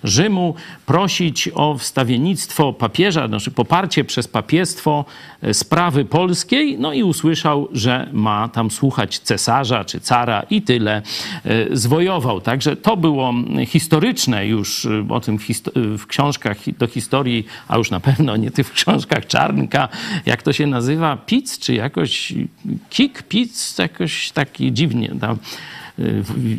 Rzymu 0.04 0.54
prosić 0.86 1.48
o 1.54 1.78
wstawiennictwo 1.78 2.72
papieża, 2.72 3.28
znaczy 3.28 3.50
poparcie 3.50 4.04
przez 4.04 4.28
papiestwo 4.28 5.04
e, 5.42 5.54
sprawy 5.54 6.04
polskiej, 6.04 6.78
no 6.78 6.92
i 6.92 7.02
usłyszał, 7.02 7.68
że 7.72 8.08
ma 8.12 8.48
tam 8.48 8.70
słuchać 8.70 9.18
cesarza 9.18 9.84
czy 9.84 10.00
cara 10.00 10.42
i 10.50 10.62
tyle 10.62 11.02
e, 11.44 11.76
zwojował. 11.76 12.40
Także 12.40 12.76
to 12.76 12.96
było 12.96 13.34
historyczne 13.66 14.46
już, 14.46 14.86
e, 14.86 15.06
o 15.08 15.20
tym 15.20 15.38
w, 15.38 15.44
w 15.98 16.06
książkach 16.06 16.56
do 16.78 16.86
historii, 16.86 17.46
a 17.68 17.76
już 17.76 17.90
na 17.90 18.00
pewno 18.00 18.36
nie 18.36 18.50
tych 18.50 18.66
w 18.68 18.72
książkach 18.72 19.26
Czarnka, 19.26 19.88
jak 20.26 20.42
to 20.42 20.52
się 20.52 20.66
nazywa, 20.66 21.16
Pic, 21.16 21.58
czy 21.58 21.74
jakoś 21.74 22.32
Kik, 22.90 23.22
Pic, 23.22 23.78
jakoś 23.78 24.30
taki 24.30 24.72
dziwnie 24.72 25.10
tam. 25.20 25.38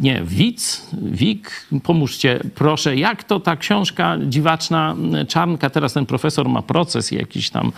Nie, 0.02 0.22
Wic, 0.24 0.88
Wik, 1.02 1.68
pomóżcie 1.84 2.40
proszę, 2.56 2.95
jak 2.95 3.24
to 3.24 3.40
ta 3.40 3.56
książka 3.56 4.18
dziwaczna 4.28 4.95
Czarnka, 5.28 5.70
teraz 5.70 5.94
ten 5.94 6.06
profesor 6.06 6.49
ma 6.49 6.62
proces 6.62 7.12
jakiś 7.12 7.49
tam 7.49 7.72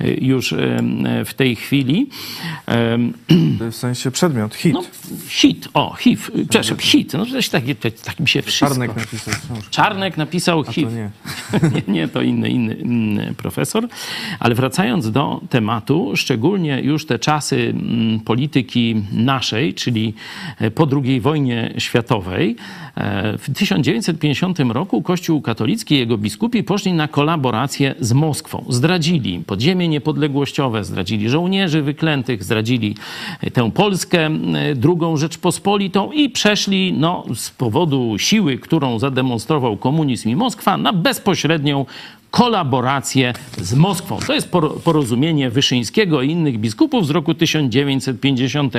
y, 0.00 0.18
już 0.20 0.52
y, 0.52 0.78
w 1.24 1.34
tej 1.34 1.56
chwili. 1.56 2.08
Ym, 2.94 3.12
W 3.70 3.74
sensie 3.74 4.10
przedmiot, 4.10 4.54
hit. 4.54 4.74
No, 4.74 4.82
hit, 5.28 5.68
o, 5.74 5.94
HIV, 5.94 6.22
przepraszam, 6.32 6.78
hit, 6.78 7.12
no 7.12 7.24
przecież 7.24 7.48
tak, 7.48 7.64
tak 8.04 8.20
mi 8.20 8.28
się 8.28 8.42
wszystko... 8.42 8.68
Czarnek 8.68 8.96
napisał 8.96 9.34
książkę. 9.34 9.70
Czarnek 9.70 10.16
napisał 10.16 10.64
HIV. 10.64 10.92
nie. 10.92 11.10
nie, 11.74 11.92
nie, 11.92 12.08
to 12.08 12.22
inny, 12.22 12.48
inny, 12.48 12.74
inny 12.74 13.34
profesor. 13.36 13.88
Ale 14.40 14.54
wracając 14.54 15.10
do 15.10 15.40
tematu, 15.50 16.12
szczególnie 16.16 16.80
już 16.80 17.06
te 17.06 17.18
czasy 17.18 17.56
mm, 17.56 18.20
polityki 18.20 19.02
naszej, 19.12 19.74
czyli 19.74 20.14
e, 20.58 20.70
po 20.70 20.86
II 20.92 21.20
wojnie 21.20 21.74
światowej, 21.78 22.56
e, 22.94 23.38
w 23.38 23.50
1950 23.54 24.72
roku 24.72 25.02
Kościół 25.02 25.40
katolicki 25.40 25.94
i 25.94 25.98
jego 25.98 26.18
biskupi 26.18 26.62
poszli 26.62 26.92
na 26.92 27.08
kolaborację 27.08 27.94
z 28.00 28.12
Moskwą. 28.12 28.64
Zdradzili 28.68 29.38
podziemie 29.46 29.88
niepodległościowe, 29.88 30.84
zdradzili 30.84 31.28
żołnierzy 31.28 31.82
wyklętych, 31.82 32.44
zdradzili 32.44 32.94
e, 33.40 33.50
tę 33.50 33.70
Polskę, 33.70 34.26
e, 34.26 34.74
drugą 34.74 35.16
Rzeczpospolitą 35.16 36.12
i 36.12 36.30
przeszli 36.30 36.92
no, 36.92 37.24
z 37.34 37.50
powodu 37.50 38.18
siły, 38.18 38.58
którą 38.58 38.98
zademonstrował 38.98 39.76
komunizm 39.76 40.28
i 40.28 40.36
Moskwa, 40.36 40.76
na 40.76 40.92
bezpośrednią 40.92 41.86
kolaborację 42.32 43.32
z 43.58 43.74
Moskwą. 43.74 44.18
To 44.26 44.34
jest 44.34 44.50
poro- 44.50 44.80
porozumienie 44.80 45.50
Wyszyńskiego 45.50 46.22
i 46.22 46.30
innych 46.30 46.58
biskupów 46.58 47.06
z 47.06 47.10
roku 47.10 47.34
1950. 47.34 48.74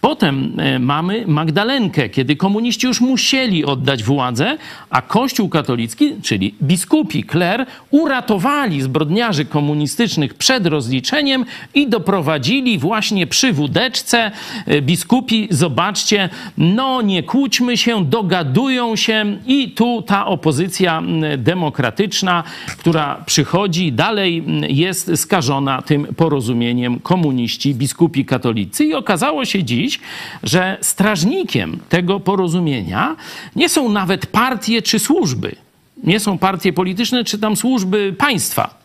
Potem 0.00 0.52
e, 0.58 0.78
mamy 0.78 1.24
Magdalenkę, 1.26 2.08
kiedy 2.08 2.36
komuniści 2.36 2.86
już 2.86 3.00
musieli 3.00 3.64
oddać 3.64 4.04
władzę, 4.04 4.58
a 4.90 5.02
Kościół 5.02 5.48
katolicki, 5.48 6.14
czyli 6.22 6.54
biskupi, 6.62 7.24
kler, 7.24 7.66
uratowali 7.90 8.82
zbrodniarzy 8.82 9.44
komunistycznych 9.44 10.34
przed 10.34 10.66
rozliczeniem 10.66 11.44
i 11.74 11.88
doprowadzili 11.88 12.78
właśnie 12.78 13.26
przy 13.26 13.52
wódeczce 13.52 14.30
e, 14.66 14.82
biskupi, 14.82 15.48
zobaczcie, 15.50 16.28
no 16.58 17.02
nie 17.02 17.22
kłóćmy 17.22 17.76
się, 17.76 18.04
dogadują 18.04 18.96
się 18.96 19.38
i 19.46 19.70
tu 19.70 20.02
ta 20.02 20.26
opozycja 20.26 21.02
demokratyczna, 21.38 22.44
która 22.76 23.22
przychodzi 23.26 23.92
dalej 23.92 24.44
jest 24.68 25.16
skażona 25.16 25.82
tym 25.82 26.06
porozumieniem 26.16 27.00
komuniści, 27.00 27.74
biskupi 27.74 28.24
katolicy 28.24 28.84
i 28.84 28.94
okazało 28.94 29.44
się 29.44 29.64
dziś, 29.64 30.00
że 30.42 30.78
strażnikiem 30.80 31.78
tego 31.88 32.20
porozumienia 32.20 33.16
nie 33.56 33.68
są 33.68 33.88
nawet 33.88 34.26
partie 34.26 34.82
czy 34.82 34.98
służby, 34.98 35.56
nie 36.04 36.20
są 36.20 36.38
partie 36.38 36.72
polityczne 36.72 37.24
czy 37.24 37.38
tam 37.38 37.56
służby 37.56 38.14
państwa, 38.18 38.78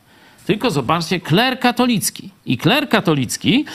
tylko 0.45 0.71
zobaczcie, 0.71 1.19
kler 1.19 1.59
katolicki. 1.59 2.29
I 2.45 2.57
kler 2.57 2.89
katolicki 2.89 3.65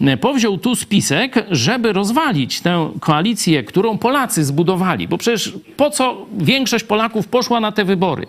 e, 0.00 0.16
powziął 0.16 0.58
tu 0.58 0.76
spisek, 0.76 1.46
żeby 1.50 1.92
rozwalić 1.92 2.60
tę 2.60 2.90
koalicję, 3.00 3.64
którą 3.64 3.98
Polacy 3.98 4.44
zbudowali. 4.44 5.08
Bo 5.08 5.18
przecież 5.18 5.52
po 5.76 5.90
co 5.90 6.26
większość 6.38 6.84
Polaków 6.84 7.28
poszła 7.28 7.60
na 7.60 7.72
te 7.72 7.84
wybory? 7.84 8.26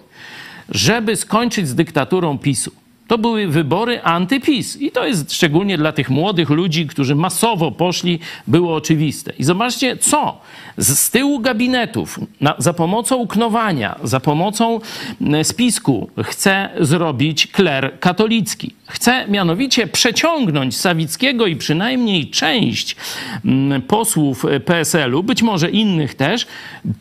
Żeby 0.69 1.15
skończyć 1.15 1.68
z 1.68 1.76
dyktaturą 1.76 2.38
PiSu. 2.38 2.72
To 3.07 3.17
były 3.17 3.47
wybory 3.47 4.01
antypis. 4.01 4.81
I 4.81 4.91
to 4.91 5.05
jest 5.05 5.34
szczególnie 5.34 5.77
dla 5.77 5.91
tych 5.91 6.09
młodych 6.09 6.49
ludzi, 6.49 6.88
którzy 6.88 7.15
masowo 7.15 7.71
poszli, 7.71 8.19
było 8.47 8.75
oczywiste. 8.75 9.34
I 9.39 9.43
zobaczcie, 9.43 9.97
co 9.97 10.41
z, 10.77 11.09
tyłu 11.09 11.39
gabinetów, 11.39 12.19
na, 12.41 12.55
za 12.57 12.73
pomocą 12.73 13.27
knowania, 13.27 13.99
za 14.03 14.19
pomocą 14.19 14.79
spisku 15.43 16.09
chce 16.23 16.69
zrobić 16.79 17.47
kler 17.47 17.99
katolicki. 17.99 18.73
Chce 18.88 19.27
mianowicie 19.27 19.88
przeciągnąć 19.88 20.77
Sawickiego 20.77 21.47
i 21.47 21.55
przynajmniej 21.55 22.29
część 22.29 22.95
posłów 23.88 24.45
PSL-u, 24.65 25.23
być 25.23 25.41
może 25.41 25.69
innych 25.69 26.15
też, 26.15 26.47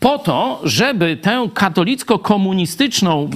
po 0.01 0.19
to, 0.19 0.61
żeby 0.65 1.17
tę 1.17 1.49
katolicko-komunistyczną 1.55 3.31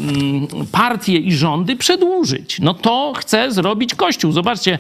partię 0.73 1.17
i 1.17 1.33
rządy 1.33 1.77
przedłużyć. 1.77 2.60
No 2.61 2.75
to 2.75 3.13
chce 3.17 3.53
zrobić 3.53 3.95
Kościół. 3.95 4.33
Zobaczcie, 4.33 4.79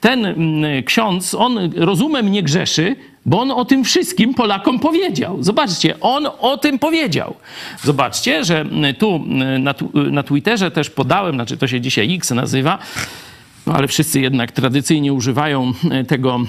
ten 0.00 0.26
mm, 0.26 0.82
ksiądz, 0.82 1.34
on 1.34 1.58
rozumem 1.76 2.32
nie 2.32 2.42
grzeszy, 2.42 2.96
bo 3.26 3.40
on 3.40 3.50
o 3.50 3.64
tym 3.64 3.84
wszystkim 3.84 4.34
Polakom 4.34 4.78
powiedział. 4.78 5.42
Zobaczcie, 5.42 6.00
on 6.00 6.28
o 6.40 6.58
tym 6.58 6.78
powiedział. 6.78 7.34
Zobaczcie, 7.82 8.44
że 8.44 8.60
mm, 8.60 8.94
tu 8.94 9.16
mm, 9.16 9.62
na, 9.62 9.74
na 9.94 10.22
Twitterze 10.22 10.70
też 10.70 10.90
podałem, 10.90 11.34
znaczy 11.34 11.56
to 11.56 11.66
się 11.66 11.80
dzisiaj 11.80 12.14
X 12.14 12.30
nazywa, 12.30 12.78
no 13.66 13.74
ale 13.74 13.88
wszyscy 13.88 14.20
jednak 14.20 14.52
tradycyjnie 14.52 15.12
używają 15.12 15.72
tego 16.08 16.40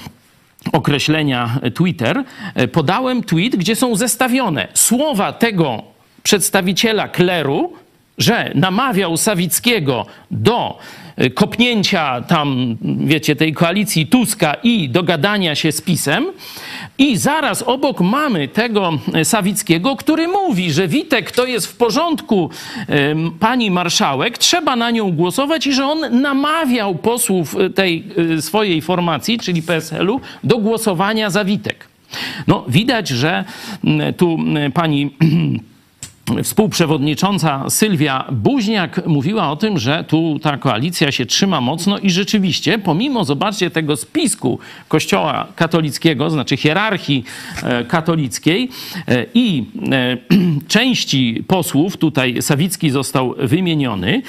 określenia 0.71 1.59
Twitter. 1.73 2.23
E, 2.55 2.67
Podałem 2.67 3.23
tweet, 3.23 3.55
gdzie 3.55 3.75
są 3.75 3.95
zestawione 3.95 4.67
słowa 4.73 5.33
tego 5.33 5.83
przedstawiciela 6.23 7.07
kleru, 7.07 7.73
że 8.17 8.51
namawiał 8.55 9.17
Sawickiego 9.17 10.05
do 10.31 10.79
e, 11.15 11.29
kopnięcia 11.29 12.21
tam, 12.21 12.77
wiecie, 13.05 13.35
tej 13.35 13.53
koalicji 13.53 14.07
Tuska 14.07 14.53
i 14.63 14.89
dogadania 14.89 15.55
się 15.55 15.71
z 15.71 15.81
PiSem, 15.81 16.25
I 16.97 17.17
zaraz 17.17 17.61
obok 17.61 18.01
mamy 18.01 18.47
tego 18.47 18.91
Sawickiego, 19.23 19.95
który 19.95 20.27
mówi, 20.27 20.71
że 20.71 20.87
Witek 20.87 21.31
to 21.31 21.45
jest 21.45 21.67
w 21.67 21.75
porządku 21.75 22.49
pani 23.39 23.71
marszałek, 23.71 24.37
trzeba 24.37 24.75
na 24.75 24.91
nią 24.91 25.11
głosować 25.11 25.67
i 25.67 25.73
że 25.73 25.85
on 25.85 26.21
namawiał 26.21 26.95
posłów 26.95 27.55
e, 27.55 27.69
tej 27.69 28.03
swojej 28.39 28.81
formacji, 28.81 29.39
czyli 29.39 29.61
PSL-u, 29.61 30.21
do 30.43 30.57
głosowania 30.57 31.29
za 31.29 31.45
Witek. 31.45 31.87
No, 32.47 32.65
widać, 32.67 33.07
że 33.07 33.43
mm, 33.83 34.13
tu 34.13 34.37
pani 34.73 35.09
współprzewodnicząca 36.43 37.69
Sylwia 37.69 38.27
Buźniak 38.31 39.05
mówiła 39.07 39.51
o 39.51 39.55
tym, 39.55 39.79
że 39.79 40.03
tu 40.07 40.39
ta 40.39 40.57
koalicja 40.57 41.11
się 41.11 41.25
trzyma 41.25 41.61
mocno 41.61 41.97
i 41.97 42.09
rzeczywiście, 42.09 42.79
pomimo, 42.79 43.25
zobaczcie, 43.25 43.69
tego 43.69 43.97
spisku 43.97 44.59
Kościoła 44.87 45.47
katolickiego, 45.55 46.29
znaczy 46.29 46.57
hierarchii 46.57 47.23
e, 47.63 47.85
katolickiej 47.85 48.69
e, 49.07 49.25
i 49.33 49.65
e, 49.91 50.17
części 50.67 51.43
posłów, 51.47 51.97
tutaj 51.97 52.41
Sawicki 52.41 52.89
został 52.89 53.35
wymieniony, 53.37 54.21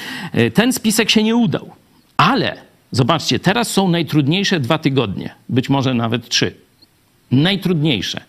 ten 0.54 0.72
spisek 0.72 1.10
się 1.10 1.22
nie 1.22 1.36
udał. 1.36 1.70
Ale 2.16 2.56
zobaczcie, 2.90 3.38
teraz 3.38 3.70
są 3.70 3.88
najtrudniejsze 3.88 4.60
dwa 4.60 4.78
tygodnie, 4.78 5.34
być 5.48 5.68
może 5.68 5.94
nawet 5.94 6.28
trzy. 6.28 6.54
Najtrudniejsze. 7.30 8.20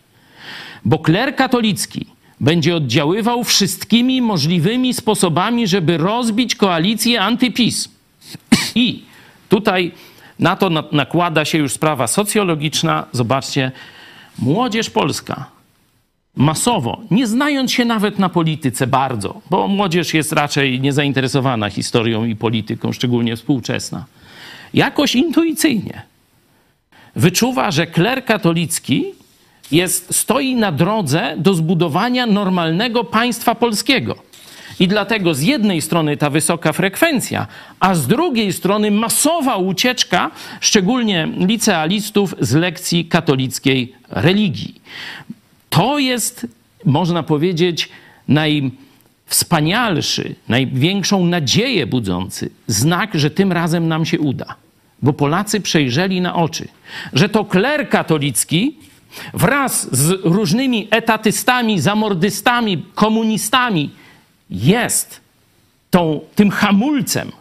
Bo 0.86 1.00
kler 1.00 1.36
katolicki 1.36 2.15
będzie 2.40 2.76
oddziaływał 2.76 3.44
wszystkimi 3.44 4.22
możliwymi 4.22 4.94
sposobami, 4.94 5.68
żeby 5.68 5.98
rozbić 5.98 6.56
koalicję 6.56 7.22
antyPiS. 7.22 7.90
I 8.76 9.04
tutaj 9.50 9.92
na 10.40 10.56
to 10.56 10.70
na- 10.70 10.84
nakłada 10.92 11.46
się 11.46 11.58
już 11.58 11.74
sprawa 11.74 12.08
socjologiczna. 12.08 13.06
Zobaczcie, 13.12 13.72
młodzież 14.40 14.90
polska 14.90 15.56
masowo, 16.36 17.02
nie 17.12 17.28
znając 17.28 17.72
się 17.72 17.86
nawet 17.86 18.20
na 18.20 18.30
polityce 18.30 18.88
bardzo, 18.88 19.42
bo 19.50 19.68
młodzież 19.68 20.14
jest 20.14 20.32
raczej 20.32 20.82
niezainteresowana 20.82 21.70
historią 21.70 22.26
i 22.26 22.36
polityką, 22.36 22.94
szczególnie 22.94 23.36
współczesna, 23.36 24.06
jakoś 24.74 25.16
intuicyjnie 25.16 26.02
wyczuwa, 27.16 27.72
że 27.72 27.88
kler 27.88 28.26
katolicki 28.26 29.06
jest, 29.72 30.16
stoi 30.16 30.56
na 30.56 30.72
drodze 30.72 31.34
do 31.38 31.54
zbudowania 31.54 32.26
normalnego 32.26 33.04
państwa 33.04 33.56
polskiego. 33.56 34.16
I 34.80 34.88
dlatego 34.88 35.34
z 35.34 35.42
jednej 35.42 35.82
strony 35.82 36.18
ta 36.18 36.30
wysoka 36.30 36.74
frekwencja, 36.74 37.48
a 37.80 37.96
z 37.96 38.08
drugiej 38.08 38.54
strony 38.54 38.92
masowa 38.92 39.56
ucieczka, 39.56 40.32
szczególnie 40.62 41.28
licealistów 41.38 42.36
z 42.40 42.54
lekcji 42.54 43.06
katolickiej 43.06 43.94
religii. 44.10 44.82
To 45.70 46.00
jest, 46.00 46.48
można 46.86 47.24
powiedzieć, 47.24 47.90
najwspanialszy, 48.28 50.36
największą 50.48 51.26
nadzieję 51.26 51.88
budzący 51.88 52.50
znak, 52.68 53.10
że 53.14 53.30
tym 53.30 53.52
razem 53.52 53.88
nam 53.88 54.06
się 54.06 54.20
uda. 54.20 54.56
Bo 55.02 55.14
Polacy 55.14 55.62
przejrzeli 55.62 56.22
na 56.22 56.36
oczy, 56.36 56.68
że 57.14 57.30
to 57.30 57.46
kler 57.46 57.90
katolicki 57.90 58.78
wraz 59.34 59.96
z 59.96 60.20
różnymi 60.24 60.88
etatystami, 60.92 61.80
zamordystami, 61.80 62.86
komunistami 62.96 63.90
jest 64.50 65.22
tą, 65.90 66.20
tym 66.36 66.52
hamulcem, 66.52 67.32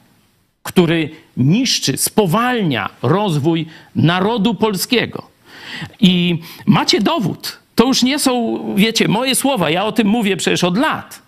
który 0.62 1.10
niszczy, 1.36 1.96
spowalnia 1.96 2.90
rozwój 3.02 3.66
narodu 3.96 4.54
polskiego. 4.54 5.28
I 6.00 6.38
macie 6.66 7.00
dowód. 7.00 7.58
To 7.74 7.84
już 7.86 8.02
nie 8.02 8.18
są, 8.18 8.60
wiecie, 8.76 9.08
moje 9.08 9.34
słowa, 9.34 9.70
ja 9.70 9.84
o 9.84 9.92
tym 9.92 10.08
mówię 10.08 10.36
przecież 10.36 10.64
od 10.64 10.78
lat. 10.78 11.22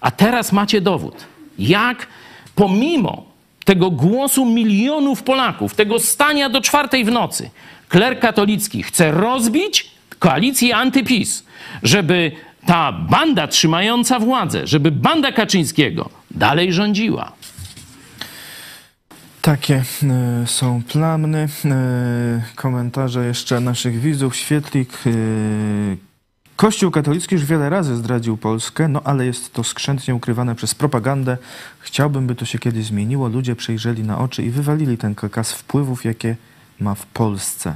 A 0.00 0.10
teraz 0.10 0.52
macie 0.52 0.80
dowód, 0.80 1.24
jak 1.58 2.06
pomimo 2.54 3.24
tego 3.64 3.90
głosu 3.90 4.44
milionów 4.44 5.22
Polaków, 5.22 5.74
tego 5.74 6.00
stania 6.00 6.50
do 6.50 6.60
czwartej 6.60 7.04
w 7.04 7.10
nocy, 7.10 7.50
kler 7.88 8.20
katolicki 8.20 8.82
chce 8.82 9.10
rozbić 9.10 9.90
koalicję 10.18 10.76
antyPiS, 10.76 11.44
żeby 11.82 12.32
ta 12.66 12.92
banda 12.92 13.48
trzymająca 13.48 14.18
władzę, 14.18 14.66
żeby 14.66 14.90
banda 14.90 15.32
Kaczyńskiego 15.32 16.10
dalej 16.30 16.72
rządziła. 16.72 17.32
Takie 19.42 19.82
y, 20.42 20.46
są 20.46 20.82
plany. 20.82 21.48
Y, 21.64 22.56
komentarze 22.56 23.26
jeszcze 23.26 23.60
naszych 23.60 24.00
widzów. 24.00 24.36
Świetlik. 24.36 25.06
Y, 25.06 25.96
Kościół 26.56 26.90
katolicki 26.90 27.34
już 27.34 27.44
wiele 27.44 27.70
razy 27.70 27.96
zdradził 27.96 28.36
Polskę, 28.36 28.88
no 28.88 29.00
ale 29.04 29.26
jest 29.26 29.52
to 29.52 29.64
skrzętnie 29.64 30.14
ukrywane 30.14 30.54
przez 30.54 30.74
propagandę. 30.74 31.36
Chciałbym, 31.80 32.26
by 32.26 32.34
to 32.34 32.44
się 32.44 32.58
kiedyś 32.58 32.84
zmieniło. 32.84 33.28
Ludzie 33.28 33.56
przejrzeli 33.56 34.02
na 34.02 34.18
oczy 34.18 34.42
i 34.42 34.50
wywalili 34.50 34.98
ten 34.98 35.14
kakaz 35.14 35.52
wpływów, 35.52 36.04
jakie 36.04 36.36
ma 36.80 36.94
w 36.94 37.06
Polsce. 37.06 37.74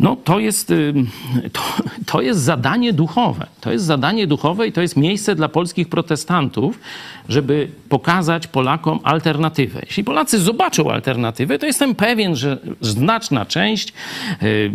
No 0.00 0.16
to 0.16 0.38
jest, 0.38 0.70
ym, 0.70 1.10
to, 1.52 1.60
to 2.06 2.20
jest 2.20 2.40
zadanie 2.40 2.92
duchowe. 2.92 3.46
To 3.60 3.72
jest 3.72 3.84
zadanie 3.84 4.26
duchowe 4.26 4.66
i 4.66 4.72
to 4.72 4.80
jest 4.80 4.96
miejsce 4.96 5.34
dla 5.34 5.48
polskich 5.48 5.88
protestantów, 5.88 6.78
żeby 7.28 7.68
pokazać 7.88 8.46
Polakom 8.46 9.00
alternatywę. 9.02 9.80
Jeśli 9.86 10.04
Polacy 10.04 10.38
zobaczą 10.38 10.90
alternatywę, 10.90 11.58
to 11.58 11.66
jestem 11.66 11.94
pewien, 11.94 12.36
że 12.36 12.58
znaczna 12.80 13.46
część, 13.46 13.92
yy, 14.42 14.72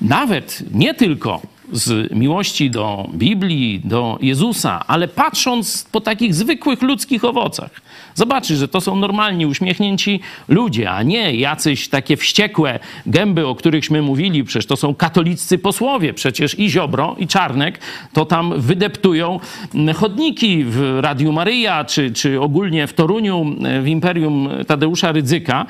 nawet 0.00 0.62
nie 0.72 0.94
tylko 0.94 1.42
z 1.72 2.12
miłości 2.12 2.70
do 2.70 3.08
Biblii, 3.14 3.80
do 3.84 4.18
Jezusa, 4.22 4.84
ale 4.86 5.08
patrząc 5.08 5.88
po 5.92 6.00
takich 6.00 6.34
zwykłych 6.34 6.82
ludzkich 6.82 7.24
owocach, 7.24 7.70
zobaczy, 8.14 8.56
że 8.56 8.68
to 8.68 8.80
są 8.80 8.96
normalni, 8.96 9.46
uśmiechnięci 9.46 10.20
ludzie, 10.48 10.90
a 10.90 11.02
nie 11.02 11.34
jacyś 11.34 11.88
takie 11.88 12.16
wściekłe 12.16 12.78
gęby, 13.06 13.46
o 13.46 13.54
którychśmy 13.54 14.02
mówili. 14.02 14.44
Przecież 14.44 14.66
to 14.66 14.76
są 14.76 14.94
katoliccy 14.94 15.58
posłowie. 15.58 16.14
Przecież 16.14 16.58
i 16.58 16.70
Ziobro, 16.70 17.16
i 17.18 17.26
Czarnek 17.26 17.78
to 18.12 18.24
tam 18.24 18.60
wydeptują 18.60 19.40
chodniki 19.96 20.64
w 20.64 20.98
Radiu 21.00 21.32
Maryja, 21.32 21.84
czy, 21.84 22.12
czy 22.12 22.40
ogólnie 22.40 22.86
w 22.86 22.94
Toruniu, 22.94 23.56
w 23.82 23.86
Imperium 23.86 24.48
Tadeusza 24.66 25.12
Rydzyka 25.12 25.66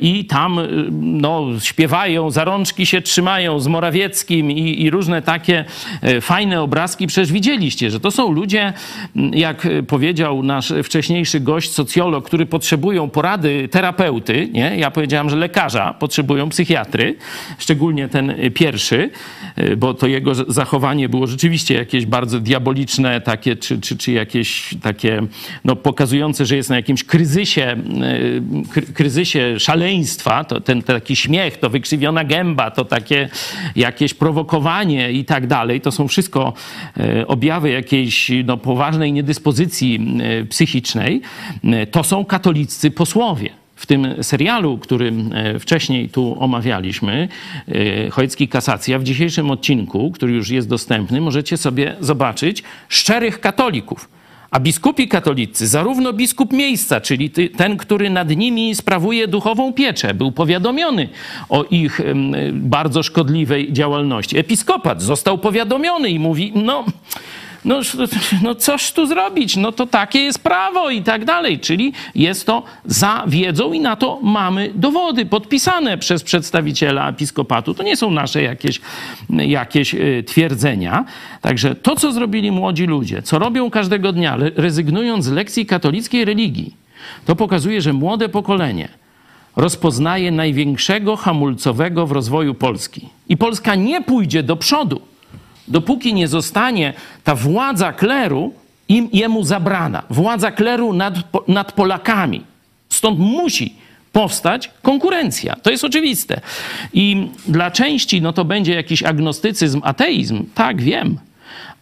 i 0.00 0.24
tam 0.24 0.60
no, 1.00 1.46
śpiewają, 1.60 2.30
za 2.30 2.44
rączki 2.44 2.86
się 2.86 3.02
trzymają 3.02 3.60
z 3.60 3.66
Morawieckim 3.66 4.50
i, 4.50 4.82
i 4.82 4.90
różne 4.90 5.22
takie 5.28 5.64
e, 6.02 6.20
fajne 6.20 6.60
obrazki. 6.60 7.06
Przecież 7.06 7.32
widzieliście, 7.32 7.90
że 7.90 8.00
to 8.00 8.10
są 8.10 8.32
ludzie, 8.32 8.72
jak 9.32 9.66
e, 9.66 9.82
powiedział 9.82 10.42
nasz 10.42 10.72
wcześniejszy 10.84 11.40
gość, 11.40 11.70
socjolog, 11.72 12.26
który 12.26 12.46
potrzebują 12.46 13.10
porady 13.10 13.68
terapeuty, 13.68 14.48
nie? 14.52 14.76
Ja 14.76 14.90
powiedziałam, 14.90 15.30
że 15.30 15.36
lekarza, 15.36 15.94
potrzebują 15.94 16.48
psychiatry, 16.48 17.16
szczególnie 17.58 18.08
ten 18.08 18.34
pierwszy, 18.54 19.10
e, 19.56 19.76
bo 19.76 19.94
to 19.94 20.06
jego 20.06 20.34
zachowanie 20.34 21.08
było 21.08 21.26
rzeczywiście 21.26 21.74
jakieś 21.74 22.06
bardzo 22.06 22.40
diaboliczne, 22.40 23.20
takie, 23.20 23.56
czy, 23.56 23.80
czy, 23.80 23.96
czy 23.96 24.12
jakieś 24.12 24.74
takie, 24.82 25.22
no, 25.64 25.76
pokazujące, 25.76 26.46
że 26.46 26.56
jest 26.56 26.70
na 26.70 26.76
jakimś 26.76 27.04
kryzysie, 27.04 27.76
kry- 28.72 28.92
kryzysie 28.92 29.60
szaleństwa, 29.60 30.44
to 30.44 30.60
ten 30.60 30.82
taki 30.82 31.16
śmiech, 31.16 31.56
to 31.56 31.70
wykrzywiona 31.70 32.24
gęba, 32.24 32.70
to 32.70 32.84
takie 32.84 33.28
jakieś 33.76 34.14
prowokowanie 34.14 35.17
i 35.18 35.24
tak 35.24 35.46
dalej, 35.46 35.80
to 35.80 35.92
są 35.92 36.08
wszystko 36.08 36.52
e, 36.96 37.26
objawy 37.26 37.70
jakiejś 37.70 38.30
no, 38.44 38.56
poważnej 38.56 39.12
niedyspozycji 39.12 40.18
e, 40.22 40.44
psychicznej. 40.44 41.20
E, 41.64 41.86
To 41.86 42.04
są 42.04 42.24
katoliccy 42.24 42.90
posłowie. 42.90 43.50
W 43.76 43.86
tym 43.86 44.14
serialu, 44.22 44.78
który 44.78 45.12
wcześniej 45.60 46.08
tu 46.08 46.36
omawialiśmy, 46.40 47.28
Chojecki 48.10 48.48
Kasacja, 48.48 48.98
w 48.98 49.04
dzisiejszym 49.04 49.50
odcinku, 49.50 50.10
który 50.10 50.32
już 50.32 50.50
jest 50.50 50.68
dostępny, 50.68 51.20
możecie 51.20 51.56
sobie 51.56 51.96
zobaczyć 52.00 52.62
szczerych 52.88 53.40
katolików. 53.40 54.08
A 54.50 54.60
biskupi 54.60 55.08
katolicy, 55.08 55.66
zarówno 55.66 56.12
biskup 56.12 56.52
miejsca, 56.52 57.00
czyli 57.00 57.30
ten, 57.56 57.76
który 57.76 58.10
nad 58.10 58.30
nimi 58.30 58.74
sprawuje 58.74 59.28
duchową 59.28 59.72
pieczę, 59.72 60.14
był 60.14 60.32
powiadomiony 60.32 61.08
o 61.48 61.64
ich 61.64 62.00
bardzo 62.52 63.02
szkodliwej 63.02 63.72
działalności. 63.72 64.38
Episkopat 64.38 65.02
został 65.02 65.38
powiadomiony 65.38 66.10
i 66.10 66.18
mówi: 66.18 66.52
No, 66.54 66.84
no, 67.64 67.80
no 68.42 68.54
coś 68.54 68.92
tu 68.92 69.06
zrobić, 69.06 69.56
no 69.56 69.72
to 69.72 69.86
takie 69.86 70.18
jest 70.18 70.38
prawo 70.38 70.90
i 70.90 71.02
tak 71.02 71.24
dalej. 71.24 71.60
Czyli 71.60 71.92
jest 72.14 72.46
to 72.46 72.62
za 72.84 73.24
wiedzą 73.26 73.72
i 73.72 73.80
na 73.80 73.96
to 73.96 74.18
mamy 74.22 74.70
dowody 74.74 75.26
podpisane 75.26 75.98
przez 75.98 76.22
przedstawiciela 76.22 77.08
episkopatu. 77.08 77.74
To 77.74 77.82
nie 77.82 77.96
są 77.96 78.10
nasze 78.10 78.42
jakieś, 78.42 78.80
jakieś 79.30 79.94
y, 79.94 80.24
twierdzenia. 80.26 81.04
Także 81.40 81.74
to, 81.74 81.96
co 81.96 82.12
zrobili 82.12 82.50
młodzi 82.50 82.84
ludzie, 82.84 83.22
co 83.22 83.38
robią 83.38 83.70
każdego 83.70 84.12
dnia, 84.12 84.36
rezygnując 84.56 85.24
z 85.24 85.30
lekcji 85.30 85.66
katolickiej 85.66 86.24
religii, 86.24 86.74
to 87.26 87.36
pokazuje, 87.36 87.82
że 87.82 87.92
młode 87.92 88.28
pokolenie 88.28 88.88
rozpoznaje 89.56 90.30
największego 90.30 91.16
hamulcowego 91.16 92.06
w 92.06 92.12
rozwoju 92.12 92.54
Polski. 92.54 93.08
I 93.28 93.36
Polska 93.36 93.74
nie 93.74 94.02
pójdzie 94.02 94.42
do 94.42 94.56
przodu, 94.56 95.00
dopóki 95.68 96.14
nie 96.14 96.28
zostanie 96.28 96.92
ta 97.24 97.34
władza 97.34 97.92
kleru 97.92 98.52
im, 98.88 99.08
jemu 99.12 99.44
zabrana. 99.44 100.02
Władza 100.10 100.50
kleru 100.50 100.92
nad, 100.92 101.14
nad 101.48 101.72
Polakami. 101.72 102.42
Stąd 102.88 103.18
musi 103.18 103.74
powstać 104.12 104.70
konkurencja. 104.82 105.56
To 105.56 105.70
jest 105.70 105.84
oczywiste. 105.84 106.40
I 106.92 107.28
dla 107.48 107.70
części 107.70 108.22
no 108.22 108.32
to 108.32 108.44
będzie 108.44 108.74
jakiś 108.74 109.02
agnostycyzm, 109.02 109.80
ateizm. 109.84 110.44
Tak, 110.54 110.82
wiem. 110.82 111.18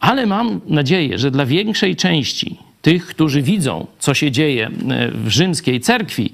Ale 0.00 0.26
mam 0.26 0.60
nadzieję, 0.66 1.18
że 1.18 1.30
dla 1.30 1.46
większej 1.46 1.96
części 1.96 2.56
tych, 2.82 3.06
którzy 3.06 3.42
widzą, 3.42 3.86
co 3.98 4.14
się 4.14 4.30
dzieje 4.30 4.66
e, 4.66 5.10
w 5.10 5.28
rzymskiej 5.28 5.80
cerkwi, 5.80 6.32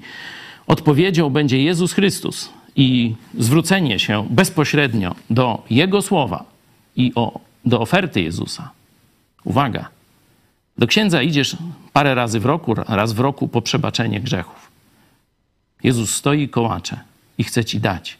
odpowiedzią 0.67 1.29
będzie 1.29 1.63
Jezus 1.63 1.93
Chrystus 1.93 2.49
i 2.75 3.13
zwrócenie 3.37 3.99
się 3.99 4.27
bezpośrednio 4.29 5.15
do 5.29 5.63
Jego 5.69 6.01
słowa 6.01 6.52
i 6.95 7.11
o, 7.15 7.39
do 7.65 7.81
oferty 7.81 8.21
Jezusa. 8.21 8.69
Uwaga, 9.43 9.89
do 10.77 10.87
księdza 10.87 11.21
idziesz 11.21 11.57
parę 11.93 12.15
razy 12.15 12.39
w 12.39 12.45
roku, 12.45 12.73
raz 12.73 13.13
w 13.13 13.19
roku 13.19 13.47
po 13.47 13.61
przebaczenie 13.61 14.19
grzechów. 14.19 14.71
Jezus 15.83 16.15
stoi 16.15 16.41
i 16.41 16.49
kołacze 16.49 16.99
i 17.37 17.43
chce 17.43 17.65
ci 17.65 17.79
dać 17.79 18.17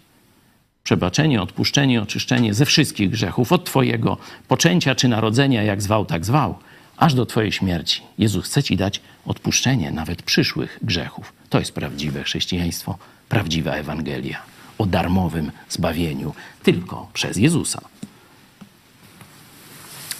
przebaczenie, 0.83 1.41
odpuszczenie, 1.41 2.01
oczyszczenie 2.01 2.53
ze 2.53 2.65
wszystkich 2.65 3.09
grzechów, 3.09 3.51
od 3.51 3.65
Twojego 3.65 4.17
poczęcia 4.47 4.95
czy 4.95 5.07
narodzenia, 5.07 5.63
jak 5.63 5.81
zwał, 5.81 6.05
tak 6.05 6.25
zwał, 6.25 6.55
aż 6.97 7.13
do 7.13 7.25
Twojej 7.25 7.51
śmierci. 7.51 8.01
Jezus 8.17 8.45
chce 8.45 8.63
Ci 8.63 8.77
dać 8.77 9.01
odpuszczenie 9.25 9.91
nawet 9.91 10.23
przyszłych 10.23 10.79
grzechów. 10.81 11.33
To 11.49 11.59
jest 11.59 11.71
prawdziwe 11.71 12.23
chrześcijaństwo, 12.23 12.97
prawdziwa 13.29 13.71
Ewangelia 13.71 14.53
o 14.77 14.85
darmowym 14.85 15.51
zbawieniu 15.69 16.33
tylko 16.63 17.09
przez 17.13 17.37
Jezusa. 17.37 17.81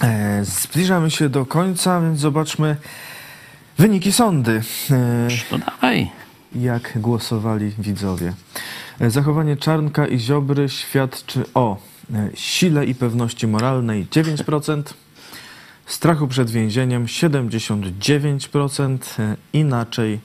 E, 0.04 0.46
zbliżamy 0.46 1.12
się 1.12 1.30
do 1.30 1.46
końca, 1.46 2.02
więc 2.02 2.20
zobaczmy 2.20 2.76
wyniki 3.78 4.12
sądy. 4.12 4.62
E, 4.92 5.28
to 5.50 5.58
dawaj. 5.58 6.12
Jak 6.56 6.92
głosowali 6.96 7.72
widzowie. 7.80 8.34
E, 9.00 9.10
zachowanie 9.10 9.58
Czarnka 9.58 10.08
i 10.08 10.20
Ziobry 10.20 10.70
świadczy 10.70 11.44
o 11.54 11.78
sile 12.36 12.86
i 12.86 12.96
pewności 12.96 13.48
moralnej 13.48 14.08
9%, 14.08 14.84
strachu 15.86 16.28
przed 16.28 16.52
więzieniem 16.52 17.06
79%, 17.06 18.98
e, 19.20 19.36
inaczej 19.54 20.20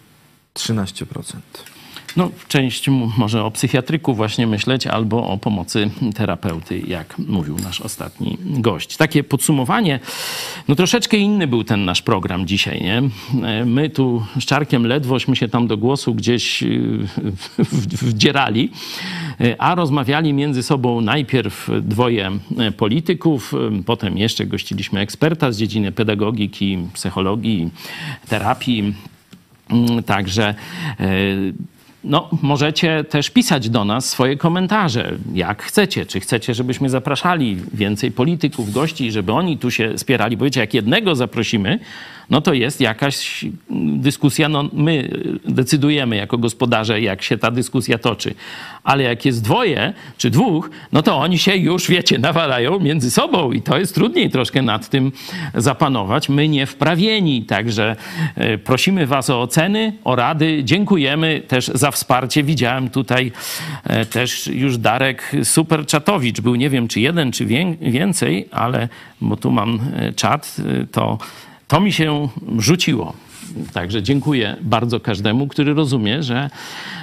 13%. 0.55 1.35
No, 2.19 2.31
część 2.49 2.89
może 3.19 3.45
o 3.45 3.51
psychiatryku 3.51 4.15
właśnie 4.15 4.47
myśleć, 4.47 4.87
albo 4.87 5.29
o 5.29 5.39
pomocy 5.39 5.91
terapeuty, 6.15 6.83
jak 6.87 7.19
mówił 7.19 7.57
nasz 7.59 7.81
ostatni 7.81 8.39
gość. 8.45 8.97
Takie 8.97 9.25
podsumowanie, 9.25 10.01
no 10.69 10.75
troszeczkę 10.75 11.17
inny 11.17 11.47
był 11.47 11.65
ten 11.65 11.85
nasz 11.85 12.03
program 12.03 12.47
dzisiaj, 12.47 12.81
nie? 12.81 13.03
My 13.65 13.91
tu 13.91 14.27
z 14.41 14.45
Czarkiem 14.45 14.87
ledwośmy 14.87 15.37
się 15.37 15.49
tam 15.49 15.67
do 15.67 15.77
głosu 15.77 16.15
gdzieś 16.15 16.63
y, 16.63 17.09
wdzierali, 18.03 18.71
a 19.59 19.75
rozmawiali 19.75 20.33
między 20.33 20.63
sobą 20.63 21.01
najpierw 21.01 21.71
dwoje 21.83 22.31
polityków, 22.77 23.53
potem 23.87 24.19
jeszcze 24.19 24.47
gościliśmy 24.47 25.01
eksperta 25.01 25.53
z 25.53 25.59
dziedziny 25.59 25.93
pedagogiki, 25.93 26.79
psychologii, 26.93 27.71
terapii, 28.29 28.95
Także 30.07 30.55
no, 32.05 32.29
możecie 32.43 33.05
też 33.05 33.31
pisać 33.31 33.71
do 33.71 33.85
nas 33.85 34.09
swoje 34.09 34.37
komentarze, 34.37 35.17
jak 35.35 35.63
chcecie. 35.63 36.07
Czy 36.07 36.21
chcecie, 36.21 36.55
żebyśmy 36.55 36.91
zapraszali 36.91 37.57
więcej 37.75 38.11
polityków, 38.11 38.73
gości, 38.73 39.13
żeby 39.13 39.33
oni 39.33 39.59
tu 39.59 39.71
się 39.71 39.99
spierali? 39.99 40.37
Bo 40.37 40.45
wiecie, 40.45 40.61
jak 40.61 40.75
jednego 40.75 41.15
zaprosimy, 41.15 41.79
no 42.31 42.41
to 42.41 42.53
jest 42.53 42.81
jakaś 42.81 43.45
dyskusja. 43.97 44.49
No, 44.49 44.65
my 44.73 45.11
decydujemy 45.45 46.17
jako 46.17 46.39
gospodarze, 46.39 47.01
jak 47.01 47.23
się 47.23 47.39
ta 47.39 47.51
dyskusja 47.51 47.99
toczy. 47.99 48.35
Ale 48.85 49.03
jak 49.03 49.25
jest 49.25 49.43
dwoje 49.43 49.93
czy 50.19 50.31
dwóch, 50.31 50.71
no 50.93 51.03
to 51.03 51.17
oni 51.19 51.39
się 51.39 51.57
już, 51.57 51.89
wiecie, 51.89 52.19
nawalają 52.19 52.81
między 52.81 53.11
sobą 53.11 53.53
i 53.53 53.63
to 53.63 53.79
jest 53.79 53.95
trudniej 53.95 54.31
troszkę 54.31 54.63
nad 54.63 54.89
tym 54.89 55.13
zapanować. 55.55 56.29
My 56.29 56.49
nie 56.49 56.67
wprawieni, 56.67 57.43
także 57.43 57.97
e, 58.35 58.59
prosimy 58.59 59.07
Was 59.07 59.31
o 59.31 59.43
oceny, 59.43 59.93
o 60.05 60.17
rady. 60.17 60.65
Dziękujemy 60.65 61.43
też 61.49 61.67
za 61.75 61.91
wsparcie. 61.91 62.43
Widziałem 62.43 62.91
tutaj 62.91 63.33
e, 63.85 64.07
też 64.07 64.47
już 64.47 64.79
Darek 64.79 65.33
Superczatowicz. 65.43 66.41
Był 66.41 66.55
nie 66.55 66.71
wiem, 66.71 66.89
czy 66.89 67.01
jeden, 67.01 67.33
czy 67.33 67.47
więcej, 67.81 68.49
ale 68.51 68.89
bo 69.21 69.37
tu 69.37 69.51
mam 69.51 69.81
czat, 70.17 70.57
to 70.93 71.19
to 71.69 71.81
mi 71.81 71.93
się 71.93 72.29
rzuciło. 72.59 73.13
Także 73.73 74.03
dziękuję 74.03 74.57
bardzo 74.61 75.01
każdemu, 75.01 75.49
który 75.49 75.75
rozumie, 75.75 76.23
że 76.23 76.51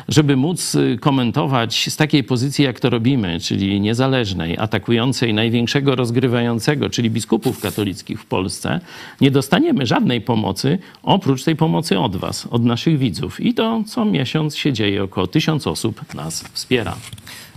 żeby 0.07 0.35
móc 0.35 0.75
y, 0.75 0.97
komentować 1.01 1.89
z 1.89 1.95
takiej 1.95 2.23
pozycji, 2.23 2.65
jak 2.65 2.79
to 2.79 2.89
robimy, 2.89 3.39
czyli 3.39 3.81
niezależnej, 3.81 4.57
atakującej 4.57 5.33
największego 5.33 5.95
rozgrywającego, 5.95 6.89
czyli 6.89 7.09
biskupów 7.09 7.59
katolickich 7.59 8.21
w 8.21 8.25
Polsce, 8.25 8.79
nie 9.21 9.31
dostaniemy 9.31 9.85
żadnej 9.85 10.21
pomocy 10.21 10.77
oprócz 11.03 11.43
tej 11.43 11.55
pomocy 11.55 11.99
od 11.99 12.15
Was, 12.15 12.47
od 12.51 12.65
naszych 12.65 12.97
widzów. 12.97 13.41
I 13.41 13.53
to 13.53 13.83
co 13.87 14.05
miesiąc 14.05 14.55
się 14.55 14.73
dzieje, 14.73 15.03
około 15.03 15.27
tysiąc 15.27 15.67
osób 15.67 16.13
nas 16.13 16.43
wspiera. 16.53 16.95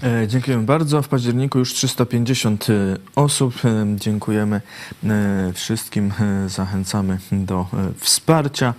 E, 0.03 0.29
dziękujemy 0.29 0.63
bardzo. 0.63 1.03
W 1.03 1.09
październiku 1.09 1.59
już 1.59 1.75
350 1.75 2.67
e, 2.71 2.75
osób. 3.17 3.55
E, 3.65 3.87
dziękujemy 3.97 4.61
wszystkim. 5.55 6.13
Zachęcamy 6.47 7.19
do 7.33 7.67
wsparcia. 7.99 8.75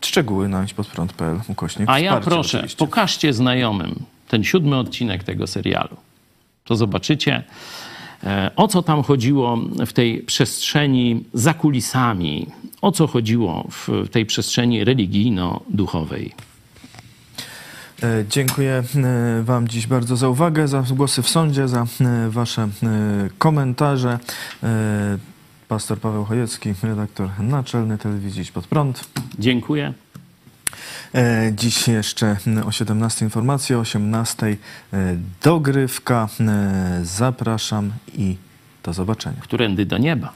Szczegóły 0.00 0.48
na 0.48 0.66
podprąd.pl 0.76 1.40
ukośnik 1.48 1.88
A 1.88 1.98
ja 1.98 2.20
proszę, 2.20 2.58
oczywiście. 2.58 2.78
pokażcie 2.78 3.32
znajomym 3.32 3.94
ten 4.28 4.44
siódmy 4.44 4.76
odcinek 4.76 5.24
tego 5.24 5.46
serialu. 5.46 5.96
To 6.64 6.76
zobaczycie, 6.76 7.44
o 8.56 8.68
co 8.68 8.82
tam 8.82 9.02
chodziło 9.02 9.56
w 9.86 9.92
tej 9.92 10.18
przestrzeni 10.18 11.24
za 11.34 11.54
kulisami, 11.54 12.46
o 12.82 12.92
co 12.92 13.06
chodziło 13.06 13.68
w 13.70 14.08
tej 14.08 14.26
przestrzeni 14.26 14.84
religijno-duchowej. 14.84 16.34
E, 18.02 18.24
dziękuję 18.30 18.82
e, 18.96 19.42
Wam 19.42 19.68
dziś 19.68 19.86
bardzo 19.86 20.16
za 20.16 20.28
uwagę, 20.28 20.68
za 20.68 20.84
głosy 20.90 21.22
w 21.22 21.28
sądzie, 21.28 21.68
za 21.68 21.86
e, 22.00 22.30
Wasze 22.30 22.68
komentarze. 23.38 24.18
Pastor 25.68 26.00
Paweł 26.00 26.24
Chojecki, 26.24 26.74
redaktor 26.82 27.30
naczelny 27.40 27.98
telewizji 27.98 28.44
Pod 28.54 28.66
Prąd. 28.66 29.04
Dziękuję. 29.38 29.94
Dziś 31.52 31.88
jeszcze 31.88 32.36
o 32.66 32.72
17 32.72 33.24
informacje, 33.24 33.76
o 33.76 33.80
18 33.80 34.56
dogrywka. 35.42 36.28
Zapraszam 37.02 37.92
i 38.14 38.36
do 38.82 38.92
zobaczenia. 38.92 39.40
Którędy 39.40 39.86
do 39.86 39.98
nieba. 39.98 40.32